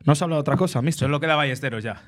No 0.04 0.14
se 0.14 0.24
habla 0.24 0.36
de 0.36 0.40
otra 0.40 0.56
cosa, 0.56 0.80
mister. 0.80 1.06
Solo 1.06 1.20
queda 1.20 1.34
Ballesteros 1.36 1.82
ya. 1.84 2.00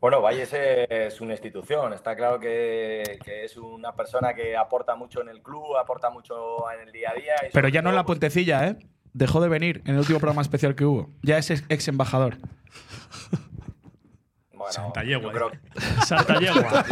Bueno, 0.00 0.22
Valles 0.22 0.50
es 0.54 1.20
una 1.20 1.32
institución. 1.34 1.92
Está 1.92 2.16
claro 2.16 2.40
que, 2.40 3.18
que 3.22 3.44
es 3.44 3.56
una 3.58 3.94
persona 3.94 4.32
que 4.32 4.56
aporta 4.56 4.94
mucho 4.94 5.20
en 5.20 5.28
el 5.28 5.42
club, 5.42 5.76
aporta 5.76 6.08
mucho 6.08 6.70
en 6.72 6.88
el 6.88 6.92
día 6.92 7.10
a 7.10 7.14
día. 7.14 7.34
y 7.46 7.52
Pero 7.52 7.68
ya 7.68 7.82
no 7.82 7.90
en 7.90 7.96
la 7.96 8.04
pues, 8.04 8.18
puentecilla, 8.18 8.66
¿eh? 8.66 8.76
Dejó 9.12 9.42
de 9.42 9.48
venir 9.48 9.82
en 9.84 9.94
el 9.94 9.98
último 9.98 10.18
programa 10.18 10.40
especial 10.40 10.74
que 10.74 10.86
hubo. 10.86 11.10
Ya 11.22 11.36
es 11.36 11.50
ex, 11.50 11.88
embajador. 11.88 12.38
Bueno, 14.54 14.72
Santa 14.72 15.02
yegua, 15.02 15.32
yo 15.32 15.32
creo 15.32 15.50
que 15.50 15.58
Santa 16.06 16.38
Yegua. 16.38 16.84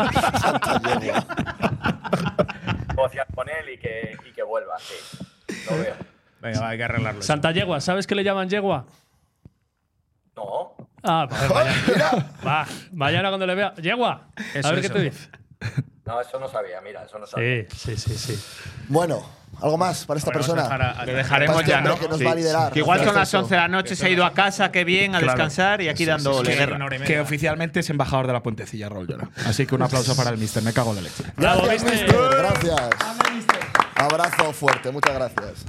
negociar 2.88 3.26
con 3.34 3.48
él 3.48 3.70
y 3.74 3.78
que, 3.78 4.16
y 4.28 4.32
que 4.32 4.42
vuelva, 4.42 4.78
sí. 4.78 5.18
Lo 5.70 5.78
veo. 5.78 5.94
Venga, 6.40 6.60
va, 6.60 6.68
hay 6.70 6.78
que 6.78 6.84
arreglarlo. 6.84 7.22
Santa 7.22 7.52
Yegua, 7.52 7.80
¿sabes 7.80 8.06
qué 8.06 8.14
le 8.14 8.24
llaman 8.24 8.48
Yegua? 8.48 8.86
No, 10.36 10.74
Ah, 11.02 11.26
pues 11.28 11.48
mañana. 11.50 12.32
Va, 12.46 12.66
mañana 12.92 13.28
cuando 13.28 13.46
le 13.46 13.54
vea. 13.54 13.74
Yegua. 13.76 14.28
Eso, 14.54 14.68
a 14.68 14.72
ver 14.72 14.80
qué 14.82 14.90
te 14.90 15.00
dice. 15.00 15.28
no, 16.04 16.20
eso 16.20 16.38
no 16.40 16.48
sabía, 16.48 16.80
mira, 16.80 17.04
eso 17.04 17.18
no 17.18 17.26
sabía. 17.26 17.64
Sí, 17.70 17.96
sí, 17.96 17.96
sí, 17.96 18.16
sí. 18.34 18.64
Bueno, 18.88 19.22
algo 19.62 19.76
más 19.78 20.04
para 20.06 20.18
esta 20.18 20.30
persona. 20.32 20.62
a- 20.64 21.00
a- 21.00 21.06
Le 21.06 21.14
dejaremos 21.14 21.56
este 21.60 21.70
ya, 21.70 21.80
¿no? 21.80 21.98
que 21.98 22.08
nos 22.08 22.18
Sí. 22.18 22.24
va 22.24 22.32
a 22.32 22.34
liderar. 22.34 22.72
Que 22.72 22.80
igual 22.80 22.98
son 22.98 23.14
las 23.14 23.16
ascenso. 23.28 23.38
11 23.44 23.54
de 23.54 23.60
la 23.60 23.68
noche, 23.68 23.96
se 23.96 24.06
ha 24.06 24.08
ido 24.08 24.24
a 24.24 24.32
casa, 24.32 24.70
qué 24.72 24.84
bien, 24.84 25.14
a 25.14 25.18
Claro. 25.18 25.32
descansar 25.34 25.80
y 25.82 25.88
aquí 25.88 26.04
dándole 26.04 26.50
Que 26.50 26.56
guerra. 26.56 26.88
Que 27.06 27.20
oficialmente 27.20 27.80
es 27.80 27.90
embajador 27.90 28.26
de 28.26 28.32
la 28.32 28.42
puentecilla, 28.42 28.88
Raúl 28.88 29.06
Llora. 29.06 29.28
Así 29.46 29.66
que 29.66 29.74
un 29.74 29.82
aplauso 29.82 30.16
para 30.16 30.30
el 30.30 30.38
mister. 30.38 30.62
Me 30.62 30.72
cago 30.72 30.90
en 30.90 30.96
la 30.96 31.02
leche. 31.02 31.24
Bravo, 31.36 31.62
Gracias, 31.62 31.84
mister. 31.92 32.12
Mister. 32.20 32.38
Gracias. 32.38 32.90
Abrazo 33.94 34.52
fuerte, 34.52 34.90
muchas 34.92 35.14
gracias. 35.14 35.64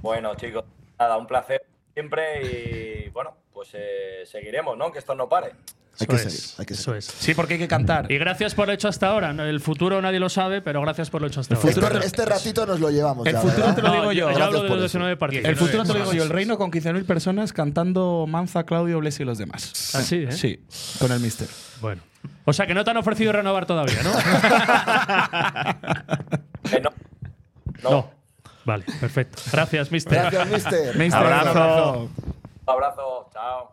Bueno, 0.00 0.34
chicos, 0.34 0.64
nada, 0.98 1.16
un 1.18 1.26
placer 1.26 1.62
siempre 1.94 3.04
y 3.06 3.08
bueno, 3.10 3.36
pues 3.52 3.70
eh, 3.74 4.22
seguiremos, 4.24 4.76
¿no? 4.76 4.90
Que 4.92 4.98
esto 4.98 5.14
no 5.14 5.28
pare. 5.28 5.52
Hay 5.98 6.06
que 6.06 6.14
Eso 6.16 6.30
seguir, 6.30 6.44
hay 6.58 6.66
que 6.66 6.74
Eso 6.74 6.82
seguir. 6.84 6.98
es. 6.98 7.04
Sí, 7.04 7.34
porque 7.34 7.54
hay 7.54 7.60
que 7.60 7.68
cantar. 7.68 8.10
Y 8.10 8.16
gracias 8.16 8.54
por 8.54 8.68
lo 8.68 8.72
hecho 8.72 8.88
hasta 8.88 9.08
ahora. 9.08 9.34
¿no? 9.34 9.44
El 9.44 9.60
futuro 9.60 10.00
nadie 10.00 10.18
lo 10.18 10.30
sabe, 10.30 10.62
pero 10.62 10.80
gracias 10.80 11.10
por 11.10 11.20
lo 11.20 11.26
hecho 11.26 11.40
hasta 11.40 11.56
ahora. 11.56 11.68
futuro 11.68 11.88
Este, 11.94 12.06
este 12.06 12.24
ratito 12.24 12.64
nos 12.64 12.80
lo 12.80 12.90
llevamos 12.90 13.26
El 13.26 13.34
ya, 13.34 13.40
futuro 13.40 13.58
¿verdad? 13.66 13.74
te 13.76 13.82
lo 13.82 13.88
No, 13.88 13.94
digo 13.94 14.12
yo. 14.12 14.14
yo 14.20 14.26
Gracias 14.28 14.46
hablo 14.46 14.62
de 14.62 14.68
por 14.68 14.76
los 14.78 14.86
eso. 14.86 14.98
19 14.98 15.16
partidos. 15.18 15.44
El 15.46 15.56
futuro 15.56 15.82
te 15.82 15.88
lo 15.92 15.98
digo 15.98 16.12
yo. 16.14 16.22
El 16.22 16.30
reino 16.30 16.56
con 16.56 16.70
15.000 16.70 17.04
personas 17.04 17.52
cantando 17.52 18.24
Manza, 18.26 18.64
Claudio, 18.64 18.98
Blesi 19.00 19.24
y 19.24 19.26
los 19.26 19.36
demás. 19.36 19.94
Así, 19.94 20.22
¿eh? 20.22 20.32
Sí, 20.32 20.64
con 21.00 21.12
el 21.12 21.20
mister. 21.20 21.48
Bueno. 21.82 22.00
O 22.46 22.52
sea 22.54 22.66
que 22.66 22.72
no 22.74 22.82
te 22.84 22.90
han 22.92 22.96
ofrecido 22.96 23.32
renovar 23.32 23.66
todavía, 23.66 24.02
¿no? 24.02 24.12
Eh, 26.72 26.80
no. 26.82 26.90
No. 27.82 27.90
No. 27.90 28.10
Vale, 28.70 28.84
perfecto. 29.00 29.42
Gracias, 29.50 29.90
mister. 29.90 30.30
Gracias, 30.30 30.48
Mister. 30.48 30.96
Mister, 30.96 31.20
Abrazo. 31.20 31.50
un 31.50 31.58
abrazo. 31.58 32.10
Un 32.22 32.72
abrazo, 32.72 33.30
chao. 33.32 33.72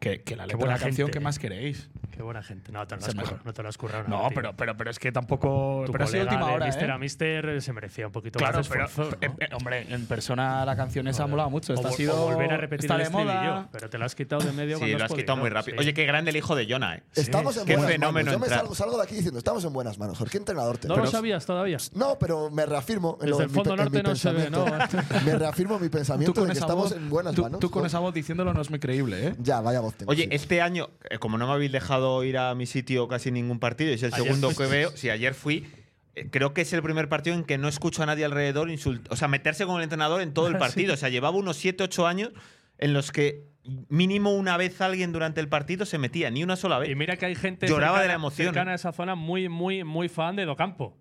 Que, 0.00 0.22
que 0.22 0.34
la 0.34 0.44
Qué 0.44 0.46
letra 0.46 0.46
de 0.46 0.54
buena 0.56 0.74
la 0.76 0.80
canción, 0.80 1.08
gente, 1.08 1.12
¿qué 1.12 1.18
eh. 1.18 1.24
más 1.24 1.38
queréis? 1.38 1.90
Qué 2.20 2.24
buena 2.24 2.42
gente. 2.42 2.70
No 2.70 2.86
te 2.86 2.96
lo 2.96 3.00
has 3.00 3.14
currado. 3.14 3.38
No 3.46 3.52
te 3.54 3.62
lo 3.62 3.68
has 3.70 3.78
currado. 3.78 4.04
No, 4.06 4.28
tío. 4.28 4.34
pero, 4.34 4.52
pero, 4.54 4.76
pero 4.76 4.90
es 4.90 4.98
que 4.98 5.10
tampoco. 5.10 5.84
Tu 5.86 5.92
pero 5.92 6.04
colega 6.04 6.24
última 6.24 6.48
de 6.48 6.54
hora. 6.54 6.66
Mister 6.66 6.88
¿eh? 6.90 6.92
a 6.92 6.98
Mister 6.98 7.62
se 7.62 7.72
merecía 7.72 8.06
un 8.08 8.12
poquito 8.12 8.38
Claro, 8.38 8.58
más 8.58 8.68
de 8.68 8.74
pero, 8.74 9.10
eh, 9.22 9.30
eh, 9.40 9.48
hombre, 9.54 9.86
en 9.88 10.04
persona 10.04 10.62
la 10.66 10.76
canción 10.76 11.08
esa 11.08 11.22
ha 11.22 11.26
molado 11.26 11.48
mucho. 11.48 11.72
Esta 11.72 11.88
o, 11.88 11.90
ha 11.90 11.94
sido. 11.94 12.22
o 12.22 12.26
volver 12.26 12.52
a 12.52 12.58
repetir 12.58 12.84
está 12.84 12.96
el 12.96 13.04
de 13.04 13.08
moda. 13.08 13.70
pero 13.72 13.88
te 13.88 13.96
lo 13.96 14.04
has 14.04 14.14
quitado 14.14 14.42
de 14.42 14.52
medio 14.52 14.76
Sí, 14.76 14.80
cuando 14.80 14.98
lo 14.98 15.04
has 15.06 15.10
has 15.12 15.16
quitado 15.16 15.38
muy 15.38 15.48
rápido. 15.48 15.78
sí. 15.78 15.80
Oye, 15.80 15.94
qué 15.94 16.04
grande 16.04 16.30
el 16.30 16.36
hijo 16.36 16.54
de 16.54 16.66
Jonah, 16.68 16.96
¿eh? 16.96 17.02
Estamos 17.14 17.56
en 17.56 17.64
Qué 17.64 17.76
buenas 17.76 17.90
fenómeno 17.90 18.32
manos. 18.32 18.32
Yo 18.34 18.38
me 18.38 18.48
salgo, 18.54 18.74
salgo 18.74 18.96
de 18.98 19.02
aquí 19.04 19.14
diciendo, 19.14 19.38
estamos 19.38 19.64
en 19.64 19.72
buenas 19.72 19.98
manos. 19.98 20.18
Jorge, 20.18 20.32
¿qué 20.32 20.38
entrenador 20.38 20.76
te 20.76 20.88
¿No 20.88 20.96
lo 20.96 21.06
sabías 21.06 21.46
todavía? 21.46 21.78
No, 21.94 22.18
pero 22.18 22.50
me 22.50 22.66
reafirmo 22.66 23.16
en, 23.22 23.30
Desde 23.30 23.44
el 23.44 23.48
fondo 23.48 23.76
norte 23.76 24.02
no 24.02 24.14
se 24.14 24.30
ve, 24.30 24.50
¿no? 24.50 24.66
me 25.24 25.38
reafirmo 25.38 25.78
mi 25.78 25.88
pensamiento 25.88 26.38
de 26.44 26.52
que 26.52 26.58
estamos 26.58 26.92
en 26.92 27.08
buenas 27.08 27.34
manos. 27.38 27.60
tú 27.60 27.70
con 27.70 27.86
esa 27.86 27.98
voz 27.98 28.12
diciéndolo 28.12 28.52
no 28.52 28.60
es 28.60 28.68
muy 28.68 28.78
creíble, 28.78 29.28
¿eh? 29.28 29.34
Ya, 29.38 29.62
vaya 29.62 29.80
voz 29.80 29.94
tengo. 29.94 30.12
Oye, 30.12 30.24
sí. 30.24 30.28
este 30.32 30.60
año, 30.60 30.90
como 31.18 31.38
no 31.38 31.46
me 31.46 31.54
habéis 31.54 31.72
dejado 31.72 32.09
ir 32.24 32.38
a 32.38 32.54
mi 32.54 32.66
sitio 32.66 33.08
casi 33.08 33.30
ningún 33.30 33.58
partido, 33.58 33.90
y 33.90 33.94
es 33.94 34.02
el 34.02 34.12
Ayer 34.14 34.24
segundo 34.26 34.48
fuiste. 34.50 34.64
que 34.64 34.70
veo, 34.70 34.90
si 34.96 35.10
ayer 35.10 35.34
fui, 35.34 35.66
eh, 36.14 36.26
creo 36.30 36.52
que 36.54 36.62
es 36.62 36.72
el 36.72 36.82
primer 36.82 37.08
partido 37.08 37.36
en 37.36 37.44
que 37.44 37.56
no 37.58 37.68
escucho 37.68 38.02
a 38.02 38.06
nadie 38.06 38.24
alrededor 38.24 38.70
insult 38.70 39.06
o 39.12 39.16
sea, 39.16 39.28
meterse 39.28 39.64
con 39.66 39.76
el 39.76 39.82
entrenador 39.84 40.20
en 40.22 40.32
todo 40.34 40.48
el 40.48 40.56
partido. 40.58 40.94
O 40.94 40.96
sea, 40.96 41.08
llevaba 41.08 41.36
unos 41.36 41.56
7, 41.56 41.84
8 41.84 42.06
años 42.06 42.30
en 42.78 42.92
los 42.94 43.12
que 43.12 43.48
mínimo 43.88 44.32
una 44.34 44.56
vez 44.56 44.80
alguien 44.80 45.12
durante 45.12 45.40
el 45.40 45.48
partido 45.48 45.84
se 45.86 45.98
metía, 45.98 46.30
ni 46.30 46.42
una 46.42 46.56
sola 46.56 46.78
vez. 46.78 46.88
Y 46.88 46.94
mira 46.94 47.16
que 47.16 47.26
hay 47.26 47.34
gente 47.34 47.66
Lloraba 47.68 47.98
cercana, 47.98 48.02
de 48.02 48.08
la 48.08 48.14
emoción, 48.14 48.46
cercana 48.48 48.70
¿eh? 48.70 48.72
a 48.72 48.76
esa 48.76 48.92
zona 48.92 49.14
muy, 49.14 49.48
muy, 49.48 49.84
muy 49.84 50.08
fan 50.08 50.34
de 50.36 50.46
Docampo. 50.46 50.96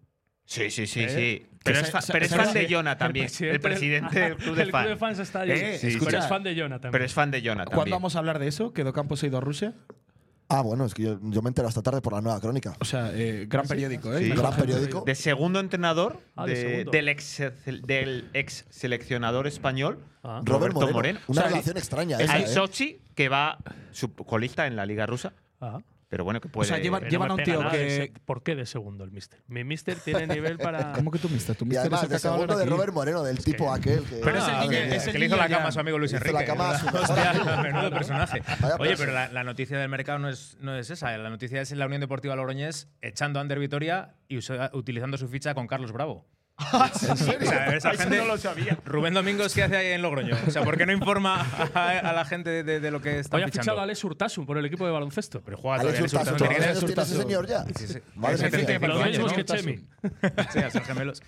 Sí, 0.45 0.69
sí, 0.71 0.87
sí, 0.87 1.01
¿Eh? 1.03 1.09
sí. 1.09 1.45
Pero, 1.63 1.79
es, 1.79 1.91
fa- 1.91 1.99
pero 2.11 2.25
es 2.25 2.35
fan 2.35 2.53
de 2.53 2.67
Jonah 2.69 2.97
también, 2.97 3.27
el 3.39 3.59
presidente 3.59 4.19
del 4.19 4.35
club 4.35 4.55
de 4.55 4.63
El 4.63 4.71
club 4.71 4.81
de 4.83 4.87
fans. 4.97 4.99
fans 4.99 5.19
está 5.19 5.41
allí. 5.41 5.51
Eh, 5.53 5.77
Sí, 5.79 5.97
pero 6.03 6.17
es 6.19 6.27
fan 6.27 6.43
de 6.43 6.53
Jonah 6.55 6.75
también. 6.79 6.91
Pero 6.91 7.05
es 7.05 7.13
fan 7.13 7.31
de 7.31 7.41
Jonah 7.41 7.65
¿Cuándo 7.65 7.77
también. 7.81 7.95
vamos 7.95 8.15
a 8.15 8.19
hablar 8.19 8.39
de 8.39 8.47
eso? 8.47 8.73
¿Que 8.73 8.83
Docampo 8.83 9.15
se 9.15 9.27
ha 9.27 9.29
ido 9.29 9.37
a 9.37 9.41
Rusia? 9.41 9.73
Ah, 10.51 10.61
bueno, 10.61 10.83
es 10.85 10.95
que 10.95 11.03
yo, 11.03 11.19
yo 11.21 11.41
me 11.43 11.49
entero 11.49 11.67
esta 11.67 11.83
tarde 11.83 12.01
por 12.01 12.11
la 12.13 12.21
nueva 12.21 12.39
crónica. 12.41 12.75
O 12.81 12.85
sea, 12.85 13.11
eh, 13.13 13.45
gran 13.47 13.67
periódico, 13.67 14.11
¿eh? 14.13 14.23
Sí. 14.23 14.29
Gran 14.29 14.51
gente. 14.53 14.61
periódico. 14.61 15.03
De 15.05 15.13
segundo 15.13 15.59
entrenador 15.59 16.19
Ah, 16.35 16.45
de 16.47 16.55
de- 16.55 16.61
segundo. 16.61 16.91
del, 16.91 17.07
ex, 17.07 17.41
del 17.85 18.29
ex 18.33 18.65
seleccionador 18.69 19.45
español, 19.45 19.99
Ah. 20.23 20.41
Robert 20.43 20.73
Roberto 20.73 20.79
Moreno. 20.79 20.93
Moreno. 20.93 21.19
Una 21.27 21.41
O 21.41 21.43
sea, 21.43 21.49
relación 21.51 21.77
extraña 21.77 22.17
el 22.17 22.23
esa, 22.25 22.37
el 22.37 22.43
¿eh? 22.43 22.47
Sochi, 22.47 22.99
que 23.15 23.29
va 23.29 23.59
su 23.91 24.11
colista 24.13 24.65
en 24.65 24.75
la 24.75 24.85
Liga 24.87 25.05
Rusa. 25.05 25.33
Ah. 25.61 25.79
Pero 26.09 26.23
bueno, 26.23 26.41
que 26.41 26.49
puede. 26.49 26.67
sea, 26.67 26.79
llevan- 26.79 27.01
Pero 27.01 27.11
llevan 27.11 27.27
no 27.27 27.33
a 27.35 27.37
un 27.37 27.43
tío 27.43 27.59
nada 27.59 27.71
que- 27.71 28.11
¿Por 28.25 28.41
qué 28.41 28.55
de 28.55 28.65
segundo 28.65 29.03
el 29.03 29.11
mister? 29.11 29.43
Mi 29.47 29.63
mister 29.63 29.95
tiene 29.99 30.25
nivel 30.41 30.57
para. 30.57 30.91
¿Cómo 30.93 31.11
que 31.11 31.19
tú, 31.19 31.29
mister? 31.29 31.55
Tu 31.55 31.65
mister 31.65 31.81
además, 31.81 31.99
es 32.01 32.03
el 32.05 32.09
de 32.09 32.19
segundo 32.19 32.57
de. 32.57 32.65
Robert 32.65 32.93
Moreno, 32.93 33.21
del 33.23 33.43
tipo 33.43 33.71
aquel 33.71 34.01
que. 34.03 34.15
Pero 34.23 34.39
es 34.39 34.43
el 34.47 34.49
Ah, 34.55 34.59
niño- 34.61 34.71
que- 34.71 34.95
es 34.95 35.05
el 35.05 35.11
que 35.13 35.19
le 35.19 35.25
hizo 35.27 35.35
la 35.37 35.47
ya. 35.47 35.57
cama 35.57 35.69
a 35.69 35.71
su 35.71 35.79
amigo 35.79 35.99
Luis 35.99 36.11
Hizo 36.11 36.17
Enrique. 36.17 36.33
la 36.39 36.45
cama 36.45 36.71
a 36.71 36.79
su 36.79 36.87
Hostia, 36.97 37.61
menudo 37.61 37.89
personaje. 37.91 38.41
Vaya 38.59 38.75
Oye, 38.79 38.97
pero 38.97 39.11
la, 39.13 39.27
la 39.31 39.43
noticia 39.43 39.77
del 39.77 39.89
mercado 39.89 40.17
no 40.17 40.29
es, 40.29 40.57
no 40.59 40.75
es 40.75 40.89
esa. 40.89 41.15
La 41.15 41.29
noticia 41.29 41.61
es 41.61 41.71
la 41.73 41.85
Unión 41.85 42.01
Deportiva 42.01 42.35
Logroñés 42.35 42.87
echando 43.01 43.37
a 43.37 43.43
Ander 43.43 43.59
Vitoria 43.59 44.15
y 44.27 44.37
usa- 44.37 44.71
utilizando 44.73 45.15
su 45.17 45.27
ficha 45.27 45.53
con 45.53 45.67
Carlos 45.67 45.91
Bravo. 45.91 46.25
¿En 47.09 47.17
serio? 47.17 47.37
O 47.41 47.45
sea, 47.45 47.65
esa 47.75 47.91
gente- 47.93 48.17
no 48.17 48.25
lo 48.25 48.37
sabía. 48.37 48.77
Rubén 48.85 49.13
Domingos, 49.13 49.53
¿qué 49.53 49.63
hace 49.63 49.77
ahí 49.77 49.87
en 49.93 50.01
Logroño? 50.01 50.35
O 50.47 50.51
sea, 50.51 50.63
¿por 50.63 50.77
qué 50.77 50.85
no 50.85 50.91
informa 50.91 51.45
a, 51.73 51.89
a 51.99 52.13
la 52.13 52.25
gente 52.25 52.49
de, 52.49 52.63
de- 52.63 52.79
de 52.79 52.91
lo 52.91 53.01
que 53.01 53.19
está 53.19 53.37
Hoy 53.37 53.43
ha 53.43 53.47
fichado 53.47 53.79
a 53.79 53.83
Alex 53.83 54.03
Urtasun 54.03 54.45
por 54.45 54.57
el 54.57 54.65
equipo 54.65 54.85
de 54.85 54.91
baloncesto. 54.91 55.41
Pero 55.43 55.57
juega 55.57 55.81
Alex 55.81 56.01
Hurtado, 56.01 56.19
Alex 56.19 56.31
Hurtado, 56.33 56.37
¿cuántos 56.37 56.47
tiene 56.47 56.55
que- 56.55 56.69
años 56.69 56.85
tiene 56.85 57.01
ese 57.01 57.17
señor 57.21 57.47
ya? 57.47 57.65
Sí, 57.75 57.87
sí. 57.87 57.99
Madre 58.15 58.49
mía. 58.51 58.79
los 58.89 59.05
mismos 59.07 59.33
que 59.33 59.39
Urtasun. 59.41 59.65
Chemi. 59.65 59.85
Sí, 60.51 60.59
a 60.59 60.69
ser 60.71 60.83
gemelos. 60.83 61.21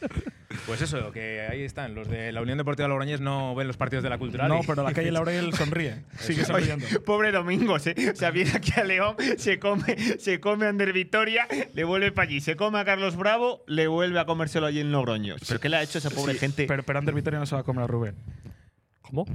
Pues 0.66 0.82
eso, 0.82 1.12
que 1.12 1.48
ahí 1.49 1.64
están. 1.64 1.95
Los 1.95 2.10
de 2.10 2.32
la 2.32 2.41
Unión 2.41 2.58
Deportiva 2.58 2.88
Logroñés 2.88 3.22
no 3.22 3.56
ven 3.56 3.68
los 3.68 3.78
partidos 3.78 4.03
de 4.03 4.10
la 4.10 4.18
cultural. 4.18 4.49
No, 4.49 4.62
pero 4.68 4.84
la 4.84 4.94
calle 4.94 5.12
Laurel 5.12 5.53
sonríe. 5.53 6.03
Sigue 6.20 6.44
sonriendo. 6.45 6.86
Pobre 7.06 7.32
Domingos, 7.32 7.88
¿eh? 7.88 7.95
O 8.14 8.16
sea, 8.16 8.32
viene 8.32 8.52
aquí 8.56 8.74
a 8.80 8.84
León, 8.84 9.16
se 9.38 9.60
come, 9.60 9.95
se 10.20 10.40
come 10.40 10.66
a 10.66 10.70
Ander 10.70 10.91
Vitoria, 10.94 11.48
le 11.74 11.84
vuelve 11.84 12.12
para 12.12 12.28
allí, 12.28 12.41
se 12.41 12.56
come 12.56 12.80
a 12.80 12.86
Carlos 12.86 13.16
Bravo, 13.16 13.64
le 13.68 13.88
vuelve 13.88 14.20
a 14.20 14.26
comérselo 14.26 14.66
allí 14.68 14.80
en 14.82 14.91
Logroño. 14.91 15.20
¿Pero 15.48 15.60
qué 15.60 15.69
le 15.69 15.77
ha 15.77 15.84
hecho 15.84 15.98
esa 15.98 16.10
pobre 16.10 16.34
Sí, 16.34 16.39
gente? 16.39 16.65
Pero, 16.68 16.84
pero 16.84 16.99
Ander 16.99 17.14
Vitoria 17.15 17.39
no 17.39 17.45
se 17.45 17.56
va 17.56 17.61
a 17.61 17.64
comer 17.64 17.84
a 17.84 17.88
Rubén. 17.88 18.15
¿Cómo? 19.02 19.26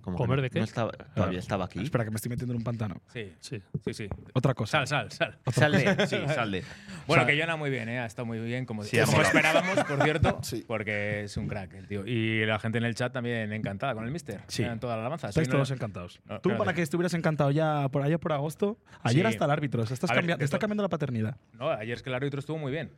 ¿Cómo 0.00 0.16
¿comer 0.16 0.38
que 0.38 0.42
de 0.42 0.50
qué? 0.50 0.58
No 0.58 0.64
estaba- 0.64 0.90
todavía 1.14 1.38
estaba 1.38 1.64
aquí. 1.66 1.80
Espera, 1.80 2.02
que 2.04 2.10
me 2.10 2.16
estoy 2.16 2.28
metiendo 2.30 2.52
en 2.52 2.56
un 2.58 2.64
pantano. 2.64 3.00
Sí, 3.12 3.32
Sí. 3.38 3.62
sí, 3.84 3.94
sí. 3.94 4.08
Otra 4.34 4.52
cosa. 4.52 4.84
Sal, 4.84 5.08
sal, 5.08 5.12
sal. 5.12 5.38
Sal 5.52 5.70
de, 5.72 6.06
sí, 6.08 6.16
sal 6.26 6.50
de. 6.50 6.64
Bueno, 7.06 7.22
O 7.22 7.26
sea- 7.26 7.26
que 7.34 7.40
Jonah 7.40 7.54
muy 7.56 7.70
bien, 7.70 7.88
¿eh? 7.88 8.00
ha 8.00 8.06
estado 8.06 8.26
muy 8.26 8.40
bien, 8.40 8.66
como, 8.66 8.82
Sí, 8.82 8.96
como 8.98 9.12
molado. 9.12 9.28
esperábamos, 9.28 9.84
por 9.84 10.02
cierto, 10.02 10.38
Sí. 10.42 10.64
porque 10.66 11.22
es 11.22 11.36
un 11.36 11.46
crack 11.46 11.74
el 11.74 11.86
tío. 11.86 12.04
Y 12.04 12.44
la 12.46 12.58
gente 12.58 12.78
en 12.78 12.84
el 12.84 12.96
chat 12.96 13.12
también 13.12 13.52
encantada 13.52 13.94
con 13.94 14.04
el 14.04 14.10
mister. 14.10 14.40
Sí. 14.48 14.64
Eran 14.64 14.80
todas 14.80 14.96
las 14.96 15.02
alabanzas. 15.02 15.28
Estáis 15.30 15.48
todos 15.48 15.70
encantados. 15.70 16.20
No, 16.24 16.40
Tú, 16.40 16.48
claro. 16.48 16.58
para 16.64 16.74
que 16.74 16.82
estuvieras 16.82 17.14
encantado 17.14 17.52
ya 17.52 17.88
por 17.88 18.02
allá 18.02 18.18
por 18.18 18.32
agosto, 18.32 18.78
ayer 19.04 19.24
Sí. 19.24 19.32
hasta 19.34 19.44
el 19.44 19.50
árbitro. 19.52 19.82
o 19.82 19.86
sea, 19.86 19.94
estás 19.94 20.10
A 20.10 20.14
ver, 20.14 20.26
de 20.26 20.32
está 20.44 20.56
to- 20.56 20.60
cambiando 20.60 20.82
la 20.82 20.88
paternidad. 20.88 21.36
No, 21.52 21.70
ayer 21.70 21.94
es 21.96 22.02
que 22.02 22.10
el 22.10 22.14
árbitro 22.16 22.40
estuvo 22.40 22.58
muy 22.58 22.72
bien. 22.72 22.90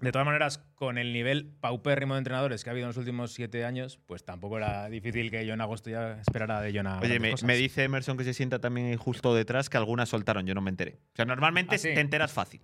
De 0.00 0.12
todas 0.12 0.24
maneras, 0.24 0.58
con 0.76 0.96
el 0.96 1.12
nivel 1.12 1.46
paupérrimo 1.60 2.14
de 2.14 2.18
entrenadores 2.18 2.62
que 2.62 2.70
ha 2.70 2.72
habido 2.72 2.84
en 2.84 2.90
los 2.90 2.96
últimos 2.96 3.32
siete 3.32 3.64
años, 3.64 3.98
pues 4.06 4.24
tampoco 4.24 4.56
era 4.56 4.88
difícil 4.88 5.30
que 5.30 5.44
John 5.48 5.60
Agosto 5.60 5.90
ya 5.90 6.20
esperara 6.20 6.60
de 6.60 6.72
Jonah. 6.72 7.00
Oye, 7.00 7.18
me, 7.18 7.56
dice 7.56 7.82
Emerson 7.82 8.16
que 8.16 8.22
se 8.22 8.32
sienta 8.32 8.60
también 8.60 8.96
justo 8.96 9.34
detrás 9.34 9.68
que 9.68 9.76
algunas 9.76 10.08
soltaron, 10.08 10.46
yo 10.46 10.54
no 10.54 10.60
me 10.60 10.70
enteré. 10.70 11.00
O 11.12 11.16
sea, 11.16 11.24
normalmente 11.24 11.74
¿Ah, 11.74 11.78
sí? 11.78 11.94
te 11.94 12.00
enteras 12.00 12.32
fácil. 12.32 12.60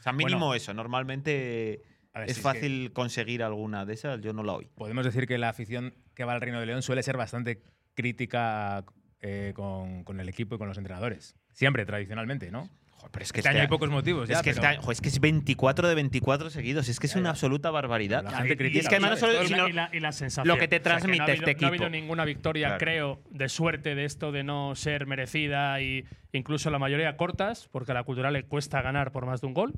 O 0.00 0.02
sea, 0.02 0.12
mínimo 0.12 0.46
Bueno. 0.46 0.54
eso. 0.54 0.74
Normalmente 0.74 1.82
A 2.12 2.20
ver, 2.20 2.28
es 2.28 2.34
si 2.34 2.40
es 2.40 2.42
fácil 2.42 2.92
conseguir 2.92 3.44
alguna 3.44 3.86
de 3.86 3.94
esas, 3.94 4.20
yo 4.20 4.32
no 4.32 4.42
la 4.42 4.54
oí. 4.54 4.66
Podemos 4.74 5.04
decir 5.04 5.28
que 5.28 5.38
la 5.38 5.50
afición 5.50 5.94
que 6.14 6.24
va 6.24 6.32
al 6.32 6.40
Reino 6.40 6.58
de 6.58 6.66
León 6.66 6.82
suele 6.82 7.04
ser 7.04 7.16
bastante 7.16 7.62
crítica 7.94 8.84
eh, 9.26 9.52
con, 9.54 10.04
con 10.04 10.20
el 10.20 10.28
equipo 10.28 10.54
y 10.54 10.58
con 10.58 10.68
los 10.68 10.76
entrenadores. 10.76 11.34
Siempre, 11.52 11.86
tradicionalmente, 11.86 12.50
¿no? 12.50 12.68
Joder, 12.90 13.10
pero 13.10 13.22
es 13.24 13.32
que 13.32 13.40
Este 13.40 13.48
año 13.48 13.60
hay 13.62 13.68
pocos 13.68 13.88
motivos 13.88 14.28
ya, 14.28 14.36
Es 14.36 14.42
que, 14.42 14.50
pero- 14.50 14.62
este 14.62 14.66
año- 14.66 14.82
joder, 14.82 14.92
es 14.94 15.00
que 15.00 15.08
es 15.08 15.18
24 15.18 15.88
de 15.88 15.94
24 15.94 16.50
seguidos. 16.50 16.88
Es 16.90 17.00
que 17.00 17.06
es 17.06 17.14
Ya, 17.14 17.20
una 17.20 17.28
ya. 17.28 17.30
absoluta 17.30 17.70
barbaridad. 17.70 18.22
La 18.22 18.30
gente 18.32 18.48
Y 18.48 18.52
es 18.52 18.58
critica, 18.58 18.88
que 18.90 18.94
además 18.96 19.22
no 19.22 19.44
sino- 19.46 19.68
y 19.68 19.72
la- 19.72 19.88
y 19.94 20.00
la 20.00 20.12
sensación. 20.12 20.46
lo 20.54 20.60
que 20.60 20.68
te 20.68 20.76
O 20.76 20.82
sea, 20.82 20.92
no 20.92 20.96
ha 20.96 20.98
transmite 21.00 21.22
habido- 21.22 21.34
este 21.34 21.44
No 21.44 21.48
ha 21.48 21.52
equipo. 21.52 21.84
habido 21.84 21.88
ninguna 21.90 22.24
victoria, 22.26 22.66
Claro. 22.76 22.78
creo, 22.80 23.22
de 23.30 23.48
suerte 23.48 23.94
de 23.94 24.04
esto 24.04 24.30
de 24.30 24.44
no 24.44 24.74
ser 24.74 25.06
merecida 25.06 25.80
y 25.80 26.04
incluso 26.32 26.70
la 26.70 26.78
mayoría 26.78 27.16
cortas, 27.16 27.68
porque 27.72 27.92
a 27.92 27.94
la 27.94 28.02
cultural 28.04 28.34
le 28.34 28.42
cuesta 28.44 28.82
ganar 28.82 29.10
por 29.10 29.24
más 29.24 29.40
de 29.40 29.46
un 29.46 29.54
gol. 29.54 29.72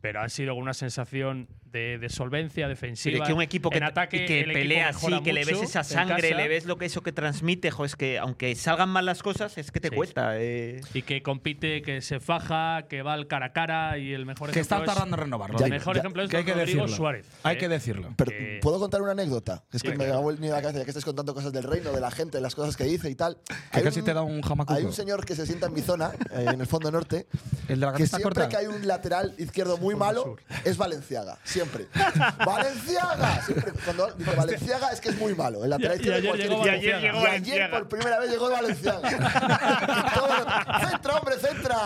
Pero 0.00 0.20
han 0.20 0.30
sido 0.30 0.54
una 0.56 0.74
sensación 0.74 1.48
de, 1.74 1.98
de 1.98 2.08
solvencia 2.08 2.68
defensiva. 2.68 3.12
Pero 3.12 3.24
es 3.24 3.28
que 3.28 3.34
un 3.34 3.42
equipo 3.42 3.68
que, 3.68 3.76
en 3.78 3.82
ataque, 3.84 4.24
y 4.24 4.26
que 4.26 4.44
pelea 4.50 4.88
así, 4.88 5.20
que 5.22 5.32
le 5.34 5.44
ves 5.44 5.60
esa 5.60 5.84
sangre, 5.84 6.34
le 6.34 6.48
ves 6.48 6.64
lo 6.64 6.78
que 6.78 6.86
eso 6.86 7.02
que 7.02 7.12
transmite, 7.12 7.70
jo, 7.70 7.84
es 7.84 7.96
que 7.96 8.18
aunque 8.18 8.54
salgan 8.54 8.88
mal 8.88 9.04
las 9.04 9.22
cosas, 9.22 9.58
es 9.58 9.70
que 9.70 9.80
te 9.80 9.88
Sí. 9.90 9.94
cuesta. 9.96 10.38
eh. 10.40 10.80
Y 10.94 11.02
que 11.02 11.22
compite, 11.22 11.82
que 11.82 12.00
se 12.00 12.20
faja, 12.20 12.86
que 12.88 13.02
va 13.02 13.12
al 13.14 13.26
cara 13.26 13.46
a 13.46 13.52
cara 13.52 13.98
y 13.98 14.12
el 14.14 14.24
mejor 14.24 14.50
Que 14.50 14.60
ejemplo 14.60 14.76
están 14.76 14.82
es- 14.82 14.86
tardando 14.94 15.16
en 15.16 15.22
renovarlo. 15.24 15.58
El 15.58 15.70
mejor 15.70 15.94
ya, 15.96 16.00
ejemplo 16.00 16.22
es 16.22 16.30
que 16.30 16.36
hay 16.38 16.44
que 16.44 16.54
Rodrigo 16.54 16.82
decirlo. 16.82 16.96
Suárez. 16.96 17.26
Hay 17.42 17.56
¿eh? 17.56 17.58
que 17.58 17.68
decirlo. 17.68 18.14
Pero, 18.16 18.30
que- 18.30 18.58
¿Puedo 18.62 18.78
contar 18.78 19.02
una 19.02 19.10
anécdota? 19.12 19.64
Es 19.72 19.80
Sí, 19.82 19.88
que 19.88 19.96
me 19.96 20.04
claro. 20.06 20.28
ha 20.28 20.32
venido 20.32 20.54
a 20.54 20.58
la 20.58 20.62
cabeza 20.62 20.78
ya 20.78 20.84
que 20.84 20.90
estáis 20.90 21.04
contando 21.04 21.34
cosas 21.34 21.52
del 21.52 21.64
reino, 21.64 21.90
de 21.92 22.00
la 22.00 22.10
gente, 22.12 22.40
las 22.40 22.54
cosas 22.54 22.76
que 22.76 22.84
dice 22.84 23.10
y 23.10 23.14
tal. 23.16 23.36
Que 23.72 23.78
Hay 23.78 23.82
casi 23.82 24.02
te 24.02 24.14
da 24.14 24.22
un 24.22 24.40
jamacuco. 24.42 24.78
Hay 24.78 24.84
un 24.84 24.92
señor 24.92 25.24
que 25.26 25.34
se 25.34 25.44
sienta 25.46 25.66
en 25.66 25.74
mi 25.74 25.80
zona, 25.82 26.12
eh, 26.32 26.46
en 26.52 26.60
el 26.60 26.66
fondo 26.66 26.90
norte, 26.92 27.26
El 27.68 27.80
de 27.80 27.86
la 27.86 27.92
que 27.94 28.06
siempre 28.06 28.22
corta. 28.44 28.48
que 28.48 28.56
hay 28.58 28.66
un 28.66 28.86
lateral 28.86 29.34
izquierdo 29.38 29.76
muy 29.78 29.94
malo, 29.96 30.36
es 30.64 30.76
Valenciaga. 30.76 31.38
Siempre. 31.44 31.63
¡Valenciaga! 32.46 33.42
Siempre 33.42 33.72
cuando 33.84 34.10
dice 34.12 34.34
Valenciaga 34.36 34.90
es 34.92 35.00
que 35.00 35.08
es 35.10 35.18
muy 35.18 35.34
malo. 35.34 35.64
El 35.64 35.70
lateral 35.70 36.00
Y- 36.00 36.08
y 36.08 36.12
ayer 36.12 36.26
cualquier 36.28 36.48
llegó 36.50 36.64
equipo. 36.66 37.20
Valenciaga. 37.22 37.24
Y 37.24 37.26
ayer 37.52 37.70
por 37.70 37.88
primera 37.88 38.18
vez 38.20 38.30
llegó 38.30 38.50
Valenciaga. 38.50 39.10
Y 39.10 40.14
todo 40.14 40.26
lo- 40.28 40.88
¡Centra, 40.88 41.16
hombre, 41.16 41.34
centra! 41.38 41.78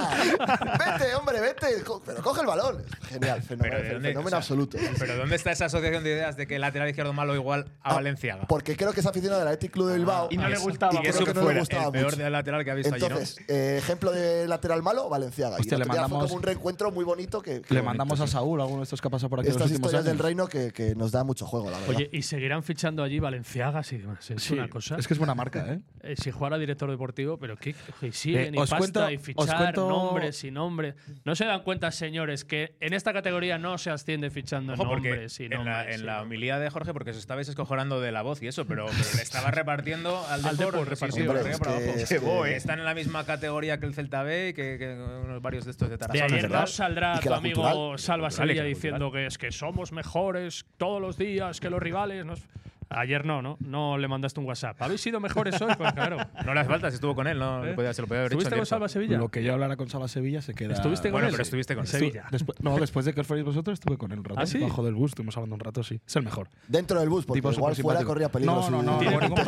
¡Vete, 0.78 1.14
hombre, 1.14 1.40
vete! 1.40 1.66
Pero 2.06 2.22
coge 2.22 2.40
el 2.40 2.46
balón. 2.46 2.82
Genial, 3.08 3.42
fenómeno, 3.42 3.74
Pero 3.76 3.84
¿de 3.88 3.92
dónde- 3.94 4.08
fenómeno 4.08 4.26
o 4.26 4.30
sea, 4.30 4.38
absoluto. 4.38 4.78
Pero 4.98 5.16
¿dónde 5.16 5.36
está 5.36 5.50
esa 5.52 5.66
asociación 5.66 6.04
de 6.04 6.10
ideas 6.10 6.36
de 6.36 6.46
que 6.46 6.56
el 6.56 6.60
lateral 6.60 6.88
izquierdo 6.88 7.12
malo 7.12 7.34
igual 7.34 7.66
a 7.82 7.90
Ah, 7.90 7.94
Valenciaga? 7.94 8.46
Porque 8.46 8.76
creo 8.76 8.92
que 8.92 9.00
es 9.00 9.06
aficionado 9.06 9.40
del 9.40 9.48
Athletic 9.48 9.72
Club 9.72 9.88
de 9.88 9.96
Bilbao. 9.96 10.28
Y 10.30 10.36
no 10.36 10.48
le 10.48 10.58
gustaba, 10.58 10.94
Y 10.94 10.98
creo 10.98 11.24
que 11.24 11.34
no 11.34 11.50
le 11.52 11.60
gustaba 11.60 11.84
el 11.86 11.92
peor 11.92 12.16
de 12.16 12.30
lateral 12.30 12.64
que 12.64 12.70
ha 12.70 12.74
visto 12.74 12.94
allí, 12.94 13.04
Entonces, 13.04 13.36
eh, 13.48 13.76
ejemplo 13.78 14.10
de 14.12 14.46
lateral 14.48 14.82
malo, 14.82 15.08
Valenciaga. 15.08 15.56
Hostia, 15.56 15.76
y 15.76 15.78
le 15.80 15.86
mandamos- 15.86 16.18
fue 16.20 16.28
como 16.28 16.34
un 16.36 16.42
reencuentro 16.42 16.90
muy 16.90 17.04
bonito 17.04 17.40
que, 17.42 17.60
que 17.62 17.74
Le 17.74 17.80
bonito, 17.80 17.84
mandamos 17.84 18.20
a. 18.20 18.26
Saúl, 18.28 18.60
alguno 18.60 18.78
de 18.80 18.84
estos 18.84 19.00
que 19.00 19.08
ha 19.08 19.10
pasado 19.10 19.30
por 19.30 19.40
aquí 19.40 19.48
últimos 19.72 19.88
historias 19.92 20.04
del 20.04 20.12
años. 20.14 20.24
reino 20.24 20.46
que, 20.48 20.72
que 20.72 20.94
nos 20.94 21.12
da 21.12 21.24
mucho 21.24 21.46
juego, 21.46 21.70
la 21.70 21.78
verdad. 21.78 21.94
Oye, 21.96 22.10
y 22.12 22.22
seguirán 22.22 22.62
fichando 22.62 23.02
allí 23.02 23.18
Valenciagas 23.18 23.92
y 23.92 23.98
demás. 23.98 24.30
Es 24.30 24.42
Sí, 24.42 24.54
una 24.54 24.68
cosa. 24.68 24.96
Es 24.96 25.06
que 25.06 25.14
es 25.14 25.18
buena 25.18 25.34
marca, 25.34 25.72
¿eh? 25.72 25.80
Eh, 26.02 26.14
si 26.16 26.30
jugara 26.30 26.58
director 26.58 26.90
deportivo, 26.90 27.38
pero 27.38 27.56
qué 27.56 27.74
y 28.02 28.12
siguen 28.12 28.54
Eh, 28.54 28.56
y 28.56 28.58
os 28.58 28.70
pasta 28.70 28.78
cuento- 28.78 29.10
y 29.10 29.16
os 29.16 29.22
fichar 29.22 29.56
cuento- 29.58 29.88
nombres 29.88 30.42
y 30.44 30.50
nombres. 30.50 30.94
No 31.24 31.34
se 31.34 31.44
dan 31.44 31.62
cuenta, 31.62 31.90
señores, 31.90 32.44
que 32.44 32.76
en 32.80 32.92
esta 32.94 33.12
categoría 33.12 33.58
no 33.58 33.78
se 33.78 33.90
asciende 33.90 34.30
fichando 34.30 34.72
Ojo, 34.74 34.84
nombres 34.84 35.38
y 35.40 35.44
en 35.44 35.50
la, 35.50 35.56
nombres. 35.56 35.94
en 35.94 36.00
y 36.00 36.04
la 36.04 36.12
nombres. 36.12 36.26
homilía 36.26 36.58
de 36.58 36.70
Jorge, 36.70 36.92
porque 36.92 37.12
se 37.12 37.18
estabais 37.18 37.48
escojonando 37.48 38.00
de 38.00 38.12
la 38.12 38.22
voz 38.22 38.42
y 38.42 38.46
eso, 38.48 38.66
pero, 38.66 38.86
pero 38.86 38.98
le 39.16 39.22
estaba 39.22 39.50
repartiendo 39.50 40.18
al 40.28 40.44
Al 40.44 40.56
Depor, 40.56 40.74
Depor, 40.74 40.88
sí, 40.88 41.12
sí, 41.12 41.20
repartiendo. 41.20 41.32
por 41.32 41.36
Hombre, 41.38 41.52
arriba, 41.54 41.58
por 41.58 41.68
es 41.68 41.72
que- 41.74 41.84
abajo. 41.84 41.98
es 41.98 42.08
que- 42.08 42.48
Que 42.48 42.56
Están 42.56 42.78
en 42.78 42.84
la 42.84 42.94
misma 42.94 43.24
categoría 43.24 43.78
que 43.78 43.86
el 43.86 43.94
Celta 43.94 44.22
B 44.22 44.48
y 44.48 44.52
que, 44.54 44.76
que 44.78 44.94
unos 45.24 45.42
varios 45.42 45.64
de 45.64 45.70
estos 45.72 45.88
de 45.88 45.94
De 45.96 45.98
Tarazona. 45.98 46.24
ayer 46.26 46.42
¿verdad? 46.42 46.60
no 46.60 46.66
saldrá 46.66 47.20
tu 47.20 47.32
amigo. 47.34 47.98
Salva 47.98 48.28
que 48.30 48.62
diciendo 48.62 49.10
que 49.12 49.26
es 49.26 49.38
que 49.38 49.50
somos 49.58 49.92
mejores 49.92 50.64
todos 50.76 51.00
los 51.00 51.18
días 51.18 51.60
que 51.60 51.70
los 51.70 51.80
rivales. 51.82 52.24
nos- 52.24 52.42
Ayer 52.90 53.26
no, 53.26 53.42
¿no? 53.42 53.58
No 53.60 53.98
le 53.98 54.08
mandaste 54.08 54.40
un 54.40 54.46
WhatsApp. 54.46 54.80
¿Habéis 54.80 55.02
sido 55.02 55.20
mejores 55.20 55.60
hoy? 55.60 55.70
Pues 55.76 55.92
claro. 55.92 56.16
No 56.46 56.54
le 56.54 56.60
hace 56.60 56.70
falta, 56.70 56.90
si 56.90 56.94
estuvo 56.94 57.14
con 57.14 57.26
él, 57.26 57.38
no 57.38 57.62
¿Eh? 57.62 57.66
le 57.68 57.74
podía- 57.74 57.92
se 57.92 58.00
lo 58.00 58.08
podía 58.08 58.20
haber 58.20 58.32
hecho. 58.32 58.38
¿Estuviste 58.38 58.54
en 58.54 58.60
con. 58.60 58.66
Salva 58.66 58.88
Sevilla? 58.88 59.18
Lo 59.18 59.28
que 59.28 59.42
yo 59.44 59.52
hablara 59.52 59.76
con 59.76 59.90
Salva 59.90 60.08
Sevilla 60.08 60.40
se 60.40 60.54
queda. 60.54 60.72
¿Estuviste 60.72 61.08
con 61.10 61.12
Bueno, 61.20 61.26
él? 61.26 61.32
pero 61.32 61.42
estuviste 61.42 61.74
con. 61.76 61.86
Sevilla. 61.86 62.24
Después, 62.30 62.58
no, 62.62 62.78
después 62.78 63.04
de 63.04 63.12
que 63.12 63.20
os 63.20 63.26
fuerais 63.26 63.44
vosotros, 63.44 63.74
estuve 63.78 63.98
con 63.98 64.10
él 64.12 64.20
un 64.20 64.24
rato. 64.24 64.40
¿Ah, 64.40 64.46
sí? 64.46 64.58
Bajo 64.58 64.82
del 64.82 64.94
bus, 64.94 65.10
estuvimos 65.10 65.36
hablando 65.36 65.56
un 65.56 65.60
rato, 65.60 65.82
sí. 65.82 66.00
Es 66.06 66.16
el 66.16 66.22
mejor. 66.22 66.48
Dentro 66.66 66.98
del 66.98 67.10
bus, 67.10 67.26
porque 67.26 67.42
Tipo 67.42 67.52
igual 67.52 67.74
fuera 67.76 68.02
corría 68.04 68.30
peligro. 68.30 68.54
No, 68.54 68.70
no, 68.70 68.82
no, 68.82 68.98
Tiene 68.98 69.18
pinta 69.18 69.44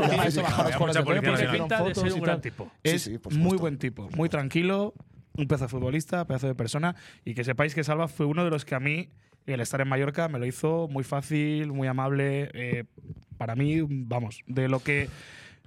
de 1.82 1.94
ser 1.94 2.12
un 2.12 2.20
gran 2.20 2.42
tipo. 2.42 2.70
Es 2.82 3.10
muy 3.32 3.56
buen 3.56 3.78
tipo, 3.78 4.10
muy 4.16 4.28
tranquilo, 4.28 4.92
un 5.38 5.46
pedazo 5.46 5.64
de 5.64 5.68
futbolista, 5.70 6.26
pedazo 6.26 6.46
de 6.46 6.54
persona. 6.54 6.94
Y 7.24 7.32
que 7.32 7.42
sepáis 7.44 7.74
que 7.74 7.84
Salva 7.84 8.06
fue 8.06 8.26
uno 8.26 8.44
de 8.44 8.50
los 8.50 8.66
que 8.66 8.74
a 8.74 8.80
mí, 8.80 9.08
el 9.54 9.60
estar 9.60 9.80
en 9.80 9.88
Mallorca, 9.88 10.28
me 10.28 10.38
lo 10.38 10.46
hizo 10.46 10.88
muy 10.88 11.04
fácil, 11.04 11.72
muy 11.72 11.88
amable. 11.88 12.50
eh, 12.54 12.84
para 13.38 13.56
mí, 13.56 13.80
vamos, 13.88 14.42
de 14.46 14.68
lo 14.68 14.80
que 14.80 15.08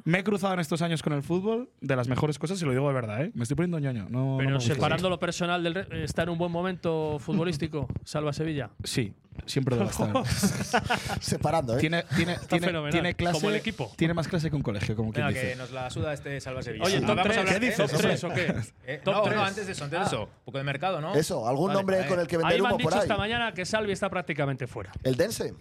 me 0.06 0.20
he 0.20 0.24
cruzado 0.24 0.54
en 0.54 0.60
estos 0.60 0.82
años 0.82 1.02
con 1.02 1.14
el 1.14 1.24
fútbol, 1.24 1.70
de 1.80 1.96
las 1.96 2.08
mejores 2.10 2.38
cosas, 2.38 2.62
y 2.62 2.66
lo 2.66 2.72
digo 2.72 2.88
de 2.88 2.94
verdad, 2.94 3.24
¿eh? 3.24 3.32
Me 3.36 3.44
estoy 3.44 3.56
poniendo 3.56 3.80
ñoño. 3.80 4.08
No, 4.10 4.34
no 4.34 4.38
Pero 4.38 4.56
gusta. 4.56 4.74
separando 4.74 5.10
lo 5.10 5.20
personal 5.20 5.64
del. 5.64 5.76
re- 5.76 6.04
¿Está 6.04 6.24
en 6.24 6.30
un 6.30 6.38
buen 6.38 6.52
momento 6.52 7.18
futbolístico? 7.20 7.88
Salva 8.04 8.34
Sevilla. 8.34 8.70
Sí, 8.84 9.14
siempre 9.46 9.78
debe 9.78 9.90
estar. 9.90 10.12
Separando, 11.22 11.78
¿eh? 11.78 11.80
tiene, 11.80 12.04
tiene, 12.16 12.38
tiene, 12.50 12.68
fenomenal. 12.68 12.92
tiene 12.92 13.16
clase. 13.16 13.38
Como 13.40 13.50
el 13.50 13.56
equipo. 13.56 13.92
Tiene 13.96 14.14
más 14.14 14.28
clase 14.28 14.50
que 14.50 14.56
un 14.56 14.62
colegio, 14.62 14.96
como 14.96 15.12
quien 15.14 15.26
Venga, 15.28 15.40
dice. 15.40 15.52
que 15.54 15.56
nos 15.58 15.72
la 15.72 15.90
suda 15.90 16.14
este 16.14 16.40
Salva 16.42 16.62
Sevilla. 16.62 16.84
Oye, 16.86 16.98
Ah, 16.98 17.00
top 17.00 17.08
vamos 17.10 17.20
a 17.22 17.24
3. 17.30 17.38
hablar- 17.38 17.54
¿Qué 17.54 17.66
dices? 17.66 17.92
¿Top 17.92 18.00
3 18.02 18.24
o 18.26 18.30
qué? 18.30 18.54
Eh, 18.86 19.02
Top 19.04 19.14
no, 19.16 19.22
tres. 19.24 19.36
no, 19.36 19.44
antes 19.46 19.66
de 19.66 19.72
eso, 19.72 19.84
antes 19.86 20.00
de 20.00 20.04
Ah. 20.06 20.08
eso. 20.08 20.24
Un 20.24 20.30
poco 20.46 20.58
de 20.58 20.64
mercado, 20.66 21.00
¿no? 21.02 21.16
Eso, 21.16 21.48
algún 21.48 21.68
Vale, 21.68 21.80
nombre 21.80 22.02
eh. 22.02 22.06
con 22.08 22.20
el 22.20 22.28
que 22.28 22.36
Ahí 22.36 22.42
vender 22.42 22.62
me 22.62 22.68
han 22.68 22.74
humo 22.74 22.84
por 22.84 22.92
dicho 22.92 22.96
ahí. 23.02 23.08
esta 23.08 23.18
mañana 23.18 23.54
que 23.54 23.66
Salvi 23.66 23.92
está 23.94 24.10
prácticamente 24.10 24.68
fuera. 24.68 24.92
El 25.04 25.16
Dense. 25.16 25.54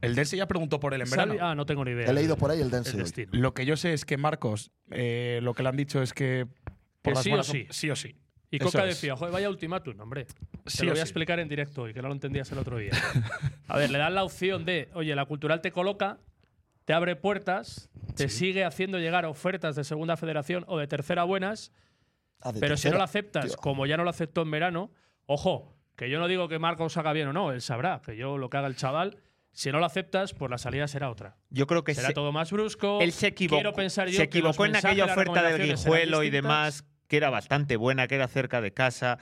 El 0.00 0.14
Dense 0.14 0.36
ya 0.36 0.46
preguntó 0.46 0.78
por 0.80 0.94
él 0.94 1.00
en 1.02 1.10
verano. 1.10 1.34
Ah, 1.40 1.54
no 1.54 1.66
tengo 1.66 1.84
ni 1.84 1.90
idea. 1.92 2.06
He 2.08 2.12
leído 2.12 2.36
por 2.36 2.50
ahí 2.50 2.60
el 2.60 2.70
Dense 2.70 2.96
El. 2.96 3.28
Lo 3.32 3.52
que 3.54 3.66
yo 3.66 3.76
sé 3.76 3.92
es 3.92 4.04
que 4.04 4.16
Marcos, 4.16 4.70
eh, 4.90 5.40
lo 5.42 5.54
que 5.54 5.62
le 5.62 5.68
han 5.68 5.76
dicho 5.76 6.00
es 6.02 6.12
que. 6.12 6.46
Que 7.02 7.10
las 7.12 7.22
sí 7.22 7.32
o 7.32 7.42
sí. 7.42 7.66
Sí 7.70 7.90
o 7.90 7.96
sí. 7.96 8.16
Y 8.50 8.56
Eso 8.56 8.66
Coca 8.66 8.84
es. 8.84 8.94
decía, 8.96 9.14
joder, 9.16 9.32
vaya 9.32 9.50
ultimátum, 9.50 9.98
hombre. 10.00 10.26
Sí 10.66 10.78
Te 10.78 10.84
lo 10.86 10.92
voy 10.92 11.00
a 11.00 11.04
sí. 11.04 11.08
explicar 11.10 11.38
en 11.38 11.48
directo 11.48 11.82
hoy, 11.82 11.92
que 11.92 12.00
no 12.00 12.08
lo 12.08 12.14
entendías 12.14 12.50
el 12.52 12.58
otro 12.58 12.78
día. 12.78 12.92
A 13.68 13.76
ver, 13.76 13.90
le 13.90 13.98
dan 13.98 14.14
la 14.14 14.24
opción 14.24 14.64
de, 14.64 14.88
oye, 14.94 15.14
la 15.14 15.26
cultural 15.26 15.60
te 15.60 15.70
coloca, 15.70 16.18
te 16.86 16.94
abre 16.94 17.14
puertas, 17.14 17.90
te 18.16 18.30
sigue 18.30 18.64
haciendo 18.64 18.98
llegar 18.98 19.26
ofertas 19.26 19.76
de 19.76 19.84
segunda 19.84 20.16
federación 20.16 20.64
o 20.66 20.78
de 20.78 20.86
tercera 20.86 21.24
buenas, 21.24 21.72
Ah, 22.40 22.52
de 22.52 22.60
Pero 22.60 22.76
si 22.76 22.88
no 22.88 22.96
lo 22.98 23.02
aceptas, 23.02 23.46
tío. 23.48 23.56
como 23.56 23.84
ya 23.84 23.96
no 23.96 24.04
lo 24.04 24.10
aceptó 24.10 24.42
en 24.42 24.50
verano, 24.52 24.92
ojo, 25.26 25.74
que 25.96 26.08
yo 26.08 26.18
no 26.20 26.28
digo 26.28 26.46
que 26.48 26.58
Marcos 26.60 26.96
haga 26.96 27.12
bien 27.12 27.26
o 27.28 27.32
no, 27.32 27.50
él 27.52 27.60
sabrá, 27.60 28.00
que 28.00 28.16
yo 28.16 28.38
lo 28.38 28.48
que 28.48 28.56
haga 28.56 28.68
el 28.68 28.76
chaval, 28.76 29.18
si 29.58 29.72
no 29.72 29.80
lo 29.80 29.86
aceptas, 29.86 30.34
pues 30.34 30.48
la 30.52 30.56
salida 30.58 30.86
será 30.86 31.10
otra. 31.10 31.34
Yo 31.50 31.66
creo 31.66 31.82
que 31.82 31.92
será 31.92 32.08
se- 32.08 32.14
todo 32.14 32.30
más 32.30 32.52
brusco. 32.52 33.00
él 33.00 33.10
se 33.10 33.26
equivocó. 33.26 33.56
Quiero 33.56 33.72
pensar 33.72 34.06
yo 34.06 34.12
se 34.12 34.28
que 34.28 34.38
equivocó 34.38 34.66
en 34.66 34.76
aquella 34.76 35.06
oferta 35.06 35.42
del 35.42 35.74
Guijuelo 35.74 36.22
y 36.22 36.30
demás, 36.30 36.84
que 37.08 37.16
era 37.16 37.28
bastante 37.28 37.76
buena, 37.76 38.06
que 38.06 38.14
era 38.14 38.28
cerca 38.28 38.60
de 38.60 38.72
casa. 38.72 39.18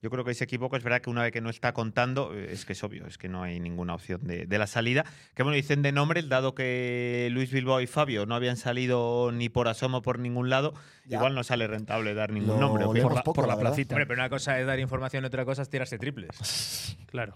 Yo 0.00 0.10
creo 0.10 0.22
que 0.22 0.30
ahí 0.30 0.34
se 0.36 0.44
equivoca. 0.44 0.76
Es 0.76 0.84
verdad 0.84 1.00
que 1.00 1.10
una 1.10 1.22
vez 1.22 1.32
que 1.32 1.40
no 1.40 1.48
está 1.50 1.72
contando, 1.72 2.34
eh, 2.34 2.52
es 2.52 2.64
que 2.66 2.74
es 2.74 2.84
obvio, 2.84 3.06
es 3.06 3.18
que 3.18 3.28
no 3.28 3.42
hay 3.42 3.58
ninguna 3.58 3.94
opción 3.94 4.22
de, 4.22 4.46
de 4.46 4.58
la 4.58 4.66
salida. 4.68 5.04
Que 5.34 5.42
bueno, 5.42 5.56
dicen 5.56 5.82
de 5.82 5.90
nombres, 5.92 6.28
dado 6.28 6.54
que 6.54 7.28
Luis 7.32 7.50
Bilbao 7.50 7.80
y 7.80 7.86
Fabio 7.88 8.26
no 8.26 8.34
habían 8.36 8.56
salido 8.58 9.32
ni 9.32 9.48
por 9.48 9.66
asomo 9.66 10.02
por 10.02 10.18
ningún 10.20 10.50
lado, 10.50 10.74
Ya. 11.06 11.18
igual 11.18 11.34
no 11.34 11.44
sale 11.44 11.66
rentable 11.66 12.14
dar 12.14 12.32
ningún 12.32 12.58
nombre. 12.58 12.84
Por 12.86 13.14
la- 13.14 13.22
poco, 13.22 13.34
por 13.42 13.48
la 13.48 13.58
placita. 13.58 13.94
Hombre, 13.94 14.06
pero 14.06 14.20
una 14.20 14.30
cosa 14.30 14.58
es 14.58 14.66
dar 14.66 14.78
información 14.78 15.24
y 15.24 15.26
otra 15.26 15.44
cosa 15.44 15.62
es 15.62 15.68
tirarse 15.68 15.98
triples. 15.98 16.30
Claro. 17.14 17.32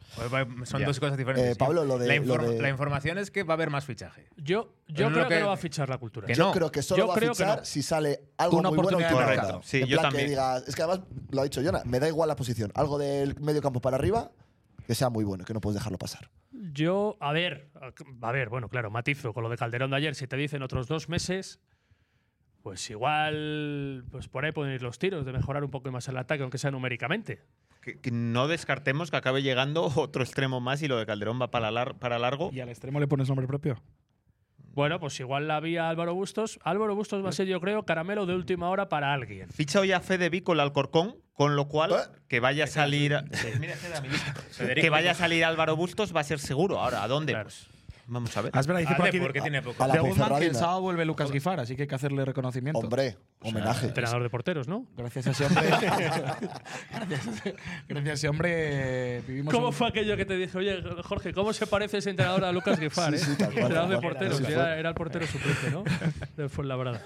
Son 0.64 0.80
Ya. 0.80 0.86
dos 0.88 0.98
cosas 0.98 1.16
diferentes. 1.16 1.52
Eh, 1.52 1.56
Pablo, 1.56 1.84
lo 1.84 1.98
de- 1.98 2.08
la, 2.08 2.16
lo 2.36 2.36
de- 2.50 2.60
la 2.60 2.68
información 2.68 3.16
es 3.16 3.30
que 3.30 3.44
va 3.44 3.52
a 3.52 3.56
haber 3.56 3.70
más 3.70 3.84
fichaje. 3.84 4.26
Yo, 4.36 4.74
yo 4.88 5.06
creo 5.08 5.28
que, 5.28 5.34
que- 5.36 5.40
no 5.40 5.46
va 5.46 5.52
a 5.52 5.56
fichar 5.56 5.88
la 5.88 5.98
cultura. 5.98 6.26
que 6.26 6.34
Yo 6.34 6.46
no. 6.46 6.52
creo 6.52 6.72
que 6.72 6.82
solo 6.82 7.04
Yo 7.04 7.06
va 7.06 7.14
a 7.14 7.18
fichar 7.20 7.58
no. 7.60 7.64
si 7.64 7.80
sale 7.82 8.22
algo 8.38 8.56
Una 8.58 8.70
muy 8.70 8.78
bueno 8.78 8.98
de 8.98 9.04
todo 9.04 9.18
mercado. 9.24 9.60
Sí, 9.62 9.76
en 9.82 9.86
yo 9.86 9.98
plan 10.00 10.10
que 10.10 10.16
también. 10.18 10.30
digas, 10.30 10.64
es 10.66 10.74
que 10.74 10.82
además 10.82 11.06
lo 11.30 11.40
ha 11.42 11.44
dicho 11.44 11.60
Jonah, 11.64 11.82
me 11.84 12.00
da 12.00 12.08
igual 12.08 12.26
la 12.26 12.34
posición, 12.34 12.72
algo 12.74 12.98
del 12.98 13.38
medio 13.38 13.62
campo 13.62 13.80
para 13.80 13.94
arriba 13.96 14.32
que 14.84 14.96
sea 14.96 15.10
muy 15.10 15.22
bueno, 15.22 15.44
que 15.44 15.54
no 15.54 15.60
puedes 15.60 15.74
dejarlo 15.78 15.96
pasar. 15.96 16.28
Yo, 16.50 17.16
a 17.20 17.32
ver, 17.32 17.70
a 18.22 18.32
ver, 18.32 18.48
bueno, 18.48 18.68
claro, 18.68 18.90
matizo 18.90 19.32
con 19.32 19.44
lo 19.44 19.48
de 19.48 19.56
Calderón 19.58 19.90
de 19.92 19.96
ayer. 19.98 20.16
Si 20.16 20.26
te 20.26 20.36
dicen 20.36 20.62
otros 20.64 20.88
dos 20.88 21.08
meses, 21.08 21.60
pues 22.68 22.90
igual, 22.90 24.04
pues 24.10 24.28
por 24.28 24.44
ahí 24.44 24.52
pueden 24.52 24.74
ir 24.74 24.82
los 24.82 24.98
tiros 24.98 25.24
de 25.24 25.32
mejorar 25.32 25.64
un 25.64 25.70
poco 25.70 25.90
más 25.90 26.06
el 26.08 26.18
ataque, 26.18 26.42
aunque 26.42 26.58
sea 26.58 26.70
numéricamente. 26.70 27.40
Que, 27.80 27.98
que 27.98 28.10
no 28.10 28.46
descartemos 28.46 29.10
que 29.10 29.16
acabe 29.16 29.42
llegando 29.42 29.84
otro 29.96 30.22
extremo 30.22 30.60
más 30.60 30.82
y 30.82 30.86
lo 30.88 30.98
de 30.98 31.06
Calderón 31.06 31.40
va 31.40 31.50
para, 31.50 31.70
lar- 31.70 31.94
para 31.98 32.18
largo. 32.18 32.50
¿Y 32.52 32.60
al 32.60 32.68
extremo 32.68 33.00
le 33.00 33.06
pones 33.08 33.26
nombre 33.28 33.46
propio? 33.46 33.82
Bueno, 34.74 35.00
pues 35.00 35.18
igual 35.18 35.48
la 35.48 35.60
vía 35.60 35.88
Álvaro 35.88 36.12
Bustos. 36.14 36.58
Álvaro 36.62 36.94
Bustos 36.94 37.24
va 37.24 37.30
a 37.30 37.32
ser, 37.32 37.46
yo 37.46 37.58
creo, 37.58 37.84
caramelo 37.86 38.26
de 38.26 38.34
última 38.34 38.68
hora 38.68 38.90
para 38.90 39.14
alguien. 39.14 39.48
Ficha 39.48 39.80
hoy 39.80 39.92
a 39.92 40.00
Fede 40.00 40.28
Vico 40.28 40.52
el 40.52 40.60
Alcorcón, 40.60 41.16
con 41.32 41.56
lo 41.56 41.68
cual 41.68 41.92
¿Eh? 41.92 42.18
que 42.28 42.40
vaya 42.40 42.64
a 42.64 42.66
salir. 42.66 43.16
Mira, 43.60 43.76
que 44.74 44.90
vaya 44.90 45.12
a 45.12 45.14
salir 45.14 45.42
Álvaro 45.46 45.74
Bustos 45.74 46.14
va 46.14 46.20
a 46.20 46.24
ser 46.24 46.38
seguro. 46.38 46.78
Ahora, 46.78 47.02
¿a 47.02 47.08
dónde? 47.08 47.32
Claro. 47.32 47.46
Pues 47.48 47.66
vamos 48.08 48.36
a 48.36 48.42
ver. 48.42 48.50
Ah, 48.54 48.60
es 48.60 48.66
verdad, 48.66 48.80
dice 48.80 48.92
Ah, 48.94 48.96
por 48.96 49.06
aquí 49.08 49.20
porque 49.20 49.40
tiene 49.40 49.62
poco. 49.62 49.82
a 49.84 49.86
la 49.86 49.94
de 49.94 50.00
Guzmán 50.00 50.16
que 50.16 50.22
el 50.22 50.28
Ponferradina. 50.30 50.58
sábado 50.58 50.80
vuelve 50.80 51.04
Lucas 51.04 51.30
Guifar, 51.30 51.60
así 51.60 51.76
que 51.76 51.82
hay 51.82 51.88
que 51.88 51.94
hacerle 51.94 52.24
reconocimiento. 52.24 52.78
Hombre, 52.80 53.16
homenaje. 53.40 53.86
Entrenador 53.86 54.22
de 54.22 54.30
porteros, 54.30 54.66
¿no? 54.68 54.86
Gracias 54.96 55.26
a 55.28 55.30
ese 55.30 55.44
hombre. 55.46 55.64
gracias, 55.68 56.22
gracias 57.88 58.10
a 58.10 58.12
ese 58.14 58.28
hombre 58.28 58.50
eh, 59.18 59.22
vivimos. 59.26 59.52
¿Cómo 59.54 59.68
un- 59.68 59.72
fue 59.72 59.88
aquello 59.88 60.16
que 60.16 60.24
te 60.24 60.36
dije, 60.36 60.56
oye, 60.58 60.82
Jorge, 61.04 61.32
¿cómo 61.32 61.52
se 61.52 61.66
parece 61.66 61.98
ese 61.98 62.10
entrenador 62.10 62.44
a 62.44 62.52
Lucas 62.52 62.78
Guifar? 62.80 63.16
Sí, 63.16 63.30
eh? 63.32 63.34
sí, 63.36 63.42
entrenador 63.44 63.88
de 63.90 63.98
porteros, 64.00 64.38
Sí, 64.38 64.44
era, 64.48 64.76
era 64.78 64.88
el 64.90 64.94
portero 64.94 65.26
suplente, 65.26 65.70
¿no? 65.70 65.84
De 66.36 66.48
Fuenlabrada. 66.48 67.02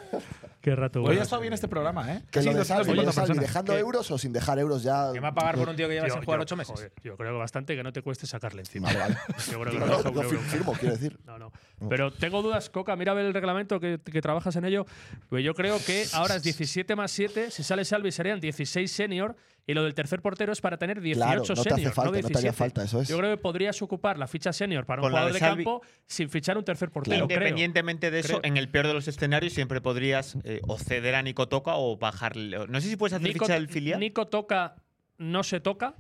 Qué 0.61 0.77
rato. 0.77 1.03
Hoy 1.03 1.19
ha 1.19 1.23
estado 1.23 1.43
bien 1.43 1.53
este 1.55 1.67
programa, 1.69 2.13
¿eh? 2.13 2.23
Que 2.31 2.39
Casi 2.41 2.51
lo 2.51 2.55
de 2.59 2.65
Salvi, 2.65 2.95
250 2.95 3.03
lo 3.03 3.07
de 3.07 3.13
Salvi, 3.13 3.27
personas. 3.29 3.43
dejando 3.49 3.73
¿Qué? 3.75 3.79
euros 3.81 4.11
o 4.11 4.19
sin 4.19 4.33
dejar 4.33 4.59
euros 4.59 4.83
ya. 4.83 5.11
¿Qué 5.13 5.21
va 5.21 5.29
a 5.29 5.35
pagar 5.35 5.57
por 5.57 5.69
un 5.69 5.77
tío 5.77 5.89
que 5.89 5.95
lleva 5.95 6.09
sin 6.09 6.23
jugar 6.23 6.41
ocho 6.41 6.57
meses? 6.57 6.73
joder, 6.75 6.93
yo 7.03 7.17
creo 7.17 7.33
que 7.33 7.39
bastante 7.39 7.75
que 7.77 7.83
no 7.83 7.93
te 7.93 8.03
cueste 8.03 8.27
sacarle 8.27 8.61
encima. 8.61 8.89
Vale, 8.89 8.99
vale. 8.99 9.17
Yo 9.51 9.61
creo 9.61 9.73
que 9.73 9.79
No, 9.79 10.23
firmo, 10.41 10.75
quiero 10.99 11.17
decir. 11.17 11.19
No, 11.27 11.39
no. 11.39 11.53
Pero 11.89 12.13
tengo 12.13 12.43
dudas, 12.43 12.71
Coca. 12.71 12.95
Mira 12.97 13.13
el 13.21 13.35
reglamento 13.35 13.81
que, 13.81 13.99
que 13.99 14.21
trabajas 14.23 14.55
en 14.57 14.65
ello. 14.65 14.87
Pues 15.29 15.45
yo 15.45 15.55
creo 15.55 15.79
que 15.85 16.05
ahora 16.13 16.37
es 16.37 16.43
17 16.43 16.95
más 16.97 17.11
7. 17.11 17.51
Si 17.51 17.63
sale 17.63 17.85
Salvi 17.85 18.13
serían 18.13 18.41
16 18.41 18.91
senior. 18.91 19.37
Y 19.65 19.75
lo 19.75 19.85
del 19.85 19.95
tercer 19.95 20.21
portero 20.21 20.53
es 20.53 20.61
para 20.61 20.77
tener 20.77 21.01
18 21.01 21.25
Claro, 21.25 21.41
no 21.41 21.47
te 21.47 21.53
hace 21.53 21.71
senior. 21.71 21.93
falta, 21.93 22.11
no 22.11 22.13
te 22.13 22.19
haría 22.37 22.51
17. 22.51 22.53
falta, 22.57 22.83
eso 22.83 23.01
es. 23.01 23.09
Yo 23.09 23.17
creo 23.19 23.31
que 23.31 23.41
podrías 23.41 23.81
ocupar 23.81 24.19
la 24.19 24.27
ficha 24.27 24.53
senior 24.53 24.85
para 24.87 25.01
un 25.01 25.05
Con 25.05 25.13
jugador 25.13 25.33
de 25.33 25.39
Salvi- 25.39 25.55
campo 25.65 25.83
sin 26.05 26.29
fichar 26.31 26.59
un 26.59 26.65
tercer 26.65 26.91
portero. 26.91 27.29
creo. 27.29 27.39
Independientemente 27.39 28.11
de 28.11 28.19
eso, 28.19 28.41
Creo. 28.41 28.41
en 28.43 28.57
el 28.57 28.69
peor 28.69 28.89
de 28.89 28.95
los 28.95 29.07
escenarios 29.07 29.53
siempre 29.53 29.81
podrías 29.81 30.37
eh, 30.43 30.61
o 30.67 30.79
ceder 30.79 31.15
a 31.15 31.23
Nico 31.23 31.47
Toca 31.47 31.77
o 31.77 31.97
bajarle. 31.97 32.67
No 32.67 32.81
sé 32.81 32.89
si 32.89 32.97
puedes 32.97 33.13
hacer 33.13 33.29
Nico, 33.29 33.45
ficha 33.45 33.55
del 33.55 33.69
filial. 33.69 34.01
Nico 34.01 34.27
toca, 34.27 34.75
no 35.19 35.43
se 35.43 35.61
toca. 35.61 35.95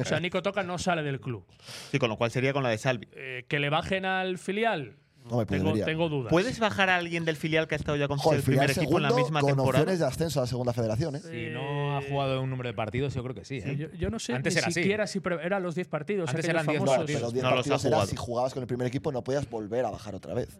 o 0.00 0.04
sea, 0.04 0.20
Nico 0.20 0.42
toca 0.42 0.62
no 0.62 0.78
sale 0.78 1.02
del 1.02 1.20
club. 1.20 1.46
Sí, 1.90 1.98
con 1.98 2.08
lo 2.08 2.16
cual 2.16 2.30
sería 2.30 2.52
con 2.52 2.62
la 2.62 2.70
de 2.70 2.78
Salvi. 2.78 3.08
Eh, 3.12 3.44
que 3.48 3.58
le 3.58 3.70
bajen 3.70 4.04
al 4.04 4.38
filial. 4.38 4.96
Hombre, 5.30 5.46
pues 5.46 5.62
tengo, 5.62 5.84
tengo 5.84 6.08
dudas. 6.08 6.30
¿Puedes 6.30 6.58
bajar 6.58 6.90
a 6.90 6.96
alguien 6.96 7.24
del 7.24 7.36
filial 7.36 7.66
que 7.68 7.74
ha 7.74 7.78
estado 7.78 7.96
ya 7.96 8.08
con 8.08 8.18
Joder, 8.18 8.40
el 8.40 8.44
primer 8.44 8.70
equipo 8.70 8.96
en 8.96 9.02
la 9.04 9.12
misma 9.12 9.40
con 9.40 9.50
temporada? 9.50 9.82
opciones 9.82 9.98
de 10.00 10.06
ascenso 10.06 10.40
a 10.40 10.42
la 10.42 10.46
segunda 10.46 10.72
federación, 10.72 11.16
¿eh? 11.16 11.20
Si 11.20 11.50
no 11.50 11.96
ha 11.96 12.02
jugado 12.02 12.42
un 12.42 12.50
número 12.50 12.68
de 12.68 12.74
partidos, 12.74 13.14
yo 13.14 13.22
creo 13.22 13.34
que 13.34 13.44
sí. 13.44 13.60
Sí, 13.60 13.68
¿eh? 13.70 13.76
yo, 13.76 13.88
yo 13.92 14.10
no 14.10 14.18
sé 14.18 14.34
Antes 14.34 14.54
ni 14.54 14.58
era 14.58 14.68
así. 14.68 14.80
siquiera 14.82 15.06
si 15.06 15.20
pre- 15.20 15.44
eran 15.44 15.62
los 15.62 15.74
10 15.74 15.88
partidos. 15.88 16.28
Antes 16.30 16.44
eran 16.48 16.66
10 16.66 16.78
famosos. 16.78 16.98
No, 17.00 17.06
pero 17.06 17.30
10 17.30 17.42
No 17.44 17.50
los 17.50 17.52
ha 17.52 17.54
partidos 17.56 17.84
era 17.84 17.96
jugado. 17.96 18.06
si 18.10 18.16
jugabas 18.16 18.52
con 18.54 18.62
el 18.62 18.66
primer 18.66 18.86
equipo 18.86 19.12
no 19.12 19.22
podías 19.24 19.48
volver 19.48 19.84
a 19.84 19.90
bajar 19.90 20.14
otra 20.14 20.34
vez. 20.34 20.58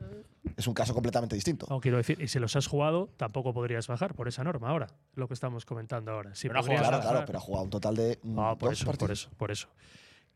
Es 0.56 0.66
un 0.66 0.74
caso 0.74 0.94
completamente 0.94 1.34
distinto. 1.34 1.66
No, 1.68 1.80
quiero 1.80 1.96
decir, 1.98 2.20
y 2.20 2.28
si 2.28 2.38
los 2.38 2.54
has 2.56 2.66
jugado, 2.66 3.08
tampoco 3.16 3.52
podrías 3.52 3.86
bajar 3.88 4.14
por 4.14 4.28
esa 4.28 4.42
norma 4.44 4.68
ahora. 4.70 4.86
Lo 5.14 5.28
que 5.28 5.34
estamos 5.34 5.64
comentando 5.64 6.12
ahora. 6.12 6.34
Si 6.34 6.48
Pero 6.48 6.60
no 6.60 6.66
Claro, 6.66 6.82
bajar- 6.82 7.00
claro, 7.02 7.22
pero 7.26 7.38
ha 7.38 7.42
jugado 7.42 7.64
un 7.64 7.70
total 7.70 7.96
de 7.96 8.18
mm, 8.22 8.38
Ah, 8.38 8.56
por 8.58 8.70
dos 8.70 8.80
eso, 8.80 8.92
por 8.92 9.10
eso, 9.10 9.28
por 9.36 9.50
eso. 9.50 9.68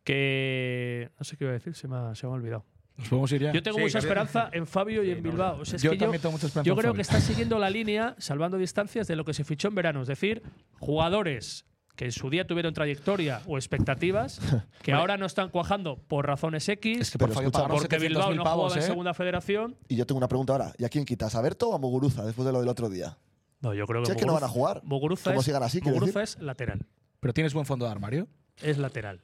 Que. 0.04 1.10
No 1.18 1.24
sé 1.24 1.36
qué 1.36 1.44
iba 1.44 1.50
a 1.50 1.54
decir, 1.54 1.74
se 1.74 1.88
me 1.88 1.96
ha, 1.96 2.14
se 2.14 2.26
me 2.26 2.32
ha 2.32 2.36
olvidado. 2.36 2.64
Nos 2.96 3.08
podemos 3.08 3.32
ir 3.32 3.42
ya. 3.42 3.52
Yo 3.52 3.62
tengo 3.62 3.78
Sí, 3.78 3.82
mucha 3.84 3.98
esperanza 3.98 4.48
en 4.52 4.66
Fabio 4.66 5.02
y 5.02 5.10
en 5.10 5.22
Bilbao. 5.22 5.60
O 5.60 5.64
sea, 5.64 5.76
es 5.76 5.82
Yo 5.82 5.90
que 5.90 5.96
también 5.98 6.22
tengo 6.22 6.32
mucha 6.32 6.46
esperanza 6.46 6.66
yo 6.66 6.72
en 6.74 6.78
creo 6.78 6.90
Fabio. 6.92 6.96
que 6.96 7.02
está 7.02 7.20
siguiendo 7.20 7.58
la 7.58 7.68
línea, 7.70 8.14
salvando 8.18 8.56
distancias, 8.56 9.06
de 9.08 9.16
lo 9.16 9.24
que 9.24 9.34
se 9.34 9.42
fichó 9.44 9.68
en 9.68 9.74
verano. 9.74 10.02
Es 10.02 10.08
decir, 10.08 10.42
jugadores 10.78 11.64
que 11.96 12.04
en 12.06 12.12
su 12.12 12.28
día 12.30 12.46
tuvieron 12.46 12.74
trayectoria 12.74 13.40
o 13.46 13.56
expectativas, 13.56 14.40
que 14.82 14.92
ahora 14.92 15.16
no 15.16 15.26
están 15.26 15.48
cuajando 15.48 15.96
por 15.96 16.26
razones 16.26 16.68
X, 16.68 17.00
Es 17.00 17.10
que 17.10 17.18
por 17.18 17.30
escucha, 17.30 17.50
pagaron 17.50 17.78
porque 17.78 17.96
700.000 17.96 18.00
Bilbao 18.00 18.22
no 18.30 18.42
jugado 18.42 18.44
pavos, 18.44 18.76
en 18.76 18.82
¿eh? 18.82 18.86
segunda 18.86 19.14
federación. 19.14 19.76
Y 19.88 19.96
yo 19.96 20.06
tengo 20.06 20.18
una 20.18 20.28
pregunta 20.28 20.52
ahora. 20.52 20.72
¿Y 20.78 20.84
a 20.84 20.88
quién 20.88 21.04
quitas? 21.04 21.34
¿A 21.34 21.40
Berto 21.40 21.70
o 21.70 21.74
a 21.74 21.78
Muguruza 21.78 22.24
después 22.24 22.46
de 22.46 22.52
lo 22.52 22.60
del 22.60 22.68
otro 22.68 22.88
día? 22.88 23.16
No, 23.60 23.74
yo 23.74 23.86
creo 23.86 24.02
que, 24.02 24.06
Si 24.06 24.12
es 24.12 24.18
que 24.18 24.26
no 24.26 24.32
Muguruza- 24.32 24.40
van 24.40 24.44
a 24.44 24.52
jugar. 24.52 24.80
Muguruza, 24.84 25.30
¿Cómo 25.30 25.40
es, 25.40 25.46
sigan 25.46 25.62
así, 25.62 25.80
Muguruza 25.80 26.22
es 26.22 26.38
lateral. 26.40 26.84
Pero 27.20 27.32
tienes 27.32 27.54
buen 27.54 27.64
fondo 27.66 27.86
de 27.86 27.92
armario. 27.92 28.28
Es 28.62 28.76
lateral. 28.78 29.20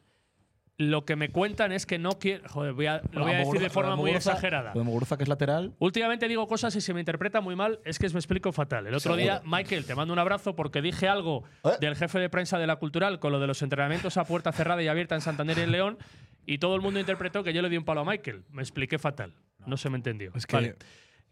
Lo 0.80 1.04
que 1.04 1.14
me 1.14 1.28
cuentan 1.28 1.72
es 1.72 1.84
que 1.84 1.98
no 1.98 2.18
quiere. 2.18 2.48
Joder, 2.48 2.72
voy 2.72 2.86
a- 2.86 3.02
lo 3.12 3.24
voy 3.24 3.32
a 3.34 3.38
decir 3.40 3.60
de 3.60 3.68
forma 3.68 3.96
muy 3.96 4.12
exagerada. 4.12 4.72
Lo 4.72 4.80
de 4.80 4.84
Muguruza, 4.86 5.18
que 5.18 5.24
es 5.24 5.28
lateral. 5.28 5.74
Últimamente 5.78 6.26
digo 6.26 6.46
cosas 6.48 6.74
y 6.74 6.80
se 6.80 6.94
me 6.94 7.00
interpreta 7.00 7.42
muy 7.42 7.54
mal, 7.54 7.80
es 7.84 7.98
que 7.98 8.08
me 8.08 8.18
explico 8.18 8.50
fatal. 8.50 8.86
El 8.86 8.94
otro 8.94 9.14
Seguro. 9.14 9.20
día, 9.20 9.42
Michael, 9.44 9.84
te 9.84 9.94
mando 9.94 10.14
un 10.14 10.18
abrazo 10.18 10.56
porque 10.56 10.80
dije 10.80 11.06
algo 11.06 11.44
¿Eh? 11.64 11.72
del 11.82 11.96
jefe 11.96 12.18
de 12.18 12.30
prensa 12.30 12.58
de 12.58 12.66
la 12.66 12.76
Cultural 12.76 13.18
con 13.20 13.30
lo 13.30 13.40
de 13.40 13.46
los 13.46 13.60
entrenamientos 13.60 14.16
a 14.16 14.24
puerta 14.24 14.52
cerrada 14.52 14.82
y 14.82 14.88
abierta 14.88 15.14
en 15.14 15.20
Santander 15.20 15.58
y 15.58 15.60
en 15.60 15.70
León 15.72 15.98
y 16.46 16.56
todo 16.56 16.76
el 16.76 16.80
mundo 16.80 16.98
interpretó 16.98 17.44
que 17.44 17.52
yo 17.52 17.60
le 17.60 17.68
di 17.68 17.76
un 17.76 17.84
palo 17.84 18.00
a 18.00 18.04
Michael. 18.06 18.44
Me 18.50 18.62
expliqué 18.62 18.98
fatal. 18.98 19.34
No 19.66 19.76
se 19.76 19.90
me 19.90 19.96
entendió. 19.98 20.32
Es 20.34 20.46
que- 20.46 20.56
Vale. 20.56 20.76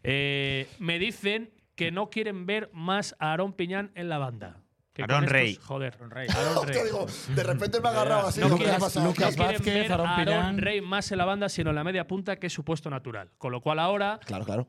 Eh, 0.03 0.67
me 0.77 0.99
dicen 0.99 1.49
que 1.75 1.91
no 1.91 2.11
quieren 2.11 2.45
ver 2.45 2.69
más 2.71 3.15
a 3.17 3.31
Aarón 3.31 3.53
Piñán 3.53 3.89
en 3.95 4.09
la 4.09 4.19
banda. 4.19 4.57
Estos- 5.01 5.25
Rey. 5.29 5.55
Joder. 5.61 5.93
Aarón 5.93 6.11
Rey. 6.11 6.27
Aarón 6.29 6.67
Rey. 6.67 6.77
Te 6.77 6.85
digo, 6.85 7.05
de 7.35 7.43
repente 7.43 7.79
me 7.81 7.87
ha 7.87 7.91
agarrado 7.91 8.27
así. 8.27 8.39
No 8.39 8.45
digo, 8.47 8.57
¿qué 8.57 8.63
quieren, 8.63 8.81
ha 8.81 8.85
pasado? 8.85 9.05
no 9.05 9.11
Lucas 9.11 9.35
quieren 9.35 9.53
Vázquez, 9.55 9.73
ver 9.73 9.91
Aarón 9.91 10.07
a 10.07 10.09
Aarón 10.15 10.25
Piñán. 10.25 10.57
Rey 10.57 10.81
más 10.81 11.11
en 11.11 11.17
la 11.17 11.25
banda, 11.25 11.49
sino 11.49 11.69
en 11.71 11.75
la 11.75 11.83
media 11.83 12.07
punta, 12.07 12.35
que 12.37 12.47
es 12.47 12.53
su 12.53 12.63
puesto 12.63 12.89
natural. 12.89 13.31
Con 13.37 13.51
lo 13.51 13.61
cual 13.61 13.79
ahora, 13.79 14.19
Claro, 14.25 14.45
claro. 14.45 14.67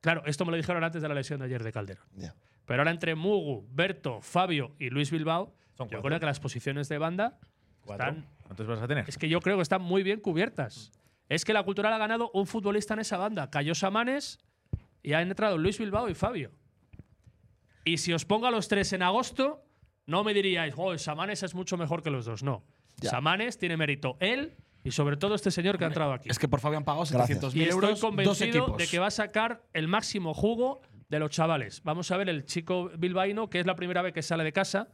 claro, 0.00 0.22
esto 0.26 0.44
me 0.44 0.50
lo 0.50 0.56
dijeron 0.56 0.82
antes 0.84 1.02
de 1.02 1.08
la 1.08 1.14
lesión 1.14 1.40
de 1.40 1.46
ayer 1.46 1.62
de 1.62 1.72
Calderón. 1.72 2.04
Ya. 2.16 2.34
Pero 2.66 2.82
ahora 2.82 2.90
entre 2.90 3.14
Mugu, 3.14 3.66
Berto, 3.72 4.20
Fabio 4.20 4.74
y 4.78 4.90
Luis 4.90 5.10
Bilbao, 5.10 5.54
Son 5.76 5.88
yo 5.88 6.00
creo 6.02 6.20
que 6.20 6.26
las 6.26 6.38
posiciones 6.40 6.88
de 6.88 6.98
banda 6.98 7.38
¿Cuatro? 7.80 8.06
están, 8.08 8.26
¿Cuántos 8.44 8.66
vas 8.66 8.80
a 8.80 8.86
tener? 8.86 9.04
es 9.08 9.18
que 9.18 9.28
yo 9.28 9.40
creo 9.40 9.56
que 9.56 9.62
están 9.62 9.82
muy 9.82 10.02
bien 10.02 10.20
cubiertas. 10.20 10.92
Es 11.28 11.44
que 11.44 11.52
la 11.52 11.62
cultural 11.62 11.92
ha 11.92 11.98
ganado 11.98 12.30
un 12.34 12.46
futbolista 12.46 12.94
en 12.94 13.00
esa 13.00 13.16
banda. 13.16 13.50
Cayó 13.50 13.74
Samanes 13.74 14.38
y 15.02 15.12
han 15.14 15.28
entrado 15.28 15.58
Luis 15.58 15.78
Bilbao 15.78 16.08
y 16.08 16.14
Fabio. 16.14 16.50
Y 17.84 17.98
si 17.98 18.12
os 18.12 18.24
pongo 18.24 18.46
a 18.46 18.50
los 18.50 18.68
tres 18.68 18.92
en 18.92 19.02
agosto, 19.02 19.64
no 20.06 20.24
me 20.24 20.34
diríais, 20.34 20.74
oh, 20.76 20.96
Samanes 20.98 21.42
es 21.42 21.54
mucho 21.54 21.76
mejor 21.76 22.02
que 22.02 22.10
los 22.10 22.24
dos. 22.24 22.42
No. 22.42 22.64
Ya. 22.96 23.10
Samanes 23.10 23.58
tiene 23.58 23.76
mérito 23.76 24.16
él 24.20 24.56
y 24.82 24.90
sobre 24.90 25.16
todo 25.16 25.34
este 25.34 25.50
señor 25.50 25.78
que 25.78 25.84
ha 25.84 25.88
entrado 25.88 26.12
aquí. 26.12 26.28
Es 26.28 26.38
que 26.38 26.48
por 26.48 26.60
Fabio 26.60 26.78
han 26.78 26.84
pagado 26.84 27.04
Gracias. 27.10 27.38
700.000 27.42 27.56
Y 27.56 27.62
estoy 27.62 27.72
euros. 27.72 27.90
Dos 27.90 28.00
convencido 28.00 28.76
de 28.76 28.86
que 28.86 28.98
va 28.98 29.06
a 29.06 29.10
sacar 29.10 29.62
el 29.72 29.88
máximo 29.88 30.34
jugo 30.34 30.82
de 31.08 31.18
los 31.18 31.30
chavales. 31.30 31.82
Vamos 31.84 32.10
a 32.10 32.16
ver 32.16 32.28
el 32.28 32.44
chico 32.44 32.90
bilbaíno, 32.96 33.50
que 33.50 33.60
es 33.60 33.66
la 33.66 33.74
primera 33.76 34.02
vez 34.02 34.12
que 34.12 34.22
sale 34.22 34.44
de 34.44 34.52
casa. 34.52 34.88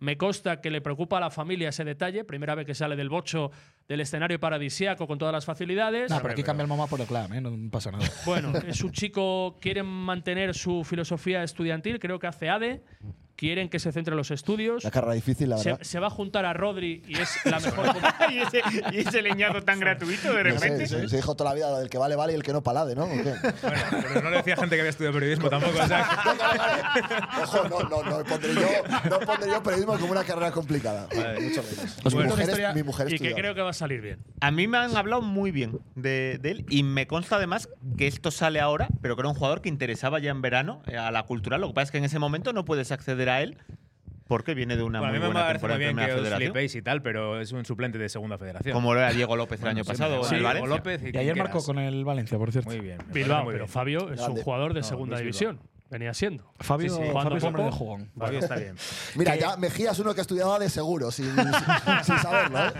Me 0.00 0.16
consta 0.16 0.60
que 0.60 0.70
le 0.70 0.80
preocupa 0.80 1.18
a 1.18 1.20
la 1.20 1.30
familia 1.30 1.68
ese 1.68 1.84
detalle. 1.84 2.24
Primera 2.24 2.54
vez 2.54 2.66
que 2.66 2.74
sale 2.74 2.96
del 2.96 3.08
bocho 3.08 3.50
del 3.86 4.00
escenario 4.00 4.40
paradisíaco 4.40 5.06
con 5.06 5.18
todas 5.18 5.32
las 5.32 5.44
facilidades. 5.44 6.10
Nah, 6.10 6.20
pero 6.20 6.32
aquí 6.32 6.42
cambia 6.42 6.62
el 6.62 6.68
mamá 6.68 6.86
por 6.86 7.00
el 7.00 7.06
clan, 7.06 7.32
¿eh? 7.34 7.40
no 7.40 7.70
pasa 7.70 7.90
nada. 7.90 8.06
Bueno, 8.24 8.52
es 8.66 8.82
un 8.82 8.92
chico, 8.92 9.58
quiere 9.60 9.82
mantener 9.82 10.54
su 10.54 10.84
filosofía 10.84 11.42
estudiantil, 11.42 11.98
creo 11.98 12.18
que 12.18 12.26
hace 12.26 12.48
ADE, 12.48 12.82
quieren 13.40 13.70
que 13.70 13.78
se 13.78 13.90
centre 13.90 14.12
en 14.12 14.18
los 14.18 14.30
estudios. 14.30 14.84
La 14.84 14.90
carrera 14.90 15.14
difícil, 15.14 15.48
la 15.48 15.56
Se, 15.56 15.70
verdad. 15.70 15.82
se 15.84 15.98
va 15.98 16.08
a 16.08 16.10
juntar 16.10 16.44
a 16.44 16.52
Rodri 16.52 17.02
y 17.08 17.18
es 17.18 17.30
la 17.46 17.58
mejor. 17.60 17.86
y, 18.30 18.38
ese, 18.40 18.60
y 18.92 18.98
ese 18.98 19.22
leñado 19.22 19.62
tan 19.62 19.80
gratuito 19.80 20.34
de 20.34 20.44
No 20.44 20.58
sé, 20.58 20.68
repente. 20.68 20.86
se, 20.86 21.08
se 21.08 21.16
dijo 21.16 21.34
toda 21.34 21.48
la 21.50 21.54
vida 21.56 21.78
del 21.78 21.88
que 21.88 21.96
vale, 21.96 22.16
vale 22.16 22.34
y 22.34 22.36
el 22.36 22.42
que 22.42 22.52
no 22.52 22.62
palade, 22.62 22.94
¿no? 22.94 23.06
Bueno, 23.06 23.22
pero 23.62 24.22
no 24.22 24.28
lo 24.30 24.36
decía 24.36 24.56
gente 24.56 24.74
que 24.76 24.82
había 24.82 24.90
estudiado 24.90 25.14
periodismo 25.18 25.48
tampoco. 25.48 25.78
o 25.82 25.86
sea, 25.86 26.06
Ojo, 27.42 27.68
no, 27.68 27.80
no, 27.88 28.18
no 28.18 28.24
pondré 28.24 28.54
yo, 28.54 28.60
no 29.10 29.20
pondré 29.20 29.50
yo 29.50 29.62
periodismo 29.62 29.98
como 29.98 30.12
una 30.12 30.24
carrera 30.24 30.50
complicada. 30.50 31.08
Mucho 31.40 31.62
menos. 31.62 31.98
Os 32.04 32.14
mi, 32.14 32.24
mujer 32.24 32.50
es- 32.50 32.74
mi 32.74 32.82
mujer 32.82 33.06
y 33.06 33.10
que 33.10 33.14
estudió. 33.16 33.34
creo 33.36 33.54
que 33.54 33.62
va 33.62 33.70
a 33.70 33.74
salir 33.74 34.02
bien. 34.02 34.18
A 34.40 34.50
mí 34.50 34.68
me 34.68 34.76
han 34.76 34.96
hablado 34.96 35.22
muy 35.22 35.50
bien 35.50 35.80
de, 35.94 36.38
de 36.42 36.50
él 36.50 36.66
y 36.68 36.82
me 36.82 37.06
consta 37.06 37.36
además 37.36 37.68
que 37.96 38.06
esto 38.06 38.30
sale 38.30 38.60
ahora, 38.60 38.88
pero 39.00 39.16
que 39.16 39.22
era 39.22 39.28
un 39.30 39.34
jugador 39.34 39.62
que 39.62 39.68
interesaba 39.70 40.18
ya 40.18 40.30
en 40.30 40.42
verano 40.42 40.82
eh, 40.86 40.96
a 40.98 41.10
la 41.10 41.22
cultural. 41.22 41.60
Lo 41.62 41.68
que 41.68 41.74
pasa 41.74 41.84
es 41.84 41.90
que 41.92 41.98
en 41.98 42.04
ese 42.04 42.18
momento 42.18 42.52
no 42.52 42.64
puedes 42.66 42.92
acceder 42.92 43.29
a 43.30 43.42
él 43.42 43.56
porque 44.28 44.54
viene 44.54 44.76
de 44.76 44.84
una 44.84 45.00
bueno, 45.00 45.08
a 45.08 45.10
muy 45.10 45.18
mí 45.18 45.22
me 45.22 45.26
buena 45.26 45.40
parece 45.40 45.54
temporada 45.54 45.78
muy 45.78 45.86
en 45.88 45.96
bien 45.96 45.96
que 45.96 46.12
Primera 46.12 46.14
os 46.14 46.38
Federación. 46.38 46.78
y 46.80 46.82
tal, 46.84 47.02
pero 47.02 47.40
es 47.40 47.50
un 47.50 47.64
suplente 47.64 47.98
de 47.98 48.08
segunda 48.08 48.38
federación. 48.38 48.74
Como 48.74 48.94
lo 48.94 49.00
era 49.00 49.10
Diego 49.12 49.34
López 49.34 49.60
el 49.60 49.66
año 49.68 49.82
Bueno, 49.84 49.98
pasado 49.98 50.22
siempre. 50.24 50.28
en 50.28 50.34
el 50.34 50.40
Sí, 50.40 50.44
Valencia. 50.44 50.76
López 50.76 51.02
y, 51.12 51.16
Y 51.16 51.18
ayer 51.18 51.36
marcó 51.36 51.64
con 51.64 51.78
el 51.80 52.04
Valencia, 52.04 52.38
por 52.38 52.52
cierto. 52.52 52.70
Muy 52.70 52.78
bien. 52.78 52.98
me 53.08 53.12
Bilbao, 53.12 53.44
pero 53.46 53.58
bien. 53.58 53.68
Fabio 53.68 54.12
es 54.12 54.20
un 54.20 54.36
jugador 54.36 54.72
de 54.72 54.80
No, 54.82 54.86
segunda 54.86 55.16
Luis 55.16 55.22
división. 55.22 55.58
Venía 55.90 56.14
siendo. 56.14 56.52
Fabio, 56.60 56.94
Sí, 56.94 57.02
sí. 57.04 57.10
Fabio 57.12 57.36
es 57.38 57.42
hombre 57.42 57.64
de 57.64 57.70
jugón. 57.72 58.10
Fabio 58.16 58.38
está 58.38 58.54
bien. 58.54 58.76
Mira, 59.16 59.34
ya 59.34 59.56
Mejía 59.56 59.90
es 59.90 59.98
uno 59.98 60.14
que 60.14 60.20
estudiaba 60.20 60.60
de 60.60 60.68
seguro, 60.70 61.10
sin, 61.10 61.26
sin, 61.34 61.44
sin 62.04 62.18
saberlo. 62.18 62.58
¿eh? 62.68 62.72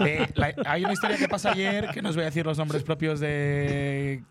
Eh, 0.00 0.26
la- 0.34 0.54
hay 0.66 0.84
una 0.84 0.92
historia 0.92 1.16
que 1.16 1.28
pasa 1.28 1.52
ayer, 1.52 1.88
que 1.94 2.02
no 2.02 2.10
os 2.10 2.14
voy 2.16 2.24
a 2.24 2.26
decir 2.26 2.44
los 2.44 2.58
nombres 2.58 2.82
propios 2.82 3.20
de 3.20 4.22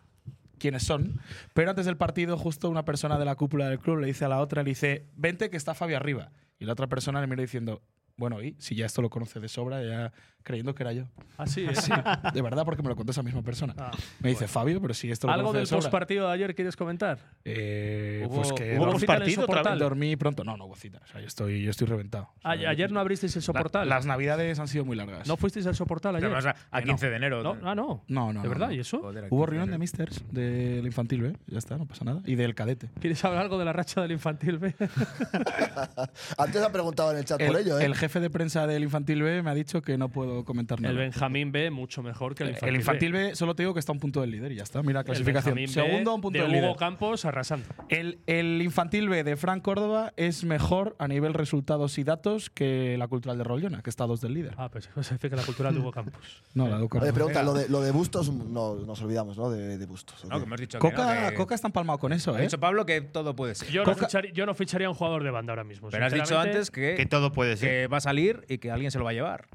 quiénes 0.63 0.83
son, 0.83 1.19
pero 1.53 1.71
antes 1.71 1.85
del 1.85 1.97
partido 1.97 2.37
justo 2.37 2.69
una 2.69 2.85
persona 2.85 3.19
de 3.19 3.25
la 3.25 3.35
cúpula 3.35 3.67
del 3.67 3.79
club 3.79 3.99
le 3.99 4.07
dice 4.07 4.23
a 4.23 4.29
la 4.29 4.39
otra, 4.39 4.63
le 4.63 4.69
dice, 4.69 5.09
vente 5.17 5.49
que 5.49 5.57
está 5.57 5.73
Fabio 5.73 5.97
arriba. 5.97 6.31
Y 6.57 6.63
la 6.63 6.71
otra 6.71 6.87
persona 6.87 7.19
le 7.19 7.27
mira 7.27 7.41
diciendo, 7.41 7.81
bueno, 8.17 8.41
y 8.41 8.55
si 8.59 8.75
ya 8.75 8.85
esto 8.85 9.01
lo 9.01 9.09
conoce 9.09 9.39
de 9.39 9.47
sobra, 9.49 9.83
ya 9.83 10.11
creyendo 10.43 10.75
que 10.75 10.83
era 10.83 10.91
yo. 10.91 11.05
Así 11.37 11.63
es. 11.65 11.79
Sí, 11.79 11.91
de 12.33 12.41
verdad, 12.41 12.65
porque 12.65 12.83
me 12.83 12.89
lo 12.89 12.95
contó 12.97 13.11
esa 13.11 13.23
misma 13.23 13.41
persona. 13.43 13.73
Ah, 13.77 13.91
me 14.19 14.29
dice, 14.29 14.47
Fabio, 14.49 14.81
pero 14.81 14.93
si 14.93 15.09
esto 15.09 15.25
lo 15.27 15.31
¿Algo 15.33 15.53
del 15.53 15.65
de 15.65 15.69
postpartido 15.75 16.27
de 16.27 16.33
ayer 16.33 16.53
quieres 16.53 16.75
comentar? 16.75 17.17
Eh, 17.45 18.25
¿Hubo- 18.27 18.35
pues 18.35 18.51
que 18.51 18.77
hubo 18.77 18.87
dormí- 18.91 19.23
el 19.25 19.31
Soportal? 19.35 19.79
dormí 19.79 20.15
pronto. 20.17 20.43
No, 20.43 20.57
no 20.57 20.65
hubo 20.65 20.75
cita. 20.75 20.99
O 21.03 21.07
sea, 21.07 21.21
yo 21.21 21.27
estoy, 21.27 21.63
yo 21.63 21.71
estoy 21.71 21.87
reventado. 21.87 22.29
O 22.39 22.41
sea, 22.41 22.51
A- 22.51 22.71
ayer 22.71 22.91
no 22.91 22.99
abristeis 22.99 23.33
el 23.37 23.39
la- 23.39 23.45
soportal. 23.45 23.87
las 23.87 24.05
navidades 24.05 24.59
han 24.59 24.67
sido 24.67 24.83
muy 24.83 24.97
largas. 24.97 25.25
¿No 25.29 25.37
fuisteis 25.37 25.65
al 25.65 25.75
soportal 25.75 26.15
ayer? 26.17 26.29
A, 26.33 26.55
a 26.71 26.79
Eh, 26.81 26.83
15 26.83 27.09
de 27.09 27.15
enero. 27.15 27.41
No, 27.41 27.57
ah, 27.63 27.73
no. 27.73 28.03
No, 28.09 28.33
no. 28.33 28.41
¿De 28.41 28.47
no, 28.47 28.49
verdad? 28.49 28.67
no. 28.67 28.73
¿Y 28.73 28.79
eso? 28.79 28.99
Joder, 28.99 29.27
Hubo 29.29 29.29
15 29.29 29.39
de 29.39 29.45
reunión 29.45 29.71
de 29.71 29.77
misters 29.77 30.23
del 30.29 30.85
infantil 30.85 31.21
B, 31.21 31.37
ya 31.47 31.57
está, 31.57 31.77
no 31.77 31.85
pasa 31.85 32.03
nada. 32.03 32.21
Y 32.25 32.35
del 32.35 32.53
cadete. 32.53 32.89
¿Quieres 32.99 33.23
hablar 33.23 33.43
algo 33.43 33.57
de 33.57 33.63
la 33.65 33.71
racha 33.71 34.01
del 34.01 34.11
infantil 34.11 34.57
B? 34.57 34.75
Antes 36.37 36.61
ha 36.61 36.71
preguntado 36.71 37.11
en 37.11 37.17
el 37.19 37.25
chat 37.25 37.39
por 37.39 37.55
El, 37.55 37.65
ello, 37.65 37.79
¿eh? 37.79 37.85
el 37.85 37.95
jefe 38.03 38.19
de 38.19 38.29
prensa 38.29 38.67
del 38.67 38.83
infantil 38.83 39.23
B 39.23 39.41
me 39.43 39.49
ha 39.49 39.53
dicho 39.53 39.81
que 39.81 39.97
no 39.97 40.09
puedo 40.09 40.43
comentar 40.43 40.79
nada. 40.81 40.91
el 40.91 40.97
Benjamín 40.97 41.51
B 41.51 41.71
mucho 41.71 42.03
mejor 42.03 42.35
que 42.35 42.43
el 42.43 42.49
infantil, 42.49 42.69
El 42.69 42.75
infantil 42.75 43.11
B. 43.13 43.23
B, 43.29 43.35
solo 43.35 43.55
te 43.55 43.63
digo 43.63 43.73
que 43.73 43.79
está 43.79 43.91
a 43.91 43.95
un 43.95 43.99
punto 43.99 44.19
del 44.21 44.31
líder 44.31 44.51
y 44.51 44.55
ya 44.55 44.63
está. 44.63 44.83
Mira, 44.83 44.99
El 44.99 45.05
clasificación. 45.05 45.55
B 45.55 45.67
Segundo 45.67 46.11
a 46.11 46.15
un 46.15 46.21
punto 46.21 46.37
de 46.39 46.43
del 46.45 46.51
Hugo 46.53 46.61
líder. 46.67 46.75
Campos 46.77 47.23
arrasando. 47.25 47.65
El, 47.89 48.19
el 48.27 48.61
infantil 48.61 49.07
B 49.09 49.23
de 49.23 49.35
Fran 49.37 49.61
Córdoba 49.61 50.11
es 50.17 50.43
mejor 50.43 50.95
a 50.99 51.07
nivel 51.07 51.33
resultados 51.33 51.97
y 51.97 52.03
datos 52.03 52.49
que 52.49 52.97
la 52.97 53.07
cultural 53.07 53.37
de 53.37 53.43
Rollona, 53.45 53.81
que 53.81 53.89
está 53.89 54.03
a 54.03 54.07
dos 54.07 54.19
del 54.21 54.33
líder. 54.33 54.53
Ah, 54.57 54.69
pues 54.69 54.89
se 55.01 55.13
dice 55.15 55.29
que 55.29 55.35
la 55.35 55.43
cultura 55.43 55.71
de 55.71 55.79
Hugo 55.79 55.91
Campos. 55.91 56.41
No, 56.53 56.65
la 56.67 56.75
de 56.77 56.81
Oye, 56.83 56.89
Córdoba. 56.89 57.13
pregunta, 57.13 57.41
lo 57.43 57.53
de, 57.53 57.67
lo 57.69 57.81
de 57.81 57.91
Bustos, 57.91 58.31
no, 58.31 58.75
nos 58.75 59.01
olvidamos, 59.01 59.37
¿no? 59.37 59.49
De, 59.49 59.77
de 59.77 59.85
Bustos. 59.85 60.23
¿o 60.23 60.27
No, 60.27 60.37
que 60.37 60.43
hemos 60.45 60.59
dicho 60.59 60.77
que 60.77 60.81
Coca, 60.89 61.21
no, 61.23 61.29
que- 61.29 61.35
Coca 61.35 61.55
está 61.55 61.67
empalmado 61.67 61.97
con 61.99 62.13
eso, 62.13 62.35
Ha 62.35 62.39
¿eh? 62.39 62.43
dicho 62.43 62.59
Pablo 62.59 62.85
que 62.85 63.01
todo 63.01 63.35
puede 63.35 63.55
ser. 63.55 63.69
Yo 63.69 63.83
no, 63.83 63.95
ficharía, 63.95 64.31
yo 64.33 64.45
no 64.45 64.53
ficharía 64.53 64.87
a 64.87 64.89
un 64.91 64.95
jugador 64.95 65.23
de 65.23 65.31
banda 65.31 65.51
ahora 65.53 65.63
mismo. 65.63 65.89
Pero 65.89 66.05
has 66.05 66.13
dicho 66.13 66.37
antes 66.37 66.69
que, 66.69 66.95
Que 66.95 67.05
todo 67.05 67.31
puede 67.31 67.57
ser. 67.57 67.69
que 67.69 67.87
va 67.93 67.97
a 67.99 68.01
salir 68.01 68.43
y 68.49 68.57
que 68.57 68.71
alguien 68.71 68.91
se 68.91 68.97
lo 68.99 69.05
va 69.05 69.11
a 69.11 69.13
llevar. 69.13 69.47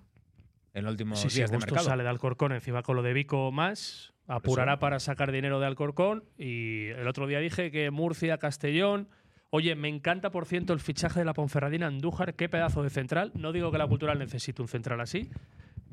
En 0.75 0.85
los 0.85 0.93
últimos 0.93 1.21
Sí, 1.21 1.29
sí, 1.31 1.37
días 1.39 1.51
de 1.51 1.57
Bustos 1.57 1.73
mercado. 1.73 1.89
sale 1.91 2.03
de 2.05 2.09
Alcorcón 2.09 2.53
encima 2.53 2.83
con 2.83 2.97
lo 2.97 3.03
de 3.03 3.13
Vico 3.13 3.51
más. 3.53 4.15
Apurará 4.27 4.79
para 4.79 5.01
sacar 5.01 5.33
dinero 5.33 5.59
de 5.61 5.67
Alcorcón. 5.67 6.25
Y 6.37 6.89
el 6.89 7.09
otro 7.09 7.27
día 7.27 7.39
dije 7.41 7.71
que 7.71 7.91
Murcia, 7.91 8.39
Castellón. 8.39 9.09
Oye, 9.51 9.75
me 9.75 9.89
encanta, 9.89 10.31
por 10.31 10.45
ciento, 10.45 10.75
el 10.75 10.81
fichaje 10.81 11.21
de 11.21 11.25
la 11.25 11.33
Ponferradina 11.33 11.87
Andújar. 11.87 12.35
Qué 12.35 12.49
pedazo 12.51 12.83
de 12.83 12.91
central. 12.91 13.33
No 13.35 13.53
digo 13.53 13.73
que 13.73 13.79
la 13.79 13.87
cultural 13.87 14.19
necesite 14.19 14.61
un 14.61 14.69
central 14.69 15.01
así, 15.01 15.31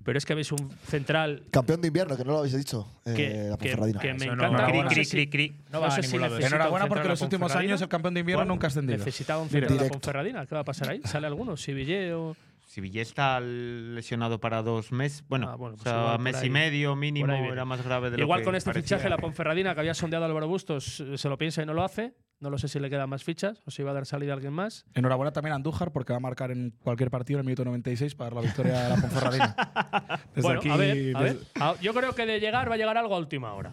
pero 0.06 0.18
es 0.18 0.26
que 0.26 0.34
veis 0.36 0.52
un 0.53 0.69
central 0.88 1.44
Campeón 1.52 1.82
de 1.82 1.88
invierno, 1.90 2.15
que 2.15 2.23
no 2.23 2.32
lo 2.34 2.38
habéis 2.40 2.56
dicho. 2.56 2.88
eh, 3.06 3.14
que, 3.15 3.30
la 3.49 3.57
que- 3.57 3.69
Ponferradina. 3.69 3.99
que 3.99 4.14
me 4.14 4.26
no- 4.27 4.34
encanta. 4.34 4.68
Cri, 4.68 4.82
No 4.82 4.88
cri, 4.88 5.03
sé 5.06 5.11
cri, 5.11 5.22
si- 5.23 5.27
cri. 5.30 5.49
No 5.49 5.56
no 5.73 5.82
va 5.82 5.91
sé 5.91 5.99
a 5.99 6.03
si 6.03 6.07
ningún 6.10 6.22
lado. 6.22 6.36
necesita 6.36 6.56
un 6.56 6.61
Enhorabuena 6.61 6.86
porque 6.88 6.99
central 6.99 7.11
los 7.11 7.19
la 7.19 7.26
últimos 7.26 7.56
años 7.56 7.82
el 7.82 7.88
campeón 7.90 8.14
de 8.14 8.19
invierno 8.22 8.45
nunca 8.45 8.68
ha 8.68 8.69
ascendido. 8.69 8.98
Necesitaba 8.99 9.41
un 9.41 9.49
central 9.49 9.77
de 9.77 9.84
la. 9.84 9.90
Ponferradina. 9.90 10.45
¿Qué 10.45 10.56
va 10.56 10.61
a 10.61 10.64
pasar 10.64 10.90
ahí? 10.90 11.02
¿Sale 11.03 11.27
alguno? 11.27 11.57
¿Sivillé 11.57 12.14
o.? 12.14 12.38
Si 12.76 12.81
Villé 12.81 12.99
está 12.99 13.39
lesionado 13.39 14.41
para 14.41 14.61
dos 14.61 14.91
meses, 14.91 15.23
bueno, 15.30 15.49
Ah, 15.49 15.56
bueno, 15.56 15.76
o 15.76 15.77
pues 15.77 15.89
sea, 15.89 16.18
mes 16.18 16.35
ahí- 16.35 16.47
y 16.47 16.49
medio 16.49 16.93
mínimo 16.97 17.31
era 17.34 17.64
más 17.64 17.81
grave 17.81 18.10
de 18.10 18.18
lo 18.18 18.23
Igual 18.23 18.41
que 18.41 18.45
con 18.47 18.56
este 18.56 18.68
parecía. 18.69 18.97
fichaje, 18.97 19.10
la 19.10 19.18
Ponferradina, 19.18 19.73
que 19.73 19.80
había 19.80 19.93
sondeado 19.93 20.26
a 20.26 20.27
Álvaro 20.27 20.49
Bustos, 20.49 20.99
eh, 20.99 21.18
se 21.18 21.30
lo 21.30 21.38
piensa 21.38 21.64
y 21.64 21.65
no 21.65 21.73
lo 21.73 21.85
hace. 21.85 22.15
No 22.41 22.49
lo 22.49 22.57
sé 22.57 22.68
si 22.68 22.81
le 22.81 22.89
quedan 22.89 23.10
más 23.10 23.23
fichas 23.23 23.61
o 23.65 23.72
si 23.72 23.81
va 23.81 23.91
a 23.91 23.93
dar 23.93 24.06
salida 24.06 24.34
a 24.34 24.35
alguien 24.35 24.52
más. 24.52 24.84
Enhorabuena 24.93 25.31
también 25.31 25.53
a 25.53 25.56
Andújar 25.56 25.93
porque 25.93 26.11
va 26.11 26.18
a 26.18 26.19
marcar 26.19 26.52
en 26.52 26.72
cualquier 26.84 27.10
partido 27.10 27.39
en 27.39 27.43
el 27.43 27.45
minuto 27.45 27.64
96 27.64 28.14
para 28.14 28.31
dar 28.31 28.35
la 28.35 28.41
victoria 28.41 28.85
a 28.88 28.89
la 28.89 28.95
Ponferradina. 28.97 29.56
Desde 30.35 30.41
bueno, 30.45 30.60
aquí, 30.60 30.69
a 30.69 30.76
ver, 30.76 31.15
a 31.15 31.22
ver. 31.22 31.38
Ah, 31.57 31.76
Yo 31.81 31.93
creo 31.93 32.14
que 32.14 32.26
de 32.26 32.41
llegar 32.41 32.69
va 32.69 32.73
a 32.73 32.77
llegar 32.77 32.97
algo 32.97 33.15
a 33.15 33.19
última 33.19 33.53
hora. 33.53 33.72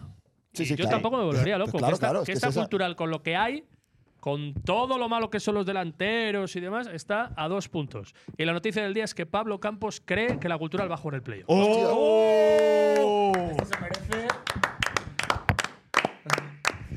Sí, 0.53 0.63
Y 0.63 0.65
sí, 0.65 0.71
yo 0.77 0.85
claro. 0.85 0.91
tampoco 0.91 1.17
me 1.17 1.25
volvería 1.25 1.57
loco. 1.57 1.71
Claro, 1.77 1.87
que 1.87 1.93
esta, 1.95 2.07
claro, 2.07 2.19
es 2.21 2.25
que 2.25 2.31
esta 2.31 2.47
es 2.47 2.53
esa- 2.53 2.61
cultural, 2.61 2.95
con 2.95 3.09
lo 3.11 3.21
que 3.21 3.35
hay, 3.35 3.65
con 4.23 4.53
todo 4.53 4.97
lo 4.97 5.09
malo 5.09 5.29
que 5.29 5.41
son 5.41 5.55
los 5.55 5.65
delanteros 5.65 6.55
y 6.55 6.61
demás, 6.61 6.87
está 6.87 7.33
a 7.35 7.49
dos 7.49 7.67
puntos. 7.67 8.15
Y 8.37 8.45
la 8.45 8.53
noticia 8.53 8.81
del 8.81 8.93
día 8.93 9.03
es 9.03 9.13
que 9.13 9.25
Pablo 9.25 9.59
Campos 9.59 10.01
cree 10.05 10.39
que 10.39 10.47
la 10.47 10.57
cultural 10.57 10.89
va 10.89 10.93
a 10.95 10.97
jugar 10.97 11.15
el 11.15 11.23
playoff. 11.23 11.43
¡Oh! 11.49 13.33
Esto 13.35 13.65
se 13.65 13.81
merece. 13.81 14.27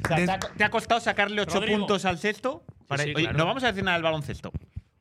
O 0.05 0.09
sea, 0.09 0.16
¿te, 0.24 0.31
ha, 0.31 0.39
te 0.39 0.62
ha 0.62 0.70
costado 0.70 1.01
sacarle 1.01 1.43
ocho 1.43 1.55
Rodrigo. 1.59 1.78
puntos 1.81 2.05
al 2.05 2.19
sexto? 2.19 2.62
Para- 2.86 3.03
sí, 3.03 3.12
Oye, 3.16 3.24
claro. 3.24 3.39
no 3.39 3.47
vamos 3.47 3.65
a 3.65 3.69
decir 3.69 3.82
nada 3.82 3.97
del 3.97 4.05
baloncesto. 4.05 4.53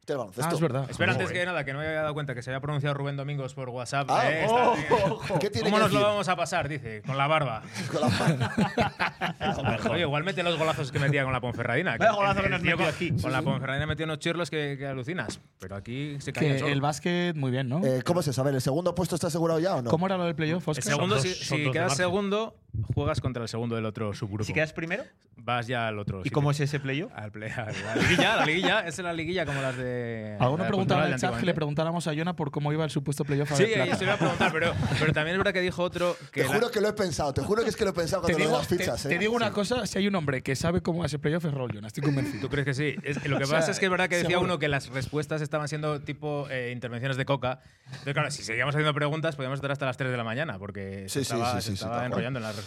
Hostia, 0.06 0.14
el 0.14 0.18
baloncesto. 0.20 0.50
Ah, 0.52 0.54
es 0.54 0.62
verdad. 0.62 0.88
Espera, 0.90 1.12
antes 1.14 1.32
que 1.32 1.46
nada, 1.46 1.64
que 1.64 1.74
no 1.74 1.80
me 1.80 1.88
había 1.88 2.02
dado 2.02 2.14
cuenta 2.14 2.36
que 2.36 2.44
se 2.44 2.52
había 2.52 2.60
pronunciado 2.62 2.94
Rubén 2.94 3.18
Domingos 3.18 3.56
por 3.56 3.70
WhatsApp. 3.70 4.08
Ah, 4.12 4.30
Eh, 4.30 4.46
oh, 4.48 4.76
está- 4.76 4.96
ojo. 5.06 5.40
¿Qué 5.40 5.50
tiene 5.50 5.70
¿Cómo 5.72 5.78
que 5.78 5.84
nos 5.84 5.94
lo 5.94 6.02
vamos 6.02 6.30
a 6.30 6.36
pasar? 6.36 6.70
Dice, 6.70 7.02
con 7.02 7.18
la 7.18 7.26
barba. 7.26 7.64
Con 7.92 8.02
la- 8.02 9.80
Oye, 9.92 10.02
igual 10.02 10.24
mete 10.24 10.44
los 10.44 10.58
golazos 10.58 10.92
que 10.92 11.00
metía 11.00 11.24
con 11.24 11.34
la 11.34 11.42
Ponferradina. 11.42 11.98
Vaya 11.98 12.12
golazo 12.12 12.42
que 12.44 12.50
nos 12.50 12.62
tío 12.62 12.72
metió 12.78 12.86
con- 12.86 12.94
aquí. 12.96 13.12
Con 13.22 13.32
la 13.32 13.42
Ponferradina 13.42 13.86
metió 13.88 14.06
unos 14.06 14.20
chirlos 14.20 14.50
que, 14.52 14.76
que 14.78 14.86
alucinas. 14.88 15.40
Pero 15.60 15.76
aquí 15.76 16.18
se 16.20 16.32
cae 16.34 16.58
el 16.72 16.82
básquet, 16.82 17.36
muy 17.36 17.50
bien, 17.52 17.68
¿no? 17.70 17.84
Eh, 17.84 18.02
¿Cómo 18.04 18.20
es 18.20 18.28
eso? 18.28 18.42
A 18.42 18.44
ver, 18.46 18.54
¿el 18.56 18.62
segundo 18.62 18.94
puesto 18.94 19.16
está 19.16 19.28
asegurado 19.28 19.60
ya 19.60 19.76
o 19.76 19.82
no? 19.82 19.90
¿Cómo 19.90 20.06
era 20.06 20.18
lo 20.18 20.26
del 20.26 20.36
playoff, 20.36 20.68
El 20.68 20.76
segundo, 20.84 21.16
dos- 21.16 21.24
si, 21.24 21.34
si 21.34 21.72
quedas 21.72 21.96
segundo, 21.96 22.56
juegas 22.94 23.22
contra 23.22 23.44
el 23.44 23.50
segundo 23.50 23.76
del 23.76 23.86
otro 23.86 24.14
subgrupo. 24.14 24.44
Si 24.44 24.54
quedas 24.54 24.74
primero, 24.74 25.04
Vas 25.38 25.68
ya 25.68 25.88
al 25.88 26.00
otro. 26.00 26.20
¿y 26.22 26.24
sitio. 26.24 26.34
cómo 26.34 26.52
es 26.52 26.60
ese 26.60 26.80
playoff? 26.80 27.12
Al 27.14 27.32
play, 27.32 27.52
a 27.52 27.66
la 27.66 27.96
liguilla, 27.96 28.36
la 28.38 28.46
liguilla, 28.46 28.80
es 28.88 28.98
la 29.00 29.14
liguilla 29.14 29.46
como 29.46 29.62
las 29.62 29.76
de. 29.78 30.38
Alguno 30.40 30.64
la 30.64 30.68
preguntaba 30.70 31.08
en 31.08 31.14
el 31.14 31.20
chat 31.20 31.38
que 31.40 31.46
le 31.46 31.54
preguntáramos 31.54 32.08
a 32.08 32.14
Yona 32.14 32.36
por 32.36 32.52
cómo 32.52 32.72
iba 32.74 32.84
el 32.84 32.90
supuesto 32.90 33.26
playoff 33.26 33.52
a 33.52 33.56
Sí, 33.56 33.66
plata. 33.74 33.92
eso 33.94 34.04
iba 34.06 34.14
a 34.14 34.18
preguntar, 34.18 34.52
pero, 34.54 34.74
pero 35.00 35.12
también 35.14 35.36
es 35.36 35.38
verdad 35.38 35.54
que 35.54 35.62
dijo 35.62 35.84
otro 35.84 36.16
que. 36.32 36.42
Te 36.42 36.48
la- 36.48 36.54
juro 36.56 36.72
que 36.72 36.80
lo 36.82 36.88
he 36.90 36.94
pensado, 36.94 37.34
te 37.34 37.42
juro 37.42 37.64
que 37.64 37.70
es 37.70 37.76
que 37.76 37.84
lo 37.84 37.90
he 37.92 37.94
pensado 37.94 38.22
Te 38.24 38.34
cuando 38.34 38.40
lo 38.40 38.46
digo, 38.46 38.58
de 38.58 38.58
las 38.58 38.68
fichas. 38.82 39.02
te, 39.04 39.08
¿eh? 39.10 39.12
te 39.12 39.20
digo 39.20 39.36
una 39.36 39.52
cosa, 39.52 39.86
si 39.86 39.98
hay 39.98 40.08
un 40.08 40.16
hombre 40.16 40.42
que 40.42 40.56
sabe 40.56 40.82
cómo 40.82 41.00
va 41.00 41.06
ese 41.08 41.20
playoff 41.20 41.44
es 41.46 41.54
Roll 41.54 41.72
Yona, 41.74 41.88
estoy 41.88 42.04
convencido. 42.04 42.40
¿Tú 42.42 42.50
crees 42.50 42.66
que 42.66 42.74
sí? 42.74 42.96
Es- 43.04 43.18
lo 43.28 43.38
que 43.38 43.44
O 43.44 43.48
sea, 43.48 43.60
pasa 43.60 43.72
es 43.72 43.80
que 43.80 43.86
es 43.86 43.92
verdad 43.92 44.08
que 44.10 44.16
decía 44.16 44.30
seguro. 44.30 44.46
uno 44.54 44.60
que 44.60 44.68
las 44.70 44.88
respuestas 44.90 45.42
estaban 45.42 45.68
siendo 45.68 46.00
tipo 46.02 46.48
eh, 46.50 46.72
intervenciones 46.74 47.18
de 47.18 47.26
coca. 47.26 47.60
Entonces, 47.88 48.14
claro, 48.14 48.32
si 48.32 48.42
seguíamos 48.44 48.74
haciendo 48.74 48.94
preguntas, 48.94 49.36
podíamos 49.36 49.58
estar 49.58 49.70
hasta 49.72 49.86
las 49.86 49.98
3 49.98 50.10
de 50.12 50.18
la 50.18 50.24
mañana, 50.24 50.58
porque 50.58 51.04
Sí, 51.10 51.20
se 51.20 51.26
sí, 51.26 51.34
estaba, 51.34 51.52
sí, 51.52 51.58
se 51.58 51.62
sí, 51.72 51.78
sí, 51.78 51.84
estaba 51.84 52.06
enrollando 52.06 52.40
en 52.40 52.44
las 52.44 52.56
respuestas. 52.56 52.65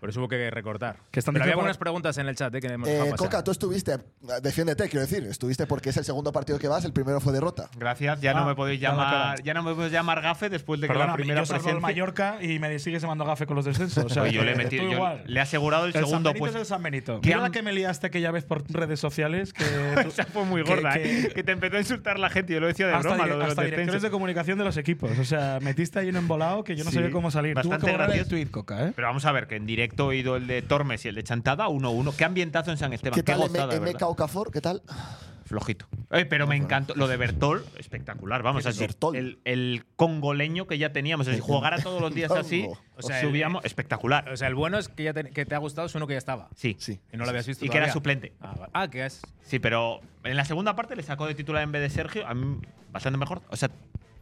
Por 0.00 0.10
eso 0.10 0.20
hubo 0.20 0.28
que 0.28 0.50
recortar. 0.50 0.96
Que 1.10 1.18
están 1.20 1.32
Pero 1.34 1.44
había 1.44 1.54
algunas 1.54 1.78
preguntas 1.78 2.16
en 2.18 2.26
el 2.28 2.36
chat 2.36 2.54
eh, 2.54 2.60
que 2.60 2.66
hemos 2.68 2.88
Eh. 2.88 3.12
Coca, 3.16 3.42
tú 3.42 3.50
estuviste, 3.50 3.98
defiéndete, 4.42 4.88
quiero 4.88 5.06
decir, 5.06 5.24
estuviste 5.24 5.66
porque 5.66 5.90
es 5.90 5.96
el 5.96 6.04
segundo 6.04 6.32
partido 6.32 6.58
que 6.58 6.68
vas, 6.68 6.84
el 6.84 6.92
primero 6.92 7.20
fue 7.20 7.32
derrota. 7.32 7.68
Gracias, 7.76 8.20
ya 8.20 8.30
Ah, 8.32 8.34
no 8.40 8.46
me 8.46 8.54
podéis 8.54 8.80
ya 8.80 8.92
me 8.92 9.00
ha 9.02 9.04
llamar, 9.04 9.42
ya 9.42 9.54
no 9.54 9.62
me 9.62 9.74
podéis 9.74 9.92
llamar 9.92 10.20
gafe 10.20 10.48
después 10.48 10.80
de 10.80 10.86
que 10.86 10.92
Perdona, 10.92 11.12
la 11.12 11.16
primera 11.16 11.40
yo 11.40 11.46
salgo 11.46 11.68
del. 11.68 11.80
Mallorca 11.80 12.38
y 12.42 12.58
me 12.58 12.78
sigues 12.78 13.02
llamando 13.02 13.24
gafe 13.24 13.46
con 13.46 13.56
los 13.56 13.64
descensos. 13.64 14.04
O 14.04 14.08
sea, 14.08 14.22
Oye, 14.22 14.32
yo 14.32 14.44
le 14.44 14.52
he 14.52 14.56
metido- 14.56 14.82
tú 14.84 14.90
yo 14.90 14.96
igual. 14.96 15.22
le 15.26 15.38
he 15.40 15.42
asegurado 15.42 15.86
el 15.86 15.92
San 15.92 16.04
segundo 16.04 16.30
Benito 16.30 16.38
puesto. 16.40 16.58
es 16.58 16.62
el 16.62 16.66
San 16.66 16.82
Benito. 16.82 17.20
La 17.24 17.50
que 17.50 17.62
me 17.62 17.72
liaste 17.72 18.06
aquella 18.08 18.30
vez 18.30 18.44
por 18.44 18.64
redes 18.72 18.98
sociales 19.00 19.52
que 19.52 19.64
tú- 20.02 20.08
Esa 20.08 20.24
fue 20.24 20.44
muy 20.44 20.62
gorda, 20.62 20.92
que- 20.94 21.26
¿eh? 21.26 21.28
Que 21.34 21.42
te 21.42 21.52
empezó 21.52 21.76
a 21.76 21.80
insultar 21.80 22.18
la 22.18 22.28
gente. 22.30 22.52
Yo 22.54 22.60
lo 22.60 22.66
decía 22.66 22.86
de 22.86 22.94
hasta, 22.94 23.08
broma, 23.08 23.26
lo 23.26 23.32
de 23.34 23.38
los 23.40 23.48
hasta 23.50 23.62
directores 23.62 23.86
descensos. 23.86 24.02
de 24.02 24.10
comunicación 24.10 24.58
de 24.58 24.64
los 24.64 24.76
equipos. 24.76 25.18
O 25.18 25.24
sea, 25.24 25.58
metiste 25.62 25.98
ahí 25.98 26.08
un 26.08 26.16
embolado 26.16 26.64
que 26.64 26.76
yo 26.76 26.84
no 26.84 26.90
sabía 26.90 27.10
cómo 27.10 27.30
salir. 27.30 27.54
Bastante 27.54 27.92
gracioso. 27.92 28.28
tweet, 28.30 28.46
Coca, 28.50 28.88
¿eh? 28.88 28.92
Pero 28.94 29.08
vamos 29.16 29.24
a 29.24 29.32
ver, 29.32 29.46
que 29.46 29.56
en 29.56 29.64
directo 29.64 30.04
he 30.12 30.16
oído 30.16 30.36
el 30.36 30.46
de 30.46 30.60
Tormes 30.60 31.02
y 31.06 31.08
el 31.08 31.14
de 31.14 31.24
Chantada 31.24 31.68
1-1. 31.68 32.14
Qué 32.16 32.26
ambientazo 32.26 32.70
en 32.70 32.76
San 32.76 32.92
Esteban. 32.92 33.14
¿Qué 33.14 33.22
Qué 33.24 33.32
tal 33.32 33.40
gozada, 33.40 33.68
de 33.68 33.76
M-. 33.76 33.92
MK 33.94 34.02
Okafor? 34.02 34.50
¿Qué 34.52 34.60
tal? 34.60 34.82
flojito. 35.46 35.86
Eh, 36.10 36.26
pero 36.26 36.46
me 36.46 36.56
encantó. 36.56 36.94
Lo 36.96 37.06
de 37.08 37.16
Bertol, 37.16 37.64
espectacular. 37.78 38.42
Vamos, 38.42 38.64
¿Qué 38.64 38.68
así, 38.68 38.84
el, 39.14 39.38
el 39.44 39.84
congoleño 39.94 40.66
que 40.66 40.76
ya 40.76 40.92
teníamos. 40.92 41.28
Si 41.28 41.38
jugara 41.38 41.78
todos 41.78 42.02
los 42.02 42.12
días 42.12 42.30
así, 42.32 42.62
Congo. 42.64 42.78
O 42.96 43.02
sea, 43.02 43.16
os 43.16 43.22
el- 43.22 43.28
subíamos. 43.28 43.64
espectacular. 43.64 44.28
O 44.28 44.36
sea, 44.36 44.48
el 44.48 44.54
bueno 44.56 44.76
es 44.76 44.88
que, 44.88 45.04
ya 45.04 45.14
te, 45.14 45.30
que 45.30 45.46
te 45.46 45.54
ha 45.54 45.58
gustado 45.58 45.86
es 45.86 45.94
uno 45.94 46.06
que 46.06 46.14
ya 46.14 46.18
estaba. 46.18 46.48
Sí. 46.56 46.76
Sí. 46.78 47.00
Y 47.12 47.16
no 47.16 47.24
lo 47.24 47.30
habías 47.30 47.46
visto 47.46 47.64
Y 47.64 47.68
que 47.70 47.78
era 47.78 47.90
suplente. 47.92 48.34
Ah, 48.40 48.54
vale. 48.58 48.70
Ah, 48.74 48.90
que 48.90 49.06
es. 49.06 49.22
Sí, 49.44 49.60
pero 49.60 50.00
en 50.24 50.36
la 50.36 50.44
segunda 50.44 50.74
parte 50.76 50.94
le 50.96 51.04
sacó 51.04 51.26
de 51.26 51.34
titular 51.36 51.62
en 51.62 51.72
vez 51.72 51.80
de 51.80 51.90
Sergio. 51.90 52.26
A 52.26 52.34
mí, 52.34 52.58
bastante 52.92 53.16
mejor. 53.16 53.40
O 53.48 53.56
sea, 53.56 53.70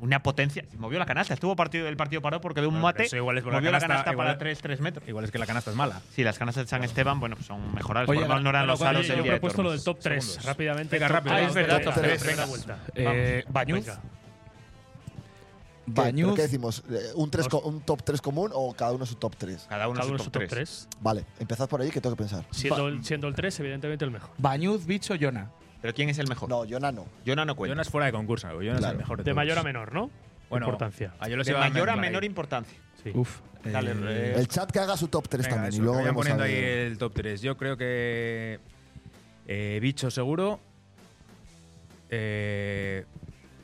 una 0.05 0.23
potencia. 0.23 0.65
Movió 0.79 0.99
la 0.99 1.07
canasta. 1.07 1.35
Estuvo 1.35 1.57
partido, 1.57 1.89
el 1.89 1.97
partido 1.97 2.21
parado 2.23 2.41
porque 2.41 2.61
de 2.61 2.67
un 2.67 2.75
Bueno, 2.75 2.87
mate 2.89 3.05
eso 3.05 3.17
igual 3.17 3.39
es 3.39 3.43
por 3.45 3.53
la 3.55 3.59
movió 3.59 3.71
la 3.73 3.79
canasta, 3.81 4.05
canasta, 4.05 4.13
igual- 4.13 4.27
para 4.29 4.39
3, 4.39 4.59
3 4.61 4.81
metros. 4.81 5.09
Igual 5.09 5.25
es 5.25 5.31
que 5.31 5.39
la 5.39 5.47
canasta 5.47 5.71
es 5.71 5.77
mala. 5.77 6.01
Sí, 6.15 6.23
las 6.23 6.39
canastas 6.39 6.65
de 6.65 6.69
San 6.69 6.85
Esteban, 6.85 7.19
bueno, 7.21 7.37
pues 7.37 7.47
son 7.47 7.75
mejorables. 7.75 8.11
Oye, 8.11 8.27
Por 8.27 8.41
no 8.43 8.51
eran 8.51 8.67
los 8.67 8.83
aros 8.83 9.07
yo 9.07 9.13
del 9.15 9.21
he 9.21 9.23
día 9.23 9.33
de 9.33 9.39
propuesto 9.39 9.63
lo 9.63 9.71
del 9.73 9.83
top 9.83 9.99
3 10.01 10.23
Segundos. 10.25 10.45
rápidamente. 10.47 10.97
Venga, 10.97 11.09
rápido, 11.09 11.35
Ah, 11.35 11.41
es 11.41 11.55
verdad, 11.55 11.83
top 11.83 11.95
tres, 11.95 12.21
primera 12.23 12.37
venga. 12.45 12.47
vuelta. 12.47 12.79
Eh, 12.95 13.45
Bañuz. 13.49 13.87
Venga. 13.87 14.01
¿Qué, 15.87 15.93
¿Pero 15.93 16.03
Bañuz. 16.07 16.35
qué 16.37 16.43
decimos? 16.43 16.83
Eh, 16.91 17.13
¿Un, 17.15 17.31
tres 17.31 17.47
¿Un 17.63 17.81
top 17.83 18.03
3 18.03 18.21
común 18.23 18.51
o 18.55 18.73
cada 18.75 18.93
uno 18.93 19.05
su 19.05 19.17
top 19.17 19.37
3? 19.37 19.67
Cada 19.69 19.87
uno 19.89 19.99
Cada 20.01 20.09
uno 20.09 20.19
su 20.19 20.25
top 20.25 20.33
top 20.33 20.43
3. 20.49 20.51
3. 20.51 20.89
Vale, 21.01 21.25
empezad 21.39 21.69
por 21.69 21.83
ahí 21.83 21.91
que 21.91 22.01
tengo 22.01 22.17
que 22.17 22.21
pensar. 22.23 22.45
Siendo, 22.51 22.89
el, 22.89 23.05
siendo 23.05 23.29
el 23.29 23.35
3, 23.35 23.61
evidentemente 23.61 24.05
el 24.05 24.11
mejor. 24.11 24.31
Bañuz, 24.39 24.87
bicho, 24.87 25.15
Yona. 25.15 25.51
Pero 25.85 25.93
¿quién 25.93 26.09
es 26.09 26.19
el 26.19 26.27
mejor? 26.29 26.49
No, 26.49 26.65
Jonah 26.67 26.91
no. 26.93 27.05
Jonah 27.27 27.45
no 27.45 27.55
cuenta. 27.57 27.75
Jonas 27.75 27.91
fuera 27.91 28.07
de 28.07 28.13
concurso. 28.13 28.49
Jonas 28.63 28.83
es 28.83 28.91
el 28.91 28.97
mejor 28.97 29.19
de, 29.19 29.25
De 29.25 29.25
todos. 29.33 29.37
mayor 29.37 29.59
a 29.59 29.63
menor, 29.63 29.93
¿no? 29.93 30.11
Bueno, 30.49 30.65
Importancia. 30.65 31.13
A 31.21 31.29
yo 31.29 31.37
de 31.37 31.51
iba 31.51 31.61
mayor 31.69 31.91
a 31.91 31.93
ahí. 31.93 32.01
menor 32.01 32.25
importancia. 32.25 32.79
Sí. 33.03 33.11
Uf. 33.15 33.41
Dale, 33.63 33.91
Eh, 33.91 33.95
eh, 34.03 34.35
El 34.39 34.49
chat 34.49 34.71
que 34.71 34.79
haga 34.79 34.97
su 34.97 35.09
top 35.09 35.29
3 35.29 35.43
Venga, 35.43 35.55
también. 35.57 35.75
eso, 35.75 35.83
y 35.83 35.85
luego 35.85 35.99
vayan 35.99 36.15
poniendo 36.15 36.43
ahí 36.43 36.55
el 36.55 36.97
top 36.97 37.13
3. 37.13 37.43
Yo 37.43 37.59
creo 37.59 37.77
que 37.77 38.61
eh, 39.47 39.79
Bicho 39.83 40.11
seguro. 40.11 40.59
Eh, 42.09 43.05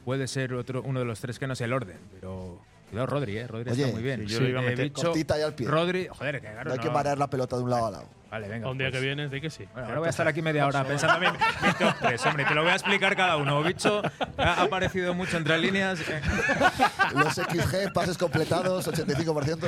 puede 0.04 0.28
ser 0.28 0.52
otro, 0.52 0.82
uno 0.82 0.98
de 0.98 1.06
los 1.06 1.20
tres 1.20 1.38
que 1.38 1.46
no 1.46 1.54
sé 1.54 1.64
el 1.64 1.72
orden, 1.72 1.96
pero 2.20 2.60
cuidado 2.90 3.06
Rodri, 3.06 3.38
eh. 3.38 3.46
Rodri 3.46 3.70
Oye, 3.70 3.82
está 3.84 3.94
muy 3.94 4.02
bien. 4.02 4.28
sí, 4.28 4.34
yo 4.34 4.40
lo 4.40 4.48
iba 4.48 4.60
a 4.60 4.62
meter 4.62 4.84
Bicho, 4.84 5.02
cortita 5.02 5.38
y 5.38 5.42
al 5.42 5.54
pie. 5.54 5.68
Rodri, 5.68 6.08
joder, 6.08 6.40
que 6.40 6.48
claro, 6.50 6.64
no 6.68 6.72
hay 6.74 6.78
que 6.78 6.90
marear 6.90 7.18
la 7.18 7.28
pelota 7.30 7.56
de 7.56 7.62
un 7.62 7.70
lado 7.70 7.86
a 7.86 7.90
lado. 7.90 8.08
Vale, 8.30 8.46
venga. 8.46 8.70
Un 8.70 8.78
día 8.78 8.90
pues. 8.90 9.00
que 9.00 9.06
vienes, 9.06 9.28
di 9.32 9.40
que 9.40 9.50
sí. 9.50 9.64
Bueno, 9.72 9.88
ahora 9.88 9.98
voy 9.98 10.06
a 10.06 10.10
estar 10.10 10.28
aquí 10.28 10.40
media 10.40 10.64
hora 10.64 10.84
pensando 10.84 11.18
mi, 11.18 11.26
mi 11.26 11.72
top 11.74 11.94
3, 12.00 12.26
hombre, 12.26 12.44
te 12.44 12.54
lo 12.54 12.62
voy 12.62 12.70
a 12.70 12.74
explicar 12.74 13.16
cada 13.16 13.36
uno. 13.36 13.60
Bicho 13.64 14.00
ha 14.38 14.52
ha 14.54 14.62
aparecido 14.62 15.14
mucho 15.14 15.36
entre 15.36 15.58
líneas. 15.58 15.98
eh. 16.08 16.20
Los 17.16 17.34
XG, 17.34 17.92
pases 17.92 18.16
completados, 18.16 18.86
85%. 18.86 19.58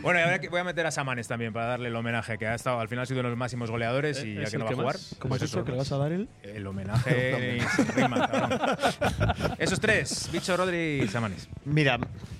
Bueno, 0.00 0.18
y 0.18 0.22
ahora 0.22 0.40
voy 0.50 0.60
a 0.60 0.64
meter 0.64 0.86
a 0.86 0.90
Samanes 0.90 1.28
también 1.28 1.52
para 1.52 1.66
darle 1.66 1.88
el 1.88 1.96
homenaje, 1.96 2.38
que 2.38 2.46
ha 2.46 2.54
estado 2.54 2.80
al 2.80 2.88
final 2.88 3.02
ha 3.02 3.06
sido 3.06 3.20
uno 3.20 3.28
de 3.28 3.32
los 3.32 3.38
máximos 3.38 3.70
goleadores 3.70 4.24
y 4.24 4.30
Eh, 4.30 4.34
ya 4.36 4.42
¿es 4.44 4.50
que 4.50 4.58
no 4.58 4.64
va 4.64 4.70
a 4.70 4.74
jugar. 4.74 4.94
más? 4.94 5.16
¿Cómo 5.18 5.34
es 5.34 5.40
pues 5.40 5.50
eso? 5.50 5.62
¿Que 5.62 5.72
le 5.72 5.76
vas 5.78 5.92
a 5.92 5.98
dar 5.98 6.12
el? 6.12 6.26
El 6.42 6.66
homenaje. 6.66 7.58
Esos 9.58 9.78
tres, 9.80 10.30
Bicho, 10.32 10.56
Rodri 10.56 11.02
y 11.04 11.08
Samanes. 11.08 11.48
Mira, 11.66 11.98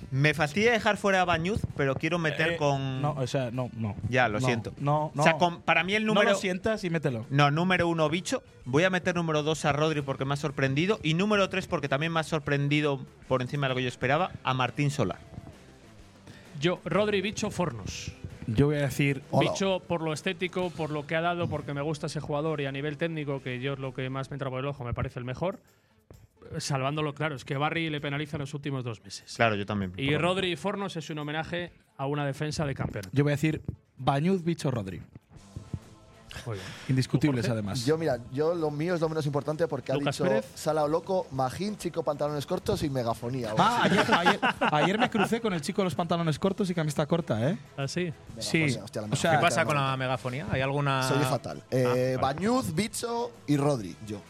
me 0.09 0.33
fastidia 0.33 0.71
dejar 0.71 0.95
fuera 0.97 1.21
a 1.21 1.25
Bañuz, 1.25 1.59
pero 1.75 1.95
quiero 1.95 2.17
meter 2.19 2.53
Eh, 2.53 2.57
con. 2.57 3.01
No, 3.01 3.11
o 3.11 3.27
sea, 3.27 3.51
no, 3.51 3.69
no. 3.75 3.95
Ya, 4.09 4.27
lo 4.29 4.39
No, 4.39 4.45
siento. 4.45 4.73
No, 4.77 5.11
no. 5.13 5.21
O 5.21 5.23
sea, 5.23 5.33
con- 5.37 5.61
para 5.61 5.83
mí 5.83 5.95
el 5.95 6.05
No 6.05 6.13
número. 6.13 6.31
lo 6.31 6.37
sientas 6.37 6.83
y 6.83 6.89
mételo. 6.89 7.25
No, 7.29 7.51
número 7.51 7.87
uno, 7.87 8.09
bicho. 8.09 8.41
Voy 8.65 8.83
a 8.83 8.89
meter 8.89 9.15
número 9.15 9.43
dos 9.43 9.65
a 9.65 9.71
Rodri 9.73 10.01
porque 10.01 10.23
me 10.25 10.33
ha 10.33 10.37
sorprendido. 10.37 10.99
Y 11.03 11.13
número 11.13 11.49
tres 11.49 11.67
porque 11.67 11.89
también 11.89 12.11
me 12.13 12.19
ha 12.19 12.23
sorprendido 12.23 12.99
por 13.27 13.41
encima 13.41 13.67
de 13.67 13.69
lo 13.69 13.75
que 13.77 13.83
yo 13.83 13.89
esperaba 13.89 14.31
a 14.43 14.53
Martín 14.53 14.91
Solar. 14.91 15.19
Yo, 16.59 16.79
Rodri, 16.85 17.21
bicho, 17.21 17.51
Fornos. 17.51 18.11
Yo 18.47 18.67
voy 18.67 18.77
a 18.77 18.83
decir. 18.83 19.21
Hola. 19.31 19.51
Bicho 19.51 19.81
por 19.87 20.01
lo 20.01 20.13
estético, 20.13 20.69
por 20.69 20.89
lo 20.89 21.05
que 21.05 21.15
ha 21.15 21.21
dado, 21.21 21.49
porque 21.49 21.73
me 21.73 21.81
gusta 21.81 22.07
ese 22.07 22.19
jugador 22.21 22.61
y 22.61 22.65
a 22.65 22.71
nivel 22.71 22.97
técnico, 22.97 23.41
que 23.43 23.59
yo 23.59 23.73
es 23.73 23.79
lo 23.79 23.93
que 23.93 24.09
más 24.09 24.31
me 24.31 24.35
entra 24.35 24.49
por 24.49 24.59
el 24.61 24.65
ojo, 24.67 24.83
me 24.85 24.93
parece 24.93 25.19
el 25.19 25.25
mejor. 25.25 25.59
Salvándolo, 26.59 27.13
claro, 27.13 27.35
es 27.35 27.43
que 27.45 27.57
Barry 27.57 27.89
le 27.89 27.99
penaliza 28.01 28.37
en 28.37 28.41
los 28.41 28.53
últimos 28.53 28.83
dos 28.83 29.03
meses. 29.03 29.33
Claro, 29.35 29.55
yo 29.55 29.65
también. 29.65 29.93
Y 29.97 30.15
Rodri 30.17 30.51
y 30.51 30.55
Fornos 30.55 30.95
es 30.95 31.09
un 31.09 31.19
homenaje 31.19 31.71
a 31.97 32.05
una 32.05 32.25
defensa 32.25 32.65
de 32.65 32.73
campeonato. 32.73 33.09
Yo 33.13 33.23
voy 33.23 33.31
a 33.31 33.35
decir 33.35 33.61
Bañuz, 33.97 34.43
bicho, 34.43 34.71
Rodri. 34.71 35.01
Indiscutibles, 36.87 37.49
además. 37.49 37.85
Yo, 37.85 37.97
mira, 37.97 38.19
yo 38.31 38.53
lo 38.53 38.69
mío 38.69 38.93
es 38.95 39.01
lo 39.01 39.09
menos 39.09 39.25
importante 39.25 39.67
porque 39.67 39.91
Lucas 39.93 40.07
ha 40.07 40.11
dicho 40.11 40.23
Pérez. 40.23 40.45
Salao 40.55 40.87
Loco, 40.87 41.27
Magín, 41.31 41.77
chico, 41.77 42.03
pantalones 42.03 42.45
cortos 42.45 42.83
y 42.83 42.89
megafonía. 42.89 43.53
Ah, 43.57 43.81
ayer, 43.83 44.05
ayer, 44.13 44.39
ayer 44.59 44.99
me 44.99 45.09
crucé 45.09 45.41
con 45.41 45.53
el 45.53 45.61
chico 45.61 45.81
de 45.81 45.85
los 45.85 45.95
pantalones 45.95 46.37
cortos 46.37 46.69
y 46.69 46.75
camiseta 46.75 47.05
corta, 47.05 47.49
¿eh? 47.49 47.57
¿Ah, 47.75 47.87
sí? 47.87 48.13
Sí. 48.39 48.77
Hostia, 48.81 49.01
la 49.01 49.07
o 49.11 49.15
sea, 49.15 49.31
¿Qué 49.31 49.37
pasa 49.39 49.65
con 49.65 49.75
la 49.75 49.97
megafonía? 49.97 50.47
¿Hay 50.51 50.61
alguna. 50.61 51.03
Soy 51.03 51.23
fatal. 51.23 51.63
Eh, 51.71 51.83
Ah, 51.85 51.89
vale. 51.89 52.17
Bañuz, 52.17 52.73
Bicho 52.73 53.31
y 53.47 53.57
Rodri. 53.57 53.95
Yo. 54.05 54.21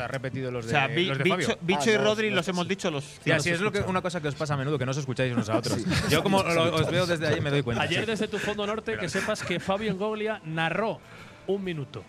O 0.00 0.02
sea, 0.02 0.04
ha 0.06 0.08
repetido 0.08 0.50
los 0.50 0.64
O 0.64 0.68
de, 0.68 0.72
sea, 0.72 0.86
Bi- 0.86 1.06
los 1.06 1.18
de 1.18 1.24
bicho, 1.24 1.36
Fabio. 1.36 1.58
Bicho 1.60 1.80
Ah, 1.86 1.90
y 1.90 1.96
no, 1.98 2.04
Rodri 2.04 2.30
no, 2.30 2.36
los 2.36 2.44
sí. 2.46 2.50
hemos 2.50 2.68
dicho 2.68 2.90
los. 2.90 3.04
Sí, 3.22 3.30
así 3.30 3.50
es 3.50 3.60
lo 3.60 3.70
que, 3.70 3.80
una 3.80 4.00
cosa 4.00 4.20
que 4.20 4.28
os 4.28 4.34
pasa 4.34 4.54
a 4.54 4.56
menudo, 4.56 4.78
que 4.78 4.84
no 4.86 4.92
os 4.92 4.96
escucháis 4.96 5.32
unos 5.32 5.48
a 5.48 5.58
otros. 5.58 5.78
Sí. 5.80 5.84
Yo 6.08 6.22
como 6.22 6.42
lo- 6.42 6.74
os 6.74 6.90
veo 6.90 7.06
desde 7.06 7.26
ahí 7.28 7.40
me 7.40 7.50
doy 7.50 7.62
cuenta. 7.62 7.82
Ayer 7.84 8.06
desde 8.06 8.28
tu 8.28 8.38
fondo 8.38 8.66
norte 8.66 8.96
que 8.98 9.08
sepas 9.08 9.42
que 9.42 9.60
Fabio 9.60 9.90
Engoglia 9.90 10.40
narró 10.44 11.00
un 11.46 11.62
minuto. 11.64 12.02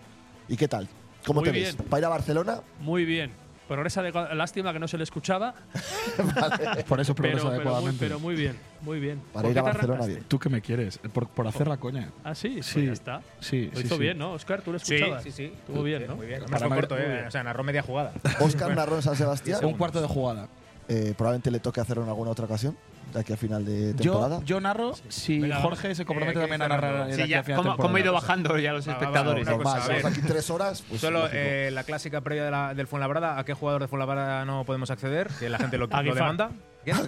¿Y 0.48 0.56
qué 0.56 0.68
tal? 0.68 0.88
¿Cómo 1.26 1.40
Muy 1.40 1.50
te 1.50 1.52
ves? 1.58 1.76
bien. 1.76 1.88
¿Para 1.88 2.00
ir 2.00 2.04
a 2.06 2.08
Barcelona? 2.08 2.60
Muy 2.80 3.04
bien. 3.04 3.32
Progresa 3.72 4.02
de 4.02 4.12
lástima 4.34 4.72
que 4.72 4.78
no 4.78 4.86
se 4.86 4.98
le 4.98 5.04
escuchaba, 5.04 5.54
por 6.88 7.00
eso 7.00 7.14
pero, 7.14 7.14
progresa 7.14 7.14
pero, 7.14 7.44
muy, 7.44 7.54
adecuadamente. 7.54 7.98
pero 8.06 8.20
muy 8.20 8.34
bien, 8.34 8.56
muy 8.82 9.00
bien. 9.00 9.20
Para 9.32 9.42
¿Por 9.44 9.50
ir 9.52 9.58
a 9.58 9.62
Barcelona, 9.62 10.06
bien. 10.06 10.24
¿Tú 10.28 10.38
qué 10.38 10.48
me 10.48 10.60
quieres? 10.60 10.98
Por, 10.98 11.26
por 11.28 11.46
hacer 11.46 11.66
la 11.68 11.76
coña. 11.78 12.10
Ah, 12.22 12.34
sí, 12.34 12.50
pues 12.56 12.66
Sí. 12.66 12.86
ya 12.86 12.92
está. 12.92 13.22
Sí, 13.40 13.70
Lo 13.72 13.80
sí, 13.80 13.86
hizo 13.86 13.94
sí. 13.96 14.00
bien, 14.00 14.18
¿no? 14.18 14.32
Oscar, 14.32 14.60
tú 14.62 14.72
lo 14.72 14.78
Sí, 14.78 14.94
escuchabas. 14.94 15.22
sí, 15.22 15.30
sí. 15.32 15.44
Estuvo 15.44 15.82
bien, 15.82 16.06
¿no? 16.06 16.16
Muy 16.16 16.26
bien. 16.26 16.42
Para 16.50 16.68
no- 16.68 16.74
corto, 16.74 16.98
eh. 16.98 17.06
bien. 17.08 17.26
O 17.26 17.30
sea, 17.30 17.42
narró 17.42 17.64
media 17.64 17.82
jugada. 17.82 18.12
Oscar 18.40 18.74
narró 18.74 18.96
en 18.96 19.02
San 19.02 19.16
Sebastián. 19.16 19.64
Un 19.64 19.74
cuarto 19.74 20.00
de 20.00 20.06
jugada. 20.08 20.48
Eh, 20.88 21.14
probablemente 21.16 21.50
le 21.50 21.60
toque 21.60 21.80
hacerlo 21.80 22.02
en 22.02 22.08
alguna 22.08 22.30
otra 22.32 22.44
ocasión, 22.44 22.76
de 23.12 23.20
aquí 23.20 23.32
a 23.32 23.36
final 23.36 23.64
de 23.64 23.94
Yo, 23.98 24.12
temporada. 24.12 24.40
yo 24.44 24.60
narro 24.60 24.94
si 25.08 25.38
Venga, 25.40 25.60
Jorge 25.60 25.94
se 25.94 26.04
compromete 26.04 26.38
Eh, 26.38 26.42
también 26.42 26.62
a 26.62 26.66
¿qué 26.66 26.68
dice 26.74 26.76
narrar. 26.76 26.90
Fernando? 26.90 27.10
de 27.10 27.14
Sí, 27.16 27.22
aquí 27.22 27.30
ya, 27.30 27.40
a 27.40 27.42
final 27.44 27.62
de 27.62 27.68
¿cómo, 27.70 27.76
cómo 27.82 27.96
ha 27.96 28.00
ido 28.00 28.12
bajando 28.12 28.58
ya 28.58 28.72
los 28.72 28.88
Va, 28.88 28.92
va, 28.92 28.98
va, 28.98 29.04
espectadores? 29.04 29.46
una 29.46 29.56
cosa, 29.56 29.64
Normal, 29.64 29.76
a 29.90 29.96
estamos 29.96 30.12
ver. 30.14 30.22
aquí 30.24 30.32
tres 30.32 30.50
horas. 30.50 30.82
Pues 30.88 31.00
Solo 31.00 31.28
eh, 31.32 31.70
la 31.72 31.84
clásica 31.84 32.20
previa 32.22 32.44
de 32.44 32.50
la- 32.50 32.74
del 32.74 32.86
Fuenlabrada. 32.86 33.38
¿A 33.38 33.44
qué 33.44 33.54
jugador 33.54 33.82
de 33.82 33.88
Fuenlabrada 33.88 34.44
no 34.44 34.64
podemos 34.64 34.90
acceder? 34.90 35.28
Que 35.38 35.48
la 35.48 35.58
gente 35.58 35.78
lo, 35.78 35.86
lo 36.02 36.14
demanda. 36.14 36.50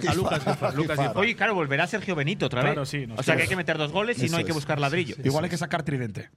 A 0.08 0.14
Lucas. 0.14 0.74
Lucas. 0.76 0.98
Oye, 1.16 1.34
claro, 1.34 1.54
volverá 1.54 1.86
Sergio 1.88 2.14
Benito 2.14 2.46
otra 2.46 2.62
vez. 2.62 2.72
Claro, 2.74 2.86
sí, 2.86 3.06
nos 3.08 3.18
o 3.18 3.22
sea 3.24 3.34
que 3.36 3.42
hay 3.42 3.48
que 3.48 3.56
meter 3.56 3.76
dos 3.76 3.90
goles 3.90 4.18
y 4.22 4.26
Eso 4.26 4.32
no 4.32 4.38
hay 4.38 4.44
que 4.44 4.52
buscar 4.52 4.78
ladrillo. 4.78 5.16
Igual 5.24 5.44
hay 5.44 5.50
que 5.50 5.56
sacar 5.58 5.82
tridente. 5.82 6.30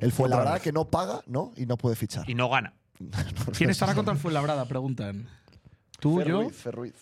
el 0.00 0.10
fue 0.10 0.28
la 0.28 0.38
verdad 0.38 0.60
que 0.60 0.72
no 0.72 0.86
paga, 0.86 1.20
¿no? 1.26 1.52
Y 1.56 1.66
no 1.66 1.76
puede 1.76 1.94
fichar. 1.94 2.28
Y 2.28 2.34
no 2.34 2.48
gana. 2.48 2.72
¿Quién 3.56 3.70
estará 3.70 3.94
contra 3.94 4.12
el 4.12 4.18
Fuenlabrada? 4.18 4.64
Preguntan. 4.64 5.28
¿Tú, 6.00 6.16
Fer 6.18 6.28
yo? 6.28 6.50
Ruiz, 6.72 6.94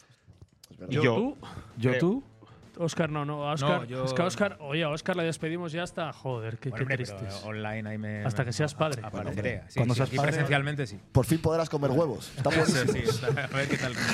Fer 0.79 0.89
Ruiz. 0.89 1.35
Es 1.81 1.93
verdad. 1.93 2.03
Y 2.11 2.38
yo. 2.79 2.85
¿Tú? 2.85 2.85
¿Yo, 2.85 2.85
Eh? 2.85 2.85
Oscar 2.85 3.11
no, 3.11 3.25
no, 3.25 3.49
a 3.49 3.53
Oscar. 3.55 3.81
No, 3.81 3.85
yo- 3.85 4.05
es 4.05 4.13
que 4.13 4.23
a 4.23 4.25
Oscar, 4.25 4.57
oye, 4.61 4.85
a 4.85 4.89
Oscar 4.91 5.17
le 5.17 5.25
despedimos 5.25 5.73
ya 5.73 5.83
hasta. 5.83 6.13
Joder, 6.13 6.59
qué, 6.59 6.71
Bueno, 6.71 6.87
qué 6.87 6.95
tristes. 6.97 7.43
online 7.45 7.89
ahí 7.89 7.99
me. 7.99 8.25
Hasta 8.25 8.45
que 8.45 8.53
seas 8.53 8.75
padre. 8.75 9.03
Apareceré. 9.05 9.63
Sí, 9.69 9.75
Cuando 9.81 9.95
sí, 9.95 9.99
seas 9.99 10.11
padre- 10.11 10.23
presencialmente 10.31 10.87
sí. 10.87 10.99
Por 11.13 11.27
fin 11.27 11.39
podrás 11.41 11.69
comer 11.69 11.91
huevos. 11.91 12.33
Está 12.37 12.51
Sí, 12.51 12.59
buenísimo. 12.59 12.93
sí, 12.93 12.99
está- 13.09 13.45
a 13.45 13.57
ver 13.57 13.69
qué 13.69 13.77
tal. 13.79 13.93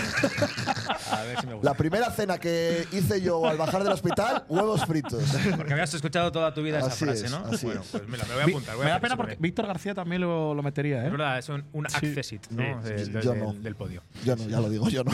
A 1.11 1.23
ver 1.23 1.41
si 1.41 1.47
me 1.47 1.55
gusta. 1.55 1.70
La 1.70 1.77
primera 1.77 2.11
cena 2.11 2.39
que 2.39 2.86
hice 2.93 3.20
yo 3.20 3.47
al 3.47 3.57
bajar 3.57 3.82
del 3.85 3.93
hospital, 3.93 4.45
huevos 4.49 4.85
fritos. 4.85 5.23
Porque 5.57 5.73
habías 5.73 5.93
escuchado 5.95 6.32
toda 6.32 6.53
tu 6.53 6.62
vida 6.62 6.78
esa 6.78 6.91
frase, 6.91 7.27
es, 7.27 7.31
¿no? 7.31 7.39
así 7.39 7.66
bueno, 7.66 7.82
es. 7.82 7.89
pues 7.89 8.09
mira, 8.09 8.24
me 8.27 8.35
voy 8.35 8.43
a 8.43 8.45
apuntar. 8.47 8.77
voy 8.77 8.85
me 8.85 8.91
a 8.91 8.95
da 8.95 9.01
pena 9.01 9.16
porque 9.16 9.32
bien. 9.32 9.43
Víctor 9.43 9.66
García 9.66 9.95
también 9.95 10.23
lo, 10.23 10.55
lo 10.55 10.62
metería, 10.62 11.03
¿eh? 11.03 11.07
Es 11.07 11.12
verdad, 11.12 11.39
es 11.39 11.49
un, 11.49 11.65
un 11.73 11.89
Sí. 11.89 11.97
accesit, 11.97 12.47
¿no? 12.51 12.82
Sí, 12.82 12.89
Del- 12.89 13.05
sí, 13.07 13.12
del- 13.12 13.23
yo 13.23 13.35
no. 13.35 13.53
del 13.53 13.74
podio. 13.77 14.03
Yo 14.24 14.36
no, 14.36 14.49
ya 14.49 14.61
lo 14.61 14.69
digo, 14.69 14.89
yo 14.89 15.05
no. 15.05 15.12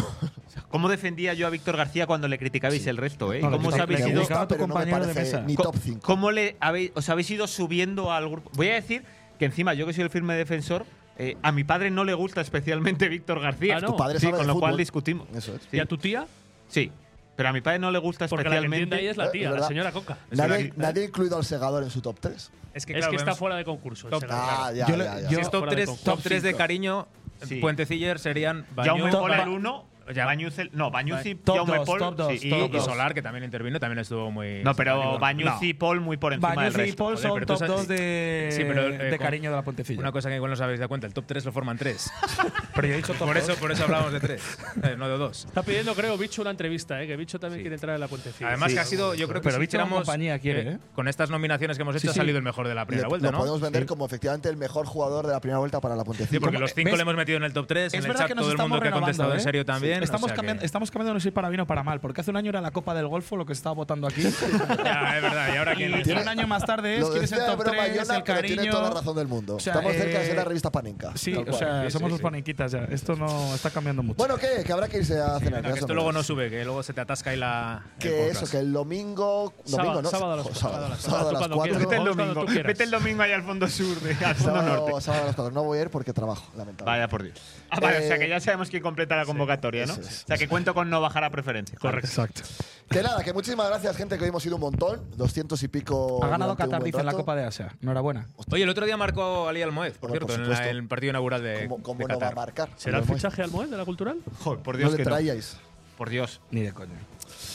¿Cómo 0.69 0.89
defendía 0.89 1.35
yo 1.35 1.47
a 1.47 1.51
Víctor 1.51 1.77
García 1.77 2.07
cuando 2.07 2.29
le 2.29 2.39
criticabais 2.39 2.87
el 2.87 2.97
resto? 2.97 3.33
¿eh? 3.33 3.40
No, 3.41 3.51
le 3.51 3.57
¿Cómo 3.57 3.69
os 3.69 3.79
habéis 3.79 4.01
ido, 4.07 4.23
tu 4.27 4.35
no 4.55 4.57
compañero 4.59 5.07
de 5.07 5.15
mesa. 5.15 5.41
ni 5.41 5.57
top 5.57 5.77
5. 5.83 6.01
¿Cómo 6.03 6.31
le 6.31 6.57
habéis, 6.61 6.93
os 6.95 7.09
habéis 7.09 7.31
ido 7.31 7.47
subiendo 7.47 8.13
al 8.13 8.29
grupo? 8.29 8.51
Voy 8.55 8.69
a 8.69 8.75
decir 8.75 9.03
que 9.39 9.45
encima, 9.47 9.75
yo 9.75 9.87
que 9.87 9.93
soy 9.93 10.05
el 10.05 10.11
firme 10.11 10.35
defensor, 10.35 10.85
eh, 11.19 11.37
a 11.43 11.53
mi 11.53 11.65
padre 11.65 11.91
no 11.91 12.05
le 12.05 12.15
gusta 12.15 12.41
especialmente 12.41 13.09
Víctor 13.09 13.41
García. 13.41 13.77
Ah, 13.77 13.81
¿no? 13.81 13.89
Tu 13.89 13.97
padre 13.97 14.19
sí, 14.21 14.27
sabe 14.27 14.39
con 14.39 14.47
lo 14.47 14.55
cual 14.55 14.71
fútbol. 14.73 14.79
discutimos. 14.79 15.29
Eso 15.35 15.55
es. 15.55 15.63
Sí. 15.71 15.77
¿Y 15.77 15.81
a 15.81 15.87
tu 15.87 15.99
tía? 15.99 16.27
Sí, 16.69 16.91
pero 17.37 17.49
a 17.49 17.53
mi 17.53 17.61
padre 17.61 17.79
no 17.79 17.91
le 17.91 17.99
gusta 17.99 18.27
Porque 18.29 18.45
la 18.45 18.51
que 18.51 18.57
especialmente. 18.57 18.97
ahí 18.97 19.07
es 19.07 19.17
la 19.17 19.31
tía, 19.31 19.41
es 19.43 19.45
la 19.47 19.53
verdad. 19.53 19.69
señora 19.69 19.93
Coca. 19.93 20.19
Nadie, 20.31 20.73
nadie 20.77 21.03
ha 21.03 21.07
incluido 21.07 21.37
al 21.37 21.45
segador 21.45 21.83
en 21.83 21.91
su 21.91 22.01
top 22.01 22.17
3. 22.21 22.51
Es 22.73 22.87
que, 22.87 22.93
es 22.93 22.99
claro, 22.99 23.11
que 23.11 23.17
está 23.17 23.35
fuera 23.35 23.57
de 23.57 23.65
concurso. 23.65 24.07
el 24.07 24.13
Top-. 24.13 24.25
Ah, 24.31 24.71
ya, 24.75 24.87
ya, 24.87 24.97
ya. 24.97 25.21
yo- 25.23 25.29
Si 25.31 25.35
es 25.37 25.51
top 25.51 25.61
Fuera 25.61 25.71
de 25.71 25.77
3, 25.77 25.87
concurso. 25.89 26.11
top 26.13 26.21
3 26.23 26.43
de 26.43 26.55
cariño, 26.55 27.09
Sí. 27.43 27.57
Puenteciller 27.57 28.19
serían 28.19 28.67
Jaume 28.77 29.11
Mola 29.11 29.43
el 29.45 29.49
uno, 29.49 29.87
Ya- 30.15 30.25
Bañuz, 30.27 30.55
no, 30.73 30.91
Bañuz 30.91 31.25
y 31.27 31.35
Top 31.35 31.57
Jaume 31.57 31.77
dos, 31.79 31.87
top 31.99 32.17
dos, 32.17 32.39
sí, 32.39 32.49
y, 32.49 32.51
top 32.51 32.75
y. 32.75 32.81
Solar, 32.81 33.15
que 33.15 33.23
también 33.23 33.45
intervino, 33.45 33.79
también 33.81 33.99
estuvo 34.01 34.31
muy. 34.31 34.63
No, 34.63 34.75
pero 34.75 34.95
simpático. 34.95 35.19
Bañuz 35.21 35.45
No. 35.47 35.59
y 35.63 35.75
Paul 35.75 36.01
muy 36.01 36.17
por 36.17 36.33
encima 36.33 36.55
Bañuz 36.55 36.73
del 36.75 36.83
y 36.83 36.85
resto. 36.91 37.05
Paul 37.05 37.17
Joder, 37.17 37.29
son 37.31 37.47
top 37.47 37.59
sabes- 37.59 37.69
2 37.77 37.89
de, 37.89 38.49
Sí, 38.53 38.65
pero, 38.65 38.87
eh, 38.89 38.99
de 39.11 39.19
cariño 39.19 39.51
de 39.51 39.57
la 39.57 39.63
Pontecilla. 39.63 40.01
Una 40.01 40.13
cosa 40.13 40.29
que 40.29 40.37
igual 40.37 40.51
no 40.51 40.55
os 40.55 40.61
habéis 40.61 40.79
dado 40.81 40.89
cuenta, 40.89 41.07
el 41.07 41.15
top 41.15 41.25
3 41.27 41.45
lo 41.45 41.53
forman 41.53 41.77
3. 41.79 42.11
Pero 42.75 42.87
yo 42.89 42.95
he 42.95 42.97
dicho 42.99 43.13
top 43.15 43.27
por, 43.29 43.37
eso, 43.37 43.55
por 43.57 43.73
eso 43.73 43.85
hablamos 43.85 44.13
de 44.13 44.21
3, 44.21 44.59
no 44.97 45.09
de 45.09 45.19
2. 45.19 45.45
Está 45.47 45.63
pidiendo, 45.63 45.95
creo, 45.95 46.17
Bicho 46.17 46.41
una 46.43 46.51
entrevista, 46.51 47.03
¿eh? 47.03 47.07
que 47.07 47.17
Bicho 47.17 47.39
también 47.39 47.61
quiere 47.63 47.75
entrar 47.75 47.95
en 47.95 48.01
la 48.01 48.09
puentecilla. 48.09 48.49
Además, 48.49 48.73
que 48.73 48.81
ha 48.81 48.85
sido, 48.85 49.15
yo 49.15 49.29
creo 49.29 49.41
que 49.41 49.45
Pero 49.49 49.57
si 49.57 49.61
Bicho 49.61 49.77
con 49.79 49.81
hiciéramos, 49.87 49.99
compañía 50.07 50.39
quiere, 50.39 50.61
¿eh? 50.73 50.79
Con 50.95 51.09
estas 51.09 51.31
nominaciones 51.31 51.77
que 51.77 51.83
hemos 51.83 51.95
hecho, 51.97 52.01
Sí, 52.03 52.09
ha 52.09 52.13
sí. 52.13 52.19
salido 52.19 52.39
el 52.39 52.45
mejor 52.45 52.69
de 52.69 52.75
la 52.75 52.87
primera 52.87 53.09
vuelta, 53.09 53.27
lo 53.27 53.33
¿no? 53.33 53.39
podemos 53.39 53.61
vender 53.61 53.87
como 53.87 54.07
efectivamente 54.07 54.49
el 54.49 54.57
mejor 54.57 54.87
jugador 54.87 55.27
de 55.27 55.33
la 55.33 55.41
primera 55.41 55.59
vuelta 55.59 55.81
para 55.81 55.97
la 55.97 56.05
Pontecilla. 56.05 56.31
Sí, 56.31 56.41
porque 56.41 56.59
los 56.59 56.73
5 56.75 56.87
¿Ves? 56.91 56.97
le 56.97 57.03
hemos 57.03 57.17
metido 57.17 57.37
en 57.39 57.45
el 57.45 57.53
top 57.53 57.67
3. 57.67 57.87
Es 57.87 57.95
en 57.95 58.01
el 58.01 58.09
verdad 58.09 58.29
chat 58.29 58.37
todo 58.39 58.51
el 58.53 58.59
mundo 58.59 58.81
que 58.81 58.89
ha 58.89 58.93
contestado 58.93 59.33
en 59.33 59.39
¿eh? 59.39 59.43
serio 59.43 59.65
también. 59.65 60.00
Estamos, 60.05 60.25
o 60.25 60.27
sea 60.29 60.35
que- 60.35 60.37
cambiando, 60.37 60.65
estamos 60.65 60.91
cambiando 60.91 61.15
no 61.15 61.21
sé 61.21 61.25
si 61.25 61.31
para 61.31 61.49
bien 61.49 61.61
o 61.61 61.67
para 61.67 61.83
mal, 61.83 62.01
porque 62.01 62.21
hace 62.21 62.31
un 62.31 62.37
año 62.37 62.51
era 62.51 62.61
la 62.61 62.71
Copa 62.71 62.95
del 62.95 63.07
Golfo 63.09 63.37
lo 63.37 63.47
que 63.47 63.53
estaba 63.53 63.75
votando 63.75 64.07
aquí. 64.07 64.23
Ya, 64.85 65.17
es 65.17 65.23
verdad. 65.23 65.55
Y 65.55 65.57
ahora 65.57 65.75
quién 65.75 65.95
es? 65.95 66.07
y 66.07 66.13
un 66.13 66.29
año 66.29 66.47
más 66.47 66.65
tarde 66.65 66.97
es 66.97 67.01
Lo 67.01 67.11
quién 67.11 67.25
es 67.25 67.33
el 67.33 67.39
top 67.47 67.59
broma 67.59 67.85
3, 67.85 67.99
Jonah, 68.01 68.17
el 68.17 68.23
pero 68.23 68.37
cariño. 68.37 68.55
tiene 68.57 68.71
toda 68.71 68.89
la 68.89 68.95
razón 68.95 69.17
del 69.17 69.29
mundo. 69.29 69.57
O 69.57 69.61
sea, 69.61 69.75
Estamos 69.75 69.93
cerca 69.95 70.19
de 70.19 70.27
ser 70.27 70.37
la 70.37 70.43
eh, 70.43 70.45
revista 70.45 70.71
Panenka. 70.71 71.13
Sí, 71.17 71.35
o 71.35 71.53
sea, 71.53 71.85
Sí, 71.85 71.91
somos 71.91 72.09
sí, 72.09 72.11
los 72.13 72.19
sí. 72.19 72.23
paniquitas 72.23 72.73
ya. 72.73 72.85
Esto 72.91 73.17
no 73.17 73.55
está 73.55 73.71
cambiando 73.71 74.03
mucho. 74.03 74.17
Bueno, 74.19 74.37
¿qué? 74.37 74.63
Que 74.65 74.73
habrá 74.73 74.89
que 74.89 74.99
irse 74.99 75.19
a 75.21 75.39
cenar. 75.39 75.63
Ya 75.63 75.73
que 75.73 75.79
esto 75.81 75.95
luego 75.95 76.13
no 76.13 76.23
sube, 76.23 76.51
que 76.51 76.65
luego 76.65 76.83
se 76.83 76.93
te 76.93 77.01
atasca 77.01 77.31
ahí 77.31 77.37
la. 77.37 77.83
Que 77.99 78.29
eso, 78.29 78.47
que 78.49 78.59
el 78.59 78.73
domingo. 78.73 79.53
Sábado- 79.65 79.81
Domingo, 79.91 80.03
¿no? 80.03 80.11
sábado 80.11 80.33
a 80.33 80.37
las 80.37 80.45
Jo, 80.47 80.51
cuatro, 80.53 80.61
sábado, 80.71 80.81
sábado 80.81 80.87
a 80.87 80.89
las 80.91 81.01
sábado 81.01 81.29
a 81.29 81.33
las 81.33 81.39
cuatro. 81.41 81.57
cuatro. 81.57 81.75
Tú 81.75 81.81
Vete 81.81 81.97
el 81.97 82.05
domingo. 82.05 82.47
Vete 82.67 82.85
el 82.85 82.91
domingo 82.91 83.23
ahí 83.23 83.33
al 83.33 83.43
fondo 83.43 83.69
sur, 83.69 84.01
de- 84.01 84.25
al 84.25 84.35
fondo 84.35 84.63
norte. 84.63 85.01
Sábado, 85.01 85.23
a 85.25 85.27
las 85.27 85.37
cuatro. 85.37 85.53
No 85.55 85.63
voy 85.65 85.79
a 85.79 85.83
ir 85.83 85.91
porque 85.91 86.13
trabajo, 86.13 86.43
lamentablemente. 86.57 86.85
Vaya 86.85 87.09
por 87.09 87.23
Dios. 87.23 87.41
Ah, 87.71 87.79
vale, 87.81 87.99
o 87.99 88.01
sea 88.03 88.17
Eh, 88.17 88.19
que 88.19 88.29
ya 88.29 88.41
sabemos 88.41 88.69
quién 88.71 88.83
completa 88.83 89.17
la 89.17 89.25
convocatoria, 89.25 89.87
¿no? 89.87 89.93
eso 89.93 90.03
es, 90.03 90.25
o 90.25 90.27
sea 90.27 90.37
que 90.37 90.49
cuento 90.49 90.75
con 90.75 90.91
no 90.91 91.01
bajar 91.01 91.25
a 91.25 91.31
preferencia. 91.31 91.79
Correcto. 91.79 92.07
Exacto. 92.09 92.43
Que 92.91 93.03
nada, 93.03 93.23
que 93.23 93.33
muchísimas 93.33 93.69
gracias, 93.69 93.97
gente, 93.97 94.17
que 94.19 94.25
hoy 94.25 94.31
hemos 94.31 94.45
ido 94.45 94.57
un 94.57 94.63
montón. 94.63 95.01
200 95.17 95.63
y 95.63 95.69
pico. 95.69 96.25
Ha 96.25 96.29
ganado 96.29 96.57
Qatar, 96.57 96.83
dice 96.83 96.99
en 96.99 97.07
la. 97.07 97.13
Copa 97.13 97.37
de 97.37 97.45
Asia. 97.45 97.77
Enhorabuena. 97.81 98.27
Oye, 98.51 98.65
el 98.65 98.69
otro 98.69 98.85
día 98.85 98.97
marcó 98.97 99.49
Ali 99.49 99.63
Almoez, 99.63 99.97
por 99.99 100.11
Bueno, 100.11 100.27
por 100.27 100.31
cierto, 100.35 100.43
en 100.43 100.47
supuesto. 100.57 100.65
la- 100.65 100.71
el 100.81 100.89
partido 100.89 101.11
inaugural 101.11 101.43
de, 101.43 101.69
¿Cómo, 101.69 101.83
cómo 101.83 101.99
de 102.01 102.05
no 102.07 102.09
va 102.09 102.27
a 102.27 102.31
Qatar. 102.31 102.35
marcar? 102.37 102.69
¿Será 102.77 102.99
el 102.99 103.05
fichaje 103.05 103.43
al 103.43 103.51
Moed 103.53 103.69
de 103.69 103.77
la 103.77 103.85
cultural? 103.85 104.19
Joder, 104.41 104.61
por 104.63 104.75
No 104.75 104.79
Dios 104.81 104.91
le 104.93 104.97
que 104.97 105.05
no. 105.05 105.11
traíais. 105.11 105.57
Por 105.97 106.09
Dios. 106.11 106.41
Ni 106.51 106.63
de 106.63 106.73
coña. 106.73 106.95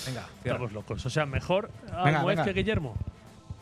Venga. 0.06 0.28
Estamos 0.44 0.72
locos. 0.72 1.06
O 1.06 1.10
sea, 1.10 1.26
mejor 1.26 1.70
Venga, 1.88 2.20
Almoez 2.20 2.38
venga. 2.38 2.44
que 2.46 2.54
Guillermo. 2.54 2.96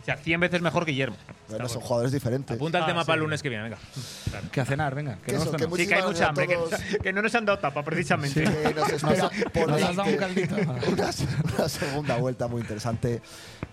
O 0.04 0.06
sea, 0.06 0.18
100 0.18 0.38
veces 0.42 0.62
mejor 0.62 0.84
que 0.84 0.92
Guillermo. 0.92 1.16
Bueno, 1.48 1.70
son 1.70 1.82
jugadores 1.82 2.12
diferentes. 2.12 2.58
Apunta 2.58 2.80
el 2.80 2.84
Ah, 2.84 2.88
tema 2.88 3.02
sí. 3.04 3.08
para 3.08 3.16
el 3.16 3.22
lunes 3.22 3.42
que 3.42 3.48
viene, 3.48 3.64
venga. 3.64 3.78
Que 4.52 4.60
a 4.60 4.66
cenar, 4.66 4.94
venga. 4.94 5.18
Que 5.26 5.34
eso. 5.34 5.56
Sí, 5.78 5.88
que 5.88 5.96
hay 5.96 6.04
mucha 6.04 6.28
hambre, 6.28 6.46
que, 7.02 7.14
no 7.14 7.22
nos 7.22 7.34
han 7.34 7.46
dado 7.46 7.60
tapa, 7.60 7.84
precisamente. 7.84 8.44
Que 8.44 8.74
nos 8.74 8.90
espera 8.90 9.30
por 9.54 9.70
Nos 9.70 9.82
has 9.82 9.96
dado 9.96 10.10
un 10.10 10.18
caldito. 10.18 10.56
una, 10.92 11.10
una 11.56 11.70
segunda 11.70 12.18
vuelta 12.18 12.50
muy 12.50 12.60
interesante. 12.60 13.22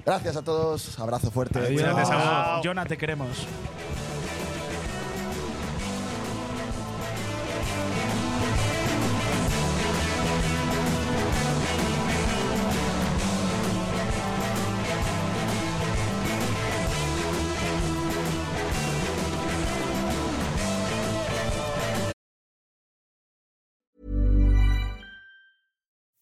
Gracias 0.06 0.36
a 0.36 0.42
todos. 0.42 1.00
Abrazo 1.00 1.32
fuerte. 1.32 1.58
Adiós. 1.58 1.82
Gracias 1.82 2.10
a 2.12 2.54
vos. 2.56 2.64
Jonah, 2.64 2.86
te 2.86 2.96
queremos. 2.96 3.46